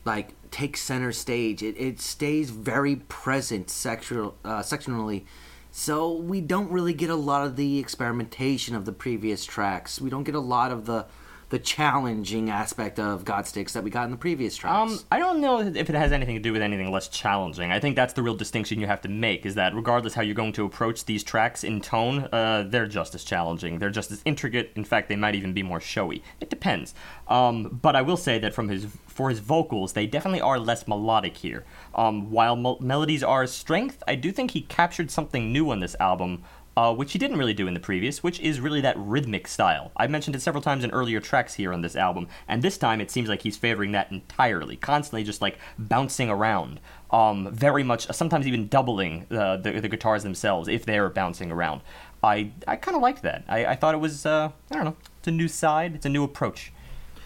like 0.04 0.34
take 0.50 0.76
center 0.76 1.12
stage. 1.12 1.62
It, 1.62 1.76
it 1.78 2.00
stays 2.00 2.50
very 2.50 2.96
present 2.96 3.70
sexual 3.70 4.36
uh, 4.44 4.60
sectionally. 4.60 5.24
So 5.70 6.12
we 6.12 6.40
don't 6.40 6.70
really 6.70 6.94
get 6.94 7.10
a 7.10 7.14
lot 7.14 7.46
of 7.46 7.54
the 7.54 7.78
experimentation 7.78 8.74
of 8.74 8.84
the 8.84 8.92
previous 8.92 9.44
tracks. 9.44 10.00
We 10.00 10.10
don't 10.10 10.24
get 10.24 10.34
a 10.34 10.40
lot 10.40 10.72
of 10.72 10.86
the 10.86 11.06
the 11.50 11.58
challenging 11.58 12.48
aspect 12.48 12.98
of 12.98 13.24
Godsticks 13.24 13.72
that 13.72 13.82
we 13.82 13.90
got 13.90 14.04
in 14.04 14.12
the 14.12 14.16
previous 14.16 14.56
tracks. 14.56 14.92
Um, 14.92 14.98
I 15.10 15.18
don't 15.18 15.40
know 15.40 15.60
if 15.60 15.90
it 15.90 15.94
has 15.94 16.12
anything 16.12 16.36
to 16.36 16.40
do 16.40 16.52
with 16.52 16.62
anything 16.62 16.90
less 16.92 17.08
challenging. 17.08 17.72
I 17.72 17.80
think 17.80 17.96
that's 17.96 18.12
the 18.14 18.22
real 18.22 18.36
distinction 18.36 18.80
you 18.80 18.86
have 18.86 19.00
to 19.02 19.08
make. 19.08 19.44
Is 19.44 19.56
that 19.56 19.74
regardless 19.74 20.14
how 20.14 20.22
you're 20.22 20.34
going 20.34 20.52
to 20.54 20.64
approach 20.64 21.04
these 21.04 21.24
tracks 21.24 21.64
in 21.64 21.80
tone, 21.80 22.28
uh, 22.32 22.64
they're 22.68 22.86
just 22.86 23.16
as 23.16 23.24
challenging. 23.24 23.80
They're 23.80 23.90
just 23.90 24.12
as 24.12 24.22
intricate. 24.24 24.70
In 24.76 24.84
fact, 24.84 25.08
they 25.08 25.16
might 25.16 25.34
even 25.34 25.52
be 25.52 25.64
more 25.64 25.80
showy. 25.80 26.22
It 26.40 26.50
depends. 26.50 26.94
Um, 27.26 27.80
but 27.82 27.96
I 27.96 28.02
will 28.02 28.16
say 28.16 28.38
that 28.38 28.54
from 28.54 28.68
his 28.68 28.86
for 29.06 29.28
his 29.28 29.40
vocals, 29.40 29.92
they 29.92 30.06
definitely 30.06 30.40
are 30.40 30.58
less 30.58 30.86
melodic 30.86 31.36
here. 31.36 31.64
Um, 31.94 32.30
while 32.30 32.54
mel- 32.56 32.78
melodies 32.80 33.24
are 33.24 33.42
a 33.42 33.48
strength, 33.48 34.02
I 34.06 34.14
do 34.14 34.30
think 34.30 34.52
he 34.52 34.62
captured 34.62 35.10
something 35.10 35.52
new 35.52 35.70
on 35.70 35.80
this 35.80 35.96
album 35.98 36.44
uh, 36.76 36.94
which 36.94 37.12
he 37.12 37.18
didn't 37.18 37.38
really 37.38 37.54
do 37.54 37.66
in 37.66 37.74
the 37.74 37.80
previous, 37.80 38.22
which 38.22 38.40
is 38.40 38.60
really 38.60 38.80
that 38.80 38.96
rhythmic 38.98 39.48
style. 39.48 39.90
I've 39.96 40.10
mentioned 40.10 40.36
it 40.36 40.42
several 40.42 40.62
times 40.62 40.84
in 40.84 40.90
earlier 40.90 41.20
tracks 41.20 41.54
here 41.54 41.72
on 41.72 41.82
this 41.82 41.96
album, 41.96 42.28
and 42.46 42.62
this 42.62 42.78
time 42.78 43.00
it 43.00 43.10
seems 43.10 43.28
like 43.28 43.42
he's 43.42 43.56
favoring 43.56 43.92
that 43.92 44.10
entirely, 44.10 44.76
constantly 44.76 45.24
just 45.24 45.42
like 45.42 45.58
bouncing 45.78 46.30
around. 46.30 46.80
Um, 47.10 47.48
very 47.52 47.82
much, 47.82 48.06
sometimes 48.12 48.46
even 48.46 48.68
doubling 48.68 49.26
uh, 49.30 49.56
the, 49.56 49.80
the 49.80 49.88
guitars 49.88 50.22
themselves 50.22 50.68
if 50.68 50.86
they're 50.86 51.10
bouncing 51.10 51.50
around. 51.50 51.80
I, 52.22 52.52
I 52.68 52.76
kind 52.76 52.96
of 52.96 53.02
liked 53.02 53.22
that. 53.22 53.44
I, 53.48 53.66
I 53.66 53.76
thought 53.76 53.94
it 53.94 53.98
was, 53.98 54.24
uh, 54.24 54.50
I 54.70 54.74
don't 54.74 54.84
know, 54.84 54.96
it's 55.18 55.28
a 55.28 55.32
new 55.32 55.48
side, 55.48 55.94
it's 55.94 56.06
a 56.06 56.10
new 56.10 56.22
approach. 56.22 56.72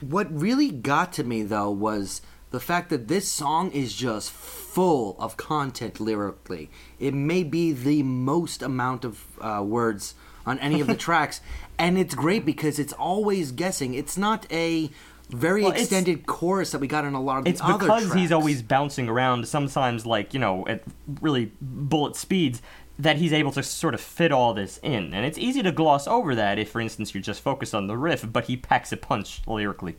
What 0.01 0.33
really 0.33 0.71
got 0.71 1.13
to 1.15 1.25
me 1.25 1.43
though 1.43 1.71
was 1.71 2.23
the 2.55 2.61
fact 2.61 2.89
that 2.91 3.09
this 3.09 3.29
song 3.29 3.73
is 3.73 3.93
just 3.93 4.31
full 4.31 5.17
of 5.19 5.37
content 5.37 5.99
lyrically. 5.99 6.71
It 7.01 7.13
may 7.13 7.43
be 7.43 7.73
the 7.73 8.05
most 8.05 8.63
amount 8.63 9.05
of 9.05 9.25
uh, 9.41 9.61
words 9.67 10.15
on 10.47 10.61
any 10.61 10.81
of 10.81 10.87
the 10.87 10.95
tracks, 11.09 11.41
and 11.81 11.99
it's 11.99 12.15
great 12.15 12.47
because 12.47 12.79
it's 12.79 12.93
always 12.93 13.51
guessing. 13.51 13.95
It's 13.95 14.17
not 14.17 14.47
a 14.53 14.89
very 15.31 15.65
Well, 15.65 15.73
extended 15.73 16.27
chorus 16.27 16.71
that 16.71 16.79
we 16.79 16.87
got 16.87 17.05
in 17.05 17.15
a 17.15 17.21
lot 17.21 17.39
of 17.39 17.45
the 17.45 17.51
It's 17.51 17.61
other 17.61 17.73
because 17.77 18.05
tracks. 18.05 18.21
he's 18.21 18.31
always 18.31 18.63
bouncing 18.63 19.09
around, 19.09 19.49
sometimes 19.49 20.07
like, 20.07 20.33
you 20.33 20.39
know, 20.39 20.65
at 20.69 20.85
really 21.21 21.51
bullet 21.61 22.15
speeds, 22.15 22.63
that 23.01 23.17
he's 23.17 23.33
able 23.33 23.51
to 23.51 23.65
sort 23.65 23.95
of 23.95 24.01
fit 24.01 24.31
all 24.31 24.55
this 24.55 24.79
in. 24.81 25.13
And 25.13 25.27
it's 25.27 25.39
easy 25.39 25.61
to 25.65 25.73
gloss 25.73 26.07
over 26.07 26.37
that 26.37 26.61
if, 26.61 26.71
for 26.71 26.81
instance, 26.81 27.15
you're 27.15 27.23
just 27.23 27.41
focused 27.41 27.75
on 27.75 27.89
the 27.89 27.97
riff, 27.97 28.25
but 28.33 28.45
he 28.45 28.57
packs 28.57 28.93
a 28.93 28.97
punch 28.97 29.43
lyrically. 29.49 29.97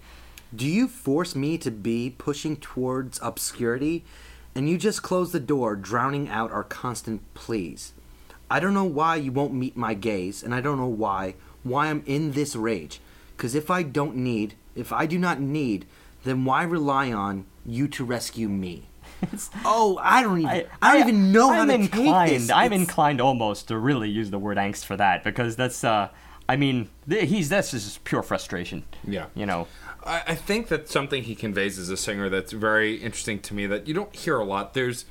Do 0.54 0.66
you 0.66 0.88
force 0.88 1.36
me 1.36 1.58
to 1.60 1.72
be 1.72 2.14
pushing 2.18 2.56
towards 2.58 3.20
obscurity 3.22 4.04
and 4.54 4.70
you 4.70 4.78
just 4.78 5.04
close 5.04 5.32
the 5.32 5.39
door, 5.39 5.76
drowning 5.76 6.30
out 6.30 6.52
our 6.52 6.64
constant 6.64 7.22
pleas? 7.34 7.91
I 8.50 8.60
don't 8.60 8.74
know 8.74 8.86
why 8.86 9.16
you 9.16 9.32
won't 9.32 9.54
meet 9.54 9.76
my 9.76 9.93
gaze, 9.96 10.43
and 10.43 10.54
I 10.54 10.62
don't 10.62 10.78
know 10.78 10.88
why 10.88 11.36
why 11.64 11.88
I'm 11.88 12.04
in 12.06 12.34
this 12.34 12.56
rage. 12.56 13.00
Cause 13.38 13.56
if 13.56 13.70
I 13.72 13.82
don't 13.84 14.16
need, 14.16 14.54
if 14.76 14.93
I 14.93 15.08
do 15.08 15.18
not 15.18 15.39
need, 15.41 15.86
then 16.24 16.46
why 16.46 16.64
rely 16.64 17.12
on 17.12 17.46
you 17.66 17.88
to 17.89 18.06
rescue 18.06 18.48
me? 18.48 18.84
oh, 19.66 20.00
I 20.02 20.22
don't 20.22 20.39
even 20.39 20.66
I, 20.82 20.93
don't 20.93 21.08
even 21.08 21.32
know 21.32 21.50
how 21.52 21.62
I'm 21.62 21.68
to 21.70 21.74
inclined, 21.74 22.30
take 22.30 22.39
this. 22.41 22.50
I'm 22.52 22.68
It's- 22.72 22.80
inclined 22.82 23.20
almost 23.20 23.68
to 23.70 23.78
really 23.78 24.10
use 24.10 24.30
the 24.30 24.39
word 24.39 24.58
angst 24.58 24.86
for 24.86 24.96
that 24.98 25.24
because 25.24 25.56
that's, 25.56 25.84
uh, 25.84 26.10
I 26.48 26.56
mean, 26.56 26.89
th- 27.10 27.28
he's 27.28 27.50
that's 27.50 27.72
just 27.72 28.04
pure 28.04 28.22
frustration. 28.22 28.84
Yeah. 29.04 29.26
You 29.34 29.48
know, 29.48 29.68
I, 30.06 30.24
I 30.28 30.36
think 30.36 30.68
that 30.68 30.89
something 30.89 31.24
he 31.24 31.36
conveys 31.36 31.80
as 31.80 31.89
a 31.89 31.97
singer 31.97 32.30
that's 32.30 32.51
very 32.51 32.95
interesting 32.95 33.39
to 33.41 33.53
me 33.53 33.66
that 33.68 33.88
you 33.88 33.93
don't 33.93 34.16
hear 34.16 34.38
a 34.38 34.45
lot. 34.45 34.74
There's, 34.74 35.06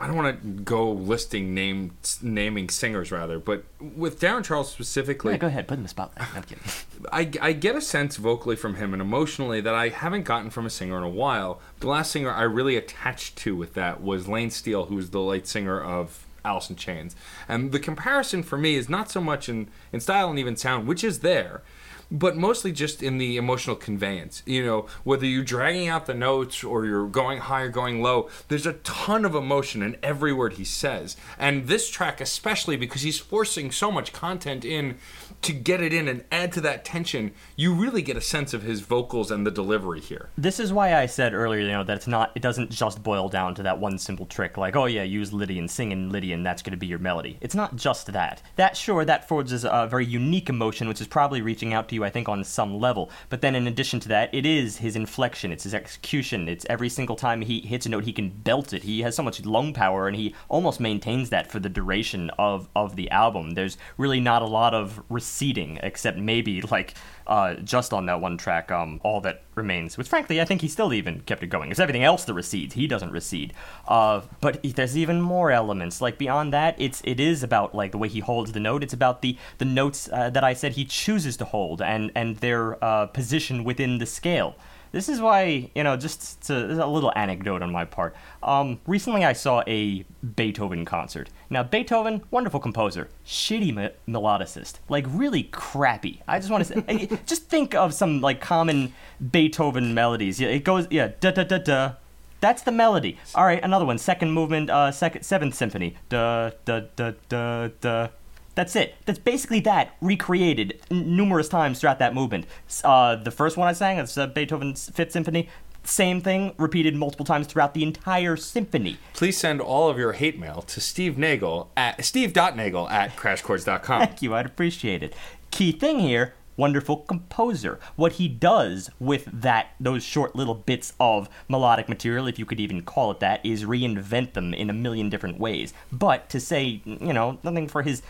I 0.00 0.06
don't 0.06 0.16
want 0.16 0.42
to 0.42 0.48
go 0.62 0.90
listing 0.90 1.54
name 1.54 1.96
naming 2.20 2.68
singers 2.68 3.10
rather, 3.10 3.38
but 3.38 3.64
with 3.80 4.20
Darren 4.20 4.44
Charles 4.44 4.70
specifically, 4.70 5.32
yeah, 5.32 5.38
go 5.38 5.46
ahead, 5.46 5.66
put 5.66 5.74
him 5.74 5.80
in 5.80 5.82
the 5.84 5.88
spotlight. 5.88 6.28
I'm 6.36 6.42
kidding. 6.42 6.64
I, 7.12 7.30
I 7.40 7.52
get 7.52 7.76
a 7.76 7.80
sense 7.80 8.16
vocally 8.16 8.56
from 8.56 8.74
him 8.74 8.92
and 8.92 9.00
emotionally 9.00 9.60
that 9.60 9.74
I 9.74 9.88
haven't 9.88 10.24
gotten 10.24 10.50
from 10.50 10.66
a 10.66 10.70
singer 10.70 10.98
in 10.98 11.04
a 11.04 11.08
while. 11.08 11.60
The 11.80 11.88
last 11.88 12.12
singer 12.12 12.30
I 12.30 12.42
really 12.42 12.76
attached 12.76 13.36
to 13.38 13.56
with 13.56 13.74
that 13.74 14.02
was 14.02 14.28
Layne 14.28 14.50
Staley, 14.50 14.86
who 14.88 14.96
was 14.96 15.10
the 15.10 15.20
lead 15.20 15.46
singer 15.46 15.80
of 15.80 16.26
Alice 16.44 16.70
in 16.70 16.76
Chains. 16.76 17.16
And 17.48 17.72
the 17.72 17.80
comparison 17.80 18.42
for 18.42 18.56
me 18.56 18.76
is 18.76 18.88
not 18.88 19.10
so 19.10 19.20
much 19.20 19.48
in, 19.48 19.68
in 19.92 20.00
style 20.00 20.30
and 20.30 20.38
even 20.38 20.56
sound, 20.56 20.86
which 20.86 21.02
is 21.02 21.20
there, 21.20 21.62
but 22.10 22.36
mostly 22.36 22.72
just 22.72 23.02
in 23.02 23.18
the 23.18 23.36
emotional 23.36 23.76
conveyance. 23.76 24.42
You 24.46 24.64
know, 24.64 24.86
whether 25.04 25.26
you're 25.26 25.44
dragging 25.44 25.88
out 25.88 26.06
the 26.06 26.14
notes 26.14 26.62
or 26.62 26.84
you're 26.84 27.06
going 27.06 27.38
high 27.38 27.62
or 27.62 27.68
going 27.68 28.02
low, 28.02 28.28
there's 28.48 28.66
a 28.66 28.74
ton 28.74 29.24
of 29.24 29.34
emotion 29.34 29.82
in 29.82 29.96
every 30.02 30.32
word 30.32 30.54
he 30.54 30.64
says. 30.64 31.16
And 31.38 31.66
this 31.66 31.90
track, 31.90 32.20
especially 32.20 32.76
because 32.76 33.02
he's 33.02 33.18
forcing 33.18 33.70
so 33.70 33.90
much 33.90 34.12
content 34.12 34.64
in 34.64 34.98
to 35.42 35.52
get 35.52 35.80
it 35.80 35.92
in 35.92 36.08
and 36.08 36.24
add 36.30 36.52
to 36.52 36.60
that 36.62 36.84
tension, 36.84 37.32
you 37.56 37.74
really 37.74 38.02
get 38.02 38.16
a 38.16 38.20
sense 38.20 38.54
of 38.54 38.62
his 38.62 38.80
vocals 38.80 39.30
and 39.30 39.46
the 39.46 39.50
delivery 39.50 40.00
here. 40.00 40.30
This 40.36 40.60
is 40.60 40.72
why 40.72 40.94
I 40.94 41.06
said 41.06 41.34
earlier, 41.34 41.60
you 41.60 41.68
know, 41.68 41.84
that 41.84 41.96
it's 41.96 42.06
not, 42.06 42.32
it 42.34 42.42
doesn't 42.42 42.70
just 42.70 43.02
boil 43.02 43.28
down 43.28 43.54
to 43.56 43.62
that 43.64 43.78
one 43.78 43.98
simple 43.98 44.26
trick, 44.26 44.56
like, 44.56 44.76
oh 44.76 44.86
yeah, 44.86 45.02
use 45.02 45.32
Lydian, 45.32 45.68
sing 45.68 45.92
in 45.92 46.10
Lydian, 46.10 46.42
that's 46.42 46.62
going 46.62 46.72
to 46.72 46.76
be 46.76 46.86
your 46.86 46.98
melody. 46.98 47.38
It's 47.40 47.54
not 47.54 47.76
just 47.76 48.12
that. 48.12 48.42
That, 48.56 48.76
sure, 48.76 49.04
that 49.04 49.28
forges 49.28 49.64
a 49.64 49.86
very 49.90 50.06
unique 50.06 50.48
emotion, 50.48 50.88
which 50.88 51.00
is 51.00 51.06
probably 51.06 51.42
reaching 51.42 51.74
out 51.74 51.88
to 51.88 51.94
you, 51.94 52.04
I 52.04 52.10
think, 52.10 52.28
on 52.28 52.44
some 52.44 52.78
level. 52.78 53.10
But 53.28 53.40
then, 53.40 53.54
in 53.54 53.66
addition 53.66 54.00
to 54.00 54.08
that, 54.08 54.34
it 54.34 54.46
is 54.46 54.78
his 54.78 54.96
inflection, 54.96 55.52
it's 55.52 55.64
his 55.64 55.74
execution. 55.74 56.48
It's 56.48 56.66
every 56.68 56.88
single 56.88 57.16
time 57.16 57.42
he 57.42 57.60
hits 57.60 57.86
a 57.86 57.88
note, 57.88 58.04
he 58.04 58.12
can 58.12 58.30
belt 58.30 58.72
it. 58.72 58.82
He 58.82 59.02
has 59.02 59.14
so 59.16 59.22
much 59.22 59.44
lung 59.44 59.72
power, 59.72 60.06
and 60.06 60.16
he 60.16 60.34
almost 60.48 60.80
maintains 60.80 61.30
that 61.30 61.50
for 61.50 61.58
the 61.58 61.68
duration 61.68 62.30
of 62.38 62.68
of 62.74 62.96
the 62.96 63.10
album. 63.10 63.52
There's 63.52 63.78
really 63.98 64.20
not 64.20 64.42
a 64.42 64.46
lot 64.46 64.74
of 64.74 65.02
receding, 65.16 65.80
except 65.82 66.16
maybe 66.16 66.62
like 66.62 66.94
uh, 67.26 67.54
just 67.54 67.92
on 67.92 68.06
that 68.06 68.20
one 68.20 68.36
track, 68.36 68.70
um, 68.70 69.00
all 69.02 69.20
that 69.22 69.42
remains. 69.56 69.98
Which, 69.98 70.08
frankly, 70.08 70.40
I 70.40 70.44
think 70.44 70.60
he 70.60 70.68
still 70.68 70.92
even 70.92 71.20
kept 71.22 71.42
it 71.42 71.48
going. 71.48 71.70
It's 71.70 71.80
everything 71.80 72.04
else 72.04 72.24
that 72.24 72.34
recedes. 72.34 72.74
He 72.74 72.86
doesn't 72.86 73.10
recede. 73.10 73.52
Uh, 73.88 74.20
but 74.40 74.62
there's 74.62 74.96
even 74.96 75.20
more 75.20 75.50
elements. 75.50 76.00
Like 76.00 76.18
beyond 76.18 76.52
that, 76.52 76.76
it's 76.78 77.00
it 77.04 77.18
is 77.18 77.42
about 77.42 77.74
like 77.74 77.90
the 77.90 77.98
way 77.98 78.08
he 78.08 78.20
holds 78.20 78.52
the 78.52 78.60
note. 78.60 78.84
It's 78.84 78.94
about 78.94 79.22
the 79.22 79.36
the 79.58 79.64
notes 79.64 80.08
uh, 80.12 80.30
that 80.30 80.44
I 80.44 80.52
said 80.52 80.72
he 80.72 80.84
chooses 80.84 81.36
to 81.38 81.44
hold 81.44 81.82
and 81.82 82.12
and 82.14 82.36
their 82.36 82.82
uh, 82.84 83.06
position 83.06 83.64
within 83.64 83.98
the 83.98 84.06
scale. 84.06 84.54
This 84.92 85.08
is 85.08 85.20
why, 85.20 85.70
you 85.74 85.82
know, 85.82 85.96
just 85.96 86.42
to, 86.46 86.84
a 86.84 86.86
little 86.86 87.12
anecdote 87.16 87.62
on 87.62 87.70
my 87.70 87.84
part. 87.84 88.16
Um, 88.42 88.80
recently, 88.86 89.24
I 89.24 89.32
saw 89.32 89.62
a 89.66 90.04
Beethoven 90.36 90.84
concert. 90.84 91.28
Now, 91.50 91.62
Beethoven, 91.62 92.22
wonderful 92.30 92.60
composer, 92.60 93.08
shitty 93.24 93.74
me- 93.74 93.90
melodicist, 94.12 94.74
like 94.88 95.04
really 95.08 95.44
crappy. 95.44 96.22
I 96.26 96.38
just 96.38 96.50
want 96.50 96.66
to 96.66 96.82
say, 96.82 97.08
just 97.26 97.48
think 97.48 97.74
of 97.74 97.94
some 97.94 98.20
like 98.20 98.40
common 98.40 98.92
Beethoven 99.30 99.94
melodies. 99.94 100.40
It 100.40 100.64
goes, 100.64 100.86
yeah, 100.90 101.12
da 101.20 101.30
da 101.30 101.44
da 101.44 101.58
da. 101.58 101.92
That's 102.40 102.62
the 102.62 102.72
melody. 102.72 103.18
All 103.34 103.44
right, 103.44 103.62
another 103.62 103.84
one. 103.86 103.98
Second 103.98 104.32
movement, 104.32 104.70
uh, 104.70 104.92
second 104.92 105.22
seventh 105.22 105.54
symphony. 105.54 105.96
Da 106.08 106.50
da 106.64 106.82
da 106.94 107.12
da 107.28 107.68
da. 107.80 108.08
That's 108.56 108.74
it. 108.74 108.94
That's 109.04 109.18
basically 109.18 109.60
that 109.60 109.94
recreated 110.00 110.80
n- 110.90 111.14
numerous 111.14 111.48
times 111.48 111.78
throughout 111.78 112.00
that 112.00 112.14
movement. 112.14 112.46
Uh, 112.82 113.14
the 113.14 113.30
first 113.30 113.56
one 113.56 113.68
I 113.68 113.72
sang, 113.72 113.98
that's 113.98 114.18
uh, 114.18 114.26
Beethoven's 114.26 114.90
Fifth 114.90 115.12
Symphony. 115.12 115.48
Same 115.84 116.20
thing, 116.20 116.52
repeated 116.58 116.96
multiple 116.96 117.24
times 117.24 117.46
throughout 117.46 117.74
the 117.74 117.84
entire 117.84 118.36
symphony. 118.36 118.96
Please 119.12 119.38
send 119.38 119.60
all 119.60 119.88
of 119.88 119.98
your 119.98 120.12
hate 120.14 120.36
mail 120.36 120.62
to 120.62 120.80
Steve 120.80 121.16
Nagel 121.16 121.70
at 121.76 122.04
steve.nagel 122.04 122.88
at 122.88 123.14
crashchords.com. 123.14 124.00
Thank 124.06 124.22
you, 124.22 124.34
I'd 124.34 124.46
appreciate 124.46 125.04
it. 125.04 125.14
Key 125.52 125.70
thing 125.70 126.00
here, 126.00 126.34
wonderful 126.56 126.96
composer. 126.96 127.78
What 127.94 128.12
he 128.12 128.26
does 128.26 128.90
with 128.98 129.26
that 129.32 129.74
those 129.78 130.02
short 130.02 130.34
little 130.34 130.54
bits 130.54 130.92
of 130.98 131.28
melodic 131.48 131.88
material, 131.88 132.26
if 132.26 132.38
you 132.38 132.46
could 132.46 132.58
even 132.60 132.82
call 132.82 133.10
it 133.12 133.20
that, 133.20 133.44
is 133.44 133.64
reinvent 133.64 134.32
them 134.32 134.54
in 134.54 134.70
a 134.70 134.72
million 134.72 135.08
different 135.08 135.38
ways. 135.38 135.72
But 135.92 136.28
to 136.30 136.40
say, 136.40 136.82
you 136.84 137.12
know, 137.12 137.38
nothing 137.44 137.68
for 137.68 137.82
his 137.82 138.02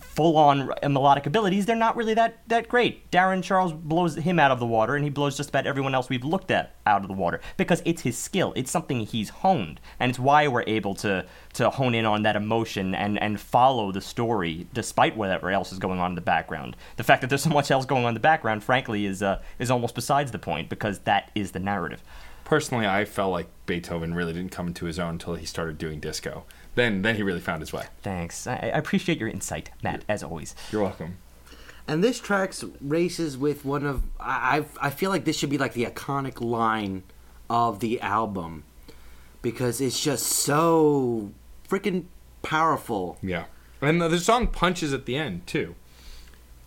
full-on 0.00 0.72
melodic 0.82 1.26
abilities, 1.26 1.66
they're 1.66 1.76
not 1.76 1.96
really 1.96 2.14
that 2.14 2.38
that 2.48 2.68
great. 2.68 3.10
Darren 3.10 3.42
Charles 3.42 3.72
blows 3.72 4.16
him 4.16 4.38
out 4.38 4.50
of 4.50 4.60
the 4.60 4.66
water, 4.66 4.94
and 4.94 5.04
he 5.04 5.10
blows 5.10 5.36
just 5.36 5.50
about 5.50 5.66
everyone 5.66 5.94
else 5.94 6.08
we've 6.08 6.24
looked 6.24 6.50
at 6.50 6.74
out 6.86 7.02
of 7.02 7.08
the 7.08 7.14
water 7.14 7.40
because 7.56 7.82
it's 7.84 8.02
his 8.02 8.16
skill. 8.16 8.52
It's 8.56 8.70
something 8.70 9.00
he's 9.00 9.28
honed, 9.28 9.80
and 10.00 10.10
it's 10.10 10.18
why 10.18 10.48
we're 10.48 10.64
able 10.66 10.94
to 10.96 11.26
to 11.54 11.70
hone 11.70 11.94
in 11.94 12.04
on 12.04 12.22
that 12.22 12.36
emotion 12.36 12.94
and 12.94 13.20
and 13.20 13.40
follow 13.40 13.92
the 13.92 14.00
story 14.00 14.66
despite 14.72 15.16
whatever 15.16 15.50
else 15.50 15.72
is 15.72 15.78
going 15.78 15.98
on 15.98 16.12
in 16.12 16.14
the 16.14 16.20
background. 16.20 16.76
The 16.96 17.04
fact 17.04 17.20
that 17.20 17.28
there's 17.28 17.42
so 17.42 17.50
much 17.50 17.70
else 17.70 17.86
going 17.86 18.04
on 18.04 18.08
in 18.08 18.14
the 18.14 18.20
background, 18.20 18.64
frankly, 18.64 19.06
is 19.06 19.22
uh, 19.22 19.42
is 19.58 19.70
almost 19.70 19.94
besides 19.94 20.30
the 20.30 20.38
point 20.38 20.68
because 20.68 21.00
that 21.00 21.30
is 21.34 21.52
the 21.52 21.60
narrative. 21.60 22.02
Personally, 22.44 22.86
I 22.86 23.04
felt 23.04 23.30
like 23.30 23.48
Beethoven 23.66 24.14
really 24.14 24.32
didn't 24.32 24.52
come 24.52 24.68
into 24.68 24.86
his 24.86 24.98
own 24.98 25.10
until 25.10 25.34
he 25.34 25.44
started 25.44 25.76
doing 25.76 26.00
disco. 26.00 26.44
Then, 26.78 27.02
then 27.02 27.16
he 27.16 27.24
really 27.24 27.40
found 27.40 27.60
his 27.60 27.72
way. 27.72 27.86
Thanks. 28.02 28.46
I, 28.46 28.52
I 28.54 28.78
appreciate 28.78 29.18
your 29.18 29.28
insight, 29.28 29.70
Matt, 29.82 30.04
as 30.08 30.22
always. 30.22 30.54
You're 30.70 30.82
welcome. 30.82 31.18
And 31.88 32.04
this 32.04 32.20
track's 32.20 32.64
races 32.80 33.36
with 33.36 33.64
one 33.64 33.84
of 33.84 34.04
I 34.20 34.58
I 34.80 34.86
I 34.86 34.90
feel 34.90 35.10
like 35.10 35.24
this 35.24 35.36
should 35.36 35.50
be 35.50 35.58
like 35.58 35.72
the 35.72 35.86
iconic 35.86 36.40
line 36.40 37.02
of 37.50 37.80
the 37.80 38.00
album 38.00 38.62
because 39.42 39.80
it's 39.80 40.00
just 40.00 40.26
so 40.26 41.32
freaking 41.68 42.04
powerful. 42.42 43.18
Yeah. 43.22 43.46
And 43.80 44.00
the, 44.00 44.08
the 44.08 44.20
song 44.20 44.46
punches 44.46 44.92
at 44.92 45.04
the 45.04 45.16
end, 45.16 45.46
too. 45.46 45.74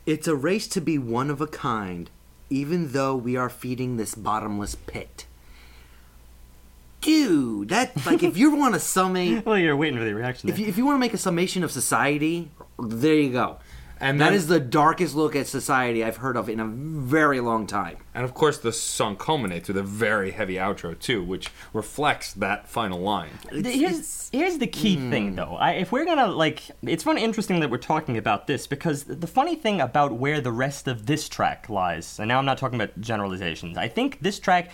It's 0.06 0.28
a 0.28 0.36
race 0.36 0.68
to 0.70 0.82
be 0.82 0.98
one 0.98 1.30
of 1.30 1.40
a 1.40 1.48
kind, 1.48 2.10
even 2.50 2.92
though 2.92 3.16
we 3.16 3.38
are 3.38 3.50
feeding 3.50 3.96
this 3.96 4.16
bottomless 4.16 4.76
pit. 4.76 5.26
Dude, 7.02 7.70
that 7.70 8.06
like 8.06 8.24
if 8.24 8.38
you 8.38 8.52
want 8.56 8.76
to 8.76 8.80
summate 8.80 9.46
Well, 9.46 9.58
you're 9.58 9.76
waiting 9.76 9.98
for 9.98 10.06
the 10.06 10.14
reaction. 10.14 10.50
if 10.50 10.60
you, 10.60 10.68
if 10.68 10.78
you 10.78 10.86
want 10.86 10.96
to 10.96 11.00
make 11.00 11.14
a 11.14 11.18
summation 11.18 11.64
of 11.64 11.72
society, 11.72 12.52
there 12.80 13.16
you 13.16 13.32
go. 13.32 13.58
And 14.02 14.20
that 14.20 14.26
then- 14.26 14.34
is 14.34 14.48
the 14.48 14.60
darkest 14.60 15.14
look 15.16 15.36
at 15.36 15.46
society 15.46 16.04
I've 16.04 16.18
heard 16.18 16.36
of 16.36 16.50
in 16.50 16.60
a 16.60 16.66
very 16.66 17.40
long 17.40 17.68
time. 17.68 17.98
And 18.16 18.26
of 18.26 18.34
course, 18.34 18.58
the 18.58 18.74
song 18.74 19.16
culminates 19.16 19.68
with 19.68 19.78
a 19.78 19.84
very 19.84 20.32
heavy 20.32 20.56
outro, 20.56 20.98
too, 20.98 21.24
which 21.24 21.50
reflects 21.72 22.34
that 22.34 22.68
final 22.68 23.00
line. 23.00 23.30
The- 23.52 23.70
here's 23.70 24.30
here's 24.34 24.58
the 24.58 24.68
key 24.68 24.96
hmm. 24.96 25.12
thing 25.12 25.36
though. 25.36 25.56
I, 25.56 25.74
if 25.74 25.92
we're 25.92 26.06
gonna 26.06 26.28
like, 26.28 26.64
it's 26.82 27.06
really 27.06 27.24
interesting 27.24 27.60
that 27.60 27.70
we're 27.70 27.78
talking 27.78 28.18
about 28.18 28.48
this 28.48 28.66
because 28.66 29.04
the 29.04 29.28
funny 29.28 29.56
thing 29.56 29.80
about 29.80 30.14
where 30.14 30.42
the 30.42 30.52
rest 30.52 30.88
of 30.88 31.06
this 31.06 31.30
track 31.30 31.70
lies, 31.70 32.18
and 32.20 32.28
now 32.28 32.40
I'm 32.40 32.46
not 32.46 32.58
talking 32.58 32.82
about 32.82 33.00
generalizations. 33.00 33.78
I 33.78 33.88
think 33.88 34.20
this 34.22 34.40
track 34.40 34.72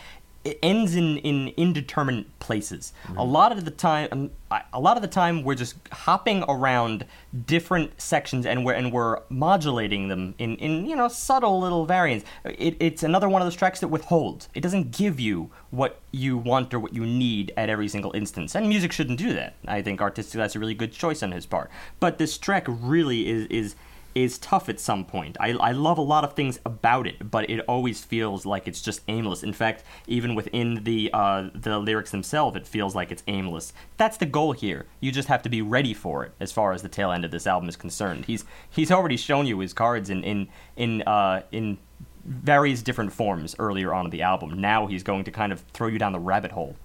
it 0.47 0.59
ends 0.63 0.95
in 0.95 1.17
in 1.17 1.53
indeterminate 1.57 2.27
places. 2.39 2.93
A 3.17 3.23
lot 3.23 3.51
of 3.51 3.65
the 3.65 3.71
time, 3.71 4.07
um, 4.11 4.31
I- 4.49 4.63
a 4.71 4.79
lot 4.79 4.95
of 4.97 5.01
the 5.01 5.07
time, 5.09 5.43
we're 5.43 5.55
just 5.55 5.75
hopping 5.91 6.43
around 6.47 7.05
different 7.45 7.99
sections 8.01 8.45
and 8.45 8.65
we're 8.65 8.73
and 8.73 8.91
we're 8.93 9.19
modulating 9.29 10.07
them 10.07 10.33
in 10.37 10.55
in 10.57 10.85
you 10.85 10.95
know 10.95 11.07
subtle 11.07 11.59
little 11.59 11.85
variants. 11.85 12.25
It, 12.45 12.77
it's 12.79 13.03
another 13.03 13.27
one 13.29 13.41
of 13.41 13.45
those 13.45 13.55
tracks 13.55 13.79
that 13.81 13.89
withholds. 13.89 14.49
It 14.55 14.61
doesn't 14.61 14.91
give 14.91 15.19
you 15.19 15.49
what 15.71 15.99
you 16.11 16.37
want 16.37 16.73
or 16.73 16.79
what 16.79 16.93
you 16.93 17.05
need 17.05 17.51
at 17.57 17.69
every 17.69 17.87
single 17.87 18.11
instance. 18.13 18.55
And 18.55 18.69
music 18.69 18.91
shouldn't 18.91 19.19
do 19.19 19.33
that. 19.33 19.55
I 19.67 19.81
think 19.81 20.01
artistically 20.01 20.39
that's 20.41 20.55
a 20.55 20.59
really 20.59 20.73
good 20.73 20.93
choice 20.93 21.21
on 21.21 21.31
his 21.31 21.45
part. 21.45 21.69
But 21.99 22.17
this 22.17 22.37
track 22.37 22.65
really 22.67 23.27
is 23.27 23.47
is 23.47 23.75
is 24.23 24.37
tough 24.39 24.67
at 24.67 24.79
some 24.79 25.05
point. 25.05 25.37
I, 25.39 25.51
I 25.51 25.71
love 25.71 25.97
a 25.97 26.01
lot 26.01 26.23
of 26.23 26.33
things 26.33 26.59
about 26.65 27.05
it, 27.05 27.29
but 27.29 27.49
it 27.49 27.59
always 27.67 28.03
feels 28.03 28.45
like 28.45 28.67
it's 28.67 28.81
just 28.81 29.01
aimless. 29.07 29.43
In 29.43 29.53
fact, 29.53 29.83
even 30.07 30.33
within 30.33 30.83
the 30.83 31.09
uh, 31.13 31.49
the 31.53 31.77
lyrics 31.77 32.11
themselves, 32.11 32.57
it 32.57 32.65
feels 32.65 32.95
like 32.95 33.11
it's 33.11 33.23
aimless. 33.27 33.73
That's 33.97 34.17
the 34.17 34.25
goal 34.25 34.53
here. 34.53 34.87
You 34.99 35.11
just 35.11 35.27
have 35.27 35.43
to 35.43 35.49
be 35.49 35.61
ready 35.61 35.93
for 35.93 36.23
it. 36.23 36.31
As 36.39 36.51
far 36.51 36.73
as 36.73 36.81
the 36.81 36.89
tail 36.89 37.11
end 37.11 37.25
of 37.25 37.31
this 37.31 37.45
album 37.45 37.69
is 37.69 37.75
concerned, 37.75 38.25
he's 38.25 38.43
he's 38.69 38.91
already 38.91 39.17
shown 39.17 39.45
you 39.45 39.59
his 39.59 39.73
cards 39.73 40.09
in 40.09 40.23
in 40.23 40.47
in 40.75 41.03
uh, 41.03 41.43
in 41.51 41.77
various 42.25 42.81
different 42.81 43.13
forms 43.13 43.55
earlier 43.59 43.93
on 43.93 44.05
in 44.05 44.11
the 44.11 44.23
album. 44.23 44.59
Now 44.59 44.87
he's 44.87 45.03
going 45.03 45.23
to 45.25 45.31
kind 45.31 45.51
of 45.51 45.61
throw 45.73 45.87
you 45.87 45.99
down 45.99 46.11
the 46.11 46.19
rabbit 46.19 46.51
hole. 46.51 46.75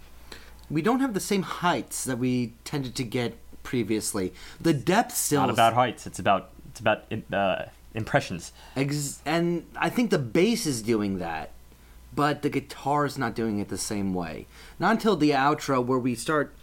We 0.71 0.83
don't 0.83 1.01
have 1.01 1.15
the 1.15 1.21
same 1.21 1.43
heights 1.43 2.05
that 2.05 2.19
we 2.19 2.55
tended 2.65 2.95
to 2.97 3.05
get 3.05 3.37
previously. 3.63 4.33
The 4.61 4.73
depth 4.73 5.15
still 5.15 5.41
Not 5.41 5.51
about 5.51 5.75
heights. 5.75 6.07
It's 6.07 6.19
about 6.19 6.52
it's 6.73 6.81
about 6.81 7.05
uh, 7.33 7.67
impressions. 7.95 8.53
Ex- 8.75 9.21
and 9.27 9.67
I 9.77 9.91
think 9.91 10.11
the 10.11 10.19
bass 10.19 10.65
is 10.65 10.81
doing 10.81 11.19
that, 11.19 11.51
but 12.15 12.41
the 12.41 12.49
guitar 12.49 13.05
is 13.05 13.19
not 13.19 13.35
doing 13.35 13.59
it 13.59 13.69
the 13.69 13.77
same 13.77 14.15
way. 14.15 14.47
Not 14.79 14.93
until 14.93 15.15
the 15.15 15.31
outro 15.31 15.85
where 15.85 15.99
we 15.99 16.15
start 16.15 16.55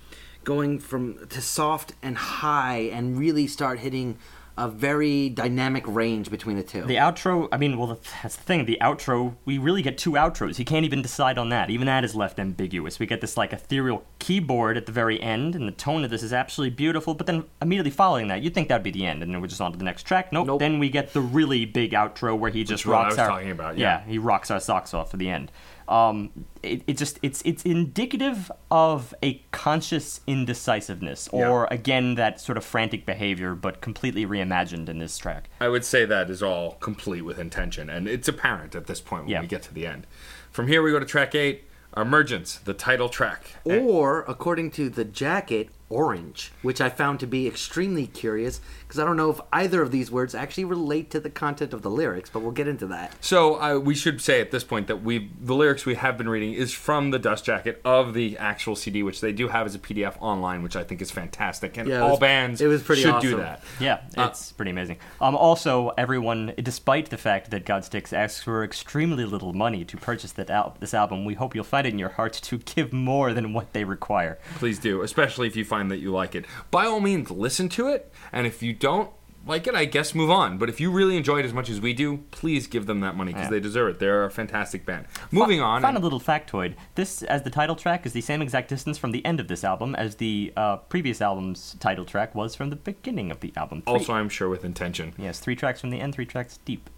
going 0.44 0.80
from 0.80 1.28
to 1.28 1.42
soft 1.42 1.94
and 2.02 2.18
high 2.18 2.80
and 2.92 3.20
really 3.20 3.46
start 3.46 3.80
hitting 3.80 4.18
a 4.60 4.68
very 4.68 5.30
dynamic 5.30 5.84
range 5.88 6.30
between 6.30 6.58
the 6.58 6.64
two. 6.64 6.84
The 6.84 6.96
outro, 6.96 7.48
I 7.52 7.58
mean, 7.58 7.78
well, 7.78 8.00
that's 8.22 8.36
the 8.36 8.44
thing. 8.44 8.66
The 8.66 8.78
outro, 8.82 9.36
we 9.46 9.58
really 9.58 9.82
get 9.82 9.98
two 9.98 10.12
outros. 10.12 10.58
He 10.58 10.66
can't 10.66 10.86
even 10.86 11.02
decide 11.02 11.38
on 11.38 11.50
that. 11.50 11.70
Even 11.70 11.88
that 11.88 12.04
is 12.04 12.14
left 12.14 12.40
ambiguous. 12.40 13.00
We 13.00 13.06
get 13.06 13.22
this, 13.22 13.38
like, 13.38 13.54
ethereal 13.54 14.04
keyboard 14.20 14.76
at 14.76 14.86
the 14.86 14.92
very 14.92 15.22
end, 15.22 15.56
and 15.56 15.68
the 15.68 15.72
tone 15.72 16.04
of 16.04 16.10
this 16.10 16.22
is 16.22 16.34
absolutely 16.34 16.76
beautiful, 16.76 17.14
but 17.14 17.26
then 17.26 17.46
immediately 17.62 17.92
following 17.92 18.28
that, 18.28 18.42
you'd 18.42 18.54
think 18.54 18.68
that'd 18.68 18.84
be 18.84 18.92
the 18.92 19.06
end, 19.06 19.24
and 19.24 19.34
then 19.34 19.42
we're 19.42 19.48
just 19.48 19.62
on 19.62 19.72
to 19.72 19.78
the 19.78 19.86
next 19.86 20.04
track. 20.04 20.34
Nope. 20.34 20.48
Nope. 20.48 20.60
Then 20.60 20.80
we 20.80 20.90
get 20.90 21.14
the 21.14 21.22
really 21.22 21.66
big 21.66 21.92
outro 21.92 22.38
where 22.38 22.52
he 22.52 22.64
just 22.64 22.84
is 22.84 22.86
what 22.86 22.96
I 22.96 23.02
rocks 23.04 23.12
was 23.14 23.20
our. 23.20 23.30
talking 23.30 23.52
about, 23.52 23.78
yeah. 23.78 24.04
he 24.06 24.18
rocks 24.18 24.52
our 24.52 24.60
socks 24.60 24.94
off 24.94 25.12
for 25.12 25.18
the 25.18 25.30
end. 25.30 25.52
Um, 25.90 26.30
it, 26.62 26.84
it 26.86 26.98
just 26.98 27.18
it's 27.24 27.42
it's 27.46 27.64
indicative 27.64 28.52
of 28.70 29.14
a 29.24 29.42
conscious 29.52 30.22
indecisiveness, 30.28 31.28
or 31.30 31.68
again 31.72 32.14
that 32.16 32.40
sort 32.40 32.58
of 32.60 32.64
frantic 32.64 33.06
behavior, 33.08 33.56
but 33.56 33.82
completely 33.82 34.26
reimagined 34.26 34.88
in 34.88 35.00
this 35.00 35.18
track. 35.18 35.50
I 35.60 35.68
would 35.68 35.84
say 35.84 36.06
that 36.06 36.30
is 36.30 36.44
all 36.44 36.74
complete 36.74 37.24
with 37.24 37.40
intention, 37.40 37.90
and 37.90 38.08
it's 38.08 38.28
apparent 38.28 38.76
at 38.76 38.86
this 38.86 39.02
point 39.02 39.24
when 39.24 39.32
Yeah. 39.32 39.42
we 39.42 39.48
get 39.48 39.64
to 39.64 39.74
the 39.74 39.88
end. 39.88 40.06
From 40.52 40.68
here, 40.68 40.84
we 40.84 40.92
go 40.92 41.00
to 41.00 41.06
track 41.06 41.34
eight, 41.34 41.64
Emergence, 41.98 42.58
the 42.60 42.74
title 42.76 43.10
track. 43.10 43.56
or, 43.66 44.24
according 44.28 44.70
to 44.72 44.90
the 44.90 45.04
jacket, 45.04 45.70
orange, 45.90 46.52
which 46.62 46.80
I 46.82 46.90
found 46.90 47.20
to 47.22 47.28
be 47.28 47.48
extremely 47.48 48.08
curious 48.08 48.62
because 48.88 49.00
I 49.00 49.06
don't 49.06 49.18
know 49.18 49.30
if 49.32 49.40
either 49.52 49.82
of 49.82 49.92
these 49.92 50.10
words 50.12 50.34
actually 50.36 50.66
relate 50.66 51.10
to 51.12 51.20
the 51.20 51.30
content 51.30 51.74
of 51.74 51.82
the 51.82 51.90
lyrics, 51.90 52.30
but 52.30 52.42
we'll 52.42 52.52
get 52.52 52.68
into 52.68 52.88
that. 52.88 53.14
So 53.24 53.60
uh, 53.62 53.78
we 53.80 53.96
should 53.96 54.22
say 54.22 54.42
at 54.42 54.52
this 54.52 54.64
point 54.64 54.88
that 54.88 55.04
we 55.04 55.30
the 55.42 55.54
lyrics 55.56 55.86
we 55.86 55.96
have 55.96 56.18
been 56.18 56.30
reading 56.30 56.54
is 56.54 56.74
from 56.74 57.12
the 57.12 57.20
dust 57.20 57.46
jacket 57.46 57.82
of 57.86 58.14
the 58.14 58.38
actual 58.38 58.76
CD, 58.76 59.04
which 59.04 59.22
they 59.22 59.32
do 59.32 59.48
have 59.48 59.66
as 59.66 59.76
a 59.76 59.80
PDF 59.80 60.16
online, 60.20 60.64
which 60.64 60.76
I 60.76 60.84
think 60.84 61.02
is 61.02 61.12
fantastic, 61.12 61.78
and 61.78 61.88
Yeah, 61.90 62.02
all 62.02 62.12
was- 62.12 62.20
bands 62.20 62.62
it 62.62 62.68
was 62.68 62.82
pretty 62.84 63.02
should 63.04 63.16
awesome. 63.16 63.30
do 63.30 63.38
that. 63.38 63.64
Yeah, 63.80 64.02
it's 64.18 64.52
pretty 64.52 64.72
amazing. 64.72 64.98
Um, 65.22 65.36
also, 65.36 65.92
everyone, 65.98 66.54
despite 66.62 67.10
the 67.10 67.18
fact 67.18 67.52
that 67.52 67.66
Godsticks 67.66 68.14
asks 68.14 68.44
for 68.44 68.64
extremely 68.64 69.26
little 69.26 69.54
money 69.54 69.84
to 69.86 69.98
purchase 69.98 70.32
that 70.34 70.50
al- 70.50 70.76
this 70.80 70.94
album, 70.94 71.26
we 71.26 71.34
hope 71.36 71.56
you'll 71.56 71.64
find 71.64 71.88
it 71.88 71.94
in 71.94 72.00
your 72.00 72.10
heart 72.10 72.34
to 72.34 72.58
give 72.76 72.92
more 72.94 73.34
than 73.34 73.54
what 73.54 73.74
they 73.74 73.84
require. 73.84 74.40
Please 74.58 74.80
do, 74.80 75.02
especially 75.02 75.48
if 75.48 75.56
you 75.56 75.64
find 75.66 75.79
that 75.88 75.98
you 76.00 76.12
like 76.12 76.36
it. 76.36 76.46
By 76.70 76.86
all 76.86 77.00
means, 77.00 77.32
listen 77.32 77.70
to 77.70 77.88
it, 77.88 78.12
and 78.34 78.46
if 78.46 78.62
you 78.62 78.74
don't 78.74 79.10
like 79.48 79.66
it, 79.68 79.74
I 79.74 79.86
guess 79.86 80.14
move 80.14 80.30
on. 80.30 80.58
But 80.58 80.68
if 80.68 80.82
you 80.82 80.92
really 80.92 81.16
enjoy 81.16 81.40
it 81.40 81.46
as 81.46 81.54
much 81.54 81.70
as 81.70 81.80
we 81.80 81.94
do, 81.94 82.18
please 82.30 82.68
give 82.68 82.86
them 82.86 83.00
that 83.00 83.16
money 83.16 83.32
because 83.32 83.46
Yeah. 83.46 83.52
they 83.52 83.60
deserve 83.62 83.96
it. 83.96 84.00
They're 84.00 84.26
a 84.26 84.30
fantastic 84.30 84.86
band. 84.86 85.06
Moving 85.32 85.62
on. 85.62 85.82
Found 85.82 85.96
a 85.96 86.02
little 86.02 86.20
factoid. 86.20 86.76
This, 86.96 87.24
as 87.24 87.44
the 87.44 87.50
title 87.50 87.76
track, 87.78 88.06
is 88.06 88.12
the 88.14 88.22
same 88.22 88.42
exact 88.42 88.68
distance 88.68 88.98
from 88.98 89.12
the 89.12 89.26
end 89.26 89.40
of 89.40 89.48
this 89.48 89.64
album 89.64 89.96
as 89.96 90.16
the 90.16 90.52
uh, 90.58 90.76
previous 90.78 91.22
album's 91.22 91.78
title 91.80 92.04
track 92.06 92.36
was 92.36 92.54
from 92.54 92.70
the 92.70 92.76
beginning 92.76 93.32
of 93.32 93.40
the 93.40 93.54
album. 93.56 93.82
Three- 93.82 93.94
also, 93.94 94.14
I'm 94.14 94.30
sure 94.30 94.50
with 94.50 94.66
intention. 94.66 95.14
yes, 95.18 95.40
three 95.40 95.56
tracks 95.56 95.80
from 95.80 95.90
the 95.90 96.02
end, 96.02 96.14
three 96.14 96.26
tracks 96.26 96.60
deep. 96.66 96.90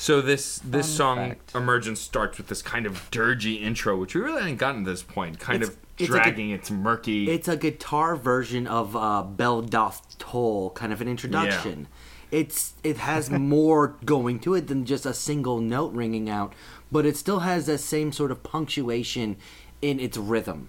So 0.00 0.20
this 0.20 0.60
this 0.60 0.86
Fun 0.86 0.96
song 0.96 1.16
fact. 1.30 1.54
emergence 1.56 2.00
starts 2.00 2.38
with 2.38 2.46
this 2.46 2.62
kind 2.62 2.86
of 2.86 3.10
dirgy 3.10 3.60
intro, 3.60 3.98
which 3.98 4.14
we 4.14 4.20
really 4.20 4.40
hadn't 4.42 4.56
gotten 4.56 4.84
to 4.84 4.90
this 4.90 5.02
point. 5.02 5.40
Kind 5.40 5.60
It's- 5.62 5.76
of 5.76 5.82
it's 5.98 6.08
like 6.10 6.20
a- 6.20 6.24
dragging, 6.26 6.50
it's 6.50 6.70
murky. 6.70 7.28
It's 7.28 7.48
a 7.48 7.56
guitar 7.56 8.14
version 8.14 8.68
of 8.68 8.94
uh, 8.94 9.24
Bell 9.24 9.60
Doth 9.60 10.16
Toll, 10.18 10.70
kind 10.70 10.92
of 10.92 11.00
an 11.00 11.08
introduction. 11.08 11.88
It's 12.30 12.74
it 12.84 12.98
has 12.98 13.28
more 13.54 13.96
going 14.04 14.38
to 14.40 14.54
it 14.54 14.68
than 14.68 14.84
just 14.84 15.04
a 15.04 15.12
single 15.12 15.58
note 15.60 15.92
ringing 15.92 16.30
out, 16.30 16.52
but 16.92 17.04
it 17.04 17.16
still 17.16 17.40
has 17.40 17.66
that 17.66 17.78
same 17.78 18.12
sort 18.12 18.30
of 18.30 18.44
punctuation 18.44 19.36
in 19.82 19.98
its 19.98 20.16
rhythm. 20.16 20.68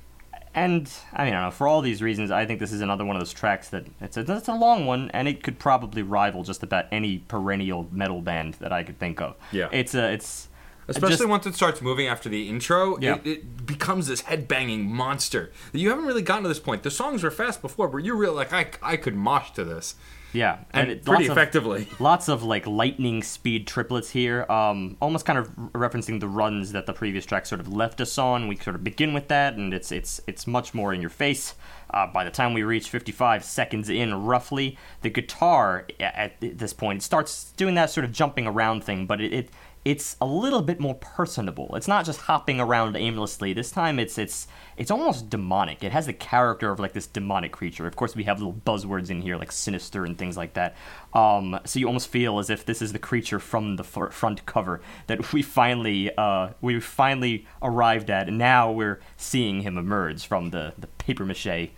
And 0.55 0.91
I 1.13 1.25
mean, 1.25 1.33
I 1.33 1.37
don't 1.37 1.43
know. 1.49 1.51
For 1.51 1.67
all 1.67 1.81
these 1.81 2.01
reasons, 2.01 2.31
I 2.31 2.45
think 2.45 2.59
this 2.59 2.71
is 2.71 2.81
another 2.81 3.05
one 3.05 3.15
of 3.15 3.21
those 3.21 3.33
tracks 3.33 3.69
that 3.69 3.85
it's 4.01 4.17
a, 4.17 4.21
it's 4.21 4.47
a 4.47 4.53
long 4.55 4.85
one, 4.85 5.11
and 5.11 5.27
it 5.27 5.43
could 5.43 5.59
probably 5.59 6.01
rival 6.01 6.43
just 6.43 6.63
about 6.63 6.85
any 6.91 7.19
perennial 7.19 7.87
metal 7.91 8.21
band 8.21 8.55
that 8.55 8.71
I 8.73 8.83
could 8.83 8.97
think 8.99 9.21
of. 9.21 9.35
Yeah. 9.51 9.69
it's 9.71 9.93
a 9.93 10.11
it's 10.11 10.47
Especially 10.87 11.17
just- 11.17 11.29
once 11.29 11.45
it 11.45 11.53
starts 11.53 11.83
moving 11.83 12.07
after 12.07 12.29
the 12.29 12.49
intro, 12.49 12.97
Yeah. 12.99 13.17
it, 13.17 13.27
it 13.27 13.65
becomes 13.67 14.07
this 14.07 14.23
headbanging 14.23 14.85
monster 14.87 15.51
that 15.71 15.77
you 15.79 15.89
haven't 15.89 16.05
really 16.05 16.23
gotten 16.23 16.41
to 16.43 16.49
this 16.49 16.59
point. 16.59 16.81
The 16.81 16.89
songs 16.89 17.21
were 17.21 17.29
fast 17.29 17.61
before, 17.61 17.87
but 17.87 17.97
you're 17.97 18.15
really 18.17 18.33
like, 18.35 18.51
I, 18.51 18.71
I 18.81 18.97
could 18.97 19.15
mosh 19.15 19.51
to 19.51 19.63
this. 19.63 19.93
Yeah, 20.33 20.59
And, 20.73 20.89
it- 20.91 21.05
pretty 21.05 21.23
lots 21.23 21.31
of- 21.31 21.37
effectively. 21.37 21.87
Lots 21.99 22.27
of 22.29 22.43
like 22.43 22.65
lightning 22.67 23.23
speed 23.23 23.65
triplets 23.67 24.09
here, 24.11 24.45
um, 24.49 24.95
almost 25.01 25.25
kind 25.25 25.39
of 25.39 25.49
referencing 25.73 26.19
the 26.19 26.27
runs 26.27 26.71
that 26.71 26.85
the 26.85 26.93
previous 26.93 27.25
track 27.25 27.45
sort 27.45 27.59
of 27.61 27.67
left 27.71 27.99
us 28.01 28.17
on. 28.17 28.47
We 28.47 28.55
sort 28.55 28.75
of 28.75 28.83
begin 28.83 29.13
with 29.13 29.27
that, 29.29 29.55
and 29.55 29.73
it's 29.73 29.91
it's 29.91 30.21
it's 30.27 30.45
much 30.47 30.73
more 30.73 30.93
in 30.93 31.01
your 31.01 31.09
face. 31.09 31.55
Uh, 31.91 32.05
by 32.05 32.23
the 32.23 32.29
time 32.29 32.53
we 32.53 32.61
reach 32.61 32.87
55 32.87 33.43
seconds 33.43 33.89
in, 33.89 34.13
roughly, 34.23 34.77
the 35.01 35.09
guitar 35.09 35.87
at 35.99 36.33
this 36.39 36.71
point 36.71 37.01
starts 37.01 37.51
doing 37.57 37.73
that 37.75 37.89
sort 37.89 38.05
of 38.05 38.11
jumping 38.11 38.45
around 38.45 38.83
thing, 38.83 39.07
but 39.07 39.19
it, 39.19 39.33
it 39.33 39.49
it's 39.85 40.17
a 40.19 40.25
little 40.25 40.61
bit 40.61 40.79
more 40.79 40.95
personable. 40.95 41.73
It's 41.75 41.87
not 41.87 42.05
just 42.05 42.21
hopping 42.21 42.59
around 42.59 42.97
aimlessly. 42.97 43.53
This 43.53 43.71
time 43.71 43.97
it's 43.97 44.17
it's 44.17 44.47
it's 44.75 44.91
almost 44.91 45.29
demonic. 45.29 45.83
It 45.83 45.93
has 45.93 46.05
the 46.05 46.13
character 46.13 46.69
of 46.71 46.79
like 46.79 46.93
this 46.93 47.07
demonic 47.07 47.53
creature. 47.53 47.87
Of 47.87 47.95
course, 47.95 48.15
we 48.15 48.25
have 48.25 48.39
little 48.39 48.53
buzzwords 48.65 49.09
in 49.09 49.21
here 49.21 49.37
like 49.37 49.51
sinister 49.51 50.03
and 50.03 50.17
things 50.17 50.35
like 50.35 50.53
that. 50.53 50.75
Um, 51.13 51.59
so 51.65 51.79
you 51.79 51.87
almost 51.87 52.09
feel 52.09 52.39
as 52.39 52.49
if 52.49 52.65
this 52.65 52.81
is 52.81 52.91
the 52.91 52.99
creature 52.99 53.39
from 53.39 53.77
the 53.77 53.83
fr- 53.83 54.07
front 54.07 54.45
cover 54.45 54.81
that 55.07 55.31
we 55.31 55.41
finally 55.41 56.11
uh, 56.17 56.49
we 56.61 56.79
finally 56.81 57.47
arrived 57.61 58.09
at, 58.09 58.27
and 58.27 58.37
now 58.37 58.71
we're 58.71 58.99
seeing 59.15 59.61
him 59.61 59.77
emerge 59.77 60.25
from 60.25 60.49
the 60.49 60.73
the 60.77 60.87
paper 60.87 61.25
mache. 61.25 61.71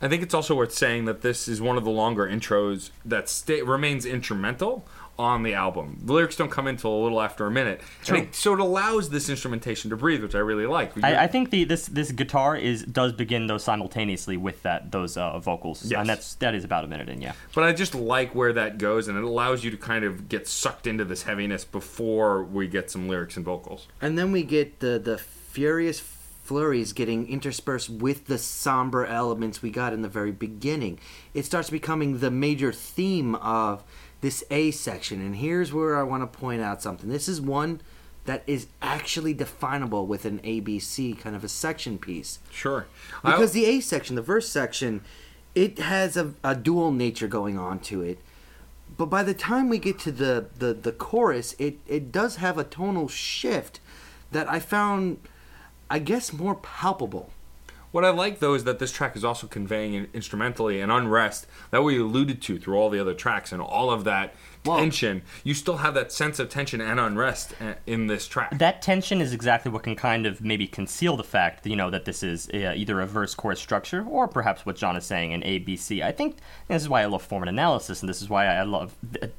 I 0.00 0.06
think 0.06 0.22
it's 0.22 0.34
also 0.34 0.54
worth 0.54 0.72
saying 0.72 1.06
that 1.06 1.22
this 1.22 1.48
is 1.48 1.60
one 1.60 1.76
of 1.76 1.84
the 1.84 1.90
longer 1.90 2.26
intros 2.26 2.90
that 3.04 3.28
sta 3.28 3.62
remains 3.62 4.06
instrumental 4.06 4.86
on 5.18 5.42
the 5.42 5.54
album. 5.54 5.98
The 6.04 6.12
lyrics 6.12 6.36
don't 6.36 6.50
come 6.50 6.66
in 6.68 6.76
until 6.76 6.94
a 6.94 7.02
little 7.02 7.20
after 7.20 7.46
a 7.46 7.50
minute, 7.50 7.80
True. 8.04 8.18
And 8.18 8.28
it, 8.28 8.34
so 8.34 8.52
it 8.54 8.60
allows 8.60 9.10
this 9.10 9.28
instrumentation 9.28 9.90
to 9.90 9.96
breathe, 9.96 10.22
which 10.22 10.34
I 10.34 10.38
really 10.38 10.66
like. 10.66 10.92
I, 11.02 11.24
I 11.24 11.26
think 11.26 11.50
the 11.50 11.64
this 11.64 11.86
this 11.86 12.12
guitar 12.12 12.56
is 12.56 12.84
does 12.84 13.12
begin 13.12 13.46
though 13.48 13.58
simultaneously 13.58 14.36
with 14.36 14.62
that 14.62 14.92
those 14.92 15.16
uh, 15.16 15.38
vocals, 15.40 15.84
Yes. 15.84 15.98
and 16.00 16.08
that's 16.08 16.34
that 16.36 16.54
is 16.54 16.64
about 16.64 16.84
a 16.84 16.86
minute 16.86 17.08
in. 17.08 17.20
Yeah. 17.20 17.32
But 17.54 17.64
I 17.64 17.72
just 17.72 17.94
like 17.94 18.34
where 18.34 18.52
that 18.52 18.78
goes, 18.78 19.08
and 19.08 19.18
it 19.18 19.24
allows 19.24 19.64
you 19.64 19.70
to 19.72 19.76
kind 19.76 20.04
of 20.04 20.28
get 20.28 20.46
sucked 20.46 20.86
into 20.86 21.04
this 21.04 21.24
heaviness 21.24 21.64
before 21.64 22.44
we 22.44 22.68
get 22.68 22.90
some 22.90 23.08
lyrics 23.08 23.36
and 23.36 23.44
vocals. 23.44 23.88
And 24.00 24.16
then 24.16 24.30
we 24.32 24.42
get 24.44 24.78
the 24.80 24.98
the 24.98 25.18
furious 25.18 25.98
flurries 26.44 26.94
getting 26.94 27.28
interspersed 27.28 27.90
with 27.90 28.24
the 28.26 28.38
somber 28.38 29.04
elements 29.04 29.60
we 29.60 29.70
got 29.70 29.92
in 29.92 30.00
the 30.00 30.08
very 30.08 30.32
beginning. 30.32 30.98
It 31.34 31.44
starts 31.44 31.68
becoming 31.68 32.20
the 32.20 32.30
major 32.30 32.72
theme 32.72 33.34
of 33.34 33.82
this 34.20 34.44
A 34.50 34.70
section. 34.70 35.20
And 35.20 35.36
here's 35.36 35.72
where 35.72 35.96
I 35.96 36.02
want 36.02 36.30
to 36.30 36.38
point 36.38 36.62
out 36.62 36.82
something. 36.82 37.08
This 37.08 37.28
is 37.28 37.40
one 37.40 37.80
that 38.24 38.42
is 38.46 38.66
actually 38.82 39.32
definable 39.32 40.06
with 40.06 40.24
an 40.24 40.38
ABC 40.40 41.18
kind 41.18 41.34
of 41.34 41.44
a 41.44 41.48
section 41.48 41.98
piece. 41.98 42.40
Sure. 42.50 42.86
Because 43.24 43.52
the 43.52 43.64
A 43.64 43.80
section, 43.80 44.16
the 44.16 44.22
verse 44.22 44.48
section, 44.48 45.02
it 45.54 45.78
has 45.78 46.16
a, 46.16 46.34
a 46.44 46.54
dual 46.54 46.92
nature 46.92 47.26
going 47.26 47.58
on 47.58 47.78
to 47.80 48.02
it. 48.02 48.18
But 48.96 49.06
by 49.06 49.22
the 49.22 49.34
time 49.34 49.68
we 49.68 49.78
get 49.78 49.98
to 50.00 50.12
the, 50.12 50.46
the, 50.58 50.74
the 50.74 50.92
chorus, 50.92 51.54
it, 51.58 51.78
it 51.86 52.12
does 52.12 52.36
have 52.36 52.58
a 52.58 52.64
tonal 52.64 53.08
shift 53.08 53.80
that 54.32 54.48
I 54.48 54.60
found, 54.60 55.20
I 55.88 55.98
guess, 55.98 56.32
more 56.32 56.56
palpable. 56.56 57.30
What 57.90 58.04
I 58.04 58.10
like 58.10 58.38
though 58.38 58.54
is 58.54 58.64
that 58.64 58.78
this 58.78 58.92
track 58.92 59.16
is 59.16 59.24
also 59.24 59.46
conveying 59.46 60.08
instrumentally 60.12 60.80
an 60.80 60.90
unrest 60.90 61.46
that 61.70 61.82
we 61.82 61.98
alluded 61.98 62.42
to 62.42 62.58
through 62.58 62.76
all 62.76 62.90
the 62.90 63.00
other 63.00 63.14
tracks 63.14 63.50
and 63.50 63.62
all 63.62 63.90
of 63.90 64.04
that 64.04 64.34
Well- 64.64 64.78
tension. 64.78 65.22
You 65.44 65.54
still 65.54 65.78
have 65.78 65.94
that 65.94 66.12
sense 66.12 66.38
of 66.38 66.48
tension 66.48 66.80
and 66.80 67.00
unrest 67.00 67.54
uh, 67.60 67.74
in 67.86 68.06
this 68.06 68.26
track. 68.26 68.58
That 68.58 68.82
tension 68.82 69.20
is 69.20 69.32
exactly 69.32 69.70
what 69.70 69.82
can 69.82 69.96
kind 69.96 70.26
of 70.26 70.40
maybe 70.40 70.66
conceal 70.66 71.16
the 71.16 71.24
fact, 71.24 71.66
you 71.66 71.76
know, 71.76 71.90
that 71.90 72.04
this 72.04 72.22
is 72.22 72.48
uh, 72.52 72.72
either 72.76 73.00
a 73.00 73.06
verse 73.06 73.34
chorus 73.34 73.60
structure 73.60 74.04
or 74.04 74.28
perhaps 74.28 74.66
what 74.66 74.76
John 74.76 74.96
is 74.96 75.04
saying 75.04 75.32
in 75.32 75.44
A 75.44 75.58
B 75.58 75.76
C. 75.76 76.02
I 76.02 76.12
think 76.12 76.36
this 76.68 76.82
is 76.82 76.88
why 76.88 77.02
I 77.02 77.06
love 77.06 77.22
form 77.22 77.42
and 77.42 77.50
analysis, 77.50 78.02
and 78.02 78.08
this 78.08 78.22
is 78.22 78.28
why 78.28 78.46
I 78.46 78.62
love 78.62 78.94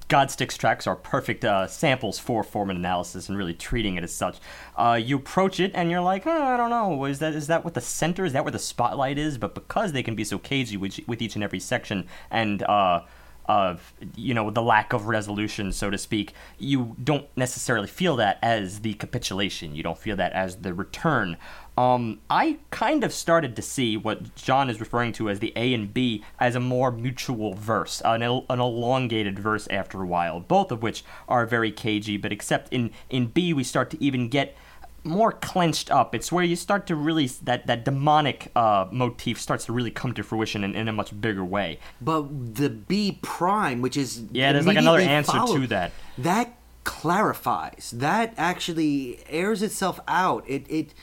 Godsticks 0.09 0.57
tracks 0.57 0.87
are 0.87 0.95
perfect 0.95 1.45
uh, 1.45 1.67
samples 1.67 2.19
for 2.19 2.43
form 2.43 2.69
and 2.69 2.79
analysis 2.79 3.29
and 3.29 3.37
really 3.37 3.53
treating 3.53 3.97
it 3.97 4.03
as 4.03 4.13
such. 4.13 4.37
Uh, 4.75 4.99
you 5.01 5.17
approach 5.17 5.59
it 5.59 5.71
and 5.75 5.91
you're 5.91 6.01
like, 6.01 6.25
oh, 6.25 6.43
I 6.43 6.57
don't 6.57 6.69
know, 6.69 7.05
is 7.05 7.19
that 7.19 7.33
is 7.33 7.47
that 7.47 7.63
what 7.63 7.73
the 7.73 7.81
center 7.81 8.25
is 8.25 8.33
that 8.33 8.43
where 8.43 8.51
the 8.51 8.59
spotlight 8.59 9.17
is? 9.17 9.37
But 9.37 9.53
because 9.55 9.91
they 9.91 10.03
can 10.03 10.15
be 10.15 10.23
so 10.23 10.39
cagey 10.39 10.77
with, 10.77 10.99
with 11.07 11.21
each 11.21 11.35
and 11.35 11.43
every 11.43 11.59
section 11.59 12.07
and 12.31 12.63
uh, 12.63 13.01
of 13.49 13.93
you 14.15 14.34
know 14.34 14.51
the 14.51 14.61
lack 14.61 14.93
of 14.93 15.07
resolution 15.07 15.71
so 15.71 15.89
to 15.89 15.97
speak 15.97 16.34
you 16.59 16.95
don't 17.03 17.26
necessarily 17.35 17.88
feel 17.88 18.15
that 18.15 18.38
as 18.43 18.81
the 18.81 18.93
capitulation. 18.93 19.76
You 19.76 19.81
don't 19.81 19.97
feel 19.97 20.15
that 20.17 20.31
as 20.34 20.57
the 20.57 20.73
return. 20.73 21.35
Um, 21.77 22.19
i 22.30 22.57
kind 22.71 23.05
of 23.05 23.13
started 23.13 23.55
to 23.55 23.61
see 23.61 23.95
what 23.95 24.35
john 24.35 24.69
is 24.69 24.81
referring 24.81 25.13
to 25.13 25.30
as 25.30 25.39
the 25.39 25.53
a 25.55 25.73
and 25.73 25.93
b 25.93 26.26
as 26.38 26.55
a 26.55 26.59
more 26.59 26.91
mutual 26.91 27.53
verse 27.53 28.01
an, 28.03 28.21
el- 28.21 28.45
an 28.49 28.59
elongated 28.59 29.39
verse 29.39 29.65
after 29.69 30.01
a 30.01 30.05
while 30.05 30.41
both 30.41 30.73
of 30.73 30.84
which 30.84 31.05
are 31.30 31.45
very 31.45 31.71
cagey 31.71 32.17
but 32.17 32.34
except 32.34 32.67
in 32.73 32.91
in 33.09 33.27
b 33.27 33.53
we 33.53 33.63
start 33.63 33.89
to 33.91 34.03
even 34.03 34.27
get 34.27 34.57
more 35.03 35.31
clenched 35.31 35.91
up. 35.91 36.13
It's 36.13 36.31
where 36.31 36.43
you 36.43 36.55
start 36.55 36.88
to 36.88 36.95
really 36.95 37.27
that 37.43 37.67
that 37.67 37.85
demonic 37.85 38.51
uh, 38.55 38.88
motif 38.91 39.39
starts 39.39 39.65
to 39.65 39.73
really 39.73 39.91
come 39.91 40.13
to 40.13 40.23
fruition 40.23 40.63
in, 40.63 40.76
in 40.76 40.88
a 40.88 40.93
much 40.93 41.19
bigger 41.19 41.43
way. 41.43 41.80
But 42.01 42.55
the 42.55 42.69
B 42.69 43.19
prime, 43.21 43.81
which 43.81 43.97
is 43.97 44.23
Yeah, 44.31 44.53
there's 44.53 44.67
like 44.67 44.77
another 44.77 44.99
answer 44.99 45.39
to 45.45 45.67
that. 45.67 45.91
That 46.17 46.55
clarifies. 46.84 47.93
That 47.95 48.34
actually 48.38 49.19
airs 49.30 49.61
itself 49.61 49.99
out. 50.07 50.43
It 50.47 50.65
it 50.69 50.93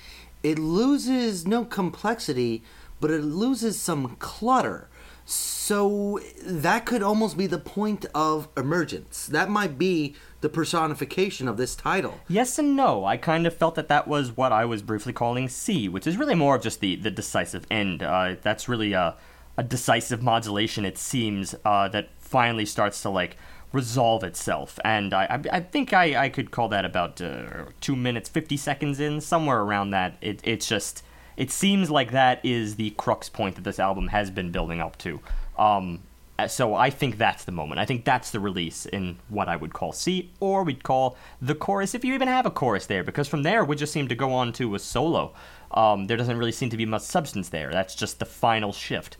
it 0.42 0.58
loses 0.58 1.46
no 1.46 1.64
complexity, 1.64 2.62
but 3.00 3.10
it 3.10 3.22
loses 3.22 3.80
some 3.80 4.16
clutter. 4.16 4.88
So 5.28 6.20
that 6.44 6.86
could 6.86 7.02
almost 7.02 7.36
be 7.36 7.48
the 7.48 7.58
point 7.58 8.06
of 8.14 8.48
emergence. 8.56 9.26
That 9.26 9.50
might 9.50 9.76
be 9.76 10.14
the 10.40 10.48
personification 10.48 11.48
of 11.48 11.56
this 11.56 11.74
title. 11.74 12.20
Yes 12.28 12.60
and 12.60 12.76
no. 12.76 13.04
I 13.04 13.16
kind 13.16 13.44
of 13.44 13.54
felt 13.56 13.74
that 13.74 13.88
that 13.88 14.06
was 14.06 14.36
what 14.36 14.52
I 14.52 14.64
was 14.64 14.82
briefly 14.82 15.12
calling 15.12 15.48
C, 15.48 15.88
which 15.88 16.06
is 16.06 16.16
really 16.16 16.36
more 16.36 16.54
of 16.54 16.62
just 16.62 16.78
the, 16.78 16.94
the 16.94 17.10
decisive 17.10 17.66
end. 17.68 18.04
Uh, 18.04 18.36
that's 18.40 18.68
really 18.68 18.92
a, 18.92 19.16
a 19.56 19.64
decisive 19.64 20.22
modulation, 20.22 20.84
it 20.84 20.96
seems, 20.96 21.56
uh, 21.64 21.88
that 21.88 22.10
finally 22.18 22.64
starts 22.64 23.02
to 23.02 23.10
like 23.10 23.36
resolve 23.72 24.22
itself. 24.22 24.78
And 24.84 25.12
I, 25.12 25.24
I, 25.24 25.56
I 25.56 25.60
think 25.60 25.92
I, 25.92 26.26
I 26.26 26.28
could 26.28 26.52
call 26.52 26.68
that 26.68 26.84
about 26.84 27.20
uh, 27.20 27.64
two 27.80 27.96
minutes, 27.96 28.28
50 28.28 28.56
seconds 28.56 29.00
in, 29.00 29.20
somewhere 29.20 29.60
around 29.60 29.90
that. 29.90 30.18
It, 30.20 30.40
it's 30.44 30.68
just. 30.68 31.02
It 31.36 31.50
seems 31.50 31.90
like 31.90 32.12
that 32.12 32.44
is 32.44 32.76
the 32.76 32.90
crux 32.90 33.28
point 33.28 33.56
that 33.56 33.64
this 33.64 33.78
album 33.78 34.08
has 34.08 34.30
been 34.30 34.50
building 34.50 34.80
up 34.80 34.96
to. 34.98 35.20
Um, 35.58 36.00
uh, 36.38 36.46
so 36.46 36.74
I 36.74 36.90
think 36.90 37.16
that's 37.16 37.44
the 37.44 37.52
moment. 37.52 37.80
I 37.80 37.86
think 37.86 38.04
that's 38.04 38.30
the 38.30 38.40
release 38.40 38.84
in 38.86 39.16
what 39.28 39.48
I 39.48 39.56
would 39.56 39.72
call 39.72 39.92
C, 39.92 40.30
or 40.38 40.64
we'd 40.64 40.82
call 40.82 41.16
the 41.40 41.54
chorus, 41.54 41.94
if 41.94 42.04
you 42.04 42.14
even 42.14 42.28
have 42.28 42.44
a 42.44 42.50
chorus 42.50 42.86
there, 42.86 43.02
because 43.02 43.26
from 43.26 43.42
there 43.42 43.64
we 43.64 43.76
just 43.76 43.92
seem 43.92 44.08
to 44.08 44.14
go 44.14 44.32
on 44.32 44.52
to 44.54 44.74
a 44.74 44.78
solo. 44.78 45.34
Um, 45.70 46.06
there 46.06 46.16
doesn't 46.16 46.36
really 46.36 46.52
seem 46.52 46.70
to 46.70 46.76
be 46.76 46.86
much 46.86 47.02
substance 47.02 47.48
there. 47.48 47.70
That's 47.70 47.94
just 47.94 48.18
the 48.18 48.26
final 48.26 48.72
shift. 48.72 49.16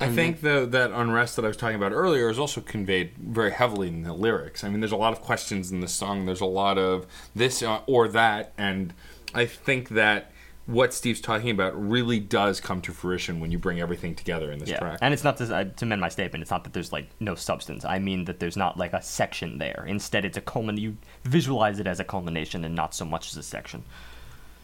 I 0.00 0.08
think 0.10 0.42
the, 0.42 0.64
that 0.70 0.92
unrest 0.92 1.34
that 1.36 1.44
I 1.44 1.48
was 1.48 1.56
talking 1.56 1.74
about 1.74 1.90
earlier 1.90 2.30
is 2.30 2.38
also 2.38 2.60
conveyed 2.60 3.14
very 3.18 3.50
heavily 3.50 3.88
in 3.88 4.02
the 4.02 4.12
lyrics. 4.12 4.62
I 4.62 4.68
mean, 4.68 4.78
there's 4.78 4.92
a 4.92 4.96
lot 4.96 5.12
of 5.12 5.22
questions 5.22 5.72
in 5.72 5.80
the 5.80 5.88
song. 5.88 6.24
There's 6.24 6.40
a 6.40 6.46
lot 6.46 6.78
of 6.78 7.06
this 7.34 7.64
uh, 7.64 7.80
or 7.86 8.06
that, 8.08 8.52
and 8.56 8.94
I 9.34 9.46
think 9.46 9.88
that 9.90 10.30
what 10.68 10.92
Steve's 10.92 11.22
talking 11.22 11.48
about 11.48 11.72
really 11.74 12.20
does 12.20 12.60
come 12.60 12.82
to 12.82 12.92
fruition 12.92 13.40
when 13.40 13.50
you 13.50 13.58
bring 13.58 13.80
everything 13.80 14.14
together 14.14 14.52
in 14.52 14.58
this 14.58 14.68
Yeah, 14.68 14.80
track. 14.80 14.98
and 15.00 15.14
it's 15.14 15.24
not 15.24 15.38
to, 15.38 15.44
uh, 15.56 15.64
to 15.64 15.84
amend 15.86 16.02
my 16.02 16.10
statement. 16.10 16.42
It's 16.42 16.50
not 16.50 16.64
that 16.64 16.74
there's 16.74 16.92
like 16.92 17.08
no 17.20 17.34
substance. 17.34 17.86
I 17.86 17.98
mean 17.98 18.26
that 18.26 18.38
there's 18.38 18.56
not 18.56 18.76
like 18.76 18.92
a 18.92 19.00
section 19.00 19.56
there. 19.56 19.86
Instead, 19.88 20.26
it's 20.26 20.36
a 20.36 20.42
culmin. 20.42 20.78
You 20.78 20.98
visualize 21.24 21.80
it 21.80 21.86
as 21.86 22.00
a 22.00 22.04
culmination 22.04 22.66
and 22.66 22.74
not 22.74 22.94
so 22.94 23.06
much 23.06 23.30
as 23.30 23.38
a 23.38 23.42
section. 23.42 23.82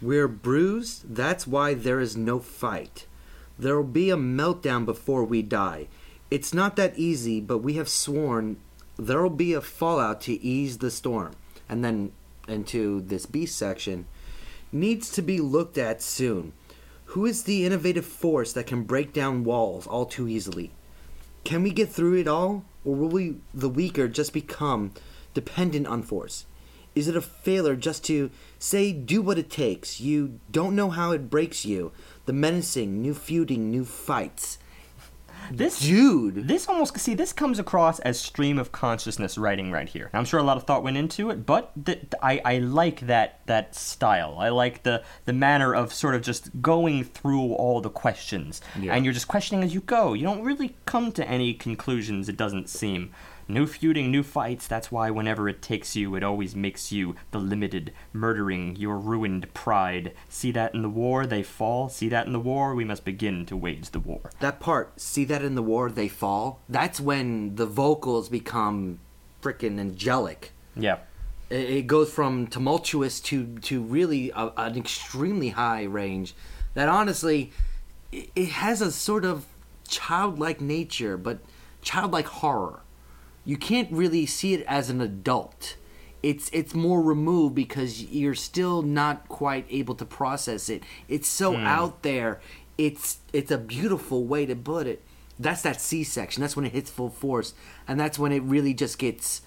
We're 0.02 0.28
bruised, 0.28 1.14
that's 1.14 1.46
why 1.46 1.72
there 1.72 2.00
is 2.00 2.18
no 2.18 2.38
fight. 2.38 3.06
There'll 3.58 3.82
be 3.82 4.10
a 4.10 4.16
meltdown 4.16 4.84
before 4.84 5.24
we 5.24 5.40
die. 5.40 5.88
It's 6.30 6.52
not 6.52 6.76
that 6.76 6.98
easy, 6.98 7.40
but 7.40 7.58
we 7.58 7.74
have 7.74 7.88
sworn 7.88 8.58
there'll 8.98 9.30
be 9.30 9.54
a 9.54 9.62
fallout 9.62 10.20
to 10.20 10.34
ease 10.44 10.78
the 10.78 10.90
storm. 10.90 11.32
And 11.66 11.82
then 11.82 12.12
into 12.46 13.00
this 13.00 13.24
B 13.24 13.46
section 13.46 14.04
needs 14.74 15.10
to 15.12 15.22
be 15.22 15.40
looked 15.40 15.78
at 15.78 16.02
soon. 16.02 16.52
Who 17.06 17.24
is 17.24 17.44
the 17.44 17.64
innovative 17.64 18.04
force 18.04 18.52
that 18.52 18.66
can 18.66 18.82
break 18.82 19.12
down 19.12 19.44
walls 19.44 19.86
all 19.86 20.04
too 20.04 20.28
easily? 20.28 20.72
Can 21.44 21.62
we 21.62 21.70
get 21.70 21.90
through 21.90 22.18
it 22.18 22.26
all, 22.26 22.64
or 22.84 22.94
will 22.96 23.08
we, 23.08 23.36
the 23.52 23.68
weaker, 23.68 24.08
just 24.08 24.32
become 24.32 24.92
dependent 25.32 25.86
on 25.86 26.02
force? 26.02 26.46
Is 26.94 27.08
it 27.08 27.16
a 27.16 27.20
failure 27.20 27.76
just 27.76 28.04
to 28.04 28.30
say, 28.58 28.92
do 28.92 29.20
what 29.20 29.38
it 29.38 29.50
takes? 29.50 30.00
You 30.00 30.40
don't 30.50 30.76
know 30.76 30.90
how 30.90 31.12
it 31.12 31.30
breaks 31.30 31.64
you. 31.64 31.92
The 32.26 32.32
menacing, 32.32 33.00
new 33.00 33.14
feuding, 33.14 33.70
new 33.70 33.84
fights. 33.84 34.58
This 35.50 35.80
Dude! 35.80 36.48
This 36.48 36.68
almost 36.68 36.98
see 36.98 37.14
this 37.14 37.32
comes 37.32 37.58
across 37.58 37.98
as 38.00 38.18
stream 38.20 38.58
of 38.58 38.72
consciousness 38.72 39.36
writing 39.36 39.70
right 39.70 39.88
here. 39.88 40.10
I'm 40.12 40.24
sure 40.24 40.40
a 40.40 40.42
lot 40.42 40.56
of 40.56 40.64
thought 40.64 40.82
went 40.82 40.96
into 40.96 41.30
it, 41.30 41.44
but 41.46 41.72
th- 41.84 42.00
I, 42.22 42.40
I 42.44 42.58
like 42.58 43.00
that 43.06 43.40
that 43.46 43.74
style. 43.74 44.36
I 44.38 44.48
like 44.48 44.82
the 44.84 45.02
the 45.24 45.32
manner 45.32 45.74
of 45.74 45.92
sort 45.92 46.14
of 46.14 46.22
just 46.22 46.62
going 46.62 47.04
through 47.04 47.52
all 47.54 47.80
the 47.80 47.90
questions, 47.90 48.60
Yeah. 48.80 48.94
and 48.94 49.04
you're 49.04 49.14
just 49.14 49.28
questioning 49.28 49.62
as 49.64 49.74
you 49.74 49.80
go. 49.80 50.12
You 50.14 50.22
don't 50.24 50.42
really 50.42 50.76
come 50.86 51.12
to 51.12 51.28
any 51.28 51.54
conclusions. 51.54 52.28
It 52.28 52.36
doesn't 52.36 52.68
seem. 52.68 53.10
New 53.46 53.66
feuding, 53.66 54.10
new 54.10 54.22
fights. 54.22 54.66
That's 54.66 54.90
why 54.90 55.10
whenever 55.10 55.48
it 55.48 55.60
takes 55.60 55.94
you, 55.94 56.14
it 56.14 56.22
always 56.22 56.56
makes 56.56 56.90
you 56.90 57.14
the 57.30 57.38
limited, 57.38 57.92
murdering 58.12 58.76
your 58.76 58.96
ruined 58.96 59.52
pride. 59.52 60.14
See 60.28 60.50
that 60.52 60.74
in 60.74 60.82
the 60.82 60.88
war, 60.88 61.26
they 61.26 61.42
fall. 61.42 61.88
See 61.88 62.08
that 62.08 62.26
in 62.26 62.32
the 62.32 62.40
war, 62.40 62.74
we 62.74 62.84
must 62.84 63.04
begin 63.04 63.44
to 63.46 63.56
wage 63.56 63.90
the 63.90 64.00
war. 64.00 64.30
That 64.40 64.60
part, 64.60 65.00
see 65.00 65.24
that 65.26 65.42
in 65.42 65.54
the 65.54 65.62
war, 65.62 65.90
they 65.90 66.08
fall? 66.08 66.60
That's 66.68 67.00
when 67.00 67.56
the 67.56 67.66
vocals 67.66 68.28
become 68.28 69.00
freaking 69.42 69.78
angelic. 69.78 70.52
Yeah. 70.74 70.98
It 71.50 71.70
it 71.70 71.86
goes 71.86 72.10
from 72.10 72.46
tumultuous 72.46 73.20
to 73.20 73.58
to 73.58 73.82
really 73.82 74.30
a, 74.30 74.52
an 74.56 74.76
extremely 74.76 75.50
high 75.50 75.84
range. 75.84 76.34
That 76.72 76.88
honestly, 76.88 77.52
it, 78.10 78.30
it 78.34 78.48
has 78.48 78.80
a 78.80 78.90
sort 78.90 79.24
of 79.24 79.44
childlike 79.86 80.60
nature, 80.60 81.16
but 81.18 81.38
childlike 81.82 82.26
horror. 82.26 82.80
You 83.44 83.56
can't 83.56 83.90
really 83.92 84.26
see 84.26 84.54
it 84.54 84.64
as 84.66 84.90
an 84.90 85.00
adult. 85.00 85.76
It's 86.22 86.48
it's 86.52 86.74
more 86.74 87.02
removed 87.02 87.54
because 87.54 88.02
you're 88.02 88.34
still 88.34 88.80
not 88.80 89.28
quite 89.28 89.66
able 89.68 89.94
to 89.96 90.06
process 90.06 90.68
it. 90.68 90.82
It's 91.08 91.28
so 91.28 91.54
hmm. 91.54 91.66
out 91.66 92.02
there. 92.02 92.40
It's 92.78 93.18
it's 93.32 93.50
a 93.50 93.58
beautiful 93.58 94.24
way 94.24 94.46
to 94.46 94.56
put 94.56 94.86
it. 94.86 95.02
That's 95.38 95.62
that 95.62 95.80
C 95.80 96.04
section. 96.04 96.40
That's 96.40 96.56
when 96.56 96.64
it 96.64 96.72
hits 96.72 96.90
full 96.90 97.10
force, 97.10 97.54
and 97.86 98.00
that's 98.00 98.18
when 98.18 98.32
it 98.32 98.42
really 98.42 98.72
just 98.72 98.98
gets 98.98 99.42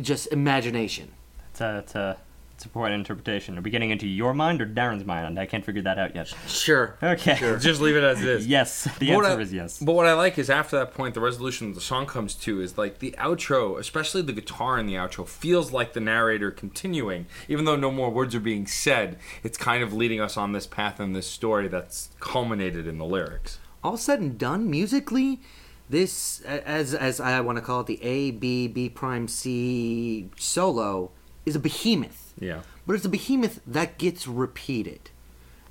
just 0.00 0.30
imagination. 0.32 1.12
It's 1.50 1.60
a, 1.60 1.78
it's 1.78 1.94
a, 1.94 2.16
it's 2.58 2.64
a 2.66 2.68
point 2.68 2.92
of 2.92 2.98
interpretation. 2.98 3.56
Are 3.56 3.60
we 3.60 3.70
getting 3.70 3.90
into 3.90 4.08
your 4.08 4.34
mind 4.34 4.60
or 4.60 4.66
Darren's 4.66 5.04
mind? 5.04 5.38
I 5.38 5.46
can't 5.46 5.64
figure 5.64 5.82
that 5.82 5.96
out 5.96 6.16
yet. 6.16 6.26
Sure. 6.48 6.98
Okay. 7.00 7.36
Just 7.60 7.80
leave 7.80 7.94
it 7.94 8.02
as 8.02 8.20
it 8.20 8.26
is. 8.26 8.48
Yes, 8.48 8.82
the 8.98 9.10
But 9.14 9.24
answer 9.26 9.38
I- 9.38 9.42
is 9.42 9.52
yes. 9.52 9.78
But 9.78 9.92
what 9.92 10.06
I 10.06 10.14
like 10.14 10.38
is 10.38 10.50
after 10.50 10.76
that 10.76 10.92
point, 10.92 11.14
the 11.14 11.20
resolution 11.20 11.72
the 11.72 11.80
song 11.80 12.06
comes 12.06 12.34
to 12.34 12.60
is 12.60 12.76
like 12.76 12.98
the 12.98 13.12
outro, 13.16 13.78
especially 13.78 14.22
the 14.22 14.32
guitar 14.32 14.76
in 14.76 14.86
the 14.86 14.94
outro, 14.94 15.24
feels 15.24 15.70
like 15.70 15.92
the 15.92 16.00
narrator 16.00 16.50
continuing, 16.50 17.26
even 17.46 17.64
though 17.64 17.76
no 17.76 17.92
more 17.92 18.10
words 18.10 18.34
are 18.34 18.40
being 18.40 18.66
said. 18.66 19.20
It's 19.44 19.56
kind 19.56 19.84
of 19.84 19.92
leading 19.92 20.20
us 20.20 20.36
on 20.36 20.50
this 20.50 20.66
path 20.66 20.98
and 20.98 21.14
this 21.14 21.28
story 21.28 21.68
that's 21.68 22.08
culminated 22.18 22.88
in 22.88 22.98
the 22.98 23.04
lyrics. 23.04 23.60
all 23.84 23.96
said 23.96 24.18
and 24.18 24.36
done, 24.36 24.68
musically, 24.68 25.40
this 25.88 26.40
as 26.40 26.92
as 26.92 27.20
I 27.20 27.40
want 27.40 27.56
to 27.58 27.62
call 27.62 27.82
it 27.82 27.86
the 27.86 28.02
A 28.02 28.32
B 28.32 28.66
B 28.66 28.88
prime 28.88 29.28
C 29.28 30.28
solo 30.36 31.12
is 31.46 31.54
a 31.54 31.60
behemoth. 31.60 32.27
Yeah. 32.38 32.62
But 32.86 32.94
it's 32.94 33.04
a 33.04 33.08
behemoth 33.08 33.60
that 33.66 33.98
gets 33.98 34.26
repeated. 34.26 35.10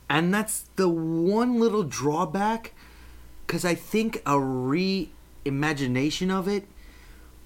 And 0.09 0.33
that's 0.33 0.65
the 0.75 0.87
one 0.87 1.59
little 1.59 1.83
drawback 1.83 2.73
cuz 3.47 3.65
I 3.65 3.75
think 3.75 4.17
a 4.25 4.35
reimagination 4.35 6.31
of 6.31 6.47
it 6.47 6.67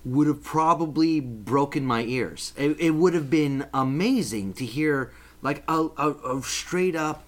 would 0.03 0.27
have 0.27 0.43
probably 0.43 1.19
broken 1.19 1.85
my 1.85 2.03
ears. 2.03 2.53
It, 2.57 2.79
it 2.79 2.91
would 2.91 3.13
have 3.13 3.29
been 3.29 3.67
amazing 3.73 4.53
to 4.53 4.65
hear 4.65 5.11
like 5.41 5.63
a, 5.67 5.89
a, 5.97 6.37
a 6.37 6.41
straight 6.43 6.95
up 6.95 7.23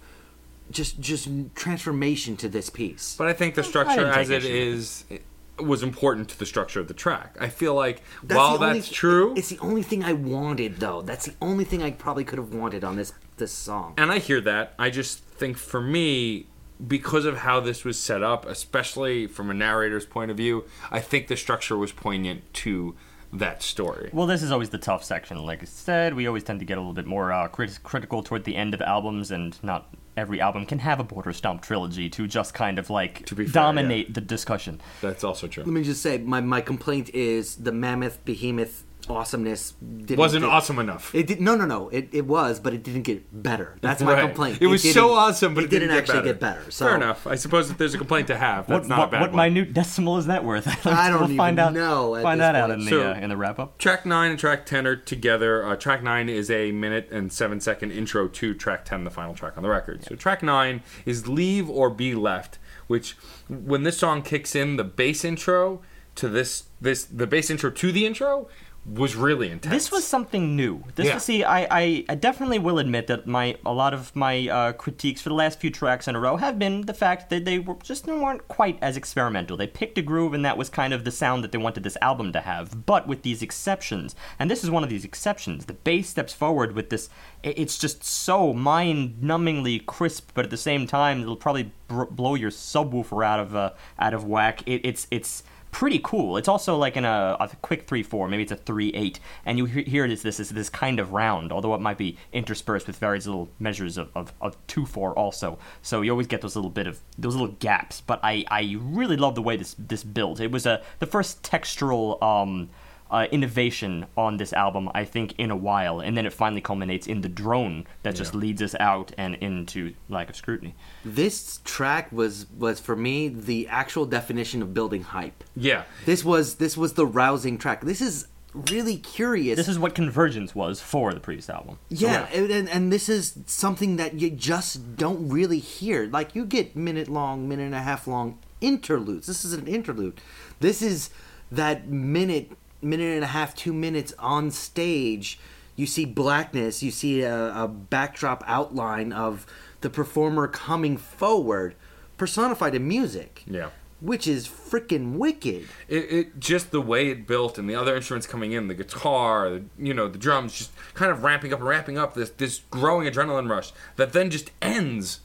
just 0.71 0.99
just 0.99 1.29
transformation 1.55 2.35
to 2.37 2.49
this 2.49 2.69
piece. 2.69 3.15
But 3.17 3.27
I 3.27 3.33
think 3.33 3.55
the 3.55 3.63
structure 3.63 4.07
as 4.07 4.27
take 4.27 4.37
it 4.37 4.45
issue 4.45 4.53
is 4.53 5.05
it 5.09 5.21
was 5.59 5.83
important 5.83 6.29
to 6.29 6.39
the 6.39 6.45
structure 6.45 6.79
of 6.79 6.87
the 6.87 6.93
track. 6.93 7.35
I 7.39 7.49
feel 7.49 7.75
like 7.75 8.01
That's 8.23 8.37
while 8.37 8.57
that's 8.57 8.89
true, 8.89 9.33
it's 9.35 9.49
the 9.49 9.59
only 9.59 9.83
thing 9.83 10.03
I 10.03 10.13
wanted 10.13 10.77
though. 10.77 11.01
That's 11.01 11.25
the 11.25 11.35
only 11.41 11.63
thing 11.63 11.83
I 11.83 11.91
probably 11.91 12.23
could 12.23 12.39
have 12.39 12.53
wanted 12.53 12.83
on 12.83 12.95
this 12.95 13.13
this 13.37 13.51
song. 13.51 13.93
and 13.97 14.11
I 14.11 14.19
hear 14.19 14.41
that. 14.41 14.73
I 14.77 14.89
just 14.89 15.19
think 15.23 15.57
for 15.57 15.81
me, 15.81 16.47
because 16.85 17.25
of 17.25 17.37
how 17.37 17.59
this 17.59 17.83
was 17.83 17.99
set 17.99 18.21
up, 18.23 18.45
especially 18.45 19.27
from 19.27 19.49
a 19.49 19.53
narrator's 19.53 20.05
point 20.05 20.31
of 20.31 20.37
view, 20.37 20.65
I 20.91 20.99
think 20.99 21.27
the 21.27 21.37
structure 21.37 21.77
was 21.77 21.91
poignant 21.91 22.51
to 22.55 22.95
that 23.33 23.61
story. 23.61 24.09
Well, 24.13 24.27
this 24.27 24.43
is 24.43 24.51
always 24.51 24.69
the 24.69 24.77
tough 24.77 25.03
section. 25.03 25.37
Like 25.43 25.61
I 25.61 25.65
said, 25.65 26.13
we 26.13 26.27
always 26.27 26.43
tend 26.43 26.59
to 26.59 26.65
get 26.65 26.77
a 26.77 26.81
little 26.81 26.93
bit 26.93 27.05
more 27.05 27.31
uh, 27.31 27.47
crit- 27.47 27.79
critical 27.83 28.23
toward 28.23 28.43
the 28.43 28.55
end 28.55 28.73
of 28.73 28.81
albums, 28.81 29.31
and 29.31 29.57
not 29.63 29.93
every 30.15 30.39
album 30.39 30.65
can 30.65 30.79
have 30.79 30.99
a 30.99 31.03
Border 31.03 31.33
Stomp 31.33 31.61
trilogy 31.61 32.09
to 32.09 32.27
just 32.27 32.53
kind 32.53 32.77
of 32.77 32.89
like 32.89 33.25
To 33.25 33.35
be 33.35 33.45
fair, 33.45 33.63
dominate 33.63 34.13
the 34.13 34.21
discussion. 34.21 34.79
That's 35.01 35.23
also 35.23 35.47
true. 35.47 35.63
Let 35.63 35.73
me 35.73 35.83
just 35.83 36.01
say 36.01 36.19
my, 36.19 36.41
my 36.41 36.61
complaint 36.61 37.09
is 37.09 37.55
the 37.55 37.71
mammoth 37.71 38.23
behemoth 38.25 38.83
awesomeness 39.09 39.73
didn't 39.81 40.17
Wasn't 40.19 40.43
get- 40.43 40.51
awesome 40.51 40.79
enough. 40.79 41.13
It 41.13 41.27
did 41.27 41.41
no 41.41 41.55
no 41.55 41.65
no. 41.65 41.89
It, 41.89 42.09
it 42.11 42.25
was, 42.25 42.59
but 42.59 42.73
it 42.73 42.83
didn't 42.83 43.03
get 43.03 43.43
better. 43.43 43.75
That's 43.81 44.01
my 44.01 44.13
Right. 44.13 44.21
complaint. 44.25 44.57
It 44.61 44.67
was 44.67 44.81
so 44.93 45.11
awesome, 45.13 45.53
but 45.53 45.65
it, 45.65 45.69
didn't, 45.69 45.89
get 45.89 45.97
actually 45.97 46.13
better. 46.19 46.25
get 46.27 46.39
better. 46.39 46.71
So 46.71 46.85
Fair 46.85 46.95
enough. 46.95 47.25
I 47.27 47.35
suppose 47.35 47.69
if 47.71 47.77
there's 47.77 47.93
a 47.93 47.97
complaint 47.97 48.27
to 48.27 48.37
have, 48.37 48.67
that's 48.67 48.81
what 48.81 48.87
not 48.89 48.99
what, 48.99 49.07
a 49.07 49.11
bad 49.11 49.21
what 49.21 49.33
one. 49.33 49.53
minute 49.53 49.73
decimal 49.73 50.17
is 50.17 50.25
that 50.27 50.43
worth? 50.43 50.67
I 50.87 51.09
don't 51.09 51.19
we'll 51.19 51.23
even 51.29 51.37
find 51.37 51.59
out, 51.59 51.73
know 51.73 52.15
at 52.15 52.23
Find 52.23 52.39
this 52.39 52.45
that 52.45 52.55
out 52.55 52.71
in 52.71 52.79
the 52.85 52.89
So- 52.89 53.11
uh, 53.11 53.15
in 53.15 53.29
the 53.29 53.37
wrap 53.37 53.59
up. 53.59 53.77
Track 53.77 54.05
9 54.05 54.31
and 54.31 54.39
track 54.39 54.65
10 54.65 54.87
are 54.87 54.95
together. 54.95 55.65
Uh, 55.65 55.75
track 55.75 56.03
9 56.03 56.29
is 56.29 56.49
a 56.51 56.71
minute 56.71 57.09
and 57.11 57.31
7 57.31 57.59
second 57.59 57.91
intro 57.91 58.27
to 58.27 58.53
track 58.53 58.85
10, 58.85 59.03
the 59.03 59.11
final 59.11 59.33
track 59.33 59.57
on 59.57 59.63
the 59.63 59.69
record. 59.69 60.03
So 60.03 60.15
track 60.15 60.41
9 60.43 60.81
is 61.05 61.27
Leave 61.27 61.69
or 61.69 61.89
Be 61.89 62.15
Left, 62.15 62.57
which 62.87 63.15
when 63.49 63.83
this 63.83 63.97
song 63.97 64.21
kicks 64.21 64.55
in, 64.55 64.77
the 64.77 64.83
bass 64.83 65.23
intro 65.25 65.81
to 66.15 66.29
this 66.29 66.65
this 66.79 67.05
the 67.05 67.25
bass 67.25 67.49
intro 67.49 67.71
to 67.71 67.91
the 67.91 68.05
intro 68.05 68.47
was 68.85 69.15
really 69.15 69.49
intense. 69.49 69.73
This 69.73 69.91
was 69.91 70.05
something 70.05 70.57
new. 70.57 70.83
This 70.95 71.07
Yeah. 71.07 71.13
was 71.13 71.23
see, 71.23 71.43
I, 71.43 71.67
I, 71.71 72.05
I 72.09 72.15
definitely 72.15 72.59
will 72.59 72.79
admit 72.79 73.07
that 73.07 73.25
my 73.25 73.55
a 73.65 73.71
lot 73.71 73.93
of 73.93 74.13
my 74.13 74.49
uh, 74.49 74.73
critiques 74.73 75.21
for 75.21 75.29
the 75.29 75.35
last 75.35 75.59
few 75.61 75.69
tracks 75.69 76.05
in 76.07 76.15
a 76.15 76.19
row 76.19 76.35
have 76.35 76.59
been 76.59 76.81
the 76.81 76.93
fact 76.93 77.29
that 77.29 77.45
they 77.45 77.59
were 77.59 77.75
just 77.81 78.05
weren't 78.07 78.45
quite 78.49 78.77
as 78.81 78.97
experimental. 78.97 79.55
They 79.55 79.67
picked 79.67 79.97
a 79.97 80.01
groove, 80.01 80.33
and 80.33 80.43
that 80.43 80.57
was 80.57 80.69
kind 80.69 80.93
of 80.93 81.05
the 81.05 81.11
sound 81.11 81.43
that 81.45 81.53
they 81.53 81.57
wanted 81.57 81.83
this 81.83 81.97
album 82.01 82.33
to 82.33 82.41
have. 82.41 82.85
But 82.85 83.07
with 83.07 83.21
these 83.21 83.41
exceptions, 83.41 84.15
and 84.37 84.51
this 84.51 84.63
is 84.65 84.69
one 84.69 84.83
of 84.83 84.89
these 84.89 85.05
exceptions, 85.05 85.65
the 85.65 85.73
bass 85.73 86.09
steps 86.09 86.33
forward 86.33 86.73
with 86.75 86.89
this. 86.89 87.09
It's 87.41 87.77
just 87.77 88.03
so 88.03 88.53
mind-numbingly 88.53 89.85
crisp, 89.85 90.31
but 90.33 90.45
at 90.45 90.51
the 90.51 90.57
same 90.57 90.87
time, 90.87 91.21
it'll 91.21 91.35
probably 91.35 91.71
br- 91.87 92.03
blow 92.05 92.35
your 92.35 92.51
subwoofer 92.51 93.25
out 93.25 93.39
of 93.39 93.55
uh, 93.55 93.71
out 93.97 94.13
of 94.13 94.25
whack. 94.25 94.61
It, 94.65 94.81
it's 94.83 95.07
it's 95.09 95.43
pretty 95.73 95.99
cool. 96.03 96.37
It's 96.37 96.47
also 96.47 96.77
like 96.77 96.95
in 96.95 97.03
a, 97.03 97.35
a 97.39 97.49
quick 97.61 97.87
three 97.87 98.03
four, 98.03 98.29
maybe 98.29 98.43
it's 98.43 98.51
a 98.53 98.55
three 98.55 98.91
eight, 98.93 99.19
and 99.45 99.57
you 99.57 99.65
he- 99.65 99.83
hear 99.83 100.05
it 100.05 100.11
as 100.11 100.21
this 100.21 100.39
is 100.39 100.49
this 100.49 100.69
kind 100.69 100.99
of 100.99 101.11
round, 101.11 101.51
although 101.51 101.75
it 101.75 101.81
might 101.81 101.97
be 101.97 102.17
interspersed 102.31 102.87
with 102.87 102.97
various 102.97 103.25
little 103.25 103.49
measures 103.59 103.97
of, 103.97 104.09
of, 104.15 104.31
of 104.39 104.55
two 104.67 104.85
four 104.85 105.17
also. 105.17 105.57
So 105.81 106.01
you 106.01 106.11
always 106.11 106.27
get 106.27 106.39
those 106.41 106.55
little 106.55 106.71
bit 106.71 106.87
of 106.87 107.01
those 107.17 107.35
little 107.35 107.55
gaps. 107.59 107.99
But 107.99 108.21
I, 108.23 108.45
I 108.49 108.77
really 108.79 109.17
love 109.17 109.35
the 109.35 109.41
way 109.41 109.57
this 109.57 109.75
this 109.77 110.03
built. 110.03 110.39
It 110.39 110.51
was 110.51 110.65
a 110.65 110.81
the 110.99 111.07
first 111.07 111.43
textural 111.43 112.21
um, 112.23 112.69
uh, 113.13 113.27
innovation 113.31 114.07
on 114.17 114.37
this 114.37 114.51
album, 114.53 114.89
I 114.93 115.05
think, 115.05 115.35
in 115.37 115.51
a 115.51 115.55
while, 115.55 115.99
and 115.99 116.17
then 116.17 116.25
it 116.25 116.33
finally 116.33 116.61
culminates 116.61 117.05
in 117.07 117.21
the 117.21 117.29
drone 117.29 117.85
that 118.01 118.15
just 118.15 118.33
leads 118.33 118.61
us 118.61 118.75
out 118.79 119.13
and 119.17 119.35
into 119.35 119.93
lack 120.09 120.29
of 120.29 120.35
scrutiny. 120.35 120.73
This 121.05 121.59
track 121.63 122.11
was 122.11 122.47
was 122.57 122.79
for 122.79 122.95
me 122.95 123.27
the 123.29 123.67
actual 123.69 124.05
definition 124.05 124.61
of 124.61 124.73
building 124.73 125.03
hype. 125.03 125.43
Yeah. 125.55 125.83
This 126.05 126.25
was 126.25 126.55
this 126.55 126.75
was 126.75 126.93
the 126.93 127.05
rousing 127.05 127.57
track. 127.59 127.81
This 127.81 128.01
is 128.01 128.27
really 128.53 128.97
curious. 128.97 129.57
This 129.57 129.67
is 129.67 129.79
what 129.79 129.95
Convergence 129.95 130.53
was 130.55 130.81
for 130.81 131.13
the 131.13 131.19
previous 131.19 131.49
album. 131.49 131.77
yeah, 131.89 132.27
and, 132.33 132.51
and 132.51 132.69
and 132.69 132.91
this 132.91 133.09
is 133.09 133.37
something 133.45 133.97
that 133.97 134.15
you 134.15 134.31
just 134.31 134.95
don't 134.97 135.29
really 135.29 135.59
hear. 135.59 136.07
Like 136.07 136.35
you 136.35 136.45
get 136.45 136.75
minute 136.75 137.09
long, 137.09 137.47
minute 137.47 137.65
and 137.65 137.75
a 137.75 137.81
half 137.81 138.07
long 138.07 138.39
interludes. 138.59 139.27
This 139.27 139.45
is 139.45 139.53
an 139.53 139.67
interlude. 139.67 140.19
This 140.59 140.81
is 140.81 141.09
that 141.51 141.87
minute, 141.87 142.51
minute 142.83 143.13
and 143.15 143.23
a 143.23 143.27
half, 143.27 143.55
two 143.55 143.73
minutes 143.73 144.13
on 144.19 144.51
stage. 144.51 145.39
You 145.75 145.85
see 145.85 146.05
blackness. 146.05 146.83
You 146.83 146.91
see 146.91 147.21
a, 147.21 147.53
a 147.55 147.67
backdrop 147.67 148.43
outline 148.45 149.11
of 149.11 149.45
the 149.81 149.89
performer 149.89 150.47
coming 150.47 150.97
forward, 150.97 151.75
personified 152.17 152.75
in 152.75 152.87
music. 152.87 153.43
Yeah. 153.47 153.69
which 153.99 154.27
is 154.27 154.47
freaking 154.47 155.13
wicked. 155.17 155.67
It, 155.87 156.11
it 156.11 156.39
just 156.39 156.71
the 156.71 156.81
way 156.81 157.09
it 157.09 157.25
built 157.25 157.57
and 157.57 157.69
the 157.69 157.75
other 157.75 157.95
instruments 157.95 158.27
coming 158.27 158.51
in, 158.51 158.67
the 158.67 158.73
guitar, 158.75 159.49
the, 159.49 159.63
you 159.77 159.93
know, 159.93 160.07
the 160.07 160.17
drums, 160.17 160.53
just 160.57 160.71
kind 160.93 161.11
of 161.11 161.23
ramping 161.23 161.53
up 161.53 161.59
and 161.59 161.67
ramping 161.67 161.97
up 161.97 162.13
this 162.13 162.29
this 162.31 162.61
growing 162.69 163.07
adrenaline 163.07 163.49
rush 163.49 163.71
that 163.95 164.13
then 164.13 164.29
just 164.29 164.51
ends, 164.61 165.21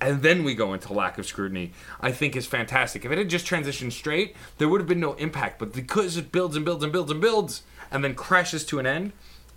and 0.00 0.22
then 0.22 0.44
we 0.44 0.54
go 0.54 0.72
into 0.74 0.92
lack 0.92 1.18
of 1.18 1.26
scrutiny. 1.26 1.72
I 2.00 2.12
think 2.12 2.36
is 2.36 2.46
fantastic. 2.46 3.04
If 3.04 3.12
it 3.12 3.18
had 3.18 3.28
just 3.28 3.46
transitioned 3.46 3.92
straight, 3.92 4.34
there 4.58 4.68
would 4.68 4.80
have 4.80 4.88
been 4.88 5.00
no 5.00 5.14
impact. 5.14 5.58
But 5.58 5.72
because 5.72 6.16
it 6.16 6.32
builds 6.32 6.56
and 6.56 6.64
builds 6.64 6.82
and 6.84 6.92
builds 6.92 7.10
and 7.10 7.20
builds, 7.20 7.62
and 7.90 8.02
then 8.04 8.14
crashes 8.14 8.64
to 8.66 8.78
an 8.78 8.86
end. 8.86 9.12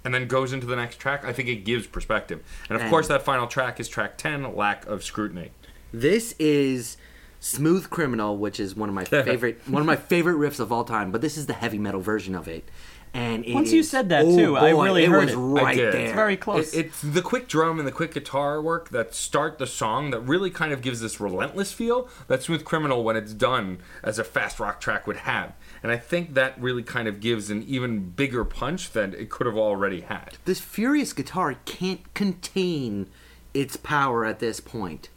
And 0.06 0.14
then 0.14 0.28
goes 0.28 0.52
into 0.52 0.68
the 0.68 0.76
next 0.76 0.98
track. 0.98 1.24
I 1.24 1.32
think 1.32 1.48
it 1.48 1.64
gives 1.64 1.88
perspective, 1.88 2.44
and 2.68 2.76
of 2.76 2.82
And- 2.82 2.90
course, 2.90 3.08
that 3.08 3.24
final 3.24 3.48
track 3.48 3.80
is 3.80 3.88
track 3.88 4.18
ten, 4.18 4.54
"Lack 4.54 4.86
of 4.86 5.02
Scrutiny." 5.02 5.52
This 5.94 6.36
is 6.40 6.98
Smooth 7.40 7.90
Criminal, 7.90 8.36
which 8.38 8.60
is 8.60 8.76
one 8.76 8.90
of 8.90 8.96
my 8.96 9.06
favorite 9.06 9.62
one 9.66 9.82
of 9.82 9.86
my 9.86 9.96
favorite 9.96 10.36
riffs 10.36 10.60
of 10.60 10.74
all 10.74 10.84
time. 10.84 11.10
But 11.10 11.22
this 11.22 11.38
is 11.38 11.46
the 11.46 11.54
heavy 11.54 11.78
metal 11.78 12.02
version 12.02 12.36
of 12.36 12.50
it. 12.50 12.68
And 13.16 13.46
it 13.46 13.54
Once 13.54 13.72
you 13.72 13.84
said 13.84 14.10
that, 14.10 14.26
oh 14.26 14.36
too, 14.36 14.58
I 14.58 14.72
oh, 14.72 14.82
really 14.82 15.04
it 15.04 15.10
heard 15.10 15.26
was 15.26 15.34
it. 15.34 15.38
I 15.38 15.64
right 15.64 15.76
did. 15.76 15.94
there. 15.94 16.02
It's 16.06 16.14
very 16.14 16.36
close. 16.36 16.74
It, 16.74 16.88
it's 16.88 17.02
the 17.02 17.22
quick 17.22 17.48
drum 17.48 17.78
and 17.78 17.88
the 17.88 17.92
quick 17.92 18.12
guitar 18.14 18.60
work 18.60 18.90
that 18.90 19.14
start 19.14 19.60
the 19.60 19.68
song 19.68 20.10
that 20.10 20.22
really 20.22 20.50
kind 20.50 20.74
of 20.74 20.82
gives 20.82 21.00
this 21.00 21.20
relentless 21.20 21.72
feel 21.72 22.10
that 22.28 22.42
Smooth 22.42 22.66
Criminal, 22.66 23.04
when 23.04 23.16
it's 23.16 23.34
done 23.34 23.78
as 24.04 24.18
a 24.18 24.24
fast 24.24 24.60
rock 24.60 24.82
track, 24.82 25.06
would 25.06 25.18
have. 25.18 25.54
And 25.84 25.92
I 25.92 25.98
think 25.98 26.34
that 26.34 26.60
really 26.60 26.82
kind 26.82 27.08
of 27.08 27.20
gives 27.20 27.52
an 27.52 27.62
even 27.64 28.10
bigger 28.10 28.44
punch 28.44 28.92
than 28.94 29.14
it 29.14 29.30
could 29.30 29.46
have 29.46 29.58
already 29.58 30.02
had. 30.02 30.38
this 30.46 30.60
furious 30.60 31.14
guitar 31.14 31.56
can't 31.66 32.12
contain 32.16 33.08
its 33.54 33.76
power 33.78 34.26
at 34.26 34.40
this 34.40 34.60
point. 34.60 35.10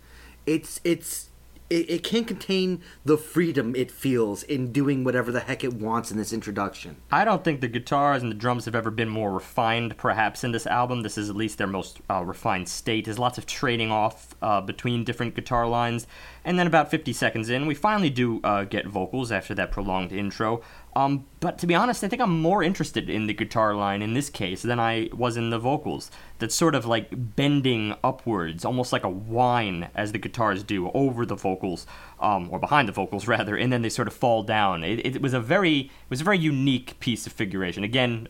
It's 0.44 0.80
it's 0.84 1.30
it, 1.68 1.90
it 1.90 2.02
can't 2.02 2.26
contain 2.26 2.82
the 3.04 3.16
freedom 3.16 3.74
it 3.74 3.90
feels 3.90 4.42
in 4.42 4.72
doing 4.72 5.04
whatever 5.04 5.32
the 5.32 5.40
heck 5.40 5.64
it 5.64 5.74
wants 5.74 6.10
in 6.10 6.16
this 6.16 6.32
introduction. 6.32 6.96
I 7.10 7.24
don't 7.24 7.42
think 7.44 7.60
the 7.60 7.68
guitars 7.68 8.22
and 8.22 8.30
the 8.30 8.36
drums 8.36 8.64
have 8.66 8.74
ever 8.74 8.90
been 8.90 9.08
more 9.08 9.32
refined, 9.32 9.96
perhaps, 9.96 10.44
in 10.44 10.52
this 10.52 10.66
album. 10.66 11.02
This 11.02 11.18
is 11.18 11.28
at 11.28 11.36
least 11.36 11.58
their 11.58 11.66
most 11.66 12.00
uh, 12.08 12.22
refined 12.24 12.68
state. 12.68 13.04
There's 13.04 13.18
lots 13.18 13.38
of 13.38 13.46
trading 13.46 13.90
off 13.90 14.34
uh, 14.42 14.60
between 14.60 15.04
different 15.04 15.34
guitar 15.34 15.66
lines. 15.66 16.06
And 16.44 16.58
then 16.58 16.66
about 16.66 16.90
50 16.90 17.12
seconds 17.12 17.50
in, 17.50 17.66
we 17.66 17.74
finally 17.74 18.10
do 18.10 18.40
uh, 18.44 18.64
get 18.64 18.86
vocals 18.86 19.32
after 19.32 19.54
that 19.54 19.72
prolonged 19.72 20.12
intro. 20.12 20.62
Um, 20.96 21.26
but 21.40 21.58
to 21.58 21.66
be 21.66 21.74
honest, 21.74 22.02
I 22.02 22.08
think 22.08 22.22
I'm 22.22 22.40
more 22.40 22.62
interested 22.62 23.10
in 23.10 23.26
the 23.26 23.34
guitar 23.34 23.74
line 23.74 24.00
in 24.00 24.14
this 24.14 24.30
case 24.30 24.62
than 24.62 24.80
I 24.80 25.10
was 25.12 25.36
in 25.36 25.50
the 25.50 25.58
vocals. 25.58 26.10
That's 26.38 26.54
sort 26.54 26.74
of 26.74 26.86
like 26.86 27.08
bending 27.12 27.94
upwards, 28.02 28.64
almost 28.64 28.94
like 28.94 29.04
a 29.04 29.10
whine, 29.10 29.90
as 29.94 30.12
the 30.12 30.18
guitars 30.18 30.62
do, 30.62 30.90
over 30.92 31.26
the 31.26 31.34
vocals, 31.34 31.86
um, 32.18 32.48
or 32.50 32.58
behind 32.58 32.88
the 32.88 32.92
vocals 32.92 33.28
rather, 33.36 33.58
and 33.58 33.70
then 33.70 33.82
they 33.82 33.90
sort 33.90 34.08
of 34.08 34.14
fall 34.14 34.42
down. 34.42 34.82
It, 34.84 35.04
it 35.04 35.20
was 35.20 35.34
a 35.34 35.40
very, 35.40 35.80
it 35.80 35.90
was 36.08 36.22
a 36.22 36.24
very 36.24 36.38
unique 36.38 36.98
piece 36.98 37.26
of 37.26 37.34
figuration. 37.34 37.84
Again, 37.84 38.28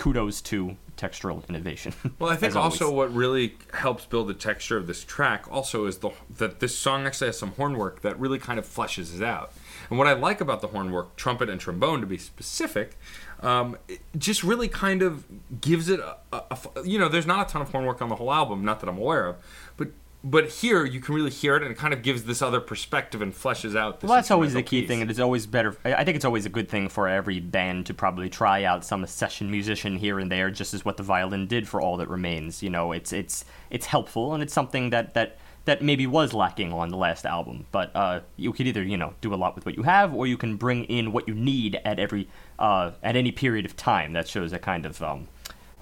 kudos 0.00 0.40
to 0.40 0.76
textural 0.96 1.46
innovation. 1.48 1.92
Well, 2.18 2.30
I 2.30 2.36
think 2.36 2.50
as 2.50 2.56
always. 2.56 2.80
also 2.82 2.92
what 2.92 3.14
really 3.14 3.54
helps 3.72 4.04
build 4.04 4.28
the 4.28 4.34
texture 4.34 4.76
of 4.76 4.86
this 4.86 5.02
track 5.04 5.46
also 5.50 5.86
is 5.86 5.98
the 5.98 6.10
that 6.38 6.60
this 6.60 6.76
song 6.76 7.06
actually 7.06 7.28
has 7.28 7.38
some 7.38 7.52
horn 7.52 7.78
work 7.78 8.02
that 8.02 8.18
really 8.20 8.38
kind 8.38 8.58
of 8.58 8.66
fleshes 8.66 9.16
it 9.16 9.22
out. 9.22 9.52
And 9.88 9.98
what 9.98 10.06
I 10.06 10.12
like 10.12 10.40
about 10.42 10.60
the 10.60 10.66
horn 10.68 10.90
work, 10.92 11.16
trumpet 11.16 11.48
and 11.48 11.58
trombone 11.60 12.00
to 12.00 12.06
be 12.06 12.18
specific, 12.18 12.98
um, 13.40 13.76
it 13.88 14.00
just 14.18 14.42
really 14.42 14.68
kind 14.68 15.00
of 15.02 15.24
gives 15.60 15.88
it 15.88 16.00
a, 16.00 16.16
a- 16.32 16.44
a 16.50 16.58
you 16.84 16.98
know, 16.98 17.08
there's 17.08 17.26
not 17.26 17.48
a 17.48 17.52
ton 17.52 17.62
of 17.62 17.70
horn 17.70 17.86
work 17.86 18.02
on 18.02 18.08
the 18.10 18.16
whole 18.16 18.32
album, 18.32 18.64
not 18.64 18.80
that 18.80 18.88
I'm 18.88 18.98
aware 18.98 19.26
of, 19.26 19.36
but 19.78 19.88
but 20.22 20.48
here 20.48 20.84
you 20.84 21.00
can 21.00 21.14
really 21.14 21.30
hear 21.30 21.56
it 21.56 21.62
and 21.62 21.70
it 21.70 21.78
kind 21.78 21.94
of 21.94 22.02
gives 22.02 22.24
this 22.24 22.42
other 22.42 22.60
perspective 22.60 23.22
and 23.22 23.32
fleshes 23.34 23.76
out. 23.76 24.00
This 24.00 24.08
Well, 24.08 24.16
that's 24.16 24.30
always 24.30 24.52
the 24.52 24.62
key 24.62 24.80
piece. 24.80 24.88
thing. 24.88 25.00
It 25.00 25.10
is 25.10 25.18
always 25.18 25.46
better. 25.46 25.76
I 25.84 25.94
I 25.94 26.04
think 26.04 26.16
it's 26.16 26.24
always 26.24 26.46
a 26.46 26.50
good 26.50 26.68
thing 26.68 26.88
for 26.88 27.08
every 27.08 27.40
band 27.40 27.86
to 27.86 27.94
probably 27.94 28.28
try 28.28 28.64
out 28.64 28.84
some 28.84 29.06
session 29.06 29.50
musician 29.50 29.96
here 29.96 30.18
and 30.18 30.30
there, 30.30 30.50
just 30.50 30.74
as 30.74 30.84
what 30.84 30.96
the 30.96 31.02
violin 31.02 31.46
did 31.46 31.66
for 31.68 31.80
All 31.80 31.96
That 31.96 32.08
Remains. 32.08 32.62
You 32.62 32.70
know, 32.70 32.92
it's 32.92 33.12
it's 33.12 33.44
it's 33.70 33.86
helpful 33.86 34.34
and 34.34 34.42
it's 34.42 34.52
something 34.52 34.90
that 34.90 35.14
that 35.14 35.38
that 35.66 35.82
maybe 35.82 36.06
was 36.06 36.32
lacking 36.32 36.72
on 36.72 36.88
the 36.88 36.96
last 36.96 37.24
album. 37.26 37.66
But 37.70 37.94
uh, 37.94 38.20
you 38.36 38.52
could 38.52 38.66
either 38.66 38.82
you 38.82 38.96
know 38.96 39.14
do 39.20 39.32
a 39.32 39.36
lot 39.36 39.54
with 39.54 39.64
what 39.64 39.76
you 39.76 39.84
have, 39.84 40.12
or 40.14 40.26
you 40.26 40.36
can 40.36 40.56
bring 40.56 40.84
in 40.84 41.12
what 41.12 41.28
you 41.28 41.34
need 41.34 41.80
at 41.84 41.98
every 41.98 42.28
uh, 42.58 42.92
at 43.02 43.16
any 43.16 43.32
period 43.32 43.64
of 43.64 43.76
time. 43.76 44.12
That 44.12 44.28
shows 44.28 44.52
a 44.52 44.58
kind 44.58 44.84
of 44.84 45.02
um, 45.02 45.28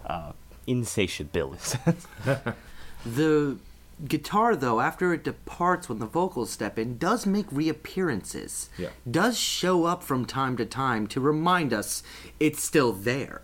uh, 0.06 0.32
insatiability. 0.66 1.78
The 3.06 3.56
guitar, 4.06 4.54
though, 4.54 4.80
after 4.80 5.12
it 5.12 5.24
departs 5.24 5.88
when 5.88 5.98
the 5.98 6.06
vocals 6.06 6.50
step 6.50 6.78
in, 6.78 6.98
does 6.98 7.26
make 7.26 7.46
reappearances. 7.50 8.68
Yeah. 8.78 8.90
Does 9.10 9.38
show 9.38 9.84
up 9.84 10.02
from 10.02 10.24
time 10.24 10.56
to 10.58 10.66
time 10.66 11.06
to 11.08 11.20
remind 11.20 11.72
us 11.72 12.02
it's 12.38 12.62
still 12.62 12.92
there. 12.92 13.42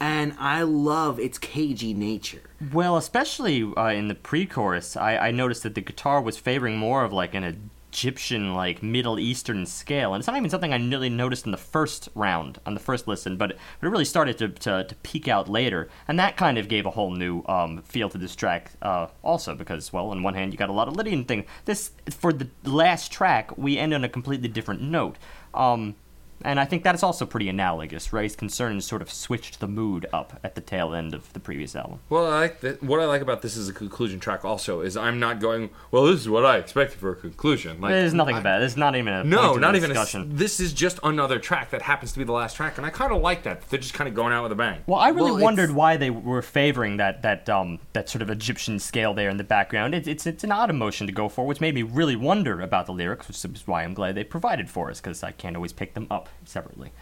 And 0.00 0.34
I 0.38 0.62
love 0.62 1.18
its 1.18 1.38
cagey 1.38 1.92
nature. 1.92 2.42
Well, 2.72 2.96
especially 2.96 3.72
uh, 3.76 3.88
in 3.88 4.06
the 4.06 4.14
pre-chorus, 4.14 4.96
I, 4.96 5.16
I 5.16 5.30
noticed 5.32 5.64
that 5.64 5.74
the 5.74 5.80
guitar 5.80 6.20
was 6.20 6.38
favoring 6.38 6.76
more 6.76 7.02
of 7.02 7.12
like 7.12 7.34
an 7.34 7.70
Egyptian, 7.90 8.54
like 8.54 8.82
Middle 8.82 9.18
Eastern 9.18 9.66
scale, 9.66 10.14
and 10.14 10.20
it's 10.20 10.26
not 10.26 10.36
even 10.36 10.50
something 10.50 10.72
I 10.72 10.76
really 10.76 11.08
noticed 11.08 11.46
in 11.46 11.52
the 11.52 11.58
first 11.58 12.08
round, 12.14 12.58
on 12.66 12.74
the 12.74 12.80
first 12.80 13.08
listen, 13.08 13.36
but, 13.36 13.56
but 13.80 13.86
it 13.86 13.90
really 13.90 14.04
started 14.04 14.38
to, 14.38 14.48
to, 14.48 14.84
to 14.84 14.94
peak 14.96 15.28
out 15.28 15.48
later, 15.48 15.88
and 16.06 16.18
that 16.18 16.36
kind 16.36 16.58
of 16.58 16.68
gave 16.68 16.86
a 16.86 16.90
whole 16.90 17.10
new 17.10 17.42
um, 17.46 17.82
feel 17.82 18.08
to 18.10 18.18
this 18.18 18.36
track. 18.36 18.72
Uh, 18.82 19.08
also, 19.22 19.54
because 19.54 19.92
well, 19.92 20.10
on 20.10 20.22
one 20.22 20.34
hand, 20.34 20.52
you 20.52 20.58
got 20.58 20.68
a 20.68 20.72
lot 20.72 20.88
of 20.88 20.96
Lydian 20.96 21.24
thing. 21.24 21.44
This 21.64 21.92
for 22.10 22.32
the 22.32 22.48
last 22.64 23.10
track, 23.10 23.56
we 23.56 23.78
end 23.78 23.94
on 23.94 24.04
a 24.04 24.08
completely 24.08 24.48
different 24.48 24.82
note. 24.82 25.16
Um, 25.54 25.96
and 26.44 26.60
I 26.60 26.64
think 26.64 26.84
that 26.84 26.94
is 26.94 27.02
also 27.02 27.26
pretty 27.26 27.48
analogous. 27.48 28.12
Ray's 28.12 28.36
concerns 28.36 28.84
sort 28.86 29.02
of 29.02 29.10
switched 29.10 29.60
the 29.60 29.68
mood 29.68 30.06
up 30.12 30.38
at 30.44 30.54
the 30.54 30.60
tail 30.60 30.94
end 30.94 31.14
of 31.14 31.32
the 31.32 31.40
previous 31.40 31.74
album. 31.74 31.98
Well, 32.08 32.26
I 32.26 32.40
like 32.40 32.60
that. 32.60 32.82
What 32.82 33.00
I 33.00 33.04
like 33.06 33.22
about 33.22 33.42
this 33.42 33.56
as 33.56 33.68
a 33.68 33.72
conclusion 33.72 34.20
track 34.20 34.44
also 34.44 34.80
is 34.80 34.96
I'm 34.96 35.18
not 35.18 35.40
going. 35.40 35.70
Well, 35.90 36.04
this 36.06 36.20
is 36.20 36.28
what 36.28 36.44
I 36.46 36.58
expected 36.58 36.98
for 36.98 37.10
a 37.10 37.16
conclusion. 37.16 37.80
Like 37.80 37.90
There's 37.90 38.14
nothing 38.14 38.36
I- 38.36 38.40
about 38.40 38.56
it. 38.58 38.60
There's 38.60 38.76
not 38.76 38.96
even 38.96 39.12
a 39.12 39.24
No, 39.24 39.38
point 39.40 39.54
to 39.54 39.60
not 39.60 39.76
even. 39.76 39.90
A, 39.90 39.94
s- 39.94 40.06
discussion. 40.06 40.36
this 40.36 40.60
is 40.60 40.72
just 40.72 40.98
another 41.02 41.38
track 41.38 41.70
that 41.70 41.82
happens 41.82 42.12
to 42.12 42.18
be 42.18 42.24
the 42.24 42.32
last 42.32 42.56
track, 42.56 42.76
and 42.78 42.86
I 42.86 42.90
kind 42.90 43.12
of 43.12 43.20
like 43.22 43.42
that. 43.44 43.68
They're 43.68 43.80
just 43.80 43.94
kind 43.94 44.08
of 44.08 44.14
going 44.14 44.32
out 44.32 44.42
with 44.42 44.52
a 44.52 44.56
bang. 44.56 44.80
well, 44.86 44.98
I 45.00 45.08
really 45.10 45.32
Well, 45.32 45.42
wondered 45.44 45.70
why 45.72 45.96
they 45.96 46.10
were 46.10 46.42
favoring 46.42 46.96
that 46.98 47.22
that 47.22 47.48
um 47.48 47.78
that 47.92 48.08
sort 48.08 48.22
of 48.22 48.30
Egyptian 48.30 48.78
scale 48.78 49.14
there 49.14 49.28
in 49.30 49.36
the 49.36 49.44
background. 49.44 49.94
It's 49.94 50.06
it's 50.08 50.26
it's 50.26 50.44
an 50.44 50.52
odd 50.52 50.70
emotion 50.70 51.06
to 51.06 51.12
go 51.12 51.28
for, 51.28 51.46
which 51.46 51.60
made 51.60 51.74
me 51.74 51.82
really 51.82 52.16
wonder 52.16 52.60
about 52.60 52.86
the 52.86 52.92
lyrics, 52.92 53.28
which 53.28 53.44
is 53.44 53.66
why 53.66 53.82
I'm 53.84 53.94
glad 53.94 54.14
they 54.14 54.24
provided 54.24 54.68
for 54.70 54.90
us 54.90 55.00
because 55.00 55.22
I 55.22 55.32
can't 55.32 55.56
always 55.56 55.72
pick 55.72 55.94
them 55.94 56.06
up 56.10 56.27
separately. 56.44 56.92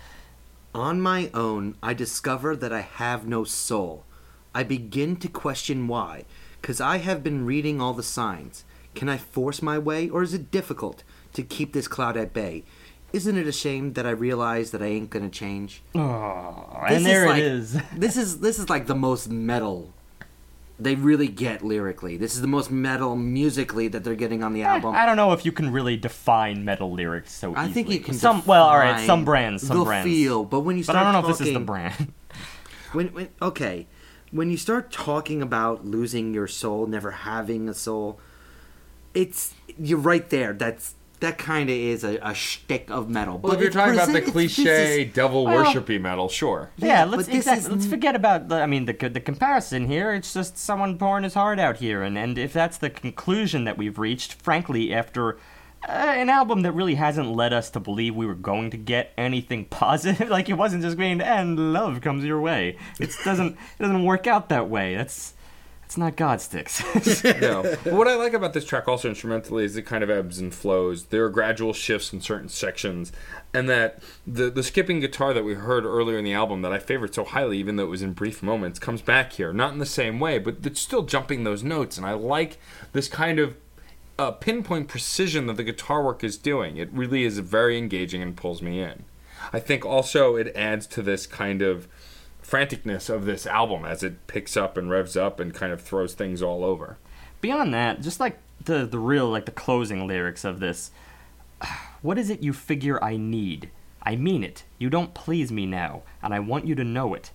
On 0.74 1.01
my 1.01 1.31
own, 1.32 1.77
I 1.82 1.94
discover 1.94 2.55
that 2.57 2.73
I 2.73 2.81
have 2.82 3.27
no 3.27 3.44
soul. 3.44 4.05
I 4.55 4.62
begin 4.62 5.16
to 5.16 5.28
question 5.28 5.89
why, 5.89 6.24
because 6.61 6.81
I 6.81 6.98
have 6.98 7.23
been 7.23 7.47
reading 7.47 7.81
all 7.81 7.94
the 7.94 8.03
signs. 8.03 8.65
Can 8.94 9.09
I 9.09 9.16
force 9.16 9.62
my 9.62 9.78
way, 9.78 10.09
or 10.09 10.23
is 10.23 10.35
it 10.35 10.51
difficult 10.51 11.03
to 11.35 11.43
keep 11.43 11.73
this 11.73 11.89
cloud 11.89 12.16
at 12.16 12.32
bay? 12.32 12.65
Isn't 13.12 13.39
it 13.39 13.47
a 13.47 13.53
shame 13.53 13.94
that 13.94 14.07
I 14.07 14.11
realize 14.11 14.70
that 14.73 14.82
I 14.82 14.86
ain't 14.86 15.11
gonna 15.11 15.31
change? 15.31 15.82
Oh, 15.94 16.85
and 16.89 17.07
there 17.07 17.27
like, 17.27 17.39
it 17.39 17.44
is. 17.44 17.81
this 17.97 18.16
is 18.16 18.40
this 18.40 18.59
is 18.59 18.69
like 18.69 18.86
the 18.86 18.94
most 18.94 19.31
metal 19.31 19.94
They 20.78 20.94
really 20.94 21.28
get 21.28 21.65
lyrically. 21.65 22.19
This 22.19 22.35
is 22.35 22.43
the 22.43 22.47
most 22.47 22.70
metal 22.70 23.16
musically 23.16 23.89
that 23.89 24.05
they're 24.05 24.15
getting 24.15 24.43
on 24.43 24.53
the 24.53 24.62
eh, 24.62 24.66
album. 24.66 24.94
I 24.94 25.07
don't 25.07 25.16
know 25.16 25.32
if 25.32 25.47
you 25.47 25.53
can 25.53 25.73
really 25.73 25.97
define 25.97 26.65
metal 26.65 26.93
lyrics 26.93 27.32
so 27.32 27.55
I 27.55 27.62
easily. 27.62 27.73
think 27.73 27.89
you 27.90 28.01
can. 28.01 28.15
Some 28.15 28.44
well, 28.44 28.66
all 28.66 28.78
right, 28.78 29.07
some 29.07 29.24
brands, 29.24 29.66
some 29.66 29.78
the 29.78 29.85
brands. 29.85 30.07
feel, 30.07 30.44
but 30.44 30.61
when 30.61 30.77
you 30.77 30.85
but 30.85 30.93
start 30.93 30.98
I 30.98 31.05
don't 31.05 31.12
know 31.15 31.20
talking, 31.28 31.32
if 31.32 31.39
this 31.39 31.48
is 31.48 31.55
the 31.55 31.61
brand. 31.61 32.12
When, 32.93 33.09
when 33.09 33.28
okay, 33.43 33.89
when 34.31 34.51
you 34.51 34.57
start 34.57 34.90
talking 34.93 35.43
about 35.43 35.85
losing 35.85 36.32
your 36.32 36.47
soul, 36.47 36.86
never 36.86 37.11
having 37.11 37.69
a 37.69 37.74
soul, 37.74 38.20
it's 39.12 39.55
you're 39.78 39.98
right 39.98 40.28
there. 40.31 40.53
That's 40.53 40.94
that 41.20 41.38
kind 41.38 41.70
of 41.70 41.76
is 41.76 42.05
a, 42.05 42.18
a 42.22 42.34
shtick 42.34 42.90
of 42.90 43.09
metal. 43.09 43.38
Well, 43.38 43.52
but 43.52 43.56
if 43.59 43.62
you're 43.62 43.70
talking 43.70 43.94
about 43.94 44.06
the 44.09 44.12
present- 44.12 44.28
it's- 44.36 44.56
this 44.56 44.64
cliche 44.64 45.02
is- 45.05 45.14
devil 45.14 45.44
Well- 45.44 45.64
worshipy 45.64 46.01
metal, 46.01 46.28
sure. 46.28 46.70
Yeah, 46.76 46.86
Yeah, 46.86 47.05
let's 47.05 47.28
exactly, 47.28 47.64
is 47.64 47.70
let's 47.70 47.86
forget 47.86 48.14
about 48.14 48.48
the. 48.48 48.56
I 48.56 48.66
mean, 48.66 48.84
the 48.86 48.93
the 49.09 49.20
comparison 49.20 49.86
here. 49.86 50.12
It's 50.12 50.32
just 50.34 50.59
someone 50.59 50.98
pouring 50.98 51.24
his 51.24 51.34
heart 51.34 51.59
out 51.59 51.78
here, 51.78 52.02
and 52.02 52.16
and 52.18 52.36
if 52.38 52.52
that's 52.52 52.78
the 52.78 52.90
conclusion 52.90 53.64
that 53.64 53.78
we've 53.78 53.98
reached, 53.98 54.34
frankly, 54.34 54.93
after. 54.94 55.38
Uh, 55.86 56.14
an 56.16 56.28
album 56.30 56.62
that 56.62 56.72
really 56.72 56.97
hasn't 56.97 57.30
led 57.30 57.52
us 57.52 57.70
to 57.70 57.78
believe 57.78 58.16
we 58.16 58.26
were 58.26 58.34
going 58.34 58.70
to 58.70 58.76
get 58.76 59.12
anything 59.16 59.64
positive. 59.70 60.28
like 60.28 60.48
it 60.48 60.55
wasn't 60.55 60.82
just 60.82 60.97
going 60.97 61.18
to 61.18 61.26
end. 61.26 61.72
Love 61.72 62.01
comes 62.01 62.24
your 62.24 62.40
way. 62.40 62.76
It 62.98 63.10
doesn't. 63.24 63.52
It 63.78 63.82
doesn't 63.82 64.05
work 64.05 64.26
out 64.26 64.48
that 64.48 64.68
way. 64.68 64.97
That's. 64.97 65.34
That's 65.87 65.99
not 65.99 66.17
Godsticks. 66.17 67.41
no. 67.41 67.63
But 67.85 67.93
what 67.93 68.09
I 68.09 68.17
like 68.17 68.33
about 68.33 68.55
this 68.55 68.65
track 68.65 68.89
also 68.89 69.09
instrumentally 69.09 69.65
is 69.65 69.77
it 69.77 69.83
kind 69.83 70.03
of 70.03 70.11
ebbs 70.11 70.41
and 70.41 70.53
flows. 70.53 71.05
There 71.05 71.25
are 71.25 71.29
gradual 71.31 71.73
shifts 71.73 72.13
in 72.13 72.21
certain 72.21 72.49
sections, 72.49 73.13
and 73.55 73.69
that 73.69 74.03
the 74.27 74.51
the 74.51 74.65
skipping 74.65 74.99
guitar 74.99 75.33
that 75.33 75.45
we 75.45 75.55
heard 75.55 75.85
earlier 75.85 76.19
in 76.19 76.25
the 76.25 76.33
album 76.33 76.63
that 76.63 76.73
I 76.73 76.81
favored 76.81 77.15
so 77.15 77.23
highly, 77.23 77.59
even 77.59 77.77
though 77.77 77.85
it 77.85 77.91
was 77.91 78.03
in 78.03 78.15
brief 78.15 78.43
moments, 78.43 78.81
comes 78.81 79.01
back 79.01 79.35
here. 79.35 79.53
Not 79.53 79.75
in 79.75 79.79
the 79.79 79.87
same 79.87 80.19
way, 80.19 80.41
but 80.41 80.57
it's 80.65 80.81
still 80.81 81.03
jumping 81.03 81.45
those 81.45 81.63
notes, 81.63 81.97
and 81.97 82.05
I 82.05 82.15
like 82.15 82.59
this 82.93 83.07
kind 83.07 83.39
of 83.39 83.55
uh, 84.19 84.33
pinpoint 84.33 84.89
precision 84.89 85.47
that 85.47 85.57
the 85.57 85.63
guitar 85.63 86.03
work 86.03 86.25
is 86.25 86.37
doing. 86.37 86.79
It 86.79 86.91
really 86.93 87.23
is 87.23 87.39
very 87.39 87.79
engaging 87.79 88.23
and 88.23 88.37
pulls 88.37 88.61
me 88.61 88.81
in. 88.81 89.05
I 89.53 89.61
think 89.61 89.85
also 89.85 90.35
it 90.35 90.55
adds 90.57 90.89
to 90.89 91.03
this 91.03 91.29
kind 91.29 91.63
of 91.63 91.87
franticness 92.47 93.10
of 93.10 93.24
this 93.24 93.47
album 93.47 93.85
as 93.85 94.02
it 94.02 94.27
picks 94.27 94.56
up 94.56 94.77
and 94.77 94.90
revs 94.90 95.16
up 95.16 95.40
and 95.40 95.52
kind 95.52 95.73
of 95.73 95.81
throws 95.81 96.14
things 96.14 96.43
all 96.43 96.64
over. 96.64 96.98
Beyond 97.40 97.74
that, 97.74 98.01
just 98.01 98.20
like 98.20 98.39
the 98.64 98.86
the 98.86 98.98
real 98.98 99.28
like 99.28 99.47
the 99.47 99.52
closing 99.52 100.06
lyrics 100.06 100.44
of 100.44 100.60
this, 100.60 100.90
what 102.02 102.18
is 102.18 102.31
it 102.31 102.43
you 102.43 102.52
figure 102.52 103.02
I 103.02 103.16
need? 103.16 103.70
I 104.02 104.14
mean 104.14 104.44
it. 104.44 104.64
You 104.78 104.89
don't 104.89 105.14
please 105.14 105.51
me 105.51 105.66
now, 105.66 106.02
and 106.23 106.32
I 106.32 106.39
want 106.39 106.66
you 106.66 106.77
to 106.77 106.85
know 106.85 107.12
it. 107.14 107.32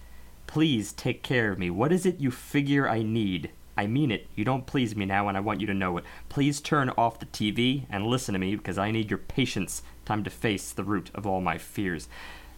Please 0.48 0.94
take 0.94 1.22
care 1.22 1.52
of 1.52 1.60
me. 1.60 1.70
What 1.70 1.92
is 1.92 2.06
it 2.06 2.20
you 2.20 2.32
figure 2.32 2.88
I 2.88 3.04
need? 3.04 3.52
I 3.78 3.88
mean 3.88 4.12
it. 4.12 4.28
You 4.36 4.46
don't 4.46 4.66
please 4.66 4.96
me 4.96 5.06
now, 5.06 5.28
and 5.28 5.36
I 5.36 5.42
want 5.42 5.60
you 5.60 5.68
to 5.68 5.74
know 5.74 5.98
it. 5.98 6.06
Please 6.30 6.62
turn 6.62 6.90
off 6.92 7.20
the 7.20 7.26
TV 7.26 7.84
and 7.90 8.08
listen 8.08 8.34
to 8.34 8.40
me 8.40 8.56
because 8.56 8.78
I 8.78 8.92
need 8.92 9.10
your 9.10 9.18
patience. 9.18 9.82
Time 10.06 10.24
to 10.24 10.30
face 10.30 10.72
the 10.72 10.84
root 10.84 11.10
of 11.14 11.28
all 11.28 11.42
my 11.42 11.58
fears. 11.58 12.08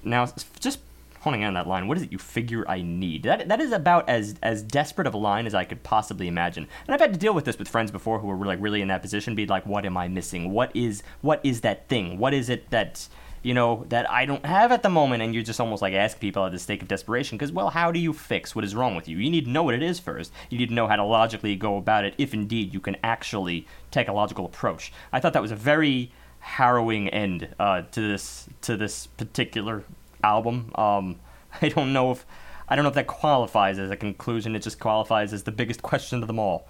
Now, 0.04 0.28
just 0.60 0.80
honing 1.24 1.46
on 1.46 1.54
that 1.54 1.68
line, 1.68 1.88
what 1.88 1.96
is 1.98 2.04
it 2.04 2.12
you 2.12 2.18
figure 2.18 2.70
I 2.70 2.82
need? 2.82 3.24
That 3.24 3.48
that 3.48 3.62
is 3.62 3.72
about 3.72 4.10
as 4.10 4.36
as 4.44 4.62
desperate 4.62 5.08
of 5.08 5.14
a 5.14 5.18
line 5.18 5.48
as 5.48 5.56
I 5.56 5.64
could 5.64 5.82
possibly 5.82 6.28
imagine. 6.28 6.68
And 6.86 6.94
I've 6.94 7.00
had 7.00 7.14
to 7.14 7.20
deal 7.20 7.34
with 7.34 7.46
this 7.46 7.58
with 7.58 7.70
friends 7.70 7.92
before 7.92 8.20
who 8.20 8.28
were 8.28 8.46
like 8.46 8.60
really 8.62 8.82
in 8.82 8.90
that 8.90 9.02
position, 9.02 9.34
be 9.34 9.46
like, 9.46 9.66
what 9.66 9.86
am 9.86 9.96
I 9.96 10.08
missing? 10.10 10.52
What 10.52 10.76
is 10.76 11.02
what 11.22 11.40
is 11.44 11.62
that 11.62 11.88
thing? 11.88 12.18
What 12.18 12.34
is 12.34 12.50
it 12.50 12.70
that 12.72 13.08
you 13.42 13.54
know 13.54 13.86
that 13.88 14.10
I 14.12 14.26
don't 14.26 14.46
have 14.46 14.74
at 14.74 14.84
the 14.84 14.90
moment? 14.90 15.24
And 15.24 15.34
you 15.34 15.44
just 15.44 15.62
almost 15.62 15.82
like 15.82 15.94
ask 15.94 16.20
people 16.20 16.46
at 16.46 16.52
the 16.52 16.60
stake 16.60 16.82
of 16.82 16.90
desperation 16.90 17.38
because 17.38 17.54
well, 17.54 17.70
how 17.70 17.90
do 17.90 18.00
you 18.00 18.12
fix 18.12 18.54
what 18.54 18.66
is 18.66 18.76
wrong 18.76 18.94
with 18.94 19.08
you? 19.08 19.18
You 19.18 19.30
need 19.30 19.46
to 19.46 19.52
know 19.52 19.64
what 19.64 19.76
it 19.76 19.84
is 19.84 20.00
first. 20.00 20.34
You 20.50 20.58
need 20.58 20.70
to 20.70 20.76
know 20.76 20.88
how 20.88 20.98
to 20.98 21.06
logically 21.06 21.56
go 21.56 21.78
about 21.78 22.04
it, 22.04 22.16
if 22.18 22.34
indeed 22.34 22.74
you 22.74 22.82
can 22.82 22.98
actually 23.02 23.66
take 23.92 24.10
a 24.10 24.14
logical 24.14 24.46
approach. 24.46 24.92
I 25.14 25.22
thought 25.22 25.32
that 25.32 25.42
was 25.42 25.52
a 25.52 25.56
very 25.56 26.12
harrowing 26.42 27.08
end 27.08 27.48
uh, 27.58 27.84
to 27.84 28.02
this 28.02 28.50
to 28.60 28.76
this 28.76 29.08
particular 29.08 29.86
album. 30.24 30.72
Um, 30.76 31.20
I 31.62 31.70
don't 31.70 31.94
know 31.94 32.12
if 32.12 32.26
I 32.68 32.76
don't 32.76 32.84
know 32.84 32.90
if 32.90 32.96
that 32.96 33.08
qualifies 33.08 33.78
as 33.78 33.92
a 33.92 33.98
conclusion. 33.98 34.56
It 34.56 34.64
just 34.64 34.80
qualifies 34.80 35.34
as 35.34 35.44
the 35.44 35.52
biggest 35.52 35.82
question 35.82 36.22
of 36.22 36.28
them 36.28 36.40
all. 36.40 36.68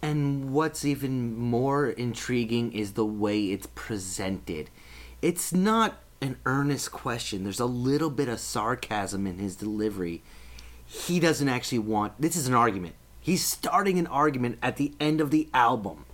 And 0.00 0.52
what's 0.52 0.84
even 0.84 1.36
more 1.36 1.88
intriguing 1.88 2.72
is 2.72 2.92
the 2.92 3.06
way 3.06 3.44
it's 3.46 3.68
presented. 3.74 4.70
It's 5.20 5.52
not 5.52 6.00
an 6.20 6.38
earnest 6.46 6.90
question. 6.90 7.44
There's 7.44 7.60
a 7.60 7.66
little 7.66 8.10
bit 8.10 8.28
of 8.28 8.40
sarcasm 8.40 9.26
in 9.26 9.38
his 9.38 9.56
delivery. 9.56 10.22
He 10.84 11.20
doesn't 11.20 11.48
actually 11.48 11.80
want. 11.80 12.20
This 12.20 12.36
is 12.36 12.48
an 12.48 12.54
argument. 12.54 12.94
He's 13.20 13.44
starting 13.44 13.98
an 13.98 14.08
argument 14.08 14.58
at 14.62 14.76
the 14.76 14.92
end 14.98 15.20
of 15.20 15.30
the 15.30 15.48
album, 15.54 16.06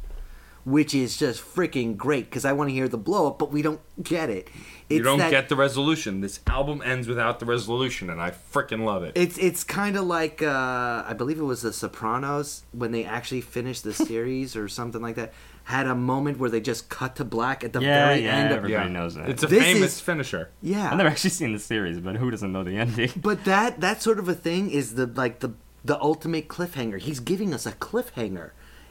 which 0.69 0.95
is 0.95 1.17
just 1.17 1.43
freaking 1.43 1.97
great 1.97 2.25
because 2.27 2.45
I 2.45 2.53
want 2.53 2.69
to 2.71 2.75
hear 2.75 2.89
the 2.89 2.99
blow 2.99 3.27
up, 3.29 3.39
but 3.39 3.51
we 3.51 3.63
don't 3.63 3.81
get 4.03 4.29
it. 4.29 4.49
It's 4.89 4.99
you 4.99 5.03
don't 5.03 5.19
that- 5.19 5.31
get 5.31 5.49
the 5.49 5.57
resolution. 5.57 6.21
This 6.21 6.41
album 6.47 6.83
ends 6.85 7.09
without 7.09 7.41
the 7.41 7.47
resolution, 7.47 8.11
and 8.11 8.21
I 8.21 8.31
freaking 8.53 8.85
love 8.85 9.03
it. 9.03 9.13
It's 9.17 9.39
it's 9.39 9.65
kind 9.65 9.97
of 9.97 10.05
like 10.05 10.43
uh, 10.43 11.05
I 11.07 11.15
believe 11.17 11.39
it 11.39 11.43
was 11.45 11.63
The 11.63 11.73
Sopranos 11.73 12.63
when 12.73 12.93
they 12.93 13.05
actually 13.05 13.41
finished 13.41 13.85
the 13.85 13.93
series 14.11 14.57
or 14.57 14.69
something 14.69 15.01
like 15.03 15.17
that. 15.17 15.33
Had 15.65 15.87
a 15.87 15.95
moment 15.95 16.39
where 16.39 16.49
they 16.49 16.63
just 16.63 16.89
cut 16.89 17.17
to 17.17 17.25
black 17.27 17.63
at 17.63 17.75
the 17.75 17.81
Yeah, 17.83 18.07
very 18.09 18.25
yeah, 18.25 18.37
end. 18.37 18.51
Of, 18.53 18.57
everybody 18.59 18.89
knows 18.89 19.17
that. 19.17 19.29
It's 19.29 19.43
a 19.43 19.47
This 19.47 19.63
famous 19.63 19.93
is- 19.97 20.01
finisher. 20.01 20.49
yeah, 20.63 20.91
I've 20.91 20.97
never 20.97 21.11
actually 21.11 21.29
seen 21.31 21.53
the 21.53 21.59
series, 21.59 22.01
but 22.01 22.17
who 22.17 22.31
doesn't 22.31 22.51
know 22.53 22.65
the 22.65 22.79
ending? 22.79 23.11
but 23.21 23.45
that 23.45 23.81
that 23.81 24.01
sort 24.01 24.19
of 24.19 24.29
a 24.29 24.35
thing 24.35 24.71
is 24.71 24.95
the 24.95 25.07
like 25.07 25.41
the 25.41 25.53
the 25.85 26.01
ultimate 26.01 26.49
cliffhanger. 26.49 26.99
He's 26.99 27.21
giving 27.21 27.53
us 27.53 27.67
a 27.67 27.73
cliffhanger 27.73 28.51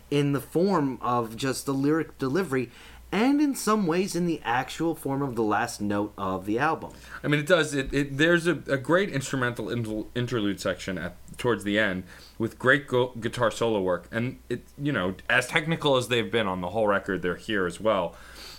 in 0.09 0.33
the 0.33 0.41
form 0.41 0.97
of 1.01 1.35
just 1.35 1.65
the 1.65 1.73
lyric 1.73 2.17
delivery, 2.17 2.71
and 3.11 3.39
in 3.39 3.55
some 3.55 3.87
ways 3.87 4.15
in 4.15 4.25
the 4.25 4.41
actual 4.43 4.93
form 4.93 5.21
of 5.21 5.35
the 5.35 5.43
last 5.43 5.79
note 5.79 6.13
of 6.17 6.45
the 6.45 6.59
album. 6.59 6.91
I 7.23 7.27
mean, 7.27 7.39
it 7.39 7.47
does. 7.47 7.73
It, 7.73 7.93
it 7.93 8.17
there's 8.17 8.47
a, 8.47 8.61
a 8.67 8.77
great 8.77 9.09
instrumental 9.09 9.69
interlude 10.15 10.59
section 10.59 10.97
at 10.97 11.15
towards 11.37 11.63
the 11.63 11.79
end 11.79 12.03
with 12.37 12.59
great 12.59 12.87
go- 12.87 13.13
guitar 13.19 13.51
solo 13.51 13.81
work, 13.81 14.07
and 14.11 14.39
it 14.49 14.63
you 14.77 14.91
know 14.91 15.15
as 15.29 15.47
technical 15.47 15.95
as 15.95 16.09
they've 16.09 16.31
been 16.31 16.47
on 16.47 16.61
the 16.61 16.69
whole 16.69 16.87
record, 16.87 17.21
they're 17.21 17.35
here 17.35 17.65
as 17.65 17.79
well. 17.79 18.15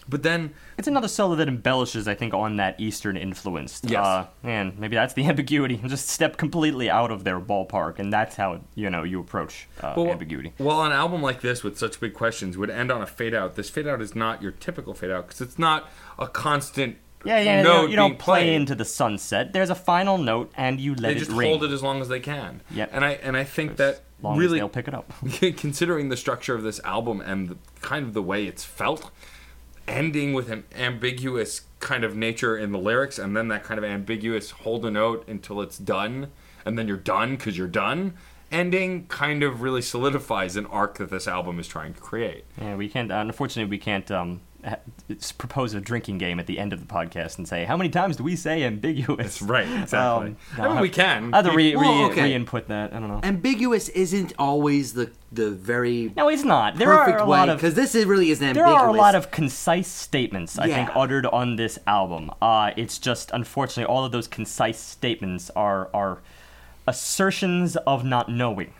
But 0.09 0.23
then 0.23 0.55
It's 0.79 0.89
another 0.89 1.09
solo 1.09 1.35
that 1.37 1.49
embellishes, 1.49 2.09
I 2.09 2.15
think, 2.15 2.33
on 2.33 2.57
that 2.57 2.81
Eastern 2.81 3.17
influence. 3.17 3.81
Yes. 3.85 4.05
Uh, 4.05 4.27
and 4.43 4.79
maybe 4.79 4.97
that's 4.97 5.15
the 5.15 5.25
ambiguity. 5.29 5.77
Just 5.87 6.09
step 6.09 6.37
completely 6.37 6.89
out 6.89 7.11
of 7.11 7.25
their 7.25 7.41
ballpark, 7.41 7.99
and 7.99 8.13
that's 8.13 8.37
how 8.37 8.61
you 8.75 8.89
know 8.91 9.03
you 9.03 9.21
approach 9.21 9.69
uh, 9.81 9.95
well, 9.97 10.09
ambiguity. 10.11 10.53
Well, 10.59 10.83
an 10.85 10.93
album 10.93 11.21
like 11.23 11.41
this 11.41 11.63
with 11.63 11.79
such 11.79 12.01
big 12.01 12.15
questions 12.15 12.57
would 12.57 12.71
end 12.71 12.91
on 12.91 13.03
a 13.03 13.07
fade 13.07 13.35
out. 13.35 13.57
This 13.57 13.69
fade 13.69 13.87
out 13.87 14.01
is 14.01 14.15
not 14.15 14.43
your 14.43 14.53
typical 14.53 14.95
fade 14.95 15.11
out 15.11 15.27
because 15.27 15.41
it's 15.41 15.59
not 15.59 15.89
a 16.19 16.27
constant. 16.27 16.97
Yeah, 17.25 17.41
yeah. 17.41 17.59
You 17.59 17.65
note 17.65 17.91
you 17.91 17.97
don't 17.97 18.19
play 18.19 18.45
played. 18.45 18.55
into 18.55 18.75
the 18.75 18.85
sunset. 18.85 19.53
There's 19.53 19.71
a 19.71 19.75
final 19.75 20.19
note, 20.19 20.53
and 20.57 20.81
you 20.81 20.95
let. 20.95 21.03
They 21.03 21.13
it 21.13 21.19
just 21.19 21.31
ring. 21.33 21.49
hold 21.49 21.65
it 21.65 21.73
as 21.73 21.83
long 21.83 22.01
as 22.01 22.09
they 22.09 22.21
can. 22.21 22.63
Yep. 22.71 22.91
And 22.93 23.05
I 23.05 23.11
and 23.13 23.37
I 23.37 23.45
think 23.45 23.77
that 23.77 24.03
really 24.23 24.59
they'll 24.59 24.69
pick 24.69 24.89
it 24.89 24.95
up. 24.95 25.13
considering 25.57 26.09
the 26.09 26.17
structure 26.17 26.55
of 26.55 26.63
this 26.63 26.81
album 26.85 27.21
and 27.21 27.49
the, 27.49 27.57
kind 27.81 28.07
of 28.07 28.15
the 28.15 28.23
way 28.23 28.47
it's 28.47 28.65
felt, 28.65 29.11
ending 29.89 30.33
with 30.33 30.51
an 30.51 30.65
ambiguous 30.75 31.63
kind 31.81 32.05
of 32.05 32.15
nature 32.15 32.57
in 32.57 32.73
the 32.73 32.79
lyrics, 32.79 33.19
and 33.19 33.37
then 33.37 33.49
that 33.49 33.65
kind 33.65 33.79
of 33.79 33.85
ambiguous 33.85 34.51
hold 34.51 34.85
a 34.85 34.91
note 34.91 35.27
until 35.27 35.61
it's 35.61 35.79
done, 35.79 36.31
and 36.65 36.79
then 36.79 36.87
you're 36.87 36.97
done 36.97 37.37
because 37.37 37.57
you're 37.57 37.67
done. 37.67 38.15
Ending 38.51 39.07
kind 39.09 39.43
of 39.43 39.61
really 39.61 39.83
solidifies 39.83 40.57
an 40.57 40.67
arc 40.67 40.99
that 40.99 41.11
this 41.11 41.29
album 41.29 41.59
is 41.59 41.69
trying 41.69 41.95
to 41.95 42.01
create. 42.01 42.45
Yeah, 42.61 42.77
we 42.77 42.89
can't. 42.89 43.11
Unfortunately, 43.13 43.69
we 43.69 43.79
can't 43.79 44.11
um, 44.11 44.41
propose 45.39 45.73
a 45.73 45.81
drinking 45.81 46.19
game 46.19 46.39
at 46.41 46.47
the 46.47 46.59
end 46.59 46.73
of 46.73 46.81
the 46.81 46.87
podcast 46.93 47.39
and 47.39 47.47
say 47.49 47.65
how 47.65 47.77
many 47.77 47.89
times 47.89 48.17
do 48.17 48.23
we 48.25 48.37
say 48.37 48.65
ambiguous? 48.65 49.41
Right, 49.41 49.67
exactly. 49.67 50.31
Um, 50.31 50.37
I 50.59 50.69
mean, 50.69 50.81
we 50.81 50.89
can. 50.89 51.33
Either 51.33 51.53
re, 51.55 51.77
Well, 51.77 52.07
re, 52.07 52.13
okay. 52.13 52.23
re-input 52.25 52.69
that. 52.69 52.93
I 52.93 52.99
don't 52.99 53.09
know. 53.09 53.21
Ambiguous 53.23 53.89
isn't 53.91 54.33
always 54.39 54.93
the 54.95 55.11
the 55.31 55.51
very 55.51 56.13
No, 56.17 56.29
it's 56.29 56.45
not. 56.45 56.77
There 56.77 56.89
perfect 56.89 57.21
are 57.21 57.25
a 57.25 57.29
way 57.29 57.39
lot 57.39 57.49
of 57.49 57.59
because 57.59 57.75
this 57.75 57.95
is 57.95 58.05
really 58.07 58.31
isn't 58.31 58.55
there 58.55 58.67
are 58.67 58.89
a 58.89 58.93
lot 58.93 59.15
of 59.15 59.31
concise 59.31 59.89
statements 59.89 60.59
I 60.59 60.69
think 60.69 60.91
uttered 60.95 61.27
on 61.27 61.57
this 61.57 61.79
album. 61.87 62.31
Uh, 62.43 62.73
it's 62.77 62.99
just 62.99 63.31
unfortunately 63.33 63.85
all 63.85 64.05
of 64.05 64.13
those 64.13 64.27
concise 64.27 64.79
statements 64.79 65.51
are 65.51 65.89
are 65.95 66.19
assertions 66.87 67.77
of 67.77 68.05
not 68.05 68.31
knowing, 68.31 68.73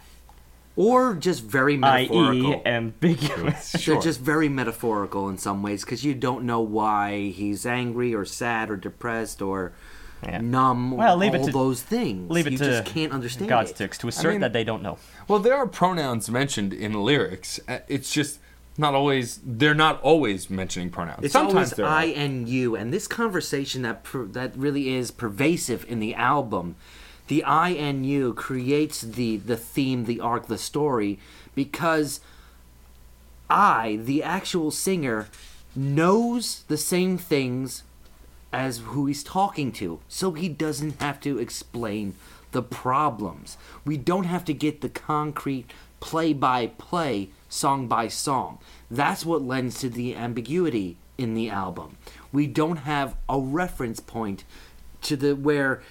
or 0.79 1.15
just 1.15 1.43
very 1.43 1.77
metaphorical. 1.77 2.53
i.e., 2.55 2.63
ambiguous. 2.65 3.73
They're 3.73 4.01
just 4.01 4.21
very 4.21 4.49
metaphorical 4.49 5.29
in 5.29 5.37
some 5.37 5.63
ways 5.63 5.85
because 5.85 6.05
you 6.05 6.15
don't 6.15 6.45
know 6.45 6.61
why 6.61 7.31
he's 7.31 7.67
angry 7.67 8.15
or 8.15 8.25
sad 8.25 8.71
or 8.71 8.77
depressed 8.77 9.43
or 9.43 9.73
Yeah. 10.23 10.41
numb. 10.41 10.93
Well, 10.93 11.15
or 11.15 11.19
leave 11.19 11.35
it 11.35 11.41
all 11.41 11.47
to- 11.47 11.53
those 11.53 11.83
things. 11.83 12.31
Leave 12.31 12.47
it 12.47 12.53
you 12.53 12.59
to 12.59 12.65
just 12.65 12.85
can't 12.87 13.13
understand 13.13 13.49
God's 13.49 13.71
it. 13.73 13.77
ticks 13.77 13.99
to 13.99 14.09
assert 14.09 14.33
mean- 14.33 14.41
that 14.41 14.53
they 14.53 14.65
don't 14.65 14.83
know. 14.83 14.99
Well, 15.27 15.39
there 15.41 15.57
are 15.57 15.67
pronouns 15.67 16.31
mentioned 16.31 16.73
in 16.73 16.93
lyrics. 16.93 17.59
Uh, 17.69 17.79
It's 17.89 18.13
just 18.13 18.39
not 18.77 18.95
always. 18.95 19.41
They're 19.45 19.75
not 19.75 20.01
always 20.03 20.49
mentioning 20.49 20.91
pronouns. 20.91 21.25
It's 21.25 21.33
Sometimes 21.33 21.73
always 21.73 21.93
I 21.93 22.05
and 22.17 22.49
you, 22.49 22.77
and 22.77 22.93
this 22.93 23.09
conversation 23.09 23.83
that 23.83 24.05
per, 24.05 24.25
that 24.27 24.57
really 24.57 24.95
is 24.95 25.11
pervasive 25.11 25.85
in 25.89 25.99
the 25.99 26.15
album. 26.15 26.77
The 27.29 27.45
INU 27.47 28.35
creates 28.35 29.01
the 29.03 29.37
the 29.37 29.57
theme, 29.57 30.05
the 30.05 30.21
arc, 30.21 30.47
the 30.47 30.59
story 30.59 31.19
because 31.55 32.21
I, 33.51 33.99
the 34.03 34.23
actual 34.23 34.71
singer, 34.71 35.29
knows 35.75 36.65
the 36.69 36.77
same 36.77 37.17
things 37.17 37.83
as 38.53 38.79
who 38.79 39.07
he's 39.07 39.23
talking 39.23 39.73
to, 39.73 40.01
so 40.09 40.33
he 40.33 40.49
doesn't 40.49 41.01
have 41.01 41.21
to 41.21 41.39
explain 41.39 42.15
the 42.53 42.63
problems. 42.63 43.57
We 43.85 43.97
don't 43.97 44.25
have 44.25 44.45
to 44.47 44.55
get 44.55 44.81
the 44.81 44.89
concrete 44.89 45.71
play 46.01 46.33
by 46.33 46.69
play, 46.79 47.31
song 47.49 47.89
by 47.89 48.09
song. 48.09 48.59
That's 48.91 49.27
what 49.27 49.43
lends 49.43 49.81
to 49.81 49.91
the 49.91 50.15
ambiguity 50.15 50.97
in 51.19 51.35
the 51.35 51.51
album. 51.51 51.99
We 52.33 52.47
don't 52.47 52.79
have 52.79 53.17
a 53.29 53.39
reference 53.39 54.01
point 54.01 54.45
to 55.03 55.17
the 55.17 55.35
where 55.35 55.83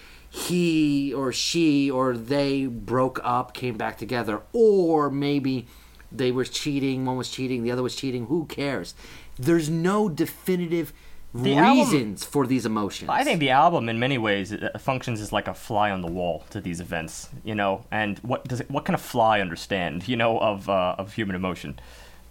he 0.46 1.14
or 1.14 1.32
she 1.32 1.90
or 1.90 2.16
they 2.16 2.66
broke 2.68 3.20
up, 3.24 3.54
came 3.54 3.76
back 3.78 3.98
together, 3.98 4.42
or 4.54 5.10
maybe 5.10 5.68
they 6.12 6.32
were 6.32 6.46
cheating, 6.46 7.06
one 7.06 7.18
was 7.18 7.30
cheating, 7.30 7.64
the 7.64 7.72
other 7.72 7.84
was 7.84 7.96
cheating, 7.96 8.28
who 8.28 8.46
cares? 8.46 8.94
There's 9.38 9.70
no 9.70 10.08
definitive 10.10 10.94
The 11.34 11.56
album- 11.56 11.78
reasons 11.78 12.24
for 12.24 12.48
these 12.48 12.66
emotions. 12.66 13.10
I 13.10 13.24
think 13.24 13.40
the 13.40 13.50
album, 13.52 13.90
in 13.90 14.00
many 14.00 14.18
ways, 14.18 14.54
uh, 14.54 14.70
functions 14.80 15.20
as 15.22 15.32
like 15.34 15.48
a 15.48 15.54
fly 15.54 15.92
on 15.92 16.02
the 16.02 16.08
wall 16.08 16.46
to 16.52 16.62
these 16.62 16.80
events, 16.80 17.30
you 17.44 17.54
know. 17.56 17.86
And 17.92 18.18
what 18.20 18.48
does 18.48 18.62
it, 18.62 18.72
what 18.72 18.86
can 18.86 18.96
a 18.96 19.00
fly 19.00 19.42
understand, 19.42 20.08
you 20.08 20.16
know, 20.16 20.40
of 20.40 20.70
uh, 20.70 20.96
of 20.98 21.14
human 21.14 21.36
emotion? 21.36 21.80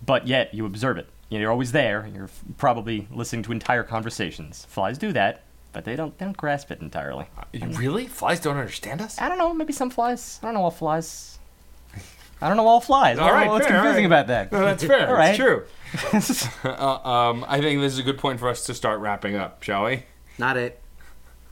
But 0.05 0.27
yet 0.27 0.55
you 0.55 0.65
observe 0.66 0.97
it. 0.99 1.09
You 1.28 1.39
know, 1.39 1.43
you're 1.43 1.51
always 1.53 1.73
there. 1.73 2.09
You're 2.15 2.24
f- 2.24 2.43
probably 2.57 3.09
listening 3.12 3.43
to 3.45 3.53
entire 3.53 3.83
conversations. 3.83 4.65
Flies 4.69 4.97
do 4.97 5.12
that, 5.12 5.43
but 5.77 5.85
they 5.85 5.94
don't 5.94 6.16
they 6.16 6.24
don't 6.24 6.35
grasp 6.39 6.70
it 6.70 6.81
entirely. 6.81 7.27
Really? 7.53 8.07
Flies 8.07 8.40
don't 8.40 8.57
understand 8.57 9.03
us? 9.03 9.20
I 9.20 9.28
don't 9.28 9.36
know. 9.36 9.53
Maybe 9.53 9.74
some 9.74 9.90
flies. 9.90 10.40
I 10.43 10.47
don't 10.47 10.55
know 10.55 10.62
all 10.62 10.70
flies. 10.70 11.39
I 12.40 12.48
don't 12.48 12.57
know 12.57 12.66
all 12.66 12.81
flies. 12.81 13.19
All 13.19 13.27
right, 13.31 13.31
All 13.31 13.31
don't 13.31 13.36
right, 13.40 13.47
know 13.47 13.53
what's 13.53 13.66
fair, 13.66 13.77
confusing 13.82 14.05
right. 14.05 14.20
about 14.20 14.27
that. 14.28 14.53
No, 14.53 14.61
that's 14.65 14.82
fair. 14.82 15.07
All 15.11 15.15
right. 15.15 15.39
It's 15.39 16.48
true. 16.48 16.65
uh, 16.70 17.09
um, 17.09 17.44
I 17.47 17.61
think 17.61 17.82
this 17.82 17.93
is 17.93 17.98
a 17.98 18.03
good 18.03 18.16
point 18.16 18.40
for 18.40 18.48
us 18.48 18.65
to 18.66 18.74
start 18.74 19.01
wrapping 19.01 19.36
up, 19.36 19.62
shall 19.62 19.85
we? 19.85 20.05
Not 20.39 20.57
it. 20.57 20.81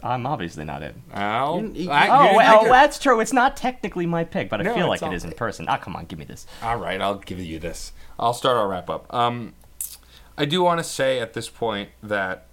I'm 0.03 0.25
obviously 0.27 0.65
not 0.65 0.83
it. 0.83 0.95
Al? 1.13 1.61
You- 1.61 1.73
you- 1.85 1.91
I- 1.91 2.09
Oh, 2.09 2.31
you 2.31 2.37
well, 2.39 2.63
make 2.63 2.73
that's 2.73 2.99
true. 2.99 3.21
It's 3.21 3.33
not 3.35 3.59
technically 3.59 4.07
my 4.07 4.25
pick, 4.25 4.49
but 4.49 4.61
I 4.61 4.65
No, 4.65 4.75
feel 4.75 4.89
like 4.89 5.03
it 5.03 5.05
is 5.05 5.09
all- 5.09 5.15
is 5.15 5.25
in 5.25 5.33
person. 5.33 5.67
Ah, 5.69 5.77
come 5.77 5.97
on, 5.97 6.07
give 6.07 6.19
me 6.19 6.25
this. 6.25 6.47
All 6.63 6.77
right, 6.79 6.99
I'll 6.99 7.17
give 7.17 7.41
you 7.41 7.59
this. 7.59 7.93
I'll 8.19 8.33
start 8.35 8.57
our 8.57 8.69
wrap 8.69 8.89
up. 8.89 9.13
Um, 9.13 9.53
I 10.39 10.47
do 10.47 10.63
want 10.63 10.79
to 10.81 10.85
say 10.85 11.21
at 11.21 11.35
this 11.35 11.49
point 11.51 11.91
that 12.03 12.47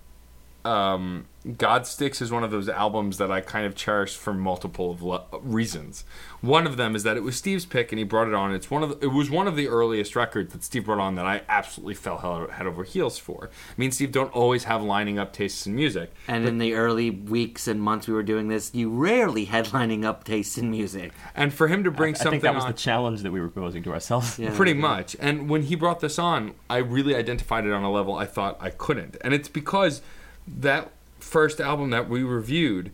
um, 0.63 1.25
Godsticks 1.47 2.21
is 2.21 2.31
one 2.31 2.43
of 2.43 2.51
those 2.51 2.69
albums 2.69 3.17
that 3.17 3.31
I 3.31 3.41
kind 3.41 3.65
of 3.65 3.73
cherish 3.73 4.15
for 4.15 4.31
multiple 4.31 4.91
of 4.91 5.01
le- 5.01 5.25
reasons. 5.41 6.03
One 6.41 6.67
of 6.67 6.77
them 6.77 6.95
is 6.95 7.01
that 7.01 7.17
it 7.17 7.23
was 7.23 7.35
Steve's 7.35 7.65
pick 7.65 7.91
and 7.91 7.97
he 7.97 8.03
brought 8.03 8.27
it 8.27 8.35
on. 8.35 8.53
It's 8.53 8.69
one 8.69 8.83
of 8.83 8.89
the, 8.89 9.05
it 9.05 9.11
was 9.11 9.31
one 9.31 9.47
of 9.47 9.55
the 9.55 9.67
earliest 9.67 10.15
records 10.15 10.53
that 10.53 10.63
Steve 10.63 10.85
brought 10.85 10.99
on 10.99 11.15
that 11.15 11.25
I 11.25 11.41
absolutely 11.49 11.95
fell 11.95 12.17
head 12.51 12.67
over 12.67 12.83
heels 12.83 13.17
for. 13.17 13.49
Me 13.75 13.85
and 13.85 13.93
Steve 13.93 14.11
don't 14.11 14.31
always 14.33 14.65
have 14.65 14.83
lining 14.83 15.17
up 15.17 15.33
tastes 15.33 15.65
in 15.65 15.73
music. 15.73 16.13
And 16.27 16.47
in 16.47 16.59
the 16.59 16.75
early 16.75 17.09
weeks 17.09 17.67
and 17.67 17.81
months 17.81 18.07
we 18.07 18.13
were 18.13 18.23
doing 18.23 18.47
this, 18.47 18.73
you 18.75 18.91
rarely 18.91 19.45
had 19.45 19.73
lining 19.73 20.05
up 20.05 20.23
tastes 20.23 20.59
in 20.59 20.69
music. 20.69 21.11
And 21.35 21.51
for 21.51 21.67
him 21.67 21.83
to 21.85 21.91
bring 21.91 22.13
I 22.13 22.17
something 22.17 22.31
think 22.33 22.43
that 22.43 22.53
was 22.53 22.65
on, 22.65 22.71
the 22.71 22.77
challenge 22.77 23.21
that 23.21 23.31
we 23.31 23.41
were 23.41 23.49
posing 23.49 23.81
to 23.83 23.93
ourselves. 23.93 24.37
Yeah. 24.37 24.55
Pretty 24.55 24.73
much. 24.73 25.15
And 25.19 25.49
when 25.49 25.63
he 25.63 25.75
brought 25.75 26.01
this 26.01 26.19
on, 26.19 26.53
I 26.69 26.77
really 26.77 27.15
identified 27.15 27.65
it 27.65 27.71
on 27.71 27.81
a 27.81 27.91
level 27.91 28.15
I 28.15 28.27
thought 28.27 28.57
I 28.59 28.69
couldn't. 28.69 29.17
And 29.21 29.33
it's 29.33 29.49
because 29.49 30.01
that 30.47 30.91
first 31.23 31.59
album 31.59 31.89
that 31.91 32.09
we 32.09 32.23
reviewed 32.23 32.91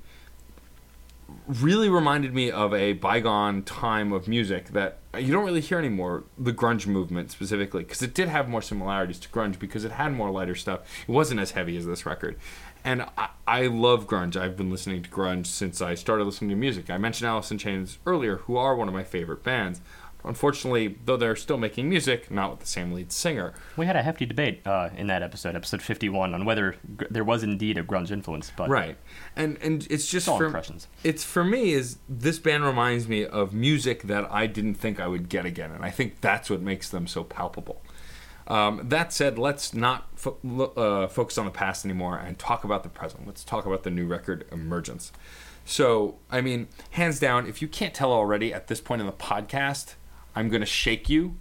really 1.47 1.89
reminded 1.89 2.33
me 2.33 2.51
of 2.51 2.73
a 2.73 2.93
bygone 2.93 3.63
time 3.63 4.11
of 4.13 4.27
music 4.27 4.69
that 4.69 4.99
you 5.17 5.33
don't 5.33 5.45
really 5.45 5.61
hear 5.61 5.77
anymore 5.77 6.23
the 6.37 6.53
grunge 6.53 6.87
movement 6.87 7.31
specifically 7.31 7.83
because 7.83 8.01
it 8.01 8.13
did 8.13 8.29
have 8.29 8.47
more 8.47 8.61
similarities 8.61 9.19
to 9.19 9.29
grunge 9.29 9.59
because 9.59 9.83
it 9.83 9.91
had 9.93 10.13
more 10.13 10.29
lighter 10.29 10.55
stuff. 10.55 10.81
It 11.07 11.11
wasn't 11.11 11.39
as 11.39 11.51
heavy 11.51 11.77
as 11.77 11.85
this 11.85 12.05
record. 12.05 12.37
And 12.83 13.05
I, 13.17 13.29
I 13.45 13.67
love 13.67 14.07
grunge. 14.07 14.37
I've 14.37 14.55
been 14.55 14.69
listening 14.69 15.03
to 15.03 15.09
grunge 15.09 15.47
since 15.47 15.81
i 15.81 15.95
started 15.95 16.25
listening 16.25 16.49
to 16.51 16.55
music. 16.55 16.89
I 16.89 16.97
mentioned 16.97 17.27
alice 17.27 17.51
in 17.51 17.57
chains 17.57 17.97
earlier 18.05 18.37
who 18.37 18.55
are 18.57 18.75
one 18.75 18.87
of 18.87 18.93
my 18.93 19.03
favorite 19.03 19.43
bands 19.43 19.81
unfortunately 20.25 20.97
though 21.05 21.15
they're 21.15 21.35
still 21.35 21.57
making 21.57 21.87
music 21.87 22.29
not 22.29 22.51
with 22.51 22.59
the 22.59 22.65
same 22.65 22.91
lead 22.91 23.11
singer 23.11 23.53
We 23.77 23.85
had 23.85 23.95
a 23.95 24.01
hefty 24.01 24.25
debate 24.25 24.65
uh, 24.65 24.89
in 24.97 25.07
that 25.07 25.23
episode, 25.23 25.55
episode 25.55 25.81
51, 25.81 26.33
on 26.33 26.43
whether 26.43 26.75
gr- 26.97 27.05
there 27.09 27.23
was 27.23 27.43
indeed 27.43 27.77
a 27.77 27.83
grunge 27.83 28.11
influence. 28.11 28.51
But 28.55 28.69
right 28.69 28.97
and 29.35 29.57
and 29.61 29.87
it's 29.89 30.07
just 30.07 30.25
for 30.25 30.45
impressions. 30.45 30.87
it's 31.03 31.23
for 31.23 31.43
me 31.43 31.71
is 31.73 31.97
this 32.09 32.39
band 32.39 32.63
reminds 32.65 33.07
me 33.07 33.25
of 33.25 33.53
music 33.53 34.03
that 34.03 34.29
i 34.31 34.47
didn't 34.47 34.75
think 34.75 34.99
i 34.99 35.07
would 35.07 35.29
get 35.29 35.45
again 35.45 35.71
and 35.71 35.85
i 35.85 35.89
think 35.91 36.19
that's 36.21 36.49
what 36.49 36.61
makes 36.61 36.89
them 36.89 37.07
so 37.07 37.23
palpable 37.23 37.81
um, 38.47 38.81
that 38.87 39.11
said 39.11 39.37
let's 39.37 39.73
not 39.73 40.07
fo- 40.15 40.37
uh, 40.77 41.07
focus 41.07 41.37
on 41.37 41.45
the 41.45 41.51
past 41.51 41.83
anymore 41.85 42.17
and 42.17 42.39
talk 42.39 42.63
about 42.63 42.83
the 42.83 42.89
present 42.89 43.25
let's 43.27 43.43
talk 43.43 43.65
about 43.65 43.83
the 43.83 43.91
new 43.91 44.05
record 44.07 44.45
emergence 44.51 45.11
so 45.65 46.15
i 46.31 46.39
mean 46.41 46.67
hands 46.91 47.19
down 47.19 47.45
if 47.47 47.61
you 47.61 47.67
can't 47.67 47.93
tell 47.93 48.11
already 48.11 48.53
at 48.53 48.67
this 48.67 48.79
point 48.81 49.01
in 49.01 49.05
the 49.05 49.13
podcast 49.13 49.95
i'm 50.37 50.49
going 50.49 50.61
to 50.61 50.65
shake 50.65 51.09
you 51.09 51.35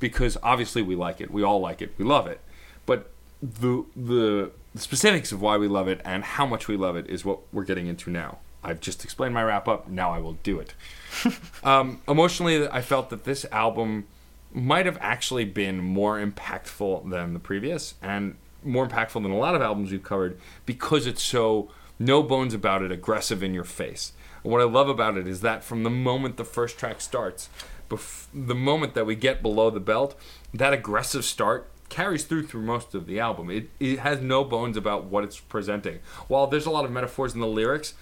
because 0.00 0.36
obviously 0.42 0.82
we 0.82 0.94
like 0.94 1.20
it 1.20 1.30
we 1.30 1.42
all 1.42 1.60
like 1.60 1.82
it 1.82 1.92
we 1.98 2.04
love 2.04 2.26
it 2.26 2.40
but 2.86 3.10
the 3.42 3.84
the 3.94 4.50
specifics 4.76 5.32
of 5.32 5.40
why 5.40 5.56
we 5.56 5.68
love 5.68 5.88
it 5.88 6.00
and 6.04 6.24
how 6.24 6.46
much 6.46 6.68
we 6.68 6.76
love 6.76 6.96
it 6.96 7.06
is 7.08 7.24
what 7.24 7.40
we're 7.52 7.64
getting 7.64 7.86
into 7.86 8.10
now. 8.10 8.38
I've 8.62 8.80
just 8.80 9.04
explained 9.04 9.34
my 9.34 9.42
wrap 9.42 9.68
up. 9.68 9.88
Now 9.88 10.12
I 10.12 10.18
will 10.18 10.34
do 10.42 10.58
it. 10.60 10.74
um, 11.64 12.00
emotionally, 12.08 12.68
I 12.68 12.82
felt 12.82 13.10
that 13.10 13.24
this 13.24 13.44
album 13.52 14.06
might 14.52 14.86
have 14.86 14.98
actually 15.00 15.44
been 15.44 15.78
more 15.78 16.18
impactful 16.18 17.10
than 17.10 17.34
the 17.34 17.38
previous, 17.38 17.94
and 18.02 18.36
more 18.64 18.88
impactful 18.88 19.22
than 19.22 19.30
a 19.30 19.36
lot 19.36 19.54
of 19.54 19.62
albums 19.62 19.92
we've 19.92 20.02
covered 20.02 20.38
because 20.66 21.06
it's 21.06 21.22
so 21.22 21.70
no 21.98 22.22
bones 22.22 22.54
about 22.54 22.82
it, 22.82 22.90
aggressive 22.90 23.42
in 23.42 23.54
your 23.54 23.64
face. 23.64 24.12
And 24.42 24.52
what 24.52 24.60
I 24.60 24.64
love 24.64 24.88
about 24.88 25.16
it 25.16 25.26
is 25.28 25.40
that 25.42 25.62
from 25.62 25.84
the 25.84 25.90
moment 25.90 26.36
the 26.36 26.44
first 26.44 26.78
track 26.78 27.00
starts, 27.00 27.48
bef- 27.88 28.26
the 28.34 28.54
moment 28.54 28.94
that 28.94 29.06
we 29.06 29.14
get 29.14 29.42
below 29.42 29.70
the 29.70 29.80
belt, 29.80 30.18
that 30.54 30.72
aggressive 30.72 31.24
start 31.24 31.70
carries 31.88 32.24
through 32.24 32.46
through 32.46 32.62
most 32.62 32.94
of 32.94 33.06
the 33.06 33.18
album. 33.18 33.50
It, 33.50 33.70
it 33.80 34.00
has 34.00 34.20
no 34.20 34.44
bones 34.44 34.76
about 34.76 35.04
what 35.04 35.24
it's 35.24 35.40
presenting. 35.40 36.00
While 36.28 36.46
there's 36.46 36.66
a 36.66 36.70
lot 36.70 36.84
of 36.84 36.90
metaphors 36.90 37.34
in 37.34 37.40
the 37.40 37.46
lyrics, 37.46 37.94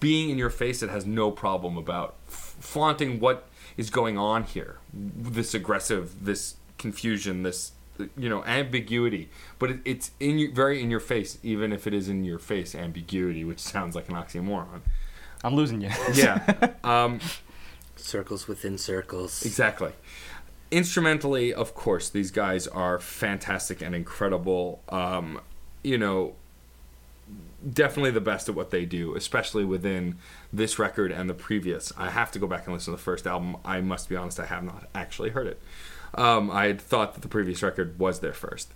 being 0.00 0.30
in 0.30 0.38
your 0.38 0.50
face, 0.50 0.82
it 0.82 0.90
has 0.90 1.06
no 1.06 1.30
problem 1.30 1.76
about 1.76 2.16
f- 2.26 2.56
flaunting 2.60 3.20
what 3.20 3.48
is 3.76 3.90
going 3.90 4.18
on 4.18 4.42
here. 4.42 4.78
This 4.92 5.54
aggressive, 5.54 6.24
this 6.24 6.56
confusion, 6.78 7.42
this 7.42 7.72
you 8.16 8.28
know 8.28 8.44
ambiguity. 8.44 9.28
But 9.58 9.70
it, 9.70 9.80
it's 9.84 10.10
in 10.20 10.38
you, 10.38 10.52
very 10.52 10.82
in 10.82 10.90
your 10.90 11.00
face, 11.00 11.38
even 11.42 11.72
if 11.72 11.86
it 11.86 11.94
is 11.94 12.08
in 12.08 12.24
your 12.24 12.38
face 12.38 12.74
ambiguity, 12.74 13.44
which 13.44 13.60
sounds 13.60 13.94
like 13.94 14.08
an 14.08 14.14
oxymoron. 14.14 14.80
I'm 15.44 15.54
losing 15.54 15.80
you. 15.80 15.90
Yeah. 16.14 16.72
um, 16.84 17.20
Circles 17.98 18.48
within 18.48 18.78
circles. 18.78 19.44
Exactly. 19.44 19.92
Instrumentally, 20.70 21.52
of 21.52 21.74
course, 21.74 22.08
these 22.08 22.30
guys 22.30 22.66
are 22.66 22.98
fantastic 22.98 23.80
and 23.80 23.94
incredible. 23.94 24.82
Um, 24.88 25.40
you 25.82 25.98
know, 25.98 26.34
definitely 27.72 28.10
the 28.10 28.20
best 28.20 28.48
at 28.48 28.54
what 28.54 28.70
they 28.70 28.84
do, 28.84 29.14
especially 29.14 29.64
within 29.64 30.16
this 30.52 30.78
record 30.78 31.10
and 31.10 31.28
the 31.28 31.34
previous. 31.34 31.92
I 31.96 32.10
have 32.10 32.30
to 32.32 32.38
go 32.38 32.46
back 32.46 32.66
and 32.66 32.74
listen 32.74 32.92
to 32.92 32.96
the 32.96 33.02
first 33.02 33.26
album. 33.26 33.56
I 33.64 33.80
must 33.80 34.08
be 34.08 34.16
honest, 34.16 34.38
I 34.38 34.46
have 34.46 34.64
not 34.64 34.88
actually 34.94 35.30
heard 35.30 35.46
it. 35.46 35.60
Um, 36.14 36.50
I 36.50 36.66
had 36.66 36.80
thought 36.80 37.14
that 37.14 37.20
the 37.20 37.28
previous 37.28 37.62
record 37.62 37.98
was 37.98 38.20
their 38.20 38.32
first. 38.32 38.72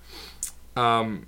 Um, 0.76 1.26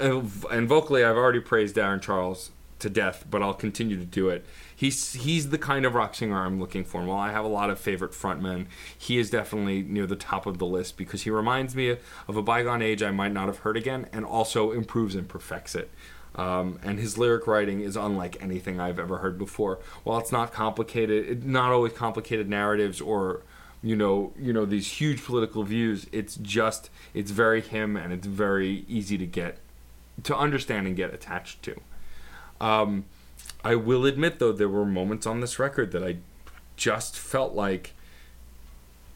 and 0.00 0.68
vocally, 0.68 1.04
I've 1.04 1.16
already 1.16 1.40
praised 1.40 1.76
Darran 1.76 2.00
Charles 2.02 2.50
to 2.78 2.90
death, 2.90 3.24
but 3.30 3.42
I'll 3.42 3.54
continue 3.54 3.98
to 3.98 4.04
do 4.04 4.28
it. 4.28 4.44
He's 4.74 5.14
he's 5.14 5.50
the 5.50 5.58
kind 5.58 5.86
of 5.86 5.94
rock 5.94 6.14
singer 6.14 6.44
I'm 6.44 6.60
looking 6.60 6.84
for. 6.84 7.00
And 7.00 7.08
while 7.08 7.18
I 7.18 7.32
have 7.32 7.44
a 7.44 7.48
lot 7.48 7.70
of 7.70 7.78
favorite 7.78 8.12
frontmen, 8.12 8.66
he 8.96 9.18
is 9.18 9.30
definitely 9.30 9.82
near 9.82 10.06
the 10.06 10.16
top 10.16 10.46
of 10.46 10.58
the 10.58 10.66
list 10.66 10.96
because 10.96 11.22
he 11.22 11.30
reminds 11.30 11.74
me 11.74 11.96
of 12.28 12.36
a 12.36 12.42
bygone 12.42 12.82
age 12.82 13.02
I 13.02 13.10
might 13.10 13.32
not 13.32 13.46
have 13.46 13.58
heard 13.58 13.76
again, 13.76 14.06
and 14.12 14.24
also 14.24 14.72
improves 14.72 15.14
and 15.14 15.28
perfects 15.28 15.74
it. 15.74 15.90
Um, 16.34 16.78
and 16.82 16.98
his 16.98 17.16
lyric 17.16 17.46
writing 17.46 17.80
is 17.80 17.96
unlike 17.96 18.36
anything 18.42 18.78
I've 18.78 18.98
ever 18.98 19.18
heard 19.18 19.38
before. 19.38 19.78
While 20.04 20.18
it's 20.18 20.32
not 20.32 20.52
complicated, 20.52 21.26
it, 21.26 21.44
not 21.44 21.72
always 21.72 21.94
complicated 21.94 22.48
narratives 22.48 23.00
or 23.00 23.42
you 23.82 23.96
know 23.96 24.32
you 24.38 24.52
know 24.52 24.66
these 24.66 25.00
huge 25.00 25.24
political 25.24 25.62
views. 25.62 26.06
It's 26.12 26.36
just 26.36 26.90
it's 27.14 27.30
very 27.30 27.62
him, 27.62 27.96
and 27.96 28.12
it's 28.12 28.26
very 28.26 28.84
easy 28.86 29.16
to 29.16 29.26
get 29.26 29.58
to 30.24 30.36
understand 30.36 30.86
and 30.86 30.94
get 30.94 31.14
attached 31.14 31.62
to. 31.62 31.80
Um, 32.60 33.04
I 33.64 33.74
will 33.74 34.06
admit, 34.06 34.38
though, 34.38 34.52
there 34.52 34.68
were 34.68 34.84
moments 34.84 35.26
on 35.26 35.40
this 35.40 35.58
record 35.58 35.92
that 35.92 36.04
I 36.04 36.18
just 36.76 37.18
felt 37.18 37.54
like 37.54 37.94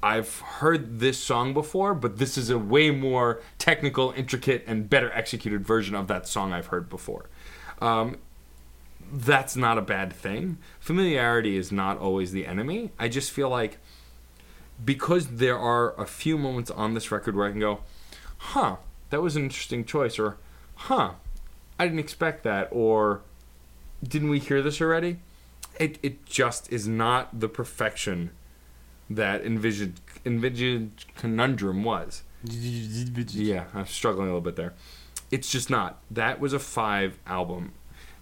I've 0.03 0.41
heard 0.41 0.99
this 0.99 1.19
song 1.19 1.53
before, 1.53 1.95
but 1.95 2.19
this 2.19 2.39
is 2.39 2.49
a 2.51 2.59
way 2.59 2.91
more 2.91 3.41
technical, 3.59 4.13
intricate, 4.17 4.65
and 4.67 4.89
better 4.89 5.13
executed 5.13 5.67
version 5.67 5.95
of 5.95 6.09
that 6.09 6.27
song 6.27 6.53
I've 6.53 6.67
heard 6.67 6.89
before. 6.89 7.27
Um, 7.81 8.17
that's 9.13 9.57
not 9.57 9.77
a 9.77 9.83
bad 9.83 10.13
thing. 10.13 10.59
Familiarity 10.79 11.57
is 11.57 11.71
not 11.71 11.99
always 11.99 12.33
the 12.33 12.47
enemy. 12.47 12.91
I 12.99 13.09
just 13.09 13.31
feel 13.31 13.49
like 13.49 13.79
because 14.83 15.27
there 15.27 15.59
are 15.59 16.01
a 16.01 16.07
few 16.07 16.39
moments 16.39 16.71
on 16.71 16.95
this 16.95 17.11
record 17.11 17.37
where 17.37 17.47
I 17.47 17.51
can 17.51 17.61
go, 17.61 17.81
huh, 18.39 18.77
that 19.11 19.21
was 19.21 19.37
an 19.37 19.45
interesting 19.45 19.85
choice, 19.85 20.19
or 20.19 20.39
huh, 20.75 21.13
I 21.79 21.85
didn't 21.85 22.01
expect 22.01 22.45
that, 22.45 22.69
or 22.71 23.21
didn't 24.03 24.31
we 24.31 24.39
hear 24.39 24.63
this 24.63 24.81
already? 24.81 25.19
It, 25.79 25.99
it 26.03 26.27
just 26.27 26.71
is 26.73 26.87
not 26.89 27.41
the 27.41 27.49
perfection 27.49 28.31
that 29.09 29.45
envisioned 29.45 30.01
Envisaged 30.25 31.07
Conundrum 31.17 31.85
was. 31.85 32.23
Yeah, 33.33 33.65
I'm 33.75 33.87
struggling 33.87 34.29
a 34.29 34.31
little 34.31 34.41
bit 34.41 34.57
there. 34.57 34.73
It's 35.31 35.51
just 35.51 35.69
not. 35.69 35.99
That 36.11 36.41
was 36.41 36.53
a 36.53 36.59
five 36.59 37.19
album. 37.27 37.73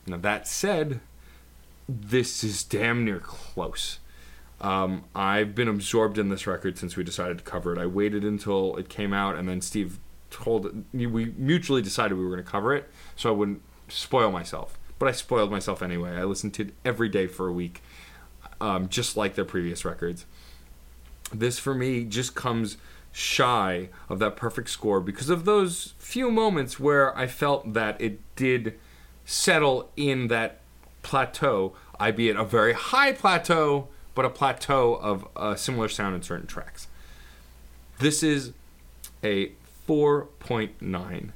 Now, 0.06 0.16
that 0.18 0.48
said, 0.48 1.00
this 1.88 2.42
is 2.42 2.64
damn 2.64 3.04
near 3.04 3.20
close. 3.20 3.98
Um, 4.60 5.04
I've 5.14 5.54
been 5.54 5.68
absorbed 5.68 6.18
in 6.18 6.28
this 6.28 6.46
record 6.46 6.78
since 6.78 6.96
we 6.96 7.04
decided 7.04 7.38
to 7.38 7.44
cover 7.44 7.72
it. 7.72 7.78
I 7.78 7.86
waited 7.86 8.24
until 8.24 8.76
it 8.76 8.88
came 8.88 9.12
out, 9.12 9.36
and 9.36 9.48
then 9.48 9.60
Steve 9.60 9.98
told 10.30 10.84
me 10.92 11.06
we 11.06 11.26
mutually 11.36 11.80
decided 11.80 12.18
we 12.18 12.24
were 12.24 12.30
going 12.30 12.44
to 12.44 12.50
cover 12.50 12.74
it, 12.74 12.90
so 13.16 13.28
I 13.28 13.32
wouldn't 13.32 13.62
spoil 13.88 14.30
myself. 14.32 14.77
But 14.98 15.08
I 15.08 15.12
spoiled 15.12 15.50
myself 15.50 15.82
anyway. 15.82 16.16
I 16.16 16.24
listened 16.24 16.54
to 16.54 16.62
it 16.62 16.74
every 16.84 17.08
day 17.08 17.26
for 17.26 17.46
a 17.46 17.52
week, 17.52 17.82
um, 18.60 18.88
just 18.88 19.16
like 19.16 19.34
their 19.34 19.44
previous 19.44 19.84
records. 19.84 20.26
This 21.32 21.58
for 21.58 21.74
me 21.74 22.04
just 22.04 22.34
comes 22.34 22.78
shy 23.12 23.88
of 24.08 24.18
that 24.18 24.36
perfect 24.36 24.70
score 24.70 25.00
because 25.00 25.28
of 25.28 25.44
those 25.44 25.94
few 25.98 26.30
moments 26.30 26.78
where 26.78 27.16
I 27.16 27.26
felt 27.26 27.74
that 27.74 28.00
it 28.00 28.20
did 28.36 28.78
settle 29.24 29.90
in 29.96 30.28
that 30.28 30.60
plateau, 31.02 31.74
albeit 32.00 32.36
a 32.36 32.44
very 32.44 32.72
high 32.72 33.12
plateau, 33.12 33.88
but 34.14 34.24
a 34.24 34.30
plateau 34.30 34.94
of 34.94 35.26
a 35.36 35.56
similar 35.56 35.88
sound 35.88 36.14
in 36.14 36.22
certain 36.22 36.46
tracks. 36.46 36.88
This 37.98 38.22
is 38.22 38.52
a 39.22 39.52
4.9. 39.88 41.30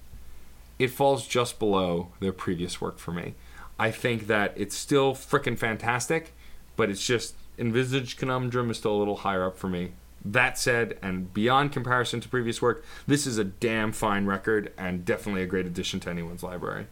It 0.79 0.89
falls 0.89 1.27
just 1.27 1.59
below 1.59 2.09
their 2.21 2.33
previous 2.33 2.81
work 2.81 2.99
for 2.99 3.13
me. 3.13 3.35
I 3.83 3.91
think 3.91 4.29
that 4.29 4.53
it's 4.55 4.77
still 4.77 5.13
freaking 5.13 5.59
fantastic, 5.59 6.35
but 6.77 6.89
it's 6.89 7.05
just 7.05 7.35
Envisaged 7.59 8.17
Conundrum 8.17 8.71
is 8.71 8.77
still 8.77 8.95
a 8.95 9.01
little 9.01 9.17
higher 9.17 9.45
up 9.45 9.59
for 9.59 9.69
me. 9.69 9.91
That 10.25 10.57
said, 10.57 11.01
and 11.03 11.35
beyond 11.35 11.73
comparison 11.73 12.21
to 12.21 12.29
previous 12.29 12.63
work, 12.63 12.85
this 13.09 13.27
is 13.27 13.39
a 13.39 13.45
damn 13.45 13.91
fine 13.91 14.25
record 14.25 14.73
and 14.79 15.05
definitely 15.05 15.43
a 15.43 15.47
great 15.47 15.67
addition 15.67 15.99
to 15.99 16.11
anyone's 16.11 16.45
library. 16.45 16.87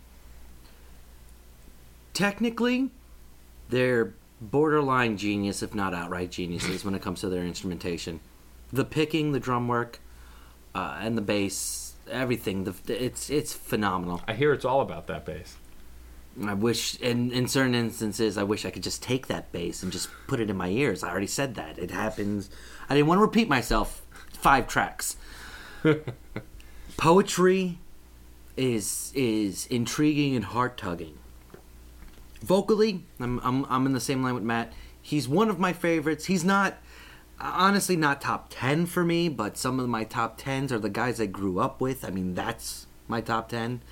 Technically, 2.12 2.90
they're 3.68 4.12
borderline 4.40 5.16
genius, 5.16 5.62
if 5.62 5.72
not 5.72 5.94
outright 5.94 6.32
geniuses, 6.32 6.84
when 6.84 6.96
it 6.96 7.02
comes 7.02 7.20
to 7.20 7.28
their 7.28 7.46
instrumentation. 7.46 8.18
The 8.72 8.84
picking, 8.84 9.30
the 9.30 9.38
drum 9.38 9.68
work, 9.68 10.00
uh, 10.74 10.98
and 11.00 11.16
the 11.16 11.22
bass, 11.22 11.94
everything. 12.10 12.64
The, 12.64 12.74
it's 12.88 13.30
it's 13.30 13.52
phenomenal. 13.52 14.22
I 14.26 14.34
hear 14.34 14.52
it's 14.52 14.64
all 14.64 14.80
about 14.80 15.06
that 15.06 15.24
bass. 15.24 15.54
I 16.46 16.54
wish, 16.54 16.98
in 17.00 17.32
in 17.32 17.48
certain 17.48 17.74
instances, 17.74 18.38
I 18.38 18.42
wish 18.44 18.64
I 18.64 18.70
could 18.70 18.82
just 18.82 19.02
take 19.02 19.26
that 19.26 19.52
bass 19.52 19.82
and 19.82 19.92
just 19.92 20.08
put 20.26 20.40
it 20.40 20.48
in 20.48 20.56
my 20.56 20.68
ears. 20.68 21.02
I 21.02 21.10
already 21.10 21.26
said 21.26 21.54
that. 21.56 21.78
It 21.78 21.90
happens. 21.90 22.50
I 22.88 22.94
didn't 22.94 23.08
want 23.08 23.18
to 23.18 23.22
repeat 23.22 23.48
myself. 23.48 24.02
Five 24.32 24.68
tracks. 24.68 25.16
Poetry 26.96 27.78
is 28.56 29.12
is 29.14 29.66
intriguing 29.66 30.36
and 30.36 30.44
heart 30.44 30.76
tugging. 30.76 31.18
Vocally, 32.42 33.04
I'm, 33.18 33.38
I'm 33.42 33.66
I'm 33.66 33.86
in 33.86 33.92
the 33.92 34.00
same 34.00 34.22
line 34.22 34.34
with 34.34 34.44
Matt. 34.44 34.72
He's 35.02 35.28
one 35.28 35.48
of 35.48 35.58
my 35.58 35.72
favorites. 35.72 36.26
He's 36.26 36.44
not 36.44 36.78
honestly 37.40 37.96
not 37.96 38.20
top 38.20 38.48
10 38.50 38.86
for 38.86 39.04
me, 39.04 39.28
but 39.28 39.56
some 39.56 39.80
of 39.80 39.88
my 39.88 40.04
top 40.04 40.40
10s 40.40 40.70
are 40.70 40.78
the 40.78 40.90
guys 40.90 41.20
I 41.20 41.26
grew 41.26 41.58
up 41.58 41.80
with. 41.80 42.04
I 42.04 42.10
mean, 42.10 42.34
that's 42.34 42.86
my 43.08 43.20
top 43.20 43.48
10. 43.48 43.82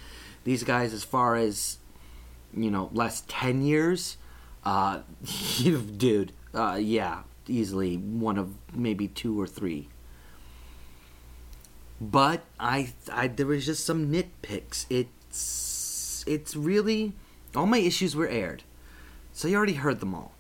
These 0.45 0.65
guys 0.65 0.93
as 0.93 1.03
far 1.03 1.35
as 1.35 1.78
you 2.63 2.71
know, 2.71 2.91
last 2.93 3.29
10 3.29 3.63
years, 3.63 4.17
uh 4.65 5.01
dude, 5.97 6.33
uh 6.55 6.79
yeah, 6.81 7.23
easily 7.47 7.97
one 7.97 8.39
of 8.39 8.55
maybe 8.73 9.09
two 9.09 9.41
or 9.41 9.47
three. 9.47 9.89
But 12.01 12.45
I, 12.61 12.93
I 13.13 13.29
there 13.29 13.47
was 13.47 13.67
just 13.67 13.85
some 13.85 14.13
nitpicks. 14.13 14.87
It's 14.89 16.25
it's 16.27 16.55
really 16.55 17.15
all 17.57 17.67
my 17.67 17.79
issues 17.79 18.15
were 18.15 18.29
aired. 18.29 18.63
So 19.33 19.49
you 19.49 19.57
already 19.57 19.75
heard 19.75 20.01
them 20.01 20.15
all. 20.15 20.33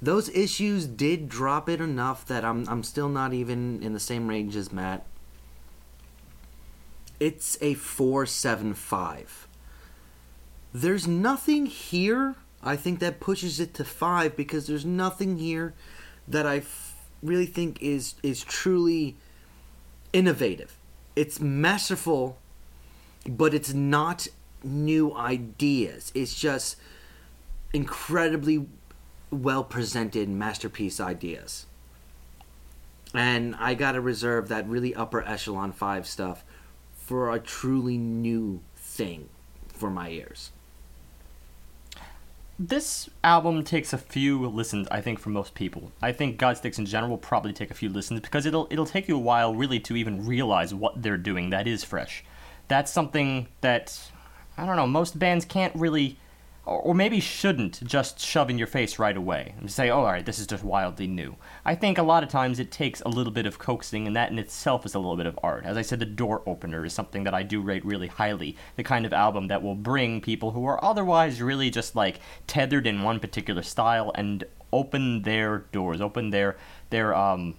Those 0.00 0.28
issues 0.28 0.86
did 0.86 1.28
drop 1.28 1.68
it 1.68 1.80
enough 1.80 2.24
that 2.26 2.44
I'm 2.44 2.68
I'm 2.68 2.82
still 2.84 3.08
not 3.08 3.32
even 3.32 3.82
in 3.82 3.92
the 3.92 4.00
same 4.00 4.28
range 4.28 4.54
as 4.54 4.72
Matt. 4.72 5.04
It's 7.18 7.58
a 7.60 7.74
475. 7.74 9.47
There's 10.72 11.06
nothing 11.06 11.66
here 11.66 12.36
I 12.62 12.76
think 12.76 12.98
that 13.00 13.20
pushes 13.20 13.60
it 13.60 13.74
to 13.74 13.84
5 13.84 14.36
because 14.36 14.66
there's 14.66 14.84
nothing 14.84 15.38
here 15.38 15.74
that 16.26 16.46
I 16.46 16.58
f- 16.58 16.96
really 17.22 17.46
think 17.46 17.80
is 17.82 18.14
is 18.22 18.42
truly 18.42 19.16
innovative. 20.12 20.76
It's 21.14 21.40
masterful, 21.40 22.38
but 23.26 23.54
it's 23.54 23.72
not 23.72 24.28
new 24.64 25.14
ideas. 25.14 26.10
It's 26.14 26.34
just 26.34 26.76
incredibly 27.72 28.66
well 29.30 29.62
presented 29.62 30.28
masterpiece 30.28 31.00
ideas. 31.00 31.66
And 33.14 33.54
I 33.56 33.74
got 33.74 33.92
to 33.92 34.00
reserve 34.00 34.48
that 34.48 34.68
really 34.68 34.94
upper 34.94 35.22
echelon 35.22 35.72
5 35.72 36.06
stuff 36.06 36.44
for 36.94 37.32
a 37.32 37.38
truly 37.38 37.96
new 37.96 38.60
thing 38.76 39.28
for 39.68 39.90
my 39.90 40.10
ears. 40.10 40.50
This 42.60 43.08
album 43.22 43.62
takes 43.62 43.92
a 43.92 43.98
few 43.98 44.48
listens, 44.48 44.88
I 44.90 45.00
think, 45.00 45.20
for 45.20 45.30
most 45.30 45.54
people. 45.54 45.92
I 46.02 46.10
think 46.10 46.40
Godsticks 46.40 46.78
in 46.78 46.86
general 46.86 47.10
will 47.10 47.18
probably 47.18 47.52
take 47.52 47.70
a 47.70 47.74
few 47.74 47.88
listens 47.88 48.20
because 48.20 48.46
it'll 48.46 48.66
it'll 48.68 48.84
take 48.84 49.06
you 49.06 49.14
a 49.14 49.20
while 49.20 49.54
really 49.54 49.78
to 49.80 49.94
even 49.94 50.26
realize 50.26 50.74
what 50.74 51.00
they're 51.00 51.16
doing 51.16 51.50
that 51.50 51.68
is 51.68 51.84
fresh. 51.84 52.24
That's 52.66 52.90
something 52.90 53.46
that 53.60 54.10
I 54.56 54.66
don't 54.66 54.74
know, 54.74 54.88
most 54.88 55.20
bands 55.20 55.44
can't 55.44 55.72
really 55.76 56.18
or 56.68 56.94
maybe 56.94 57.20
shouldn't 57.20 57.84
just 57.86 58.20
shove 58.20 58.50
in 58.50 58.58
your 58.58 58.66
face 58.66 58.98
right 58.98 59.16
away 59.16 59.54
and 59.58 59.70
say, 59.70 59.90
oh, 59.90 59.98
all 59.98 60.04
right, 60.04 60.26
this 60.26 60.38
is 60.38 60.46
just 60.46 60.62
wildly 60.62 61.06
new. 61.06 61.36
I 61.64 61.74
think 61.74 61.98
a 61.98 62.02
lot 62.02 62.22
of 62.22 62.28
times 62.28 62.58
it 62.58 62.70
takes 62.70 63.00
a 63.00 63.08
little 63.08 63.32
bit 63.32 63.46
of 63.46 63.58
coaxing, 63.58 64.06
and 64.06 64.14
that 64.16 64.30
in 64.30 64.38
itself 64.38 64.84
is 64.84 64.94
a 64.94 64.98
little 64.98 65.16
bit 65.16 65.26
of 65.26 65.38
art. 65.42 65.64
As 65.64 65.76
I 65.76 65.82
said, 65.82 65.98
The 65.98 66.06
Door 66.06 66.42
Opener 66.46 66.84
is 66.84 66.92
something 66.92 67.24
that 67.24 67.34
I 67.34 67.42
do 67.42 67.60
rate 67.60 67.84
really 67.84 68.08
highly. 68.08 68.56
The 68.76 68.84
kind 68.84 69.06
of 69.06 69.12
album 69.12 69.48
that 69.48 69.62
will 69.62 69.74
bring 69.74 70.20
people 70.20 70.52
who 70.52 70.64
are 70.66 70.82
otherwise 70.84 71.40
really 71.40 71.70
just 71.70 71.96
like 71.96 72.20
tethered 72.46 72.86
in 72.86 73.02
one 73.02 73.20
particular 73.20 73.62
style 73.62 74.12
and 74.14 74.44
open 74.72 75.22
their 75.22 75.58
doors, 75.72 76.00
open 76.00 76.30
their 76.30 76.56
their 76.90 77.14
um 77.14 77.54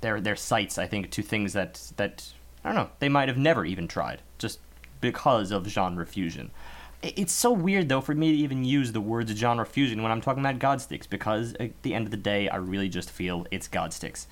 their 0.00 0.20
their 0.20 0.36
sights. 0.36 0.78
I 0.78 0.86
think 0.86 1.10
to 1.10 1.22
things 1.22 1.52
that 1.52 1.92
that 1.96 2.32
I 2.64 2.68
don't 2.68 2.76
know 2.76 2.90
they 2.98 3.08
might 3.08 3.28
have 3.28 3.38
never 3.38 3.64
even 3.64 3.88
tried 3.88 4.22
just 4.38 4.60
because 5.00 5.50
of 5.50 5.66
genre 5.66 6.06
fusion. 6.06 6.50
It's 7.14 7.32
so 7.32 7.52
weird 7.52 7.88
though 7.88 8.00
for 8.00 8.14
me 8.14 8.32
to 8.32 8.38
even 8.38 8.64
use 8.64 8.92
the 8.92 9.00
words 9.00 9.30
genre 9.32 9.64
fusion 9.64 10.02
when 10.02 10.10
I'm 10.10 10.20
talking 10.20 10.44
about 10.44 10.58
Godsticks 10.58 11.08
because 11.08 11.54
at 11.60 11.82
the 11.82 11.94
end 11.94 12.06
of 12.06 12.10
the 12.10 12.16
day, 12.16 12.48
I 12.48 12.56
really 12.56 12.88
just 12.88 13.10
feel 13.10 13.46
it's 13.50 13.68
Godsticks. 13.68 14.26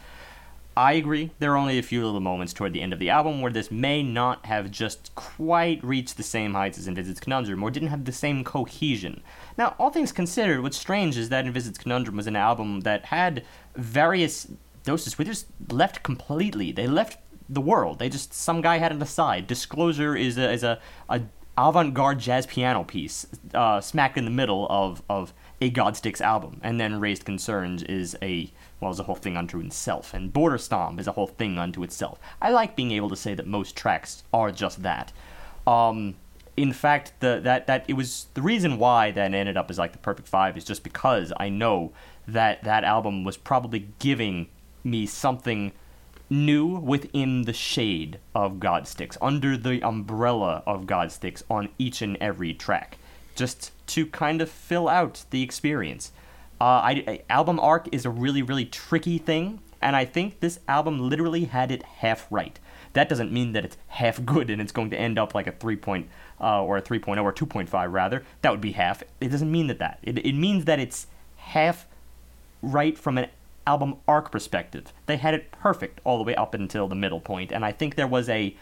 I 0.76 0.94
agree. 0.94 1.30
There 1.38 1.52
are 1.52 1.56
only 1.56 1.78
a 1.78 1.84
few 1.84 2.04
little 2.04 2.20
moments 2.20 2.52
toward 2.52 2.72
the 2.72 2.82
end 2.82 2.92
of 2.92 2.98
the 2.98 3.10
album 3.10 3.40
where 3.40 3.52
this 3.52 3.70
may 3.70 4.02
not 4.02 4.44
have 4.46 4.72
just 4.72 5.14
quite 5.14 5.84
reached 5.84 6.16
the 6.16 6.24
same 6.24 6.54
heights 6.54 6.78
as 6.78 6.88
Envisaged 6.88 7.20
Conundrum, 7.20 7.62
or 7.62 7.70
didn't 7.70 7.90
have 7.90 8.04
the 8.04 8.10
same 8.12 8.42
cohesion. 8.42 9.22
Now, 9.56 9.76
all 9.78 9.90
things 9.90 10.10
considered, 10.10 10.62
what's 10.62 10.76
strange 10.76 11.16
is 11.16 11.28
that 11.28 11.46
Envisaged 11.46 11.78
Conundrum 11.78 12.16
was 12.16 12.26
an 12.26 12.34
album 12.34 12.80
that 12.80 13.04
had 13.04 13.44
various 13.76 14.48
doses 14.82 15.16
were 15.16 15.24
just 15.24 15.46
left 15.70 16.02
completely. 16.02 16.72
They 16.72 16.88
left 16.88 17.18
the 17.48 17.60
world. 17.60 18.00
They 18.00 18.08
just 18.08 18.34
some 18.34 18.60
guy 18.60 18.78
had 18.78 18.90
it 18.90 19.00
aside. 19.00 19.46
Disclosure 19.46 20.16
is 20.16 20.38
a, 20.38 20.50
is 20.50 20.64
a, 20.64 20.80
a 21.08 21.22
avant-garde 21.56 22.18
jazz 22.18 22.46
piano 22.46 22.82
piece 22.84 23.26
uh, 23.54 23.80
smack 23.80 24.16
in 24.16 24.24
the 24.24 24.30
middle 24.30 24.66
of, 24.68 25.02
of 25.08 25.32
a 25.60 25.70
Godsticks 25.70 26.20
album, 26.20 26.60
and 26.62 26.80
then 26.80 27.00
Raised 27.00 27.24
Concerns 27.24 27.82
is 27.84 28.16
a 28.20 28.50
well, 28.80 28.90
is 28.90 29.00
a 29.00 29.04
whole 29.04 29.14
thing 29.14 29.36
unto 29.36 29.60
itself, 29.60 30.12
and 30.12 30.32
Border 30.32 30.58
Stomp 30.58 31.00
is 31.00 31.06
a 31.06 31.12
whole 31.12 31.26
thing 31.26 31.58
unto 31.58 31.82
itself. 31.82 32.18
I 32.42 32.50
like 32.50 32.76
being 32.76 32.90
able 32.90 33.08
to 33.08 33.16
say 33.16 33.34
that 33.34 33.46
most 33.46 33.76
tracks 33.76 34.24
are 34.32 34.50
just 34.50 34.82
that. 34.82 35.12
Um, 35.66 36.16
in 36.56 36.72
fact, 36.72 37.14
the 37.20 37.40
that 37.42 37.66
that 37.66 37.84
it 37.88 37.94
was 37.94 38.26
the 38.34 38.42
reason 38.42 38.78
why 38.78 39.10
that 39.12 39.32
ended 39.32 39.56
up 39.56 39.70
as 39.70 39.78
like 39.78 39.92
the 39.92 39.98
perfect 39.98 40.28
five 40.28 40.56
is 40.56 40.64
just 40.64 40.82
because 40.82 41.32
I 41.38 41.48
know 41.48 41.92
that 42.28 42.64
that 42.64 42.84
album 42.84 43.24
was 43.24 43.36
probably 43.36 43.88
giving 43.98 44.48
me 44.82 45.06
something 45.06 45.72
new 46.34 46.66
within 46.66 47.42
the 47.42 47.52
shade 47.52 48.18
of 48.34 48.54
Godsticks, 48.54 49.16
under 49.22 49.56
the 49.56 49.82
umbrella 49.82 50.62
of 50.66 50.86
Godsticks 50.86 51.42
on 51.48 51.68
each 51.78 52.02
and 52.02 52.16
every 52.20 52.52
track. 52.54 52.98
just 53.36 53.72
to 53.88 54.06
kind 54.06 54.40
of 54.40 54.48
fill 54.48 54.88
out 54.88 55.24
the 55.30 55.42
experience. 55.42 56.12
Uh, 56.60 56.64
I, 56.64 57.04
I- 57.08 57.22
album 57.28 57.58
arc 57.58 57.88
is 57.92 58.04
a 58.06 58.10
really, 58.10 58.42
really 58.42 58.64
tricky 58.64 59.18
thing, 59.18 59.58
and 59.82 59.96
I 59.96 60.04
think 60.04 60.38
this 60.40 60.60
album 60.68 61.08
literally 61.10 61.46
had 61.46 61.70
it 61.72 61.82
half 61.82 62.26
right. 62.30 62.58
That 62.92 63.08
doesn't 63.08 63.32
mean 63.32 63.52
that 63.52 63.64
it's 63.64 63.76
half 63.88 64.24
good 64.24 64.50
and 64.50 64.62
it's 64.62 64.70
going 64.72 64.90
to 64.90 64.96
end 64.96 65.18
up 65.18 65.34
like 65.34 65.48
a 65.48 65.52
3 65.52 65.74
point, 65.76 66.08
uh, 66.40 66.62
or 66.62 66.76
a 66.76 66.82
3.0 66.82 67.20
or 67.24 67.32
2.5 67.32 67.92
rather. 67.92 68.22
That 68.42 68.50
would 68.52 68.60
be 68.60 68.72
half. 68.72 69.02
It 69.20 69.28
doesn't 69.30 69.50
mean 69.50 69.66
that 69.66 69.80
that. 69.80 69.98
It, 70.04 70.18
it 70.24 70.34
means 70.34 70.64
that 70.66 70.78
it's 70.78 71.08
half 71.36 71.86
right 72.62 72.96
from 72.96 73.18
an 73.18 73.26
album 73.66 73.96
arc 74.06 74.30
perspective. 74.30 74.92
They 75.06 75.16
had 75.16 75.34
it 75.34 75.50
perfect 75.52 76.00
all 76.04 76.18
the 76.18 76.24
way 76.24 76.34
up 76.34 76.54
until 76.54 76.88
the 76.88 76.94
middle 76.94 77.20
point, 77.20 77.52
and 77.52 77.64
I 77.64 77.72
think 77.72 77.94
there 77.94 78.06
was 78.06 78.28
a 78.28 78.56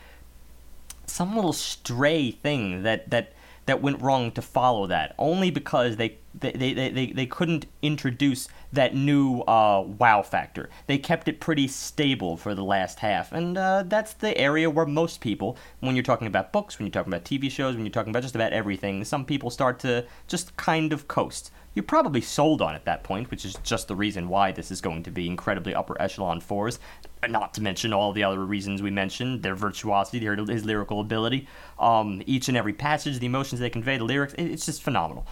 some 1.06 1.34
little 1.34 1.52
stray 1.52 2.30
thing 2.30 2.82
that 2.82 3.10
that 3.10 3.32
that 3.66 3.80
went 3.80 4.00
wrong 4.00 4.32
to 4.32 4.42
follow 4.42 4.86
that 4.88 5.14
only 5.18 5.50
because 5.50 5.96
they 5.96 6.18
they, 6.34 6.52
they, 6.52 6.72
they, 6.72 7.06
they, 7.12 7.26
couldn't 7.26 7.66
introduce 7.82 8.48
that 8.72 8.94
new 8.94 9.40
uh, 9.42 9.84
wow 9.98 10.22
factor. 10.22 10.70
They 10.86 10.96
kept 10.96 11.28
it 11.28 11.40
pretty 11.40 11.68
stable 11.68 12.38
for 12.38 12.54
the 12.54 12.64
last 12.64 13.00
half, 13.00 13.32
and 13.32 13.58
uh, 13.58 13.84
that's 13.86 14.14
the 14.14 14.36
area 14.38 14.70
where 14.70 14.86
most 14.86 15.20
people, 15.20 15.58
when 15.80 15.94
you're 15.94 16.02
talking 16.02 16.26
about 16.26 16.50
books, 16.50 16.78
when 16.78 16.86
you're 16.86 16.92
talking 16.92 17.12
about 17.12 17.26
TV 17.26 17.50
shows, 17.50 17.74
when 17.74 17.84
you're 17.84 17.92
talking 17.92 18.10
about 18.10 18.22
just 18.22 18.34
about 18.34 18.54
everything, 18.54 19.04
some 19.04 19.26
people 19.26 19.50
start 19.50 19.78
to 19.80 20.06
just 20.26 20.56
kind 20.56 20.92
of 20.92 21.06
coast. 21.06 21.50
You're 21.74 21.82
probably 21.82 22.20
sold 22.20 22.60
on 22.60 22.74
at 22.74 22.84
that 22.84 23.02
point, 23.02 23.30
which 23.30 23.44
is 23.44 23.56
just 23.62 23.88
the 23.88 23.96
reason 23.96 24.28
why 24.28 24.52
this 24.52 24.70
is 24.70 24.80
going 24.80 25.04
to 25.04 25.10
be 25.10 25.26
incredibly 25.26 25.74
upper 25.74 26.00
echelon 26.00 26.40
fours. 26.40 26.78
Not 27.26 27.54
to 27.54 27.62
mention 27.62 27.92
all 27.92 28.12
the 28.12 28.24
other 28.24 28.44
reasons 28.44 28.82
we 28.82 28.90
mentioned 28.90 29.42
their 29.42 29.54
virtuosity, 29.54 30.18
their, 30.18 30.36
his 30.36 30.64
lyrical 30.64 31.00
ability, 31.00 31.48
um, 31.78 32.22
each 32.26 32.48
and 32.48 32.56
every 32.56 32.72
passage, 32.72 33.18
the 33.18 33.26
emotions 33.26 33.60
they 33.60 33.70
convey, 33.70 33.96
the 33.96 34.04
lyrics. 34.04 34.34
It, 34.34 34.50
it's 34.50 34.66
just 34.66 34.82
phenomenal. 34.82 35.26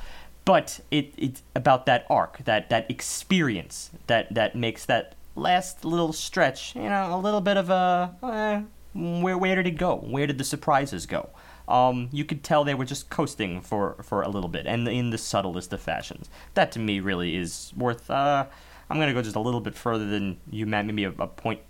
But 0.47 0.81
it, 0.91 1.12
it's 1.19 1.43
about 1.55 1.85
that 1.87 2.07
arc, 2.09 2.45
that, 2.45 2.71
that 2.71 2.91
experience 2.91 3.91
that, 4.07 4.33
that 4.35 4.57
makes 4.57 4.87
that 4.87 5.15
last 5.37 5.85
little 5.85 6.12
stretch, 6.12 6.75
you 6.75 6.83
know, 6.89 7.15
a 7.15 7.19
little 7.19 7.41
bit 7.41 7.57
of 7.57 7.71
a. 7.71 8.15
Eh, 8.23 8.62
where, 8.93 9.39
where 9.39 9.55
did 9.55 9.67
it 9.67 9.79
go? 9.79 9.97
Where 9.97 10.27
did 10.27 10.39
the 10.39 10.45
surprises 10.45 11.07
go? 11.07 11.29
Um, 11.71 12.09
you 12.13 12.25
could 12.25 12.43
tell 12.43 12.65
they 12.65 12.75
were 12.75 12.85
just 12.85 13.11
coasting 13.11 13.61
for, 13.61 13.97
for 14.03 14.23
a 14.23 14.29
little 14.29 14.49
bit, 14.49 14.67
and 14.67 14.89
in 14.89 15.11
the 15.11 15.19
subtlest 15.19 15.73
of 15.73 15.81
fashions. 15.81 16.29
That 16.55 16.73
to 16.73 16.79
me 16.79 17.01
really 17.01 17.37
is 17.37 17.73
worth. 17.77 18.11
Uh, 18.11 18.47
I'm 18.89 18.99
gonna 18.99 19.15
go 19.15 19.23
just 19.23 19.37
a 19.37 19.41
little 19.41 19.61
bit 19.61 19.75
further 19.75 20.07
than 20.07 20.39
you, 20.51 20.67
Matt. 20.67 20.87
Maybe 20.87 21.05
a, 21.05 21.11
a 21.11 21.27
point 21.27 21.61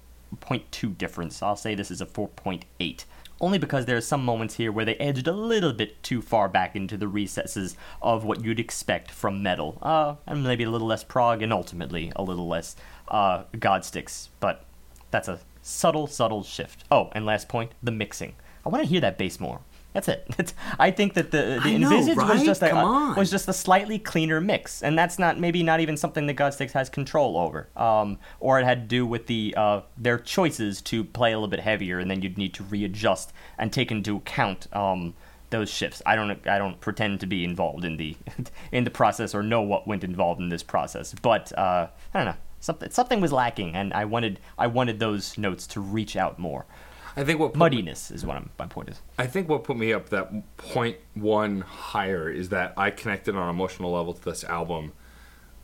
point 0.41 0.71
two 0.71 0.91
difference. 0.91 1.43
I'll 1.43 1.57
say 1.57 1.75
this 1.75 1.91
is 1.91 2.01
a 2.01 2.07
four 2.07 2.29
point 2.29 2.65
eight. 2.79 3.05
Only 3.43 3.59
because 3.59 3.87
there 3.87 3.97
are 3.97 4.03
some 4.03 4.23
moments 4.23 4.57
here 4.57 4.71
where 4.71 4.85
they 4.85 4.97
edged 4.97 5.27
a 5.27 5.33
little 5.33 5.73
bit 5.73 6.03
too 6.03 6.21
far 6.21 6.47
back 6.47 6.77
into 6.77 6.99
the 6.99 7.09
recesses 7.09 7.75
of 8.03 8.23
what 8.23 8.45
you'd 8.45 8.61
expect 8.61 9.11
from 9.11 9.43
metal, 9.43 9.79
uh, 9.81 10.17
and 10.27 10.45
maybe 10.45 10.65
a 10.65 10.71
little 10.71 10.87
less 10.87 11.05
prog, 11.05 11.43
and 11.43 11.53
ultimately 11.53 12.13
a 12.17 12.23
little 12.23 12.47
less 12.47 12.77
uh, 13.09 13.45
Godsticks. 13.55 14.29
But 14.41 14.65
that's 15.11 15.27
a 15.27 15.41
subtle, 15.63 16.07
subtle 16.07 16.43
shift. 16.43 16.85
Oh, 16.91 17.09
and 17.13 17.25
last 17.25 17.49
point, 17.49 17.73
the 17.83 17.91
mixing. 17.91 18.35
I 18.65 18.69
want 18.69 18.85
to 18.85 18.91
hear 18.91 19.01
that 19.01 19.17
bass 19.17 19.41
more. 19.41 19.61
That's 19.93 20.09
it. 20.09 20.27
It's, 20.39 20.55
I 20.79 20.91
think 20.91 21.15
that 21.15 21.33
the 21.33 21.61
the 21.63 21.79
know, 21.79 21.91
envisage 21.91 22.17
was 22.17 22.43
just 22.43 22.63
a, 22.63 22.71
Come 22.71 23.15
was 23.15 23.31
just 23.31 23.47
a 23.49 23.53
slightly 23.53 23.99
cleaner 23.99 24.41
mix, 24.41 24.83
and 24.83 24.99
that's 24.99 25.19
not 25.19 25.39
maybe 25.39 25.63
not 25.63 25.81
even 25.81 25.97
something 25.97 26.27
that 26.29 26.37
Godsticks 26.37 26.73
has 26.73 26.89
control 26.89 27.37
over, 27.37 27.69
um, 27.77 28.19
or 28.39 28.59
it 28.59 28.65
had 28.65 28.83
to 28.83 28.87
do 28.87 29.05
with 29.07 29.27
the 29.27 29.55
uh, 29.57 29.81
their 29.99 30.19
choices 30.19 30.81
to 30.83 31.05
play 31.05 31.33
a 31.33 31.37
little 31.37 31.49
bit 31.49 31.61
heavier, 31.61 31.99
and 31.99 32.11
then 32.11 32.23
you'd 32.23 32.39
need 32.39 32.55
to 32.55 32.63
readjust 32.65 33.33
and 33.59 33.73
take 33.73 33.91
into 33.91 34.17
account 34.17 34.67
um, 34.75 35.15
those 35.51 35.69
shifts. 35.69 36.01
I 36.07 36.17
don't 36.17 36.47
I 36.49 36.57
don't 36.57 36.81
pretend 36.81 37.21
to 37.21 37.27
be 37.27 37.45
involved 37.45 37.85
in 37.85 37.97
the 37.99 38.17
in 38.73 38.85
the 38.85 38.91
process 38.91 39.35
or 39.35 39.43
know 39.43 39.61
what 39.61 39.87
went 39.87 40.05
involved 40.05 40.41
in 40.41 40.49
this 40.49 40.63
process, 40.63 41.15
but 41.21 41.53
uh, 41.59 41.89
I 42.15 42.19
don't 42.19 42.27
know 42.27 42.41
something 42.61 42.91
something 42.91 43.21
was 43.21 43.33
lacking, 43.33 43.75
and 43.75 43.93
I 43.93 44.05
wanted 44.05 44.39
I 44.57 44.69
wanted 44.69 45.01
those 45.01 45.37
notes 45.37 45.67
to 45.69 45.81
reach 45.81 46.17
out 46.17 46.39
more. 46.39 46.67
I 47.17 47.25
think 47.25 47.41
what 47.41 47.53
put 47.55 47.59
Muddiness 47.73 48.11
is 48.11 48.25
what 48.25 48.37
I'm, 48.37 48.51
my 48.59 48.67
point 48.67 48.89
is. 48.91 49.01
I 49.19 49.27
think 49.27 49.49
what 49.49 49.65
put 49.65 49.77
me 49.77 49.93
up 49.93 50.09
that 50.11 50.31
point 50.57 50.97
one 51.15 51.63
higher 51.63 52.31
is 52.31 52.49
that 52.51 52.75
I 52.77 52.91
connected 52.91 53.35
on 53.37 53.43
an 53.43 53.51
emotional 53.51 53.93
level 53.93 54.15
to 54.15 54.25
this 54.25 54.45
album. 54.45 54.93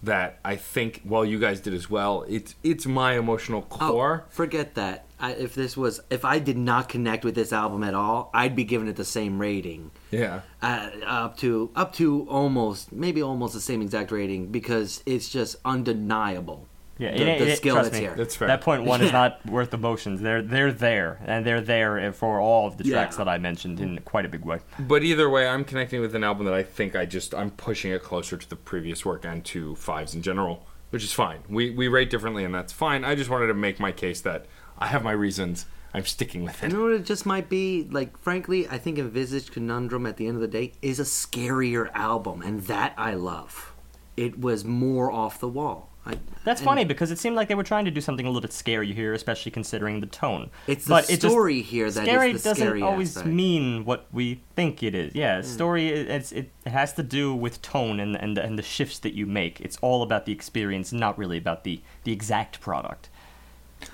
That 0.03 0.39
I 0.45 0.57
think, 0.57 1.01
well, 1.07 1.25
you 1.25 1.41
guys 1.41 1.61
did 1.61 1.73
as 1.73 1.89
well. 1.91 2.25
It's 2.29 2.55
it's 2.63 2.85
my 2.87 3.17
emotional 3.17 3.67
Oh, 3.73 3.77
core. 3.77 4.25
forget 4.29 4.75
that. 4.75 5.07
I, 5.19 5.33
if 5.33 5.55
this 5.55 5.75
was, 5.77 6.01
if 6.11 6.23
I 6.27 6.39
did 6.39 6.59
not 6.59 6.91
connect 6.91 7.25
with 7.25 7.35
this 7.35 7.51
album 7.51 7.83
at 7.83 7.95
all, 7.95 8.31
I'd 8.35 8.55
be 8.55 8.65
giving 8.65 8.89
it 8.89 8.97
the 8.97 9.05
same 9.07 9.39
rating, 9.41 9.91
Yeah, 10.11 10.43
uh, 10.61 10.91
up 11.07 11.39
to 11.39 11.71
up 11.75 11.95
to 11.95 12.27
almost 12.29 12.93
maybe 12.93 13.23
almost 13.23 13.55
the 13.55 13.61
same 13.61 13.81
exact 13.81 14.13
rating 14.13 14.49
because 14.49 15.03
it's 15.07 15.31
just 15.31 15.57
undeniable. 15.65 16.69
Yeah, 16.99 17.11
the, 17.11 17.17
it 17.21 17.27
ain't- 17.29 17.39
the 17.41 17.49
it- 17.53 17.57
skill 17.57 17.75
trust 17.75 17.91
that's 17.91 18.01
me. 18.01 18.07
here. 18.07 18.15
that's 18.17 18.35
fair. 18.37 18.49
That 18.49 18.61
point 18.63 18.85
one 18.85 19.03
is 19.03 19.13
not 19.21 19.45
worth 19.47 19.75
emotions. 19.75 20.21
They're 20.23 20.43
they're 20.43 20.73
there, 20.73 21.19
and 21.25 21.45
they're 21.45 21.61
there 21.61 22.13
for 22.13 22.41
all 22.41 22.67
of 22.67 22.77
the 22.79 22.85
tracks 22.85 23.17
Yeah. 23.19 23.25
that 23.25 23.31
I 23.31 23.39
mentioned 23.39 23.81
in 23.81 23.99
quite 24.01 24.25
a 24.25 24.29
big 24.29 24.45
way. 24.45 24.61
But 24.79 25.03
either 25.03 25.29
way, 25.29 25.47
I'm 25.47 25.65
connecting 25.65 26.01
with 26.01 26.15
an 26.15 26.25
album 26.25 26.47
that 26.47 26.55
I 26.55 26.63
think 26.63 26.97
I 26.97 27.05
just 27.07 27.35
I'm 27.35 27.51
pushing 27.51 27.93
it 27.93 28.03
closer 28.03 28.37
to 28.37 28.49
the 28.49 28.57
previous 28.57 29.05
work 29.05 29.25
and 29.25 29.45
to 29.47 29.75
fives 29.77 30.15
in 30.15 30.23
general, 30.23 30.67
which 30.91 31.05
is 31.05 31.13
fine. 31.13 31.41
We 31.49 31.71
we 31.71 31.89
rate 31.89 32.09
differently, 32.11 32.45
and 32.45 32.55
that's 32.55 32.73
fine. 32.73 33.05
I 33.05 33.15
just 33.15 33.29
wanted 33.31 33.49
to 33.49 33.55
make 33.55 33.79
my 33.79 33.93
case 33.93 34.21
that 34.23 34.47
I 34.79 34.87
have 34.87 35.03
my 35.05 35.13
reasons. 35.13 35.67
I'm 35.95 36.05
sticking 36.05 36.45
with 36.45 36.63
it. 36.63 36.71
You 36.73 36.77
it. 36.77 36.79
know 36.79 36.83
what 36.85 36.93
it 37.01 37.07
just 37.07 37.25
might 37.25 37.49
be? 37.49 37.87
Like, 37.91 38.19
frankly, 38.19 38.69
I 38.69 38.77
think 38.77 38.99
Envisaged 38.99 39.53
Conundrum 39.53 40.05
at 40.05 40.19
the 40.19 40.27
end 40.27 40.37
of 40.37 40.43
the 40.43 40.49
day 40.49 40.73
is 40.83 41.01
a 41.01 41.05
scarier 41.05 41.91
album, 41.95 42.43
and 42.43 42.63
that 42.65 42.93
I 42.99 43.15
love. 43.15 43.73
It 44.17 44.39
was 44.39 44.63
more 44.65 45.11
off 45.11 45.41
the 45.41 45.49
wall. 45.49 45.91
I, 46.07 46.17
That's 46.45 46.61
funny 46.61 46.85
because 46.85 47.11
it 47.11 47.19
seemed 47.19 47.35
like 47.35 47.49
they 47.49 47.55
were 47.57 47.65
trying 47.65 47.85
to 47.87 47.91
do 47.91 48.01
something 48.01 48.25
a 48.25 48.29
little 48.29 48.41
bit 48.41 48.53
scary 48.53 48.93
here, 48.93 49.13
especially 49.13 49.51
considering 49.51 50.01
the 50.01 50.07
tone. 50.07 50.51
It's 50.69 50.85
the 50.85 50.91
but 50.91 51.05
it 51.11 51.21
just- 51.21 51.33
story 51.33 51.63
here 51.63 51.91
that 51.91 52.03
is 52.03 52.09
scary 52.09 52.33
the 52.33 52.39
doesn't 52.39 52.55
scary 52.57 52.83
always 52.83 53.17
aspect. 53.17 53.35
mean 53.35 53.85
what 53.85 54.07
we 54.13 54.41
think 54.55 54.83
it 54.83 54.95
is. 54.95 55.15
Yeah, 55.15 55.41
Hmm. 55.43 55.47
story 55.47 55.89
it- 55.89 56.09
it's, 56.09 56.31
it 56.33 56.51
has 56.67 56.93
to 56.95 57.03
do 57.03 57.35
with 57.35 57.61
tone 57.61 57.99
and 57.99 58.15
and 58.17 58.39
and 58.39 58.57
the 58.59 58.63
shifts 58.63 58.99
that 59.01 59.15
you 59.15 59.27
make. 59.27 59.61
It's 59.61 59.79
all 59.83 60.03
about 60.03 60.27
the 60.27 60.33
experience, 60.33 60.93
not 60.93 61.19
really 61.19 61.39
about 61.39 61.65
the 61.65 61.81
the 62.05 62.13
exact 62.13 62.61
product. 62.61 63.09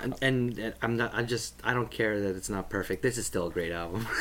And, 0.01 0.14
and, 0.22 0.59
and 0.59 0.74
I'm 0.82 0.97
not. 0.97 1.12
I 1.14 1.22
just. 1.22 1.55
I 1.64 1.74
don't 1.74 1.90
care 1.90 2.20
that 2.20 2.36
it's 2.36 2.48
not 2.48 2.70
perfect. 2.70 3.02
This 3.02 3.18
is 3.18 3.26
still 3.26 3.48
a 3.48 3.51
great 3.51 3.72
album. 3.72 4.06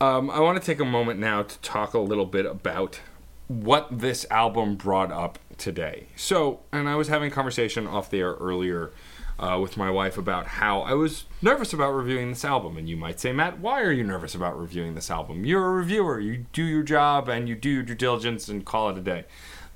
Um, 0.00 0.30
I 0.30 0.38
want 0.38 0.56
to 0.62 0.64
take 0.64 0.78
a 0.78 0.84
moment 0.84 1.18
now 1.18 1.42
to 1.42 1.58
talk 1.58 1.92
a 1.92 1.98
little 1.98 2.24
bit 2.24 2.46
about 2.46 3.00
what 3.48 3.88
this 3.90 4.24
album 4.30 4.76
brought 4.76 5.10
up 5.10 5.40
today. 5.58 6.06
So, 6.16 6.60
and 6.72 6.88
I 6.88 6.94
was 6.94 7.08
having 7.08 7.30
a 7.30 7.34
conversation 7.34 7.86
off 7.86 8.10
the 8.10 8.20
air 8.20 8.34
earlier 8.34 8.92
uh, 9.38 9.58
with 9.60 9.76
my 9.76 9.90
wife 9.90 10.18
about 10.18 10.46
how 10.46 10.80
I 10.80 10.94
was 10.94 11.24
nervous 11.42 11.72
about 11.72 11.92
reviewing 11.92 12.30
this 12.30 12.44
album. 12.44 12.76
And 12.76 12.88
you 12.88 12.96
might 12.96 13.20
say, 13.20 13.32
Matt, 13.32 13.60
why 13.60 13.82
are 13.82 13.92
you 13.92 14.04
nervous 14.04 14.34
about 14.34 14.58
reviewing 14.58 14.94
this 14.94 15.10
album? 15.10 15.44
You're 15.44 15.66
a 15.66 15.70
reviewer. 15.70 16.18
You 16.18 16.46
do 16.52 16.64
your 16.64 16.82
job 16.82 17.28
and 17.28 17.48
you 17.48 17.54
do 17.54 17.70
your 17.70 17.82
due 17.82 17.94
diligence 17.94 18.48
and 18.48 18.64
call 18.64 18.90
it 18.90 18.98
a 18.98 19.02
day. 19.02 19.24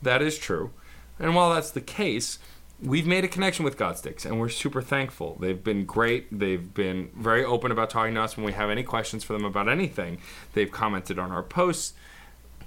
That 0.01 0.23
is 0.23 0.39
true. 0.39 0.73
And 1.19 1.35
while 1.35 1.55
that's 1.55 1.71
the 1.71 1.81
case, 1.81 2.39
we've 2.83 3.07
made 3.07 3.25
a 3.25 3.29
connection 3.29 3.65
with 3.65 3.79
Godsticks, 3.79 4.27
and 4.27 4.41
we're 4.41 4.49
super 4.49 4.83
thankful. 4.83 5.37
They've 5.39 5.63
been 5.63 5.85
great. 5.85 6.37
They've 6.37 6.75
been 6.75 7.11
very 7.17 7.45
open 7.45 7.71
about 7.71 7.91
talking 7.91 8.15
to 8.15 8.23
us 8.23 8.37
when 8.37 8.45
we 8.45 8.53
have 8.53 8.71
any 8.71 8.83
questions 8.83 9.23
for 9.23 9.33
them 9.35 9.45
about 9.45 9.69
anything. 9.69 10.19
They've 10.55 10.71
commented 10.71 11.19
on 11.19 11.31
our 11.31 11.45
posts. 11.45 11.95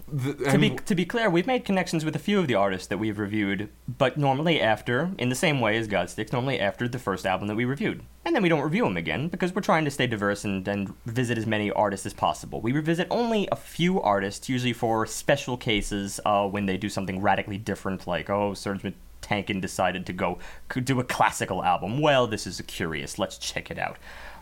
The- 0.07 0.33
To 0.51 0.57
be 0.59 0.69
to 0.69 0.93
be 0.93 1.03
clear, 1.05 1.29
we've 1.31 1.47
made 1.47 1.65
connections 1.65 2.05
with 2.05 2.15
a 2.15 2.19
few 2.19 2.39
of 2.39 2.47
the 2.47 2.53
artists 2.53 2.87
that 2.87 2.99
we've 2.99 3.17
reviewed, 3.17 3.69
but 3.87 4.17
normally 4.17 4.61
after, 4.61 5.11
in 5.17 5.29
the 5.29 5.35
same 5.35 5.59
way 5.59 5.77
as 5.77 5.87
Godsticks, 5.87 6.31
normally 6.31 6.59
after 6.59 6.87
the 6.87 6.99
first 6.99 7.25
album 7.25 7.47
that 7.47 7.55
we 7.55 7.65
reviewed, 7.65 8.03
and 8.23 8.35
then 8.35 8.43
we 8.43 8.49
don't 8.49 8.61
review 8.61 8.83
them 8.83 8.97
again 8.97 9.29
because 9.29 9.55
we're 9.55 9.61
trying 9.61 9.83
to 9.83 9.89
stay 9.89 10.05
diverse 10.05 10.45
and, 10.45 10.67
and 10.67 10.93
visit 11.07 11.39
as 11.39 11.47
many 11.47 11.71
artists 11.71 12.05
as 12.05 12.13
possible. 12.13 12.61
We 12.61 12.71
revisit 12.71 13.07
only 13.09 13.47
a 13.51 13.55
few 13.55 13.99
artists, 13.99 14.47
usually 14.47 14.73
for 14.73 15.07
special 15.07 15.57
cases 15.57 16.19
uh, 16.23 16.47
when 16.47 16.67
they 16.67 16.77
do 16.77 16.87
something 16.89 17.19
radically 17.19 17.57
different, 17.57 18.05
like 18.05 18.29
oh, 18.29 18.51
Serj 18.51 18.93
Tankian 19.23 19.59
decided 19.59 20.05
to 20.05 20.13
go 20.13 20.37
do 20.83 20.99
a 20.99 21.03
classical 21.03 21.63
album. 21.63 21.99
Well, 21.99 22.27
this 22.27 22.45
is 22.45 22.61
curious. 22.67 23.17
Let's 23.17 23.39
check 23.39 23.71
it 23.71 23.79
out. 23.79 23.97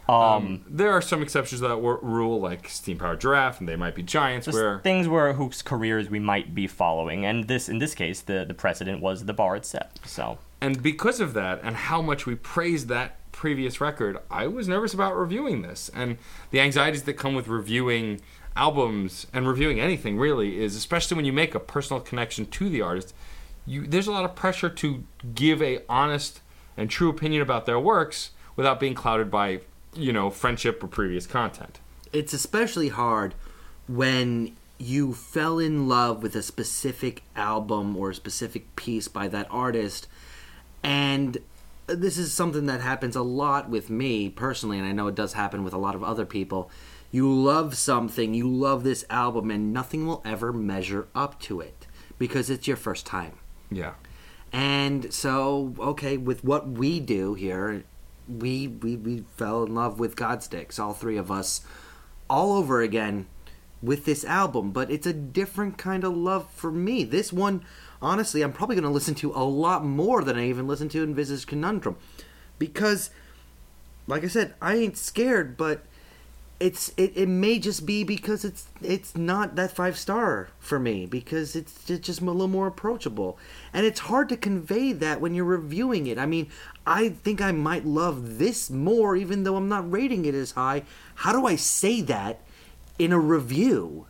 Um, 0.10 0.66
there 0.68 0.92
are 0.92 1.02
some 1.02 1.22
exceptions 1.22 1.62
to 1.62 1.68
that 1.70 1.78
wor- 1.78 2.00
rule, 2.02 2.40
like 2.42 2.68
Steam 2.68 2.98
Powered 2.98 3.22
Giraffe, 3.22 3.60
and 3.60 3.70
they 3.70 3.78
might 3.78 3.96
be 3.96 4.04
giants. 4.04 4.48
where 4.48 4.80
things 4.80 5.08
where 5.08 5.34
whose 5.34 5.62
careers 5.62 6.10
we 6.10 6.20
might 6.20 6.54
be 6.54 6.68
following, 6.68 7.26
and 7.26 7.48
this 7.48 7.70
in 7.70 7.80
this 7.80 7.96
case, 7.96 8.22
the 8.22 8.46
the 8.46 8.54
precedent 8.54 9.02
was 9.02 9.26
the 9.26 9.34
bar 9.34 9.56
itself. 9.56 9.88
So 10.06 10.40
And 10.62 10.84
because 10.84 11.20
of 11.20 11.34
that, 11.34 11.62
and 11.64 11.76
how 11.76 12.02
much 12.02 12.26
we 12.26 12.36
praised 12.36 12.88
that 12.90 13.18
previous 13.32 13.82
record, 13.82 14.18
I 14.32 14.48
was 14.48 14.68
nervous 14.68 14.94
about 14.94 15.18
reviewing 15.18 15.62
this. 15.62 15.90
And 15.94 16.18
the 16.52 16.60
anxieties 16.60 17.04
that 17.04 17.14
come 17.14 17.36
with 17.36 17.48
reviewing 17.48 18.22
albums 18.56 19.28
and 19.34 19.48
reviewing 19.48 19.80
anything 19.80 20.18
really 20.18 20.64
is, 20.64 20.76
especially 20.76 21.16
when 21.16 21.26
you 21.26 21.34
make 21.34 21.56
a 21.56 21.60
personal 21.60 22.00
connection 22.00 22.46
to 22.46 22.70
the 22.70 22.82
artist, 22.82 23.14
you 23.66 23.88
there's 23.88 24.08
a 24.08 24.12
lot 24.12 24.26
of 24.26 24.36
pressure 24.36 24.70
to 24.70 25.04
give 25.34 25.62
a 25.62 25.80
honest 25.90 26.42
and 26.78 26.90
true 26.90 27.10
opinion 27.10 27.42
about 27.42 27.66
their 27.66 27.80
works 27.80 28.32
without 28.56 28.80
being 28.80 28.94
clouded 28.94 29.32
by, 29.32 29.60
you 29.96 30.12
know, 30.14 30.30
friendship 30.30 30.84
or 30.84 30.88
previous 30.88 31.26
content. 31.28 31.80
it's 32.12 32.34
especially 32.34 32.90
hard 32.90 33.34
when 33.88 34.56
you 34.78 35.14
fell 35.14 35.60
in 35.60 35.88
love 35.88 36.22
with 36.24 36.36
a 36.36 36.42
specific 36.44 37.22
album 37.36 37.96
or 37.96 38.10
a 38.10 38.16
specific 38.16 38.76
piece 38.76 39.08
by 39.08 39.28
that 39.28 39.48
artist 39.50 40.08
and 40.84 41.38
this 41.88 42.18
is 42.18 42.34
something 42.34 42.66
that 42.66 42.82
happens 42.82 43.16
a 43.16 43.22
lot 43.22 43.70
with 43.70 43.90
me 43.90 44.30
personally 44.30 44.78
and 44.80 44.88
I 44.88 44.92
know 44.92 45.08
it 45.08 45.16
does 45.16 45.34
happen 45.34 45.64
with 45.64 45.74
a 45.74 45.78
lot 45.78 45.96
of 45.96 46.04
other 46.04 46.26
people 46.26 46.70
you 47.12 47.32
love 47.32 47.76
something 47.76 48.34
you 48.34 48.48
love 48.48 48.84
this 48.84 49.06
album 49.10 49.52
and 49.52 49.72
nothing 49.74 50.08
will 50.08 50.22
ever 50.26 50.52
measure 50.52 51.08
up 51.14 51.40
to 51.42 51.60
it 51.62 51.86
because 52.18 52.50
it's 52.50 52.68
your 52.68 52.78
first 52.78 53.06
time 53.06 53.34
Yeah. 53.70 53.94
and 54.52 55.14
so, 55.14 55.74
okay, 55.80 56.18
with 56.18 56.44
what 56.44 56.68
we 56.70 57.00
do 57.00 57.34
here, 57.34 57.84
we 58.28 58.68
we, 58.68 58.96
we 58.96 59.24
fell 59.36 59.64
in 59.64 59.76
love 59.76 60.00
with 60.00 60.16
Godsticks, 60.16 60.80
all 60.80 60.94
three 60.94 61.18
of 61.18 61.32
us, 61.32 61.62
all 62.30 62.54
over 62.54 62.82
again 62.82 63.28
with 63.82 64.06
this 64.06 64.24
album. 64.26 64.72
But 64.72 64.90
it's 64.90 65.08
a 65.08 65.14
different 65.14 65.78
kind 65.78 66.04
of 66.04 66.16
love 66.16 66.50
for 66.52 66.72
me. 66.72 67.04
This 67.04 67.34
one, 67.34 67.66
honestly, 68.02 68.42
I'm 68.42 68.54
probably 68.54 68.76
going 68.76 68.84
to 68.84 68.90
listen 68.90 69.16
to 69.16 69.32
a 69.32 69.44
lot 69.44 69.86
more 69.86 70.24
than 70.24 70.38
I 70.38 70.48
even 70.48 70.68
listened 70.68 70.92
to 70.92 71.04
Envisage 71.04 71.46
Conundrum. 71.46 71.98
Because, 72.58 73.10
like 74.08 74.24
I 74.24 74.28
said, 74.28 74.54
I 74.62 74.76
ain't 74.76 74.98
scared, 74.98 75.58
but 75.58 75.86
it's 76.64 76.94
it, 76.96 77.12
it 77.16 77.28
may 77.28 77.60
just 77.60 77.86
be 77.86 78.06
because 78.06 78.46
it's 78.46 78.68
it's 78.82 79.18
not 79.18 79.58
that 79.58 79.76
five 79.76 79.98
star 79.98 80.48
for 80.60 80.80
me 80.80 81.06
because 81.06 81.58
it's 81.58 81.84
ju- 81.84 81.98
just 81.98 82.22
a 82.22 82.24
little 82.24 82.48
more 82.48 82.68
approachable. 82.68 83.38
And 83.74 83.86
it's 83.86 84.00
hard 84.00 84.30
to 84.30 84.38
convey 84.38 84.94
that 84.94 85.20
when 85.20 85.36
you're 85.36 85.44
reviewing 85.44 86.08
it. 86.08 86.18
I 86.18 86.26
mean 86.26 86.48
i 86.86 87.08
think 87.10 87.40
i 87.42 87.50
might 87.52 87.86
love 87.86 88.40
this 88.40 88.70
more 88.70 89.16
even 89.16 89.44
though 89.44 89.56
i'm 89.56 89.70
not 89.70 89.92
rating 89.92 90.24
it 90.24 90.34
as 90.34 90.52
high. 90.52 90.84
How 91.16 91.34
do 91.34 91.46
i 91.46 91.58
say 91.58 92.00
that 92.02 92.40
in 92.98 93.12
a 93.12 93.20
review 93.20 94.08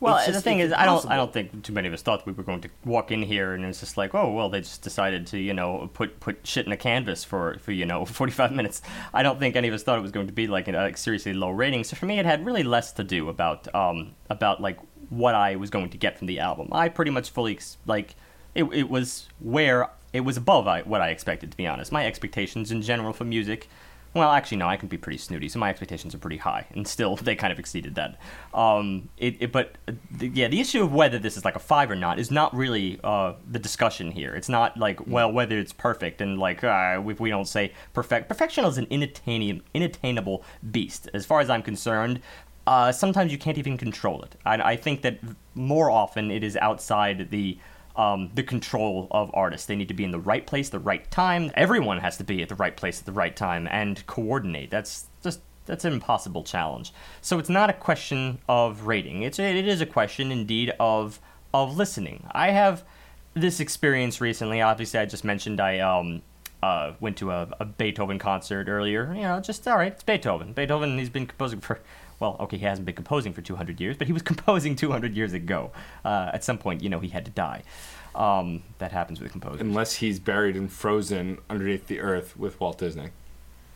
Well, 0.00 0.18
It's 0.18 0.28
the 0.28 0.40
thing 0.40 0.60
is, 0.60 0.72
I 0.72 0.86
don't. 0.86 1.04
I 1.06 1.16
don't 1.16 1.32
think 1.32 1.64
too 1.64 1.72
many 1.72 1.88
of 1.88 1.94
us 1.94 2.02
thought 2.02 2.24
we 2.24 2.32
were 2.32 2.44
going 2.44 2.60
to 2.60 2.68
walk 2.84 3.10
in 3.10 3.22
here 3.22 3.54
and 3.54 3.64
it's 3.64 3.80
just 3.80 3.96
like, 3.96 4.14
oh, 4.14 4.30
well, 4.32 4.48
they 4.48 4.60
just 4.60 4.82
decided 4.82 5.26
to, 5.28 5.38
you 5.38 5.52
know, 5.52 5.90
put 5.92 6.20
put 6.20 6.46
shit 6.46 6.66
in 6.66 6.72
a 6.72 6.76
canvas 6.76 7.24
for 7.24 7.58
for 7.58 7.72
you 7.72 7.84
know 7.84 8.04
45 8.06 8.52
minutes. 8.52 8.80
I 9.12 9.22
don't 9.22 9.40
think 9.40 9.56
any 9.56 9.66
of 9.68 9.74
us 9.74 9.82
thought 9.82 9.98
it 9.98 10.02
was 10.02 10.12
going 10.12 10.28
to 10.28 10.32
be 10.32 10.46
like 10.46 10.68
a 10.68 10.72
like, 10.72 10.96
seriously 10.96 11.32
low 11.32 11.50
rating. 11.50 11.82
So 11.82 11.96
for 11.96 12.06
me, 12.06 12.18
it 12.18 12.26
had 12.26 12.46
really 12.46 12.62
less 12.62 12.92
to 12.92 13.04
do 13.04 13.28
about 13.28 13.72
um 13.74 14.14
about 14.30 14.60
like 14.60 14.78
what 15.08 15.34
I 15.34 15.56
was 15.56 15.70
going 15.70 15.90
to 15.90 15.98
get 15.98 16.16
from 16.16 16.26
the 16.26 16.38
album. 16.38 16.68
I 16.70 16.88
pretty 16.88 17.10
much 17.10 17.30
fully 17.30 17.58
like 17.86 18.14
it. 18.54 18.64
It 18.72 18.88
was 18.88 19.26
where 19.40 19.90
it 20.12 20.20
was 20.20 20.36
above 20.36 20.68
I, 20.68 20.82
what 20.82 21.00
I 21.00 21.08
expected. 21.08 21.50
To 21.50 21.56
be 21.56 21.66
honest, 21.66 21.90
my 21.90 22.06
expectations 22.06 22.70
in 22.70 22.82
general 22.82 23.12
for 23.12 23.24
music. 23.24 23.68
Well, 24.14 24.30
actually, 24.30 24.58
no. 24.58 24.66
I 24.66 24.76
can 24.76 24.88
be 24.88 24.96
pretty 24.96 25.18
snooty, 25.18 25.48
so 25.48 25.58
my 25.58 25.70
expectations 25.70 26.14
are 26.14 26.18
pretty 26.18 26.38
high, 26.38 26.66
and 26.72 26.86
still 26.88 27.16
they 27.22 27.36
kind 27.36 27.52
of 27.52 27.58
exceeded 27.58 27.94
that. 27.96 28.18
Um, 28.54 29.08
it, 29.18 29.36
it 29.40 29.52
but 29.52 29.76
uh, 29.86 29.92
the, 30.10 30.28
yeah, 30.28 30.48
the 30.48 30.60
issue 30.60 30.82
of 30.82 30.92
whether 30.92 31.18
this 31.18 31.36
is 31.36 31.44
like 31.44 31.56
a 31.56 31.60
five 31.60 31.90
or 31.90 31.94
not 31.94 32.18
is 32.18 32.30
not 32.30 32.54
really 32.54 32.98
uh, 33.04 33.34
the 33.50 33.58
discussion 33.58 34.10
here. 34.10 34.34
It's 34.34 34.48
not 34.48 34.76
like 34.76 35.06
well 35.06 35.30
whether 35.30 35.58
it's 35.58 35.72
perfect 35.72 36.20
and 36.20 36.38
like 36.38 36.64
uh, 36.64 37.02
if 37.06 37.20
we 37.20 37.30
don't 37.30 37.48
say 37.48 37.72
perfect. 37.92 38.28
Perfection 38.28 38.64
is 38.64 38.78
an 38.78 38.86
inattainable, 38.90 39.62
inattainable 39.74 40.42
beast, 40.70 41.08
as 41.12 41.26
far 41.26 41.40
as 41.40 41.50
I'm 41.50 41.62
concerned. 41.62 42.20
Uh, 42.66 42.92
sometimes 42.92 43.32
you 43.32 43.38
can't 43.38 43.56
even 43.56 43.78
control 43.78 44.22
it. 44.22 44.34
I, 44.44 44.72
I 44.72 44.76
think 44.76 45.00
that 45.00 45.18
more 45.54 45.90
often 45.90 46.30
it 46.30 46.44
is 46.44 46.54
outside 46.58 47.30
the 47.30 47.58
um, 47.98 48.30
the 48.34 48.44
control 48.44 49.08
of 49.10 49.30
artists. 49.34 49.66
They 49.66 49.76
need 49.76 49.88
to 49.88 49.94
be 49.94 50.04
in 50.04 50.12
the 50.12 50.20
right 50.20 50.46
place, 50.46 50.70
the 50.70 50.78
right 50.78 51.08
time. 51.10 51.50
Everyone 51.54 51.98
has 51.98 52.16
to 52.18 52.24
be 52.24 52.40
at 52.42 52.48
the 52.48 52.54
right 52.54 52.76
place 52.76 53.00
at 53.00 53.06
the 53.06 53.12
right 53.12 53.34
time 53.36 53.68
and 53.70 54.06
coordinate. 54.06 54.70
That's 54.70 55.06
just 55.22 55.40
that's 55.66 55.84
an 55.84 55.92
impossible 55.92 56.44
challenge. 56.44 56.92
So 57.20 57.38
it's 57.38 57.50
not 57.50 57.68
a 57.68 57.74
question 57.74 58.38
of 58.48 58.86
rating. 58.86 59.22
It's 59.22 59.38
it 59.38 59.68
is 59.68 59.80
a 59.80 59.86
question 59.86 60.30
indeed 60.30 60.72
of 60.78 61.20
of 61.52 61.76
listening. 61.76 62.26
I 62.30 62.52
have 62.52 62.84
this 63.34 63.58
experience 63.60 64.20
recently. 64.20 64.62
Obviously, 64.62 65.00
I 65.00 65.04
just 65.04 65.24
mentioned 65.24 65.60
I 65.60 65.80
um 65.80 66.22
uh, 66.62 66.92
went 66.98 67.16
to 67.16 67.30
a, 67.30 67.48
a 67.60 67.64
Beethoven 67.64 68.18
concert 68.18 68.68
earlier. 68.68 69.12
You 69.14 69.22
know, 69.22 69.40
just 69.40 69.66
all 69.66 69.76
right. 69.76 69.92
It's 69.92 70.02
Beethoven. 70.02 70.52
Beethoven. 70.52 70.98
He's 70.98 71.10
been 71.10 71.26
composing 71.26 71.60
for 71.60 71.80
well, 72.20 72.36
okay, 72.40 72.56
he 72.56 72.64
hasn't 72.64 72.86
been 72.86 72.94
composing 72.94 73.32
for 73.32 73.42
200 73.42 73.80
years, 73.80 73.96
but 73.96 74.06
he 74.06 74.12
was 74.12 74.22
composing 74.32 74.76
200 74.76 75.14
years 75.14 75.32
ago. 75.32 75.70
Uh, 76.04 76.30
at 76.32 76.44
some 76.44 76.58
point, 76.58 76.82
you 76.82 76.88
know, 76.88 77.00
he 77.00 77.08
had 77.08 77.24
to 77.24 77.30
die. 77.30 77.62
Um, 78.14 78.62
that 78.78 78.90
happens 78.90 79.20
with 79.20 79.30
composers. 79.30 79.60
Unless 79.60 79.94
he's 79.94 80.18
buried 80.18 80.56
and 80.56 80.70
frozen 80.72 81.38
underneath 81.48 81.86
the 81.86 82.00
earth 82.00 82.36
with 82.36 82.58
Walt 82.60 82.78
Disney. 82.78 83.10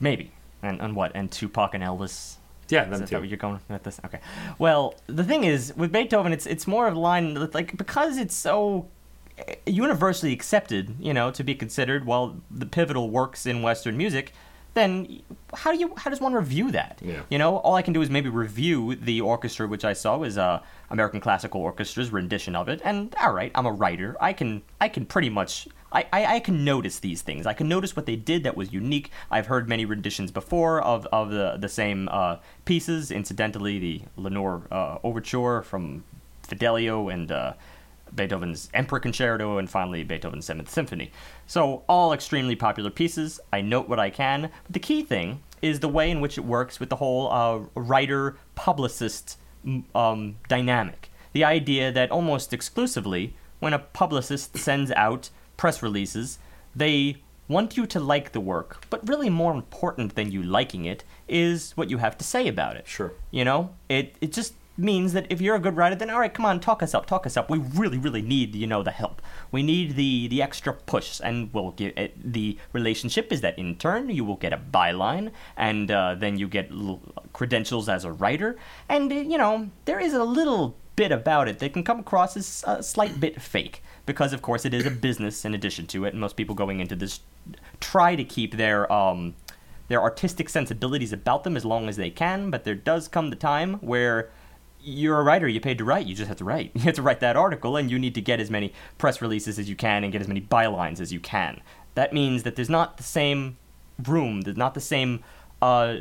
Maybe. 0.00 0.32
And, 0.62 0.80
and 0.80 0.96
what? 0.96 1.12
And 1.14 1.30
Tupac 1.30 1.74
and 1.74 1.84
Elvis? 1.84 2.36
Yeah, 2.68 2.84
Is 2.84 2.90
them 2.90 3.00
that 3.00 3.08
too. 3.08 3.20
what 3.20 3.28
you're 3.28 3.36
going 3.36 3.60
with 3.68 3.82
this? 3.82 4.00
Okay. 4.04 4.20
Well, 4.58 4.94
the 5.06 5.24
thing 5.24 5.44
is, 5.44 5.74
with 5.76 5.92
Beethoven, 5.92 6.32
it's 6.32 6.46
it's 6.46 6.66
more 6.66 6.86
of 6.88 6.96
a 6.96 6.98
line 6.98 7.34
like 7.52 7.76
because 7.76 8.16
it's 8.16 8.34
so 8.34 8.88
eh, 9.36 9.56
universally 9.66 10.32
accepted, 10.32 10.94
you 10.98 11.12
know, 11.12 11.30
to 11.32 11.44
be 11.44 11.54
considered 11.54 12.06
well 12.06 12.40
the 12.50 12.64
pivotal 12.64 13.10
works 13.10 13.44
in 13.44 13.60
Western 13.60 13.98
music. 13.98 14.32
Then 14.74 15.22
how 15.54 15.70
do 15.72 15.78
you 15.78 15.92
how 15.96 16.10
does 16.10 16.20
one 16.20 16.32
review 16.32 16.70
that? 16.72 16.98
Yeah. 17.02 17.22
You 17.28 17.38
know, 17.38 17.56
all 17.58 17.74
I 17.74 17.82
can 17.82 17.92
do 17.92 18.00
is 18.00 18.10
maybe 18.10 18.28
review 18.28 18.94
the 18.96 19.20
orchestra, 19.20 19.66
which 19.66 19.84
I 19.84 19.92
saw 19.92 20.16
was 20.16 20.38
uh, 20.38 20.60
American 20.90 21.20
Classical 21.20 21.60
Orchestra's 21.60 22.10
rendition 22.10 22.56
of 22.56 22.68
it. 22.68 22.80
And 22.84 23.14
all 23.20 23.32
right, 23.32 23.52
I'm 23.54 23.66
a 23.66 23.72
writer. 23.72 24.16
I 24.20 24.32
can 24.32 24.62
I 24.80 24.88
can 24.88 25.04
pretty 25.04 25.28
much 25.28 25.68
I, 25.92 26.06
I, 26.12 26.36
I 26.36 26.40
can 26.40 26.64
notice 26.64 26.98
these 26.98 27.22
things. 27.22 27.46
I 27.46 27.52
can 27.52 27.68
notice 27.68 27.94
what 27.94 28.06
they 28.06 28.16
did 28.16 28.44
that 28.44 28.56
was 28.56 28.72
unique. 28.72 29.10
I've 29.30 29.46
heard 29.46 29.68
many 29.68 29.84
renditions 29.84 30.30
before 30.30 30.80
of, 30.80 31.06
of 31.12 31.30
the 31.30 31.56
the 31.58 31.68
same 31.68 32.08
uh, 32.10 32.36
pieces. 32.64 33.10
Incidentally, 33.10 33.78
the 33.78 34.02
Leonore 34.16 34.62
uh, 34.70 34.98
Overture 35.04 35.62
from 35.62 36.04
Fidelio 36.42 37.08
and 37.08 37.30
uh, 37.30 37.52
Beethoven's 38.14 38.68
Emperor 38.74 39.00
Concerto, 39.00 39.58
and 39.58 39.68
finally 39.68 40.04
Beethoven's 40.04 40.46
Seventh 40.46 40.70
Symphony. 40.70 41.10
So, 41.46 41.84
all 41.88 42.12
extremely 42.12 42.56
popular 42.56 42.90
pieces. 42.90 43.40
I 43.52 43.60
note 43.60 43.88
what 43.88 43.98
I 43.98 44.10
can. 44.10 44.42
But 44.64 44.72
the 44.72 44.78
key 44.78 45.02
thing 45.02 45.42
is 45.60 45.80
the 45.80 45.88
way 45.88 46.10
in 46.10 46.20
which 46.20 46.36
it 46.36 46.44
works 46.44 46.80
with 46.80 46.90
the 46.90 46.96
whole 46.96 47.30
uh, 47.32 47.60
writer 47.74 48.36
publicist 48.54 49.38
um, 49.94 50.36
dynamic. 50.48 51.10
The 51.32 51.44
idea 51.44 51.92
that 51.92 52.10
almost 52.10 52.52
exclusively, 52.52 53.34
when 53.60 53.72
a 53.72 53.78
publicist 53.78 54.56
sends 54.58 54.90
out 54.92 55.30
press 55.56 55.82
releases, 55.82 56.38
they 56.74 57.18
want 57.48 57.76
you 57.76 57.86
to 57.86 58.00
like 58.00 58.32
the 58.32 58.40
work, 58.40 58.84
but 58.90 59.06
really 59.08 59.30
more 59.30 59.52
important 59.52 60.14
than 60.14 60.30
you 60.30 60.42
liking 60.42 60.84
it 60.84 61.04
is 61.28 61.72
what 61.72 61.90
you 61.90 61.98
have 61.98 62.16
to 62.18 62.24
say 62.24 62.48
about 62.48 62.76
it. 62.76 62.86
Sure. 62.86 63.12
You 63.30 63.44
know, 63.44 63.74
it 63.88 64.16
it 64.20 64.32
just 64.32 64.54
means 64.82 65.12
that 65.12 65.26
if 65.30 65.40
you're 65.40 65.54
a 65.54 65.60
good 65.60 65.76
writer, 65.76 65.94
then 65.94 66.10
all 66.10 66.20
right, 66.20 66.32
come 66.32 66.44
on, 66.44 66.60
talk 66.60 66.82
us 66.82 66.94
up, 66.94 67.06
talk 67.06 67.26
us 67.26 67.36
up. 67.36 67.48
We 67.48 67.58
really, 67.58 67.98
really 67.98 68.22
need 68.22 68.54
you 68.54 68.66
know 68.66 68.82
the 68.82 68.90
help. 68.90 69.22
We 69.50 69.62
need 69.62 69.96
the 69.96 70.28
the 70.28 70.42
extra 70.42 70.72
push, 70.72 71.20
and 71.22 71.52
we'll 71.54 71.70
get 71.72 71.96
it, 71.96 72.32
the 72.32 72.58
relationship 72.72 73.32
is 73.32 73.40
that 73.40 73.58
in 73.58 73.76
turn 73.76 74.10
you 74.10 74.24
will 74.24 74.36
get 74.36 74.52
a 74.52 74.58
byline, 74.58 75.30
and 75.56 75.90
uh, 75.90 76.14
then 76.16 76.36
you 76.38 76.48
get 76.48 76.70
credentials 77.32 77.88
as 77.88 78.04
a 78.04 78.12
writer, 78.12 78.56
and 78.88 79.12
uh, 79.12 79.16
you 79.16 79.38
know 79.38 79.70
there 79.84 80.00
is 80.00 80.12
a 80.12 80.24
little 80.24 80.76
bit 80.96 81.12
about 81.12 81.48
it 81.48 81.58
that 81.58 81.72
can 81.72 81.82
come 81.82 82.00
across 82.00 82.36
as 82.36 82.64
a 82.66 82.82
slight 82.82 83.18
bit 83.18 83.40
fake 83.40 83.82
because 84.04 84.32
of 84.32 84.42
course 84.42 84.64
it 84.64 84.74
is 84.74 84.84
a 84.84 84.90
business 84.90 85.44
in 85.44 85.54
addition 85.54 85.86
to 85.86 86.04
it 86.04 86.12
and 86.12 86.20
most 86.20 86.36
people 86.36 86.54
going 86.54 86.80
into 86.80 86.94
this 86.94 87.20
try 87.80 88.14
to 88.14 88.24
keep 88.24 88.56
their 88.56 88.92
um 88.92 89.34
their 89.88 90.02
artistic 90.02 90.48
sensibilities 90.48 91.12
about 91.12 91.44
them 91.44 91.56
as 91.56 91.64
long 91.64 91.88
as 91.88 91.96
they 91.96 92.10
can 92.10 92.50
but 92.50 92.64
there 92.64 92.74
does 92.74 93.08
come 93.08 93.30
the 93.30 93.36
time 93.36 93.74
where 93.74 94.30
you're 94.82 95.18
a 95.18 95.22
writer 95.22 95.46
you 95.46 95.60
paid 95.60 95.78
to 95.78 95.84
write 95.84 96.06
you 96.06 96.14
just 96.14 96.28
have 96.28 96.38
to 96.38 96.44
write. 96.44 96.72
You 96.74 96.82
have 96.82 96.94
to 96.94 97.02
write 97.02 97.20
that 97.20 97.36
article 97.36 97.76
and 97.76 97.90
you 97.90 97.98
need 97.98 98.14
to 98.14 98.20
get 98.20 98.40
as 98.40 98.50
many 98.50 98.72
press 98.98 99.22
releases 99.22 99.58
as 99.58 99.68
you 99.68 99.76
can 99.76 100.04
and 100.04 100.12
get 100.12 100.20
as 100.20 100.28
many 100.28 100.40
bylines 100.40 101.00
as 101.00 101.12
you 101.12 101.20
can. 101.20 101.60
That 101.94 102.12
means 102.12 102.42
that 102.42 102.56
there's 102.56 102.70
not 102.70 102.96
the 102.96 103.02
same 103.02 103.56
room 104.06 104.40
there's 104.40 104.56
not 104.56 104.74
the 104.74 104.80
same 104.80 105.22
uh, 105.60 105.98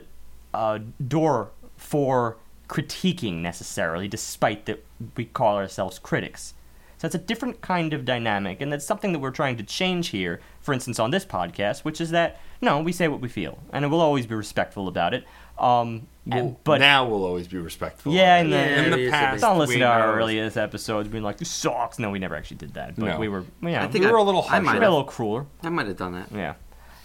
uh, 0.53 0.79
door 1.07 1.51
for 1.77 2.37
critiquing 2.67 3.35
necessarily 3.41 4.07
despite 4.07 4.65
that 4.65 4.83
we 5.15 5.25
call 5.25 5.57
ourselves 5.57 5.99
critics. 5.99 6.53
So 6.97 7.07
it's 7.07 7.15
a 7.15 7.17
different 7.19 7.61
kind 7.61 7.95
of 7.95 8.05
dynamic, 8.05 8.61
and 8.61 8.71
that's 8.71 8.85
something 8.85 9.11
that 9.11 9.17
we're 9.17 9.31
trying 9.31 9.57
to 9.57 9.63
change 9.63 10.09
here, 10.09 10.39
for 10.59 10.71
instance, 10.71 10.99
on 10.99 11.09
this 11.09 11.25
podcast, 11.25 11.79
which 11.79 11.99
is 11.99 12.11
that, 12.11 12.39
no, 12.61 12.79
we 12.79 12.91
say 12.91 13.07
what 13.07 13.21
we 13.21 13.27
feel, 13.27 13.57
and 13.73 13.89
we'll 13.89 14.01
always 14.01 14.27
be 14.27 14.35
respectful 14.35 14.87
about 14.87 15.15
it. 15.15 15.23
Um, 15.57 16.07
and- 16.29 16.45
Well, 16.45 16.59
but 16.63 16.79
now 16.79 17.07
we'll 17.07 17.23
always 17.25 17.47
be 17.47 17.57
respectful. 17.57 18.13
yeah, 18.13 18.37
in 18.39 18.49
the, 18.49 18.55
Yeah, 18.57 18.83
in 18.83 18.91
the 18.91 19.09
past, 19.09 19.35
bit- 19.35 19.41
don't 19.41 19.57
listen 19.57 19.79
to 19.79 19.85
our 19.85 20.15
earliest 20.19 20.57
episodes 20.57 21.07
being 21.09 21.23
like, 21.23 21.37
this 21.37 21.49
sucks. 21.51 21.97
No, 21.99 22.09
we 22.11 22.19
never 22.19 22.35
actually 22.35 22.57
did 22.57 22.73
that, 22.75 22.95
but 22.95 23.05
No. 23.05 23.17
we 23.19 23.27
were, 23.27 23.43
yeah, 23.61 23.83
I 23.83 23.87
think 23.87 24.03
we 24.03 24.09
I- 24.09 24.11
were 24.11 24.17
a 24.17 24.23
little 24.23 24.43
I 24.43 24.47
harsher. 24.47 24.63
might 24.63 24.73
we 24.73 24.79
were 24.79 24.85
a 24.85 24.89
little 24.89 25.03
crueler. 25.03 25.45
I 25.63 25.69
might 25.69 25.87
have 25.87 25.97
done 25.97 26.13
that. 26.13 26.27
Yeah. 26.33 26.53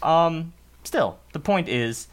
Um, 0.02 0.52
still, 0.84 1.18
the 1.32 1.40
point 1.40 1.68
is, 1.68 2.08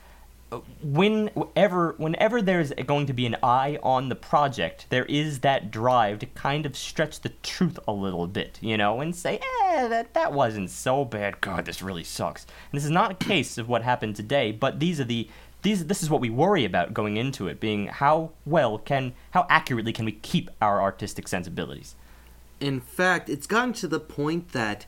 uh, 0.51 0.59
whenever 0.83 1.95
whenever 1.97 2.41
there's 2.41 2.71
going 2.85 3.05
to 3.07 3.13
be 3.13 3.25
an 3.25 3.35
eye 3.43 3.77
on 3.83 4.09
the 4.09 4.15
project, 4.15 4.85
there 4.89 5.05
is 5.05 5.39
that 5.39 5.71
drive 5.71 6.19
to 6.19 6.25
kind 6.27 6.65
of 6.65 6.75
stretch 6.77 7.21
the 7.21 7.29
truth 7.43 7.79
a 7.87 7.91
little 7.91 8.27
bit, 8.27 8.59
you 8.61 8.77
know, 8.77 9.01
and 9.01 9.15
say, 9.15 9.39
eh, 9.65 9.87
that 9.87 10.13
that 10.13 10.31
wasn't 10.31 10.69
so 10.69 11.05
bad. 11.05 11.41
God, 11.41 11.65
this 11.65 11.81
really 11.81 12.03
sucks. 12.03 12.45
And 12.71 12.77
this 12.79 12.85
is 12.85 12.91
not 12.91 13.11
a 13.11 13.15
case 13.15 13.57
of 13.57 13.67
what 13.67 13.81
happened 13.83 14.15
today, 14.15 14.51
but 14.51 14.79
these 14.79 14.99
are 14.99 15.05
the 15.05 15.27
these 15.63 15.85
this 15.87 16.03
is 16.03 16.09
what 16.09 16.21
we 16.21 16.29
worry 16.29 16.65
about 16.65 16.93
going 16.93 17.17
into 17.17 17.47
it, 17.47 17.59
being 17.59 17.87
how 17.87 18.31
well 18.45 18.77
can 18.77 19.13
how 19.31 19.47
accurately 19.49 19.91
can 19.91 20.05
we 20.05 20.11
keep 20.11 20.51
our 20.61 20.81
artistic 20.81 21.27
sensibilities. 21.27 21.95
In 22.59 22.79
fact, 22.79 23.29
it's 23.29 23.47
gotten 23.47 23.73
to 23.73 23.87
the 23.87 23.99
point 23.99 24.51
that 24.51 24.85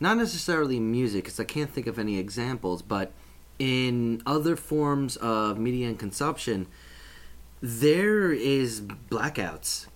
not 0.00 0.16
necessarily 0.16 0.80
music, 0.80 1.24
because 1.24 1.40
I 1.40 1.44
can't 1.44 1.70
think 1.70 1.86
of 1.86 1.98
any 1.98 2.18
examples, 2.18 2.82
but 2.82 3.12
in 3.58 4.22
other 4.26 4.56
forms 4.56 5.16
of 5.16 5.58
media 5.58 5.88
and 5.88 5.98
consumption, 5.98 6.66
there 7.60 8.32
is 8.32 8.80
blackouts. 8.80 9.86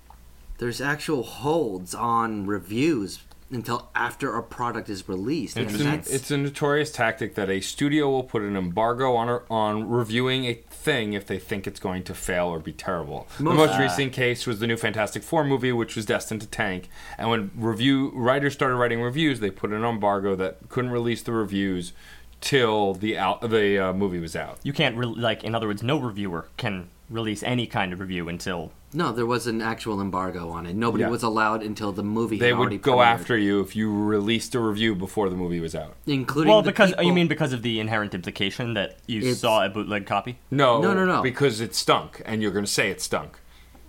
There's 0.58 0.80
actual 0.80 1.22
holds 1.22 1.94
on 1.94 2.46
reviews 2.46 3.18
until 3.50 3.88
after 3.94 4.36
a 4.36 4.42
product 4.42 4.88
is 4.88 5.08
released. 5.08 5.56
It's, 5.56 5.74
an, 5.80 5.86
it's 6.10 6.30
a 6.32 6.36
notorious 6.36 6.90
tactic 6.90 7.34
that 7.36 7.48
a 7.48 7.60
studio 7.60 8.10
will 8.10 8.24
put 8.24 8.42
an 8.42 8.56
embargo 8.56 9.14
on 9.14 9.40
on 9.50 9.88
reviewing 9.88 10.44
a 10.46 10.54
thing 10.54 11.12
if 11.12 11.26
they 11.26 11.38
think 11.38 11.66
it's 11.66 11.78
going 11.78 12.02
to 12.04 12.14
fail 12.14 12.46
or 12.46 12.58
be 12.58 12.72
terrible. 12.72 13.28
the 13.36 13.44
Most- 13.44 13.56
most 13.56 13.72
Ah. 13.74 13.78
recent 13.82 14.12
case 14.12 14.46
was 14.46 14.58
the 14.58 14.66
new 14.66 14.76
Fantastic 14.76 15.22
Four 15.22 15.44
movie, 15.44 15.72
which 15.72 15.94
was 15.96 16.04
destined 16.06 16.40
to 16.40 16.46
tank. 16.48 16.88
And 17.18 17.30
when 17.30 17.50
review 17.56 18.10
writers 18.14 18.54
started 18.54 18.76
writing 18.76 19.00
reviews, 19.00 19.40
they 19.40 19.50
put 19.50 19.70
an 19.72 19.84
embargo 19.84 20.34
that 20.36 20.68
couldn't 20.68 20.90
release 20.90 21.22
the 21.22 21.32
reviews 21.32 21.92
till 22.40 22.94
the 22.94 23.18
out, 23.18 23.40
the 23.48 23.78
uh, 23.78 23.92
movie 23.92 24.18
was 24.18 24.36
out. 24.36 24.58
You 24.62 24.72
can't 24.72 24.96
re- 24.96 25.06
like 25.06 25.44
in 25.44 25.54
other 25.54 25.66
words, 25.66 25.82
no 25.82 25.98
reviewer 25.98 26.48
can 26.56 26.88
release 27.08 27.42
any 27.42 27.66
kind 27.66 27.92
of 27.92 28.00
review 28.00 28.28
until 28.28 28.72
no, 28.92 29.12
there 29.12 29.26
was 29.26 29.46
an 29.46 29.60
actual 29.60 30.00
embargo 30.00 30.48
on 30.48 30.64
it. 30.64 30.74
Nobody 30.74 31.02
Yeah. 31.04 31.10
was 31.10 31.22
allowed 31.22 31.62
until 31.62 31.92
the 31.92 32.02
movie. 32.02 32.38
They 32.38 32.46
had 32.48 32.54
already 32.54 32.76
would 32.76 32.82
go 32.82 32.96
premiered, 32.96 33.06
after 33.06 33.36
you 33.36 33.60
if 33.60 33.76
you 33.76 33.92
released 33.94 34.54
a 34.54 34.60
review 34.60 34.94
before 34.94 35.28
the 35.28 35.36
movie 35.36 35.60
was 35.60 35.74
out. 35.74 35.94
including 36.06 36.50
well 36.52 36.62
the 36.62 36.70
because 36.70 36.90
people- 36.90 37.04
you 37.04 37.12
mean 37.12 37.28
because 37.28 37.52
of 37.52 37.62
the 37.62 37.78
inherent 37.78 38.14
implication 38.14 38.74
that 38.74 38.96
you 39.06 39.18
It's- 39.20 39.38
saw 39.40 39.64
a 39.64 39.68
bootleg 39.68 40.06
copy. 40.06 40.38
No, 40.50 40.80
No, 40.80 40.94
no, 40.94 41.04
no. 41.04 41.22
because 41.22 41.60
it 41.60 41.74
stunk, 41.74 42.22
and 42.24 42.40
you're 42.42 42.52
going 42.52 42.64
to 42.64 42.70
say 42.70 42.90
it 42.90 43.00
stunk. 43.00 43.38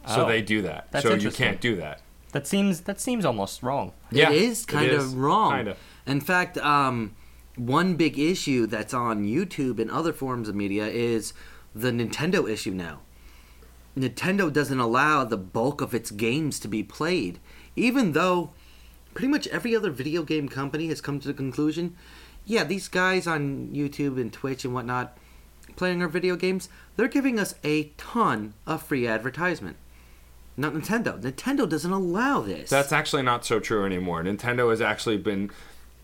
So 0.07 0.25
Oh. 0.25 0.27
they 0.27 0.41
do 0.41 0.61
that. 0.61 0.87
That's 0.91 1.03
so 1.05 1.13
you 1.15 1.31
can't 1.31 1.59
do 1.61 1.75
that. 1.77 2.01
That 2.33 2.45
seems 2.47 2.81
that 2.81 2.99
seems 2.99 3.23
almost 3.25 3.63
wrong. 3.63 3.93
Yeah, 4.11 4.29
it 4.29 4.41
is 4.41 4.65
kind 4.65 4.89
is. 4.91 5.03
of 5.05 5.15
wrong. 5.17 5.55
Kinda. 5.55 5.75
In 6.05 6.21
fact, 6.21 6.57
um, 6.59 7.13
one 7.57 7.95
big 7.95 8.17
issue 8.17 8.65
that's 8.67 8.93
on 8.93 9.25
YouTube 9.25 9.79
and 9.79 9.91
other 9.91 10.13
forms 10.13 10.47
of 10.47 10.55
media 10.55 10.87
is 10.87 11.33
the 11.75 11.91
Nintendo 11.91 12.49
issue 12.49 12.71
now. 12.71 13.01
Nintendo 13.97 14.51
doesn't 14.53 14.79
allow 14.79 15.23
the 15.23 15.37
bulk 15.37 15.81
of 15.81 15.93
its 15.93 16.11
games 16.11 16.59
to 16.59 16.67
be 16.67 16.83
played, 16.83 17.39
even 17.75 18.11
though 18.11 18.51
pretty 19.13 19.27
much 19.27 19.47
every 19.47 19.75
other 19.75 19.89
video 19.89 20.21
game 20.21 20.47
company 20.47 20.87
has 20.87 21.01
come 21.01 21.19
to 21.19 21.27
the 21.27 21.33
conclusion 21.33 21.95
yeah, 22.47 22.63
these 22.63 22.87
guys 22.87 23.27
on 23.27 23.69
YouTube 23.73 24.19
and 24.19 24.31
Twitch 24.31 24.63
and 24.63 24.73
whatnot 24.73 25.17
playing 25.75 26.01
our 26.01 26.07
video 26.07 26.37
games, 26.37 26.69
they're 26.95 27.09
giving 27.09 27.37
us 27.37 27.53
a 27.63 27.89
ton 27.97 28.53
of 28.65 28.81
free 28.81 29.05
advertisement. 29.05 29.75
Not 30.55 30.73
Nintendo. 30.73 31.21
Nintendo 31.21 31.69
doesn't 31.69 31.91
allow 31.91 32.39
this. 32.39 32.69
That's 32.69 32.93
actually 32.93 33.21
not 33.21 33.45
so 33.45 33.59
true 33.59 33.85
anymore. 33.85 34.23
Nintendo 34.23 34.71
has 34.71 34.81
actually 34.81 35.17
been 35.17 35.51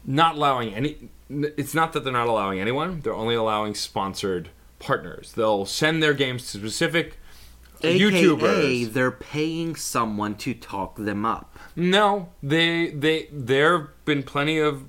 not 0.05 0.35
allowing 0.35 0.73
any. 0.73 1.09
It's 1.29 1.73
not 1.73 1.93
that 1.93 2.03
they're 2.03 2.13
not 2.13 2.27
allowing 2.27 2.59
anyone. 2.59 3.01
They're 3.01 3.13
only 3.13 3.35
allowing 3.35 3.75
sponsored 3.75 4.49
partners. 4.79 5.33
They'll 5.33 5.65
send 5.65 6.03
their 6.03 6.13
games 6.13 6.51
to 6.51 6.57
specific 6.57 7.17
AKA, 7.81 7.99
YouTubers. 7.99 8.93
they're 8.93 9.11
paying 9.11 9.75
someone 9.75 10.35
to 10.35 10.53
talk 10.53 10.95
them 10.95 11.25
up. 11.25 11.57
No, 11.75 12.29
they 12.41 12.91
they 12.91 13.27
there 13.31 13.77
have 13.77 14.05
been 14.05 14.23
plenty 14.23 14.59
of 14.59 14.85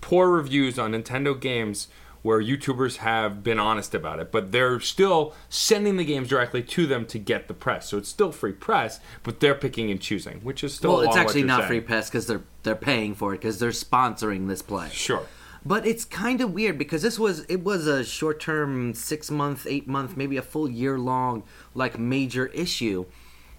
poor 0.00 0.30
reviews 0.30 0.78
on 0.78 0.92
Nintendo 0.92 1.38
games 1.38 1.88
where 2.22 2.40
YouTubers 2.40 2.98
have 2.98 3.42
been 3.42 3.58
honest 3.58 3.94
about 3.94 4.20
it, 4.20 4.30
but 4.30 4.52
they're 4.52 4.78
still 4.80 5.34
sending 5.48 5.96
the 5.96 6.04
games 6.04 6.28
directly 6.28 6.62
to 6.62 6.86
them 6.86 7.04
to 7.06 7.18
get 7.18 7.48
the 7.48 7.54
press. 7.54 7.88
So 7.88 7.98
it's 7.98 8.08
still 8.08 8.32
free 8.32 8.52
press, 8.52 9.00
but 9.22 9.40
they're 9.40 9.54
picking 9.56 9.90
and 9.90 10.00
choosing, 10.00 10.38
which 10.40 10.62
is 10.62 10.72
still 10.74 10.92
well, 10.92 11.02
it's 11.02 11.16
actually 11.16 11.42
not 11.42 11.60
saying. 11.60 11.68
free 11.68 11.80
press 11.80 12.08
because 12.08 12.26
they're 12.26 12.42
they're 12.62 12.74
paying 12.76 13.14
for 13.14 13.34
it 13.34 13.38
because 13.38 13.58
they're 13.58 13.70
sponsoring 13.70 14.48
this 14.48 14.62
play. 14.62 14.88
Sure. 14.92 15.26
But 15.64 15.86
it's 15.86 16.04
kind 16.04 16.40
of 16.40 16.52
weird 16.52 16.76
because 16.78 17.02
this 17.02 17.18
was 17.18 17.44
it 17.48 17.62
was 17.62 17.86
a 17.86 18.04
short 18.04 18.40
term, 18.40 18.94
six 18.94 19.30
month, 19.30 19.66
eight 19.68 19.86
month, 19.86 20.16
maybe 20.16 20.36
a 20.36 20.42
full 20.42 20.68
year 20.68 20.98
long 20.98 21.44
like 21.74 21.98
major 21.98 22.46
issue, 22.46 23.06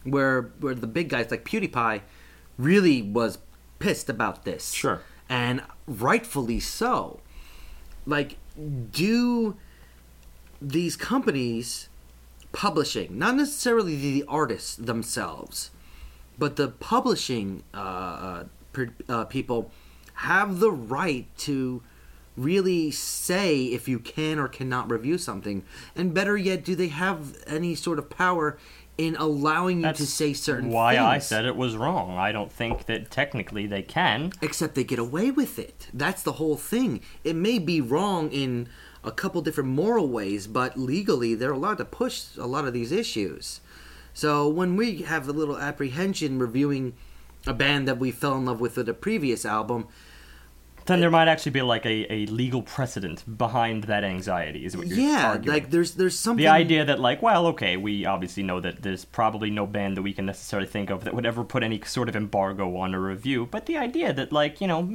where 0.04 0.52
where 0.60 0.76
the 0.76 0.88
big 0.88 1.10
guys 1.10 1.32
like 1.32 1.46
PewDiePie 1.46 2.02
really 2.58 3.02
was 3.02 3.40
pissed 3.80 4.10
about 4.10 4.46
this. 4.46 4.72
Sure. 4.72 5.02
and 5.30 5.62
rightfully 5.88 6.60
so. 6.60 7.20
Like, 8.06 8.36
do 8.92 9.56
these 10.62 10.96
companies 10.96 11.90
publishing, 12.52 13.18
not 13.18 13.36
necessarily 13.36 13.96
the 13.96 14.24
artists 14.28 14.76
themselves, 14.76 15.72
but 16.38 16.56
the 16.56 16.68
publishing 16.68 17.64
uh, 17.74 18.46
uh, 18.78 18.86
uh, 19.10 19.26
people 19.26 19.72
have 20.16 20.60
the 20.60 20.72
right 20.72 21.28
to 21.38 21.82
really 22.36 22.90
say 22.90 23.66
if 23.66 23.88
you 23.88 24.00
can 24.00 24.40
or 24.40 24.48
cannot 24.48 24.90
review 24.90 25.18
something, 25.18 25.64
and 25.96 26.14
better 26.14 26.38
yet, 26.38 26.64
do 26.64 26.76
they 26.76 26.88
have 26.88 27.38
any 27.46 27.76
sort 27.76 28.00
of 28.00 28.10
power 28.10 28.58
in 28.98 29.16
allowing 29.16 29.82
you 29.82 29.94
to 29.94 30.06
say 30.06 30.34
certain 30.34 30.70
why 30.70 30.94
things? 30.94 31.06
I 31.06 31.18
said 31.20 31.46
it 31.46 31.56
was 31.56 31.76
wrong. 31.76 32.18
I 32.18 32.32
don't 32.32 32.52
think 32.52 32.86
that 32.86 33.10
technically 33.10 33.66
they 33.66 33.82
can. 33.82 34.32
except 34.42 34.76
they 34.76 34.84
get 34.84 35.00
away 35.00 35.32
with 35.32 35.58
it. 35.58 35.88
That's 35.94 36.22
the 36.24 36.34
whole 36.34 36.58
thing. 36.58 37.02
It 37.24 37.36
may 37.36 37.60
be 37.60 37.82
wrong 37.82 38.32
in 38.32 38.70
a 39.04 39.12
couple 39.12 39.42
different 39.42 39.70
moral 39.70 40.08
ways, 40.08 40.48
but 40.48 40.78
legally 40.78 41.36
they're 41.36 41.52
allowed 41.52 41.80
to 41.80 41.86
push 41.86 42.36
a 42.38 42.46
lot 42.46 42.66
of 42.66 42.74
these 42.74 42.92
issues. 42.92 43.62
So 44.14 44.48
when 44.48 44.76
we 44.76 45.02
have 45.02 45.28
a 45.28 45.34
little 45.34 45.58
apprehension 45.58 46.38
reviewing 46.40 46.94
a 47.48 47.54
band 47.54 47.88
that 47.88 47.98
we 47.98 48.12
fell 48.12 48.38
in 48.38 48.46
love 48.46 48.62
with 48.62 48.78
with 48.78 48.88
a 48.88 48.94
previous 48.94 49.44
album, 49.44 49.88
Then 50.86 51.00
there 51.00 51.12
might 51.12 51.28
actually 51.28 51.54
be 51.54 51.62
like 51.62 51.86
a, 51.86 52.12
a 52.12 52.26
legal 52.26 52.62
precedent 52.62 53.38
behind 53.38 53.86
that 53.86 54.04
anxiety, 54.04 54.66
is 54.66 54.76
what 54.76 54.88
you're 54.88 54.98
saying. 54.98 55.10
yeah, 55.10 55.28
arguing. 55.30 55.54
like 55.54 55.70
there's 55.70 55.94
there's 55.94 56.18
something 56.18 56.44
the 56.44 56.50
idea 56.50 56.84
that 56.86 57.00
like 57.00 57.22
well 57.22 57.48
okay 57.48 57.78
we 57.78 58.06
obviously 58.06 58.44
know 58.44 58.60
that 58.60 58.82
there's 58.82 59.06
probably 59.06 59.50
no 59.50 59.66
band 59.66 59.96
that 59.98 60.02
we 60.02 60.14
can 60.14 60.26
necessarily 60.26 60.68
think 60.68 60.90
of 60.90 61.04
that 61.04 61.14
would 61.14 61.26
ever 61.26 61.44
put 61.44 61.64
any 61.64 61.82
sort 61.86 62.10
of 62.10 62.16
embargo 62.16 62.76
on 62.78 62.94
a 62.94 63.00
review 63.00 63.48
but 63.50 63.66
the 63.66 63.78
idea 63.78 64.12
that 64.14 64.32
like 64.32 64.60
you 64.60 64.68
know 64.68 64.90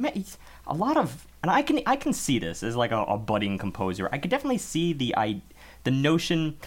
a 0.67 0.73
lot 0.73 0.97
of 0.97 1.27
and 1.41 1.51
i 1.51 1.61
can 1.61 1.81
i 1.85 1.95
can 1.95 2.13
see 2.13 2.39
this 2.39 2.63
as 2.63 2.75
like 2.75 2.91
a, 2.91 3.03
a 3.03 3.17
budding 3.17 3.57
composer 3.57 4.09
i 4.11 4.17
could 4.17 4.31
definitely 4.31 4.57
see 4.57 4.93
the 4.93 5.15
i 5.17 5.41
the 5.83 5.91
notion 5.91 6.57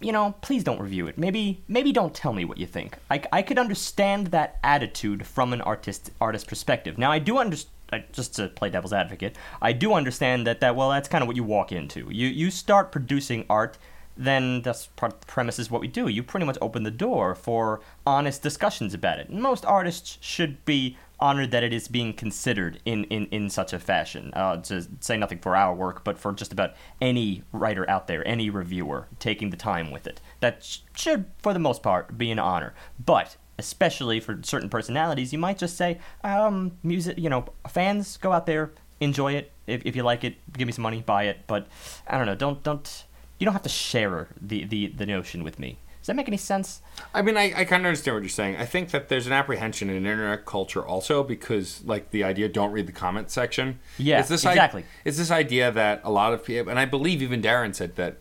you 0.00 0.12
know 0.12 0.34
please 0.40 0.64
don't 0.64 0.80
review 0.80 1.06
it 1.06 1.16
maybe 1.16 1.62
maybe 1.68 1.92
don't 1.92 2.14
tell 2.14 2.32
me 2.32 2.44
what 2.44 2.58
you 2.58 2.66
think 2.66 2.98
i, 3.10 3.22
I 3.32 3.42
could 3.42 3.58
understand 3.58 4.28
that 4.28 4.58
attitude 4.62 5.26
from 5.26 5.52
an 5.52 5.60
artist 5.62 6.10
artist 6.20 6.46
perspective 6.46 6.98
now 6.98 7.10
i 7.10 7.18
do 7.18 7.38
understand 7.38 7.70
just 8.12 8.34
to 8.36 8.48
play 8.48 8.70
devil's 8.70 8.92
advocate, 8.92 9.36
I 9.62 9.72
do 9.72 9.92
understand 9.94 10.46
that 10.46 10.60
that 10.60 10.76
well, 10.76 10.90
that's 10.90 11.08
kind 11.08 11.22
of 11.22 11.28
what 11.28 11.36
you 11.36 11.44
walk 11.44 11.72
into. 11.72 12.08
You 12.10 12.28
you 12.28 12.50
start 12.50 12.92
producing 12.92 13.44
art, 13.48 13.78
then 14.16 14.62
that's 14.62 14.86
part 14.86 15.20
the 15.20 15.26
premise 15.26 15.58
is 15.58 15.70
what 15.70 15.80
we 15.80 15.88
do. 15.88 16.08
You 16.08 16.22
pretty 16.22 16.46
much 16.46 16.58
open 16.60 16.82
the 16.82 16.90
door 16.90 17.34
for 17.34 17.80
honest 18.06 18.42
discussions 18.42 18.94
about 18.94 19.18
it. 19.18 19.30
Most 19.30 19.64
artists 19.64 20.18
should 20.20 20.64
be 20.64 20.96
honored 21.20 21.50
that 21.52 21.62
it 21.62 21.72
is 21.72 21.88
being 21.88 22.12
considered 22.12 22.80
in 22.84 23.04
in, 23.04 23.26
in 23.26 23.50
such 23.50 23.72
a 23.72 23.78
fashion. 23.78 24.30
Uh, 24.34 24.56
to 24.58 24.86
say 25.00 25.16
nothing 25.16 25.38
for 25.38 25.56
our 25.56 25.74
work, 25.74 26.04
but 26.04 26.18
for 26.18 26.32
just 26.32 26.52
about 26.52 26.74
any 27.00 27.42
writer 27.52 27.88
out 27.88 28.06
there, 28.06 28.26
any 28.26 28.50
reviewer 28.50 29.08
taking 29.18 29.50
the 29.50 29.56
time 29.56 29.90
with 29.90 30.06
it, 30.06 30.20
that 30.40 30.64
sh- 30.64 30.78
should 30.94 31.26
for 31.38 31.52
the 31.52 31.58
most 31.58 31.82
part 31.82 32.16
be 32.18 32.30
an 32.30 32.38
honor. 32.38 32.74
But 33.04 33.36
especially 33.58 34.20
for 34.20 34.40
certain 34.42 34.68
personalities, 34.68 35.32
you 35.32 35.38
might 35.38 35.58
just 35.58 35.76
say, 35.76 35.98
um, 36.22 36.72
music, 36.82 37.18
you 37.18 37.28
know, 37.30 37.44
fans, 37.68 38.16
go 38.18 38.32
out 38.32 38.46
there, 38.46 38.72
enjoy 39.00 39.32
it. 39.34 39.52
If, 39.66 39.82
if 39.86 39.96
you 39.96 40.02
like 40.02 40.24
it, 40.24 40.36
give 40.56 40.66
me 40.66 40.72
some 40.72 40.82
money, 40.82 41.00
buy 41.00 41.24
it. 41.24 41.40
But 41.46 41.66
I 42.06 42.16
don't 42.18 42.26
know, 42.26 42.34
don't 42.34 42.62
don't 42.62 43.04
you 43.38 43.44
don't 43.44 43.54
have 43.54 43.62
to 43.62 43.68
share 43.68 44.28
the 44.40 44.64
the, 44.64 44.88
the 44.88 45.06
notion 45.06 45.42
with 45.44 45.58
me. 45.58 45.78
Does 46.00 46.08
that 46.08 46.16
make 46.16 46.28
any 46.28 46.36
sense? 46.36 46.82
I 47.14 47.22
mean, 47.22 47.38
I, 47.38 47.44
I 47.56 47.64
kind 47.64 47.80
of 47.82 47.86
understand 47.86 48.14
what 48.16 48.22
you're 48.22 48.28
saying. 48.28 48.56
I 48.56 48.66
think 48.66 48.90
that 48.90 49.08
there's 49.08 49.26
an 49.26 49.32
apprehension 49.32 49.88
in 49.88 49.96
internet 49.96 50.44
culture 50.44 50.84
also 50.84 51.22
because, 51.22 51.82
like, 51.86 52.10
the 52.10 52.22
idea 52.22 52.46
don't 52.50 52.72
read 52.72 52.86
the 52.86 52.92
comment 52.92 53.30
section. 53.30 53.78
Yeah, 53.96 54.20
it's 54.20 54.28
this 54.28 54.44
i- 54.44 54.50
exactly. 54.50 54.84
it's 55.06 55.16
this 55.16 55.30
idea 55.30 55.72
that 55.72 56.02
a 56.04 56.10
lot 56.10 56.34
of 56.34 56.44
people, 56.44 56.68
and 56.68 56.78
I 56.78 56.84
believe 56.84 57.22
even 57.22 57.40
Darran 57.40 57.74
said 57.74 57.96
that 57.96 58.18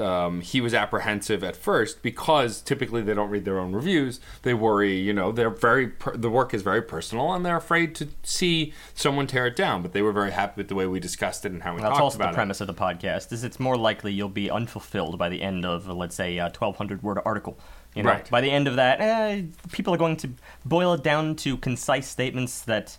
um, 0.00 0.40
he 0.40 0.60
was 0.60 0.74
apprehensive 0.74 1.42
at 1.44 1.56
first 1.56 2.02
because 2.02 2.60
typically 2.60 3.02
they 3.02 3.14
don't 3.14 3.30
read 3.30 3.44
their 3.44 3.58
own 3.58 3.72
reviews. 3.72 4.20
They 4.42 4.54
worry, 4.54 4.94
you 4.96 5.12
know, 5.12 5.32
they're 5.32 5.50
very 5.50 5.88
per- 5.88 6.16
the 6.16 6.30
work 6.30 6.52
is 6.54 6.62
very 6.62 6.82
personal, 6.82 7.32
and 7.32 7.44
they're 7.44 7.56
afraid 7.56 7.94
to 7.96 8.08
see 8.22 8.72
someone 8.94 9.26
tear 9.26 9.46
it 9.46 9.56
down. 9.56 9.82
But 9.82 9.92
they 9.92 10.02
were 10.02 10.12
very 10.12 10.32
happy 10.32 10.54
with 10.58 10.68
the 10.68 10.74
way 10.74 10.86
we 10.86 11.00
discussed 11.00 11.44
it 11.44 11.52
and 11.52 11.62
how 11.62 11.74
we 11.74 11.80
That's 11.80 11.90
talked 11.92 12.02
also 12.02 12.18
the 12.18 12.32
premise 12.32 12.60
of 12.60 12.66
the 12.66 12.74
podcast. 12.74 13.32
Is 13.32 13.44
it's 13.44 13.58
more 13.60 13.76
likely 13.76 14.12
you'll 14.12 14.28
be 14.28 14.50
unfulfilled 14.50 15.18
by 15.18 15.28
the 15.28 15.42
end 15.42 15.64
of, 15.64 15.86
let's 15.88 16.14
say, 16.16 16.38
a 16.38 16.44
1,200 16.44 17.02
word 17.02 17.18
article. 17.24 17.58
You 17.94 18.02
know, 18.02 18.10
Right. 18.10 18.28
by 18.30 18.42
the 18.42 18.50
end 18.50 18.68
of 18.68 18.76
that, 18.76 19.00
eh, 19.00 19.42
people 19.72 19.94
are 19.94 19.96
going 19.96 20.16
to 20.18 20.30
boil 20.66 20.92
it 20.92 21.02
down 21.02 21.34
to 21.36 21.56
concise 21.56 22.06
statements 22.06 22.60
that 22.62 22.98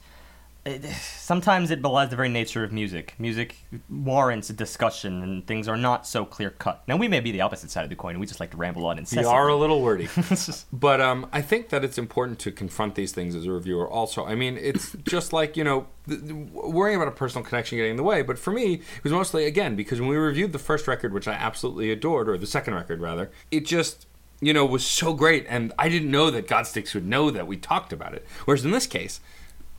it, 0.67 0.85
sometimes 0.85 1.71
it 1.71 1.81
belies 1.81 2.09
the 2.09 2.15
very 2.15 2.29
nature 2.29 2.63
of 2.63 2.71
music. 2.71 3.15
Music 3.17 3.55
warrants 3.89 4.49
a 4.49 4.53
discussion, 4.53 5.23
and 5.23 5.47
things 5.47 5.67
are 5.67 5.77
not 5.77 6.05
so 6.05 6.25
clear 6.25 6.49
cut. 6.49 6.83
Now, 6.87 6.97
we 6.97 7.07
may 7.07 7.19
be 7.19 7.31
the 7.31 7.41
opposite 7.41 7.71
side 7.71 7.83
of 7.83 7.89
the 7.89 7.95
coin, 7.95 8.11
and 8.11 8.19
we 8.19 8.27
just 8.27 8.39
like 8.39 8.51
to 8.51 8.57
ramble 8.57 8.85
on 8.85 8.97
and. 8.97 9.07
We 9.15 9.23
are 9.23 9.47
a 9.47 9.55
little 9.55 9.81
wordy. 9.81 10.09
but 10.73 11.01
um, 11.01 11.27
I 11.31 11.41
think 11.41 11.69
that 11.69 11.83
it's 11.83 11.97
important 11.97 12.39
to 12.39 12.51
confront 12.51 12.95
these 12.95 13.11
things 13.11 13.33
as 13.33 13.45
a 13.45 13.51
reviewer 13.51 13.89
also. 13.89 14.25
I 14.25 14.35
mean, 14.35 14.57
it's 14.57 14.95
just 15.03 15.33
like, 15.33 15.55
you 15.55 15.63
know, 15.63 15.87
th- 16.07 16.21
th- 16.21 16.33
worrying 16.33 16.97
about 16.97 17.07
a 17.07 17.15
personal 17.15 17.45
connection 17.45 17.77
getting 17.77 17.91
in 17.91 17.97
the 17.97 18.03
way. 18.03 18.21
But 18.21 18.37
for 18.37 18.51
me, 18.51 18.75
it 18.75 19.03
was 19.03 19.13
mostly, 19.13 19.45
again, 19.45 19.75
because 19.75 19.99
when 19.99 20.09
we 20.09 20.17
reviewed 20.17 20.51
the 20.51 20.59
first 20.59 20.87
record, 20.87 21.13
which 21.13 21.27
I 21.27 21.33
absolutely 21.33 21.91
adored, 21.91 22.27
or 22.27 22.37
the 22.37 22.47
second 22.47 22.75
record, 22.75 22.99
rather, 22.99 23.31
it 23.51 23.65
just, 23.65 24.05
you 24.41 24.53
know, 24.53 24.65
was 24.65 24.85
so 24.85 25.13
great. 25.13 25.45
And 25.47 25.73
I 25.79 25.87
didn't 25.89 26.11
know 26.11 26.29
that 26.29 26.47
Godsticks 26.47 26.93
would 26.93 27.07
know 27.07 27.31
that 27.31 27.47
we 27.47 27.57
talked 27.57 27.93
about 27.93 28.13
it. 28.13 28.25
Whereas 28.45 28.65
in 28.65 28.71
this 28.71 28.87
case, 28.87 29.21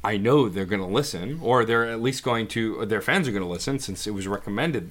I 0.05 0.17
know 0.17 0.49
they're 0.49 0.65
going 0.65 0.81
to 0.81 0.87
listen, 0.87 1.41
or 1.43 1.65
they're 1.65 1.87
at 1.87 2.01
least 2.01 2.23
going 2.23 2.47
to, 2.49 2.87
their 2.87 3.01
fans 3.01 3.27
are 3.29 3.33
going 3.33 3.43
to 3.43 3.49
listen 3.49 3.79
since 3.79 4.07
it 4.07 4.13
was 4.13 4.27
recommended 4.29 4.91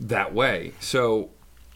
that 0.00 0.34
way. 0.34 0.72
So, 0.80 1.30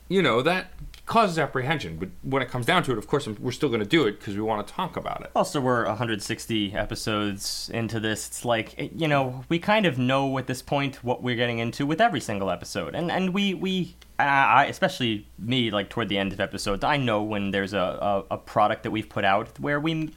you 0.09 0.23
know, 0.23 0.43
that 0.43 0.73
causes 1.07 1.39
apprehension. 1.39 1.97
But 1.97 2.11
when 2.23 2.43
it 2.43 2.51
comes 2.51 2.67
down 2.67 2.83
to 2.85 2.93
it, 2.93 2.99
of 2.99 3.07
course, 3.07 3.27
we're 3.27 3.53
still 3.53 3.69
going 3.69 3.81
to 3.81 3.87
do 3.87 4.07
it 4.07 4.19
because 4.19 4.35
we 4.35 4.43
want 4.43 4.67
to 4.67 4.73
talk 4.73 4.97
about 4.97 5.23
it. 5.23 5.31
Also, 5.35 5.61
we're 5.61 5.87
160 5.87 6.75
episodes 6.75 7.71
into 7.73 7.99
this. 8.01 8.27
It's 8.27 8.45
like 8.45 8.75
eh, 8.77 8.89
you 8.95 9.09
know, 9.09 9.45
we 9.49 9.59
kind 9.59 9.87
of 9.87 9.99
know 9.99 10.37
at 10.39 10.47
this 10.47 10.61
point 10.63 11.03
what 11.03 11.23
we're 11.23 11.37
getting 11.37 11.61
into 11.61 11.87
with 11.87 12.01
every 12.01 12.21
single 12.21 12.51
episode, 12.51 12.95
and 12.95 13.11
and 13.11 13.33
we 13.33 13.55
we. 13.55 13.97
I, 14.19 14.65
especially 14.65 15.27
me, 15.39 15.71
like 15.71 15.91
toward 15.91 16.09
the 16.09 16.17
end 16.17 16.33
of 16.33 16.41
episodes, 16.41 16.83
I 16.83 16.97
know 16.97 17.23
when 17.23 17.51
there's 17.51 17.75
a, 17.75 18.25
a, 18.31 18.35
a 18.37 18.39
product 18.39 18.85
that 18.85 18.91
we've 18.91 19.11
put 19.11 19.27
out 19.27 19.61
where 19.61 19.79
we 19.79 20.11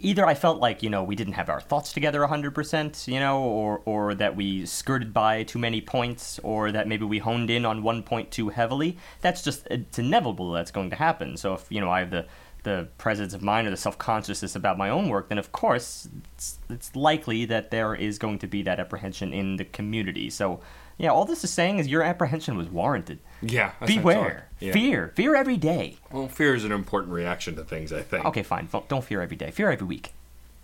either 0.00 0.26
I 0.26 0.34
felt 0.34 0.60
like 0.60 0.82
you 0.82 0.90
know 0.90 1.02
we 1.02 1.16
didn't 1.16 1.34
have 1.34 1.48
our 1.48 1.60
thoughts 1.60 1.92
together 1.92 2.20
100%, 2.20 3.08
you 3.08 3.20
know, 3.20 3.40
or 3.40 3.82
or 3.84 4.14
that 4.14 4.36
we 4.36 4.66
skirted 4.66 5.12
by 5.12 5.42
too 5.44 5.58
many 5.58 5.80
points, 5.80 6.38
or 6.42 6.72
that 6.72 6.88
maybe 6.88 7.04
we 7.04 7.18
honed 7.18 7.50
in 7.50 7.64
on 7.64 7.82
one 7.82 8.02
point 8.02 8.30
too 8.30 8.48
heavily. 8.48 8.96
That's 9.20 9.42
just 9.42 9.66
it's 9.70 9.98
inevitable 9.98 10.52
that's 10.52 10.70
going 10.70 10.90
to 10.90 10.96
happen. 10.96 11.36
So 11.36 11.54
if 11.54 11.66
you 11.70 11.80
know 11.80 11.90
I 11.90 12.00
have 12.00 12.10
the 12.10 12.26
the 12.62 12.88
presence 12.98 13.32
of 13.32 13.42
mind 13.42 13.66
or 13.66 13.70
the 13.70 13.76
self 13.76 13.96
consciousness 13.98 14.54
about 14.54 14.76
my 14.76 14.90
own 14.90 15.08
work, 15.08 15.28
then 15.28 15.38
of 15.38 15.52
course 15.52 16.08
it's, 16.34 16.58
it's 16.68 16.94
likely 16.94 17.44
that 17.46 17.70
there 17.70 17.94
is 17.94 18.18
going 18.18 18.38
to 18.40 18.46
be 18.46 18.62
that 18.62 18.80
apprehension 18.80 19.32
in 19.32 19.56
the 19.56 19.64
community. 19.64 20.30
So 20.30 20.60
yeah, 21.00 21.08
all 21.10 21.24
this 21.24 21.42
is 21.44 21.50
saying 21.50 21.78
is 21.78 21.88
your 21.88 22.02
apprehension 22.02 22.56
was 22.58 22.68
warranted. 22.68 23.18
Yeah. 23.40 23.72
Beware, 23.86 24.48
Yeah. 24.60 24.72
fear, 24.72 25.12
fear 25.16 25.34
every 25.34 25.56
day. 25.56 25.96
Well, 26.12 26.28
fear 26.28 26.54
is 26.54 26.64
an 26.64 26.72
important 26.72 27.12
reaction 27.14 27.56
to 27.56 27.64
things, 27.64 27.90
I 27.92 28.02
think. 28.02 28.26
Okay, 28.26 28.42
fine. 28.42 28.68
Don't- 28.70 28.86
Don't 28.88 29.04
fear 29.04 29.22
every 29.22 29.36
day. 29.36 29.50
Fear 29.50 29.70
every 29.70 29.86
week. 29.86 30.12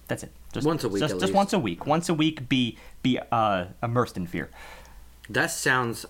That's 0.09 0.23
it. 0.23 0.33
Just 0.53 0.67
Once 0.67 0.85
a 0.85 0.89
week, 0.91 1.01
Just, 1.01 1.15
at 1.15 1.21
just 1.21 1.31
least. 1.31 1.35
once 1.35 1.53
a 1.55 1.59
week. 1.59 1.87
Once 1.87 2.09
a 2.11 2.15
week. 2.15 2.49
Be 2.49 2.77
be 3.03 3.19
uh, 3.33 3.67
immersed 3.83 4.17
in 4.19 4.27
fear. 4.27 4.51
That 5.31 5.51
sounds 5.51 6.07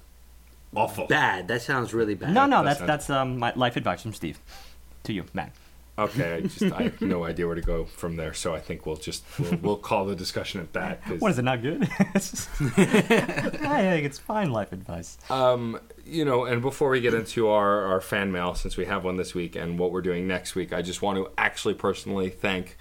Awful. 0.74 1.06
bad. 1.06 1.48
That 1.48 1.62
sounds 1.62 1.94
really 1.94 2.14
bad. 2.14 2.34
No, 2.34 2.44
no. 2.46 2.62
that's 2.64 2.80
That's 2.80 2.80
not- 2.80 2.86
that's 2.88 3.10
um 3.10 3.38
my 3.38 3.52
life 3.54 3.76
advice 3.76 4.02
from 4.02 4.12
Steve 4.12 4.38
to 5.04 5.12
you, 5.12 5.24
Matt. 5.32 5.52
Okay, 5.98 6.34
I 6.34 6.40
just 6.42 6.62
I 6.74 6.82
have 6.84 7.00
no 7.00 7.24
idea 7.24 7.46
where 7.46 7.54
to 7.54 7.62
go 7.62 7.86
from 7.86 8.16
there, 8.16 8.34
so 8.34 8.54
I 8.54 8.60
think 8.60 8.84
we'll 8.84 8.96
just 8.96 9.24
we'll, 9.38 9.56
we'll 9.62 9.76
call 9.78 10.04
the 10.04 10.14
discussion 10.14 10.60
at 10.60 10.72
that. 10.74 11.02
'cause, 11.04 11.20
What 11.20 11.30
is 11.30 11.38
it? 11.38 11.42
Not 11.42 11.62
good. 11.62 11.88
I 12.00 13.80
think 13.80 14.06
it's 14.06 14.18
fine 14.18 14.50
life 14.52 14.72
advice. 14.72 15.18
um, 15.30 15.80
you 16.04 16.24
know, 16.24 16.44
and 16.44 16.62
before 16.62 16.90
we 16.90 17.00
get 17.00 17.14
into 17.14 17.48
our, 17.48 17.82
our 17.86 18.00
fan 18.00 18.30
mail, 18.30 18.54
since 18.54 18.76
we 18.76 18.84
have 18.84 19.04
one 19.04 19.16
this 19.16 19.34
week 19.34 19.56
and 19.56 19.78
what 19.78 19.90
we're 19.90 20.02
doing 20.02 20.28
next 20.28 20.54
week, 20.54 20.72
I 20.72 20.82
just 20.82 21.02
want 21.02 21.18
to 21.18 21.30
actually 21.36 21.74
personally 21.74 22.30
thank 22.30 22.76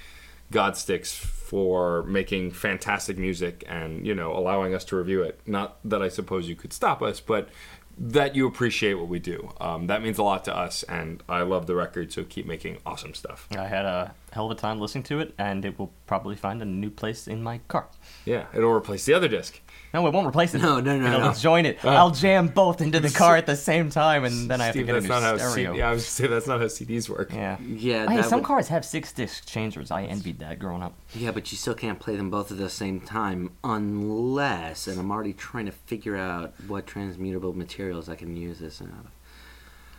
Godsticks 0.52 1.16
for 1.16 2.04
making 2.04 2.52
fantastic 2.52 3.18
music 3.18 3.64
and, 3.68 4.06
you 4.06 4.14
know, 4.14 4.32
allowing 4.36 4.76
us 4.76 4.84
to 4.86 4.96
review 4.96 5.24
it. 5.24 5.40
Not 5.48 5.78
that 5.86 6.02
I 6.04 6.10
suppose 6.10 6.48
you 6.48 6.56
could 6.56 6.72
stop 6.74 7.02
us, 7.02 7.20
but 7.20 7.50
that 7.98 8.36
you 8.36 8.48
appreciate 8.48 8.96
what 8.96 9.08
we 9.08 9.20
do. 9.20 9.54
Um, 9.60 9.88
that 9.88 10.02
means 10.02 10.18
a 10.18 10.24
lot 10.24 10.44
to 10.46 10.56
us, 10.56 10.84
and 10.84 11.24
I 11.30 11.42
love 11.42 11.66
the 11.66 11.76
record, 11.76 12.12
so 12.12 12.24
keep 12.24 12.46
making 12.46 12.78
awesome 12.86 13.14
stuff. 13.14 13.48
I 13.58 13.68
had 13.68 13.86
a 13.86 14.14
hell 14.32 14.46
of 14.46 14.58
a 14.58 14.60
time 14.60 14.80
listening 14.80 15.04
to 15.06 15.20
it, 15.20 15.34
and 15.38 15.64
it 15.64 15.80
will 15.80 15.94
probably 16.06 16.36
find 16.36 16.62
a 16.62 16.66
new 16.66 16.90
place 16.90 17.28
in 17.28 17.42
my 17.42 17.60
car. 17.68 17.88
Yeah, 18.26 18.48
it'll 18.54 18.72
replace 18.72 19.06
the 19.06 19.14
other 19.14 19.28
disc. 19.28 19.62
No, 19.96 20.06
it 20.08 20.14
won't 20.14 20.28
replace 20.28 20.54
it. 20.54 20.62
No, 20.62 20.82
no, 20.82 21.00
no, 21.00 21.08
It'll 21.08 21.20
no. 21.30 21.34
join 21.34 21.66
it. 21.66 21.84
Uh. 21.84 21.90
I'll 21.92 22.12
jam 22.12 22.50
both 22.50 22.82
into 22.82 23.00
the 23.00 23.10
car 23.22 23.38
at 23.38 23.46
the 23.46 23.56
same 23.56 23.90
time, 23.90 24.26
and 24.26 24.52
then 24.52 24.60
I 24.60 24.66
have 24.66 24.74
Steve, 24.74 24.84
to 24.84 24.86
get 24.88 24.92
a 24.98 25.00
that's 25.00 25.04
new 25.06 25.10
not 25.10 25.24
how 25.24 25.38
stereo. 25.38 25.72
C- 25.72 25.78
yeah, 25.80 25.88
I 25.90 25.92
was 25.94 26.04
gonna 26.04 26.10
say 26.12 26.28
that's 26.28 26.48
not 26.48 26.60
how 26.60 26.66
CDs 26.66 27.08
work. 27.08 27.32
Yeah. 27.32 27.58
Yeah, 27.62 28.10
Hey, 28.10 28.22
some 28.22 28.40
would- 28.42 28.46
cars 28.46 28.68
have 28.68 28.84
six 28.84 29.14
disc 29.14 29.46
changers. 29.48 29.92
I 29.92 30.04
envied 30.04 30.40
that 30.40 30.60
growing 30.60 30.84
up. 30.84 30.96
Yeah, 31.14 31.32
but 31.32 31.50
you 31.52 31.58
still 31.58 31.76
can't 31.76 31.98
play 31.98 32.18
them 32.18 32.30
both 32.30 32.52
at 32.52 32.58
the 32.58 32.70
same 32.70 33.00
time 33.00 33.52
unless, 33.64 34.88
and 34.88 35.00
I'm 35.00 35.12
already 35.12 35.32
trying 35.34 35.66
to 35.68 35.72
figure 35.72 36.18
out 36.18 36.54
what 36.68 36.86
transmutable 36.88 37.54
materials 37.56 38.10
I 38.10 38.16
can 38.16 38.36
use 38.36 38.60
this 38.60 38.82
out 38.82 38.90
of. 38.90 39.08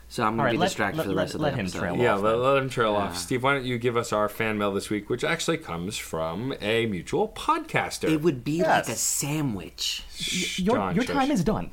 So 0.09 0.23
I'm 0.23 0.35
All 0.39 0.47
gonna 0.47 0.53
be 0.53 0.59
let- 0.59 0.67
distracted 0.67 0.99
let- 0.99 1.03
for 1.05 1.09
the 1.09 1.15
let- 1.17 1.23
rest 1.23 1.35
of 1.35 1.41
let 1.41 1.51
the 1.51 1.57
him 1.57 1.67
episode. 1.67 1.79
trail 1.81 1.97
Yeah, 1.97 2.15
off 2.15 2.23
let, 2.23 2.39
let 2.39 2.63
him 2.63 2.69
trail 2.71 2.93
Yeah. 2.93 2.99
off. 2.99 3.17
Steve, 3.19 3.43
why 3.43 3.55
don't 3.55 3.65
you 3.65 3.77
give 3.77 3.97
us 3.97 4.13
our 4.13 4.29
fan 4.29 4.57
mail 4.57 4.73
this 4.73 4.89
week, 4.89 5.11
which 5.11 5.25
actually 5.25 5.59
comes 5.59 5.97
from 5.97 6.55
a 6.61 6.87
mutual 6.87 7.29
podcaster. 7.29 8.09
It 8.09 8.23
would 8.23 8.45
be 8.45 8.59
Yes. 8.59 8.87
like 8.87 8.95
a 8.95 8.99
sandwich. 8.99 10.05
Shh, 10.15 10.61
Your, 10.61 10.77
John, 10.77 10.95
your 10.95 11.05
time 11.05 11.31
is 11.33 11.43
done. 11.43 11.71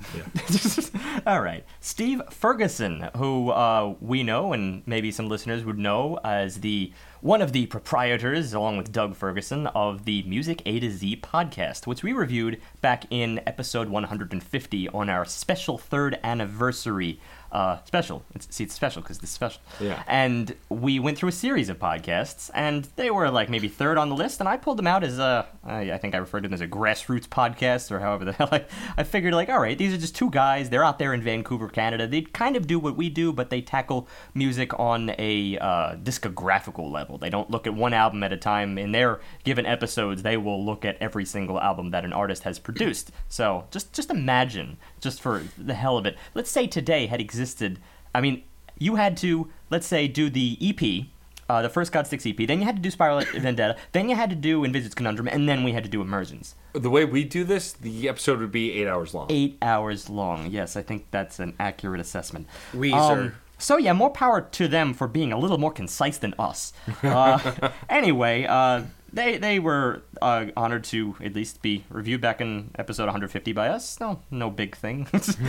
All 1.27 1.41
right. 1.41 1.63
Steve 1.79 2.21
Ferguson, 2.31 3.09
who 3.17 3.51
uh, 3.51 3.93
we 4.01 4.23
know 4.23 4.51
and 4.51 4.81
maybe 4.87 5.11
some 5.11 5.29
listeners 5.29 5.63
would 5.63 5.77
know 5.77 6.19
as 6.23 6.61
the 6.61 6.91
one 7.21 7.41
of 7.41 7.53
the 7.53 7.67
proprietors, 7.67 8.53
along 8.53 8.75
with 8.77 8.91
Doug 8.91 9.15
Ferguson, 9.15 9.67
of 9.67 10.03
the 10.03 10.23
Music 10.23 10.61
A 10.65 10.79
to 10.81 10.91
Z 10.91 11.21
podcast, 11.23 11.87
which 11.87 12.03
we 12.03 12.11
reviewed 12.11 12.59
back 12.81 13.05
in 13.11 13.39
episode 13.47 13.87
150 13.87 14.89
on 14.89 15.09
our 15.09 15.23
special 15.23 15.77
third 15.77 16.19
anniversary 16.23 17.21
uh, 17.53 17.77
special. 17.85 18.25
It's, 18.33 18.47
see, 18.53 18.63
it's 18.63 18.73
special 18.73 19.01
because 19.01 19.19
it's 19.19 19.31
special. 19.31 19.61
Yeah. 19.79 20.01
And 20.07 20.55
we 20.69 20.99
went 20.99 21.19
through 21.19 21.29
a 21.29 21.33
series 21.33 21.69
of 21.69 21.77
podcasts, 21.77 22.49
and 22.53 22.87
they 22.95 23.11
were 23.11 23.29
like 23.29 23.47
maybe 23.47 23.67
third 23.67 23.97
on 23.99 24.09
the 24.09 24.15
list, 24.15 24.39
and 24.39 24.49
I 24.49 24.57
pulled 24.57 24.77
them 24.77 24.87
out 24.87 25.03
as 25.03 25.19
a, 25.19 25.45
I 25.63 25.91
I 25.91 25.97
think 25.99 26.15
I 26.15 26.17
referred 26.17 26.41
to 26.41 26.49
them 26.49 26.53
as 26.55 26.61
a 26.61 26.67
grassroots 26.67 27.27
podcast, 27.27 27.91
or 27.91 27.99
however 27.99 28.25
the 28.25 28.33
hell 28.33 28.49
I, 28.51 28.65
I 28.97 29.03
figured, 29.03 29.35
like, 29.35 29.49
all 29.49 29.59
right, 29.59 29.77
these 29.77 29.93
are 29.93 29.97
just 29.97 30.15
two 30.15 30.31
guys. 30.31 30.71
They're 30.71 30.83
out 30.83 30.97
there 30.97 31.13
in 31.13 31.21
Vancouver, 31.21 31.69
Canada. 31.69 32.07
They 32.07 32.21
kind 32.21 32.55
of 32.55 32.65
do 32.65 32.79
what 32.79 32.97
we 32.97 33.09
do, 33.09 33.31
but 33.31 33.51
they 33.51 33.61
tackle 33.61 34.07
music 34.33 34.77
on 34.79 35.11
a 35.19 35.57
uh, 35.59 35.95
discographical 35.97 36.91
level. 36.91 37.19
They 37.19 37.29
don't 37.29 37.51
look 37.51 37.67
at 37.67 37.75
one 37.75 37.93
album 37.93 38.23
at 38.23 38.33
a 38.33 38.37
time. 38.37 38.79
In 38.79 38.91
their 38.91 39.21
given 39.43 39.67
episodes, 39.67 40.23
they 40.23 40.37
will 40.37 40.65
look 40.65 40.83
at 40.83 40.97
every 40.99 41.25
single 41.25 41.59
album 41.59 41.91
that 41.91 42.03
an 42.03 42.13
artist 42.13 42.43
has 42.43 42.57
produced. 42.57 43.11
So 43.29 43.67
just 43.69 43.93
just 43.93 44.09
imagine, 44.09 44.77
just 45.03 45.21
for 45.21 45.43
the 45.57 45.73
hell 45.73 45.97
of 45.97 46.05
it, 46.05 46.17
let's 46.33 46.49
say 46.49 46.65
today 46.65 47.05
had 47.07 47.21
existed. 47.21 47.79
I 48.15 48.21
mean, 48.21 48.43
you 48.77 48.95
had 48.95 49.17
to, 49.17 49.49
let's 49.69 49.85
say, 49.85 50.07
do 50.07 50.29
the 50.29 50.57
EP, 50.61 51.05
uh, 51.49 51.61
the 51.61 51.69
first 51.69 51.91
Godsticks 51.91 52.29
EP, 52.29 52.47
then 52.47 52.59
you 52.59 52.65
had 52.65 52.77
to 52.77 52.81
do 52.81 52.89
Spiral 52.89 53.21
Vendetta, 53.35 53.75
then 53.91 54.09
you 54.09 54.15
had 54.15 54.29
to 54.29 54.35
do 54.35 54.63
Envisage 54.63 54.95
Conundrum, 54.95 55.27
and 55.27 55.47
then 55.47 55.63
we 55.63 55.73
had 55.73 55.83
to 55.83 55.89
do 55.89 56.01
Emergence. 56.01 56.55
The 56.73 56.89
way 56.89 57.05
we 57.05 57.23
do 57.23 57.43
this, 57.43 57.73
the 57.73 58.09
episode 58.09 58.39
would 58.39 58.51
be 58.51 58.71
eight 58.73 58.87
hours 58.87 59.13
long. 59.13 59.27
Eight 59.29 59.57
hours 59.61 60.09
long. 60.09 60.49
Yes, 60.49 60.75
I 60.75 60.81
think 60.81 61.07
that's 61.11 61.39
an 61.39 61.53
accurate 61.59 62.01
assessment. 62.01 62.47
Weezer. 62.73 63.33
so 63.57 63.77
yeah, 63.77 63.93
more 63.93 64.09
power 64.09 64.41
to 64.41 64.67
them 64.67 64.93
for 64.93 65.07
being 65.07 65.31
a 65.31 65.37
little 65.37 65.57
more 65.57 65.71
concise 65.71 66.17
than 66.17 66.33
us. 66.39 66.73
Uh, 67.03 67.69
anyway, 67.89 68.45
uh, 68.45 68.81
they 69.13 69.37
they 69.37 69.59
were 69.59 70.01
uh, 70.21 70.47
honored 70.57 70.83
to 70.85 71.15
at 71.23 71.33
least 71.35 71.61
be 71.61 71.83
reviewed 71.89 72.19
back 72.19 72.41
in 72.41 72.71
episode 72.77 73.03
150 73.03 73.53
by 73.53 73.69
us. 73.69 73.99
No, 73.99 74.21
no 74.31 74.49
big 74.49 74.75
thing. 74.75 75.07
It's 75.13 75.37
we 75.39 75.45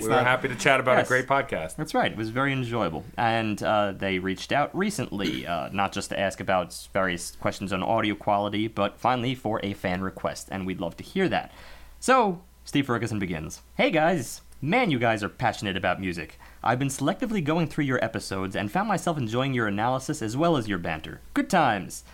were 0.00 0.08
not- 0.10 0.24
happy 0.24 0.48
to 0.48 0.54
chat 0.54 0.78
about 0.80 0.98
Yes. 0.98 1.06
a 1.06 1.08
great 1.08 1.26
podcast. 1.26 1.76
That's 1.76 1.94
right. 1.94 2.12
It 2.12 2.18
was 2.18 2.28
very 2.30 2.52
enjoyable. 2.52 3.04
And 3.16 3.62
uh, 3.62 3.92
they 3.92 4.18
reached 4.18 4.52
out 4.52 4.76
recently, 4.76 5.46
uh, 5.46 5.70
not 5.72 5.92
just 5.92 6.10
to 6.10 6.20
ask 6.20 6.40
about 6.40 6.76
various 6.92 7.32
questions 7.40 7.72
on 7.72 7.82
audio 7.82 8.14
quality, 8.14 8.68
but 8.68 8.98
finally 8.98 9.34
for 9.34 9.60
a 9.62 9.72
fan 9.72 10.02
request, 10.02 10.48
and 10.52 10.66
we'd 10.66 10.80
love 10.80 10.96
to 10.98 11.02
hear 11.04 11.28
that. 11.28 11.52
So, 11.98 12.42
Steve 12.64 12.86
Ferguson 12.86 13.18
begins 13.18 13.62
Hey 13.76 13.90
guys! 13.90 14.42
Man, 14.60 14.90
you 14.90 14.98
guys 14.98 15.22
are 15.22 15.28
passionate 15.28 15.76
about 15.76 16.00
music. 16.00 16.38
I've 16.64 16.78
been 16.78 16.88
selectively 16.88 17.44
going 17.44 17.66
through 17.68 17.84
your 17.84 18.02
episodes 18.04 18.56
and 18.56 18.72
found 18.72 18.88
myself 18.88 19.18
enjoying 19.18 19.52
your 19.54 19.66
analysis 19.68 20.22
as 20.22 20.36
well 20.36 20.56
as 20.56 20.66
your 20.66 20.78
banter. 20.78 21.20
Good 21.34 21.48
times! 21.50 22.04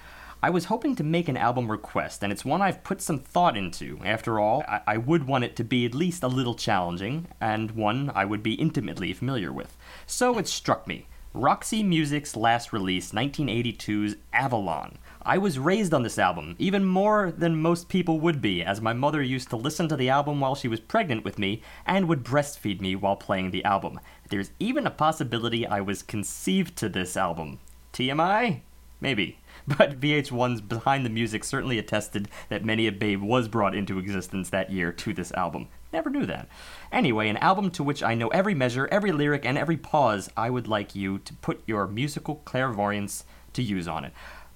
I 0.44 0.51
was 0.51 0.64
hoping 0.64 0.97
to 0.97 1.05
make 1.05 1.28
an 1.28 1.36
album 1.36 1.70
request, 1.70 2.24
and 2.24 2.32
it's 2.32 2.44
one 2.44 2.60
I've 2.60 2.82
put 2.82 3.01
some 3.01 3.20
thought 3.20 3.56
into. 3.56 4.01
After 4.05 4.40
all, 4.40 4.64
I, 4.66 4.81
I 4.89 4.97
would 4.97 5.28
want 5.28 5.44
it 5.44 5.55
to 5.55 5.62
be 5.62 5.86
at 5.86 5.94
least 5.94 6.24
a 6.24 6.28
little 6.28 6.56
challenging, 6.56 7.28
and 7.40 7.70
one 7.70 8.10
I 8.12 8.24
would 8.24 8.43
be 8.43 8.55
intimately 8.55 9.12
familiar 9.12 9.52
with. 9.52 9.77
So 10.05 10.39
it 10.39 10.48
struck 10.48 10.89
me. 10.89 11.06
Roxy 11.32 11.85
Music's 11.85 12.35
last 12.35 12.73
release, 12.73 13.12
1982's 13.12 14.16
Avalon. 14.32 14.98
I 15.23 15.39
was 15.39 15.60
raised 15.60 15.94
on 15.94 16.02
this 16.02 16.19
album, 16.19 16.56
even 16.59 16.85
more 16.85 17.31
than 17.31 17.62
most 17.62 17.89
people 17.89 18.19
would 18.19 18.43
be, 18.43 18.64
as 18.64 18.81
my 18.81 18.93
mother 18.93 19.23
used 19.23 19.48
to 19.51 19.56
listen 19.56 19.89
to 19.90 19.97
the 19.97 20.10
album 20.10 20.40
while 20.40 20.56
she 20.56 20.66
was 20.66 20.81
pregnant 20.81 21.24
with 21.24 21.39
me 21.39 21.62
and 21.86 22.09
would 22.09 22.24
breastfeed 22.24 22.81
me 22.81 22.97
while 22.97 23.14
playing 23.14 23.52
the 23.52 23.64
album. 23.64 24.01
There's 24.28 24.51
even 24.59 24.89
a 24.89 24.90
possibility 24.90 25.64
I 25.64 25.81
was 25.81 26.02
conceived 26.02 26.74
to 26.78 26.89
this 26.89 27.16
album. 27.16 27.60
TMI? 27.93 28.62
maybe. 29.02 29.36
But 29.78 30.01
VH1's 30.01 30.60
Behind 30.60 31.06
the 31.06 31.10
Music 31.10 31.44
certainly 31.44 31.78
attested 31.78 32.28
that 32.48 32.64
Many 32.64 32.86
a 32.86 32.93
Babe 32.93 33.22
was 33.22 33.48
brought 33.48 33.74
into 33.74 33.98
existence 33.98 34.51
that 34.51 34.70
year 34.70 34.93
to 34.93 35.14
this 35.14 35.32
album. 35.32 35.68
Never 35.93 36.10
knew 36.10 36.26
that. 36.26 36.48
Anyway, 36.90 37.28
an 37.28 37.36
album 37.36 37.70
to 37.72 37.84
which 37.84 38.02
I 38.02 38.14
know 38.14 38.28
every 38.28 38.55
measure, 38.55 38.89
every 38.90 39.12
lyric, 39.12 39.44
and 39.44 39.56
every 39.56 39.76
pause, 39.76 40.30
I 40.36 40.51
would 40.51 40.66
like 40.66 40.94
you 40.94 41.18
to 41.18 41.34
put 41.34 41.62
your 41.66 41.86
musical 41.86 42.36
clairvoyance 42.44 43.24
to 43.52 43.62
use 43.62 43.86
on 43.86 44.05
it. 44.05 44.12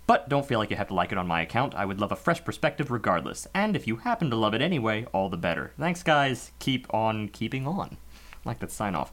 But 0.07 0.29
don't 0.29 0.47
feel 0.47 0.59
like 0.59 0.71
you 0.71 0.77
have 0.77 0.89
to 0.89 0.95
like 0.95 1.11
it 1.13 1.19
on 1.19 1.27
my 1.27 1.43
account. 1.43 1.75
I 1.75 1.85
would 1.85 2.01
love 2.01 2.13
a 2.13 2.17
fresh 2.17 2.45
perspective 2.45 2.91
regardless. 2.91 3.47
And 3.55 3.75
if 3.75 3.87
you 3.87 3.97
happen 3.97 4.31
to 4.31 4.37
love 4.37 4.55
it 4.55 4.63
anyway, 4.63 5.05
all 5.13 5.29
the 5.29 5.37
better. 5.37 5.73
Thanks, 5.79 6.03
guys. 6.03 6.53
Keep 6.61 6.93
on 6.95 7.29
keeping 7.29 7.67
on. 7.67 7.97
Like 8.45 8.61
that 8.61 8.71
sign 8.71 8.95
off. 8.95 9.13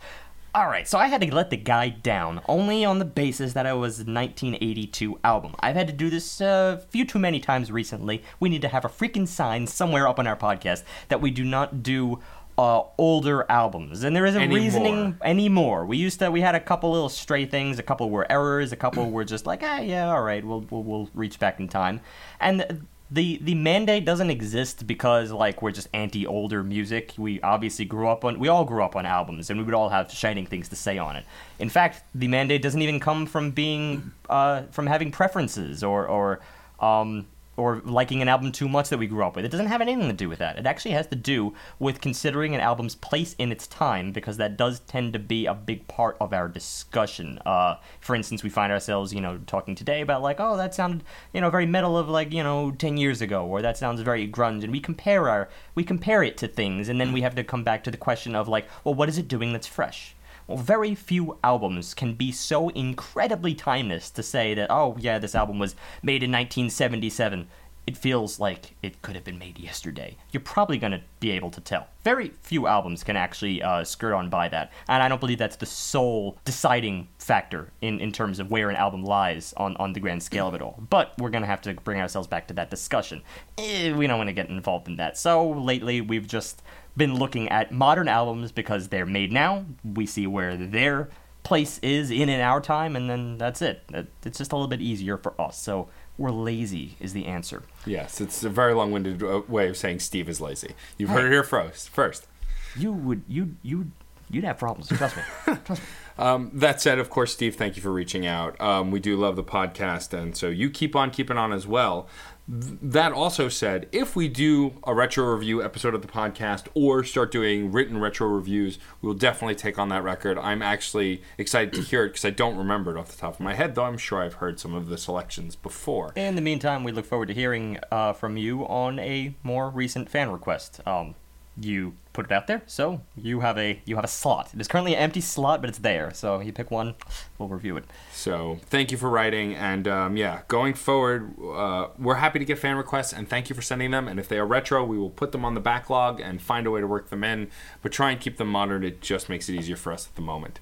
Alright, 0.56 0.88
so 0.88 1.00
I 1.00 1.08
had 1.08 1.22
to 1.22 1.34
let 1.34 1.50
the 1.50 1.58
guy 1.58 1.90
down, 1.90 2.40
only 2.48 2.86
on 2.86 3.00
the 3.00 3.06
basis 3.06 3.54
that 3.54 3.66
it 3.66 3.76
was 3.76 3.98
a 3.98 4.06
1982 4.06 5.20
album. 5.24 5.56
I've 5.60 5.76
had 5.76 5.88
to 5.88 5.94
do 5.94 6.12
this 6.12 6.42
a 6.42 6.46
uh, 6.46 6.78
few 6.78 7.06
too 7.06 7.18
many 7.18 7.40
times 7.40 7.72
recently. 7.72 8.22
We 8.40 8.50
need 8.50 8.62
to 8.62 8.68
have 8.68 8.86
a 8.86 8.88
freaking 8.88 9.28
sign 9.28 9.66
somewhere 9.66 10.08
up 10.08 10.20
on 10.20 10.28
our 10.28 10.36
podcast 10.36 10.84
that 11.08 11.22
we 11.22 11.32
do 11.32 11.44
not 11.44 11.82
do 11.82 12.20
uh, 12.56 12.84
older 13.00 13.50
albums, 13.50 14.04
and 14.04 14.16
there 14.16 14.28
isn't 14.28 14.44
Anymore. 14.44 14.64
reasoning 14.64 15.18
anymore. 15.24 15.88
We 15.88 15.98
used 15.98 16.20
to, 16.20 16.30
we 16.30 16.42
had 16.42 16.54
a 16.54 16.60
couple 16.60 16.92
little 16.92 17.10
stray 17.10 17.48
things. 17.48 17.80
A 17.80 17.84
couple 17.84 18.12
were 18.12 18.32
errors. 18.32 18.72
A 18.72 18.76
couple 18.76 19.10
were 19.10 19.26
just 19.26 19.48
like, 19.48 19.62
ah, 19.64 19.80
yeah, 19.80 20.14
all 20.14 20.22
right, 20.22 20.46
we'll 20.46 20.62
we'll, 20.70 20.84
we'll 20.84 21.10
reach 21.16 21.40
back 21.40 21.60
in 21.60 21.68
time. 21.68 22.00
And 22.40 22.86
the 23.14 23.38
the 23.44 23.54
mandate 23.54 24.06
doesn't 24.06 24.32
exist 24.32 24.88
because 24.88 25.32
like 25.32 25.62
we're 25.62 25.72
just 25.72 25.88
anti 25.94 26.26
older 26.26 26.64
music. 26.64 27.14
We 27.18 27.40
obviously 27.42 27.86
grew 27.86 28.08
up 28.08 28.26
on, 28.26 28.40
we 28.40 28.48
all 28.48 28.66
grew 28.66 28.84
up 28.84 28.96
on 28.96 29.06
albums, 29.06 29.52
and 29.52 29.60
we 29.60 29.66
would 29.66 29.76
all 29.76 29.90
have 29.90 30.12
shining 30.12 30.48
things 30.48 30.68
to 30.70 30.76
say 30.76 30.98
on 30.98 31.16
it. 31.16 31.26
In 31.60 31.70
fact, 31.70 32.04
the 32.16 32.28
mandate 32.28 32.64
doesn't 32.64 32.82
even 32.82 33.00
come 33.00 33.28
from 33.28 33.52
being 33.52 34.12
uh, 34.30 34.64
from 34.72 34.88
having 34.88 35.12
preferences 35.12 35.84
or 35.84 36.08
or 36.08 36.40
um, 36.80 37.28
or 37.56 37.82
liking 37.86 38.22
an 38.22 38.28
album 38.28 38.52
too 38.52 38.68
much 38.68 38.90
that 38.90 38.98
we 38.98 39.08
grew 39.08 39.24
up 39.24 39.36
with. 39.36 39.46
It 39.46 39.52
doesn't 39.52 39.68
have 39.68 39.82
anything 39.82 40.08
to 40.08 40.14
do 40.14 40.28
with 40.28 40.40
that. 40.40 40.58
It 40.58 40.66
actually 40.66 40.92
has 40.92 41.08
to 41.08 41.16
do 41.16 41.54
with 41.80 42.02
considering 42.02 42.56
an 42.56 42.62
album's 42.62 42.96
place 42.96 43.36
in 43.38 43.52
its 43.52 43.68
time 43.68 44.12
because 44.12 44.38
that 44.38 44.58
does 44.58 44.80
tend 44.82 45.14
to 45.14 45.20
be 45.20 45.46
a 45.46 45.54
big 45.54 45.88
part 45.88 46.18
of 46.20 46.34
our 46.34 46.48
discussion. 46.48 47.40
Uh, 47.46 47.76
for 48.00 48.16
instance, 48.16 48.44
we 48.44 48.50
find 48.50 48.72
ourselves, 48.72 49.14
you 49.14 49.22
know, 49.22 49.40
talking 49.46 49.76
today 49.76 50.02
about 50.02 50.22
like, 50.22 50.40
oh, 50.40 50.58
that 50.58 50.74
sounded, 50.74 51.04
you 51.34 51.42
know, 51.42 51.50
very 51.50 51.66
metal 51.66 51.98
of 51.98 52.10
like, 52.10 52.34
you 52.34 52.44
know, 52.44 52.72
10 52.72 52.98
years 52.98 53.22
ago 53.22 53.46
or 53.46 53.62
that 53.62 53.78
sounds 53.78 54.02
very 54.02 54.28
grunge 54.28 54.64
and 54.64 54.72
we 54.72 54.80
compare 54.80 55.30
our 55.30 55.50
we 55.76 55.84
compare 55.84 56.24
it 56.24 56.38
to 56.38 56.48
things 56.48 56.90
and 56.90 57.00
then 57.00 57.14
we 57.14 57.22
have 57.22 57.36
to 57.36 57.44
come 57.44 57.64
back 57.64 57.84
to 57.84 57.92
the 57.92 57.98
question 57.98 58.36
of 58.36 58.48
like, 58.48 58.68
well, 58.84 58.96
what 58.96 59.10
is 59.10 59.18
it 59.18 59.28
doing 59.28 59.54
that's 59.54 59.68
fresh? 59.68 60.16
Well, 60.48 60.58
very 60.58 60.94
few 60.94 61.38
albums 61.44 61.94
can 61.94 62.16
be 62.16 62.32
so 62.32 62.70
incredibly 62.70 63.54
timeless 63.56 64.10
to 64.12 64.24
say 64.24 64.54
that, 64.56 64.70
oh, 64.70 64.98
yeah, 65.00 65.18
this 65.20 65.36
album 65.36 65.58
was 65.58 65.76
made 66.02 66.22
in 66.24 66.32
1977. 66.32 67.48
It 67.86 67.98
feels 67.98 68.40
like 68.40 68.76
it 68.82 69.02
could 69.02 69.16
have 69.16 69.26
been 69.26 69.38
made 69.38 69.60
yesterday. 69.60 70.16
You're 70.32 70.40
probably 70.42 70.78
going 70.78 70.94
to 70.94 71.02
be 71.20 71.32
able 71.32 71.52
to 71.52 71.60
tell. 71.60 71.88
Very 72.06 72.32
few 72.42 72.66
albums 72.66 73.04
can 73.04 73.18
actually 73.18 73.62
uh, 73.62 73.84
skirt 73.84 74.14
on 74.14 74.30
by 74.30 74.48
that. 74.50 74.72
And 74.88 75.04
I 75.04 75.10
don't 75.10 75.20
believe 75.20 75.38
that's 75.38 75.58
the 75.58 75.66
sole 75.66 76.38
deciding 76.46 77.10
factor 77.20 77.72
in, 77.82 78.00
in 78.00 78.14
terms 78.14 78.40
of 78.40 78.50
where 78.50 78.70
an 78.70 78.78
album 78.78 79.04
lies 79.04 79.54
on, 79.58 79.76
on 79.78 79.92
the 79.92 80.00
grand 80.00 80.24
scale 80.24 80.48
of 80.48 80.54
it 80.56 80.62
all. 80.62 80.82
But 80.90 81.14
we're 81.18 81.30
going 81.30 81.42
to 81.44 81.48
have 81.48 81.62
to 81.64 81.74
bring 81.74 82.00
ourselves 82.00 82.28
back 82.28 82.48
to 82.48 82.54
that 82.54 82.70
discussion. 82.70 83.22
Eh, 83.58 83.92
we 83.92 84.08
don't 84.08 84.18
want 84.18 84.30
to 84.30 84.34
get 84.34 84.48
involved 84.50 84.88
in 84.88 84.96
that. 84.96 85.18
So 85.18 85.50
lately, 85.50 86.00
we've 86.00 86.28
just 86.28 86.62
been 86.96 87.16
looking 87.16 87.50
at 87.50 87.74
modern 87.74 88.08
albums 88.08 88.54
because 88.54 88.88
they're 88.88 89.06
made 89.06 89.34
now. 89.34 89.66
We 89.84 90.06
see 90.06 90.26
where 90.26 90.56
their 90.56 91.10
place 91.44 91.80
is 91.80 92.10
in 92.12 92.30
in 92.30 92.40
our 92.40 92.62
time, 92.62 92.96
and 92.96 93.10
then 93.10 93.38
that's 93.38 93.62
it. 93.62 93.82
It- 93.94 94.10
It's 94.24 94.38
just 94.38 94.54
a 94.54 94.56
little 94.56 94.70
bit 94.70 94.80
easier 94.80 95.18
for 95.18 95.34
us. 95.42 95.62
So 95.62 95.90
we're 96.18 96.32
lazy 96.32 96.96
is 97.00 97.14
the 97.14 97.26
answer. 97.26 97.64
Yes, 97.86 98.22
it's 98.22 98.44
a 98.44 98.50
very 98.50 98.74
long-winded 98.74 99.24
uh, 99.24 99.42
way 99.48 99.68
of 99.70 99.78
saying 99.78 100.00
Steve 100.00 100.30
is 100.30 100.40
lazy. 100.40 100.74
You've 100.98 101.10
heard 101.10 101.26
it 101.26 101.32
here 101.32 101.44
first. 101.44 101.90
First. 101.90 102.28
You 102.76 102.92
would 102.92 103.24
you 103.28 103.56
you 103.62 103.92
you'd 104.30 104.44
have 104.44 104.58
problems. 104.58 104.88
Trust 104.90 105.18
me. 105.18 105.24
Trust 105.66 105.82
me. 105.82 105.88
Um, 106.18 106.52
that 106.54 106.80
said, 106.80 107.00
of 107.00 107.10
course, 107.10 107.34
Steve, 107.34 107.56
thank 107.56 107.76
you 107.76 107.82
for 107.82 107.92
reaching 107.92 108.26
out. 108.28 108.60
Um, 108.62 108.92
we 108.92 109.00
do 109.00 109.16
love 109.16 109.36
the 109.36 109.44
podcast, 109.44 110.14
and 110.14 110.38
so 110.38 110.50
you 110.50 110.70
keep 110.70 110.96
on 110.96 111.10
keeping 111.10 111.38
on 111.38 111.52
as 111.52 111.66
well. 111.66 112.08
Th- 112.52 112.78
That 112.82 113.14
also 113.14 113.48
said, 113.48 113.88
if 113.92 114.16
we 114.16 114.28
do 114.28 114.74
a 114.86 114.94
retro 114.94 115.34
review 115.34 115.64
episode 115.64 115.96
of 115.96 116.02
the 116.02 116.08
podcast 116.08 116.68
or 116.74 117.04
start 117.04 117.32
doing 117.32 117.72
written 117.72 118.00
retro 118.00 118.28
reviews, 118.28 118.80
we'll 119.02 119.14
definitely 119.14 119.56
take 119.56 119.80
on 119.80 119.90
that 119.90 120.04
record. 120.04 120.38
I'm 120.38 120.62
actually 120.62 121.22
excited 121.38 121.74
to 121.74 121.82
hear 121.82 122.04
it 122.06 122.10
because 122.10 122.26
I 122.26 122.32
don't 122.32 122.58
remember 122.58 122.96
it 122.96 123.00
off 123.00 123.10
the 123.10 123.18
top 123.18 123.36
of 123.36 123.40
my 123.40 123.54
head, 123.54 123.76
though 123.76 123.86
I'm 123.86 123.98
sure 123.98 124.22
I've 124.22 124.36
heard 124.36 124.60
some 124.60 124.74
of 124.74 124.90
the 124.90 124.98
selections 124.98 125.56
before. 125.56 126.12
In 126.16 126.36
the 126.36 126.42
meantime, 126.42 126.84
we 126.84 126.92
look 126.92 127.06
forward 127.06 127.28
to 127.28 127.34
hearing 127.34 127.80
uh, 127.92 128.14
from 128.14 128.36
you 128.36 128.68
on 128.68 129.00
a 129.00 129.36
more 129.42 129.70
recent 129.70 130.10
fan 130.10 130.30
request. 130.30 130.82
Um, 130.86 131.16
you 131.60 131.94
put 132.14 132.26
it 132.26 132.32
out 132.32 132.48
there, 132.48 132.62
so 132.68 133.02
you 133.16 133.42
have 133.42 133.58
a 133.58 133.82
you 133.86 133.96
have 133.96 134.06
a 134.06 134.10
slot. 134.10 134.52
It 134.54 134.62
is 134.62 134.68
currently 134.68 134.94
an 134.94 135.00
empty 135.00 135.22
slot, 135.22 135.62
but 135.62 135.70
it's 135.70 135.80
there. 135.80 136.14
So 136.14 136.40
you 136.40 136.54
pick 136.54 136.72
one, 136.72 136.96
we'll 137.38 137.50
review 137.50 137.76
it. 137.78 137.86
So 138.12 138.60
thank 138.68 138.92
you 138.92 138.98
for 138.98 139.10
writing, 139.10 139.56
and 139.56 139.88
um, 139.88 140.16
yeah, 140.16 140.42
going 140.48 140.76
forward, 140.76 141.34
uh, 141.44 141.88
we're 141.98 142.16
happy 142.16 142.40
to 142.40 142.46
get 142.46 142.60
fan 142.60 142.78
requests, 142.78 143.12
and 143.14 143.28
thank 143.28 143.50
you 143.50 143.56
for 143.56 143.62
sending 143.62 143.92
them. 143.92 144.08
And 144.08 144.20
if 144.20 144.28
they 144.28 144.38
are 144.38 144.46
retro, 144.46 144.86
we 144.86 144.98
will 144.98 145.10
put 145.10 145.32
them 145.32 145.44
on 145.44 145.56
the 145.56 145.60
backlog 145.60 146.20
and 146.20 146.42
find 146.42 146.68
a 146.68 146.72
way 146.72 146.82
to 146.82 146.88
work 146.88 147.10
them 147.10 147.24
in. 147.24 147.50
But 147.82 147.92
try 147.92 148.12
and 148.12 148.22
keep 148.22 148.38
them 148.38 148.48
modern; 148.48 148.84
it 148.84 149.02
just 149.02 149.28
makes 149.28 149.50
it 149.50 149.56
easier 149.56 149.76
for 149.76 149.92
us 149.92 150.08
at 150.08 150.16
the 150.16 150.22
moment. 150.22 150.60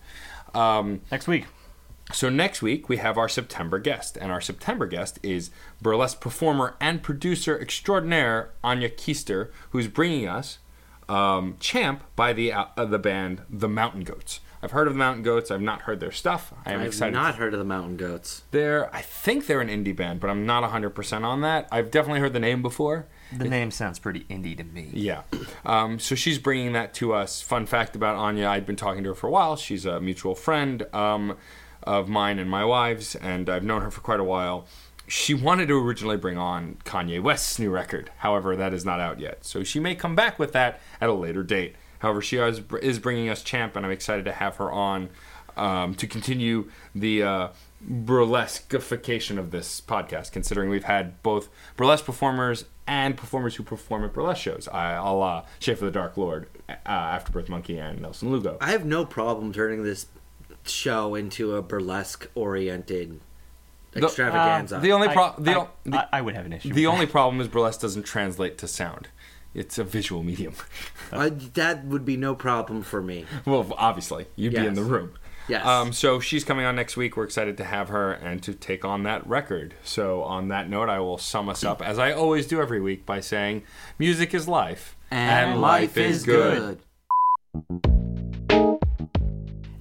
Um, 0.53 1.01
Next 1.11 1.27
week, 1.27 1.45
so 2.13 2.29
next 2.29 2.61
week 2.61 2.89
we 2.89 2.97
have 2.97 3.17
our 3.17 3.29
September 3.29 3.79
guest, 3.79 4.17
and 4.17 4.31
our 4.31 4.41
September 4.41 4.85
guest 4.85 5.19
is 5.23 5.49
burlesque 5.81 6.19
performer 6.19 6.75
and 6.79 7.01
producer 7.01 7.59
extraordinaire 7.59 8.51
Anya 8.63 8.89
Keister, 8.89 9.51
who's 9.69 9.87
bringing 9.87 10.27
us 10.27 10.59
um, 11.11 11.57
"Champ" 11.59 12.03
by 12.15 12.33
the 12.33 12.53
uh, 12.53 12.65
the 12.85 12.99
band 12.99 13.41
The 13.49 13.67
Mountain 13.69 14.03
Goats. 14.03 14.39
I've 14.63 14.71
heard 14.71 14.87
of 14.87 14.93
the 14.93 14.99
Mountain 14.99 15.23
Goats. 15.23 15.49
I've 15.49 15.61
not 15.61 15.81
heard 15.81 15.99
their 15.99 16.11
stuff. 16.11 16.53
I 16.65 16.73
am 16.73 16.81
I've 16.81 16.87
excited. 16.87 17.13
not 17.13 17.35
heard 17.35 17.53
of 17.53 17.59
the 17.59 17.65
Mountain 17.65 17.97
Goats. 17.97 18.43
They're, 18.51 18.93
I 18.95 19.01
think 19.01 19.47
they're 19.47 19.59
an 19.59 19.69
indie 19.69 19.95
band, 19.95 20.19
but 20.19 20.29
I'm 20.29 20.45
not 20.45 20.63
100% 20.69 21.23
on 21.23 21.41
that. 21.41 21.67
I've 21.71 21.89
definitely 21.89 22.19
heard 22.19 22.33
the 22.33 22.39
name 22.39 22.61
before. 22.61 23.07
the 23.35 23.49
name 23.49 23.71
sounds 23.71 23.97
pretty 23.97 24.19
indie 24.29 24.55
to 24.55 24.63
me. 24.63 24.91
Yeah. 24.93 25.23
Um, 25.65 25.97
so 25.97 26.13
she's 26.13 26.37
bringing 26.37 26.73
that 26.73 26.93
to 26.95 27.11
us. 27.11 27.41
Fun 27.41 27.65
fact 27.65 27.95
about 27.95 28.17
Anya 28.17 28.47
I'd 28.49 28.67
been 28.67 28.75
talking 28.75 29.01
to 29.03 29.09
her 29.09 29.15
for 29.15 29.25
a 29.27 29.31
while. 29.31 29.55
She's 29.55 29.83
a 29.83 29.99
mutual 29.99 30.35
friend 30.35 30.85
um, 30.93 31.37
of 31.81 32.07
mine 32.07 32.37
and 32.37 32.47
my 32.49 32.63
wife's, 32.63 33.15
and 33.15 33.49
I've 33.49 33.63
known 33.63 33.81
her 33.81 33.89
for 33.89 34.01
quite 34.01 34.19
a 34.19 34.23
while. 34.23 34.67
She 35.11 35.33
wanted 35.33 35.67
to 35.67 35.77
originally 35.77 36.15
bring 36.15 36.37
on 36.37 36.77
Kanye 36.85 37.21
West's 37.21 37.59
new 37.59 37.69
record. 37.69 38.09
However, 38.19 38.55
that 38.55 38.73
is 38.73 38.85
not 38.85 39.01
out 39.01 39.19
yet. 39.19 39.43
So 39.43 39.61
she 39.61 39.77
may 39.77 39.93
come 39.93 40.15
back 40.15 40.39
with 40.39 40.53
that 40.53 40.79
at 41.01 41.09
a 41.09 41.13
later 41.13 41.43
date. 41.43 41.75
However, 41.99 42.21
she 42.21 42.37
is, 42.37 42.61
bringing 42.99 43.27
us 43.27 43.43
Champ, 43.43 43.75
and 43.75 43.85
I'm 43.85 43.91
excited 43.91 44.23
to 44.23 44.31
have 44.31 44.55
her 44.55 44.71
on 44.71 45.09
um, 45.57 45.95
to 45.95 46.07
continue 46.07 46.71
the 46.95 47.23
uh, 47.23 47.47
burlesqueification 47.85 49.37
of 49.37 49.51
this 49.51 49.81
podcast, 49.81 50.31
considering 50.31 50.69
we've 50.69 50.85
had 50.85 51.21
both 51.23 51.49
burlesque 51.75 52.05
performers 52.05 52.63
and 52.87 53.17
performers 53.17 53.55
who 53.55 53.63
perform 53.63 54.05
at 54.05 54.13
burlesque 54.13 54.41
shows, 54.41 54.69
a 54.71 55.01
la 55.03 55.43
Shaffer 55.59 55.91
the 55.91 55.91
Darklord, 55.91 56.45
uh, 56.69 56.73
Afterbirth 56.85 57.49
Monkey, 57.49 57.77
and 57.77 58.01
Nelson 58.01 58.31
Lugo. 58.31 58.57
I 58.61 58.71
have 58.71 58.85
no 58.85 59.05
problem 59.05 59.51
turning 59.51 59.83
this 59.83 60.05
show 60.65 61.15
into 61.15 61.57
a 61.57 61.61
burlesque 61.61 62.29
oriented 62.33 63.19
extravaganza. 63.95 64.79
the 64.79 64.91
only 64.91 65.07
problem, 65.09 65.43
the, 65.43 65.51
I, 65.51 65.55
o- 65.55 65.69
I- 65.93 66.07
I 66.13 66.21
would 66.21 66.35
have 66.35 66.45
an 66.45 66.53
issue. 66.53 66.73
the 66.73 66.85
with 66.85 66.93
only 66.93 67.05
that. 67.05 67.11
problem 67.11 67.41
is 67.41 67.47
burlesque 67.47 67.81
doesn't 67.81 68.03
translate 68.03 68.57
to 68.59 68.67
sound. 68.67 69.09
It's 69.53 69.77
a 69.77 69.83
visual 69.83 70.23
medium. 70.23 70.53
I, 71.11 71.29
that 71.55 71.83
would 71.85 72.05
be 72.05 72.15
no 72.15 72.35
problem 72.35 72.83
for 72.83 73.01
me. 73.01 73.25
well, 73.45 73.67
obviously, 73.77 74.27
you'd 74.35 74.53
be 74.53 74.65
in 74.65 74.75
the 74.75 74.83
room. 74.83 75.13
Yes. 75.49 75.65
Um, 75.65 75.91
so 75.91 76.19
she's 76.21 76.45
coming 76.45 76.65
on 76.65 76.75
next 76.77 76.95
week. 76.95 77.17
We're 77.17 77.25
excited 77.25 77.57
to 77.57 77.65
have 77.65 77.89
her 77.89 78.13
and 78.13 78.41
to 78.43 78.53
take 78.53 78.85
on 78.85 79.03
that 79.03 79.27
record. 79.27 79.73
So 79.83 80.23
on 80.23 80.47
that 80.49 80.69
note, 80.69 80.87
I 80.87 80.99
will 80.99 81.17
sum 81.17 81.49
us 81.49 81.63
up 81.65 81.81
as 81.81 81.99
I 81.99 82.13
always 82.13 82.47
do 82.47 82.61
every 82.61 82.79
week 82.79 83.05
by 83.05 83.19
saying, 83.19 83.63
"Music 83.99 84.33
is 84.33 84.47
life, 84.47 84.95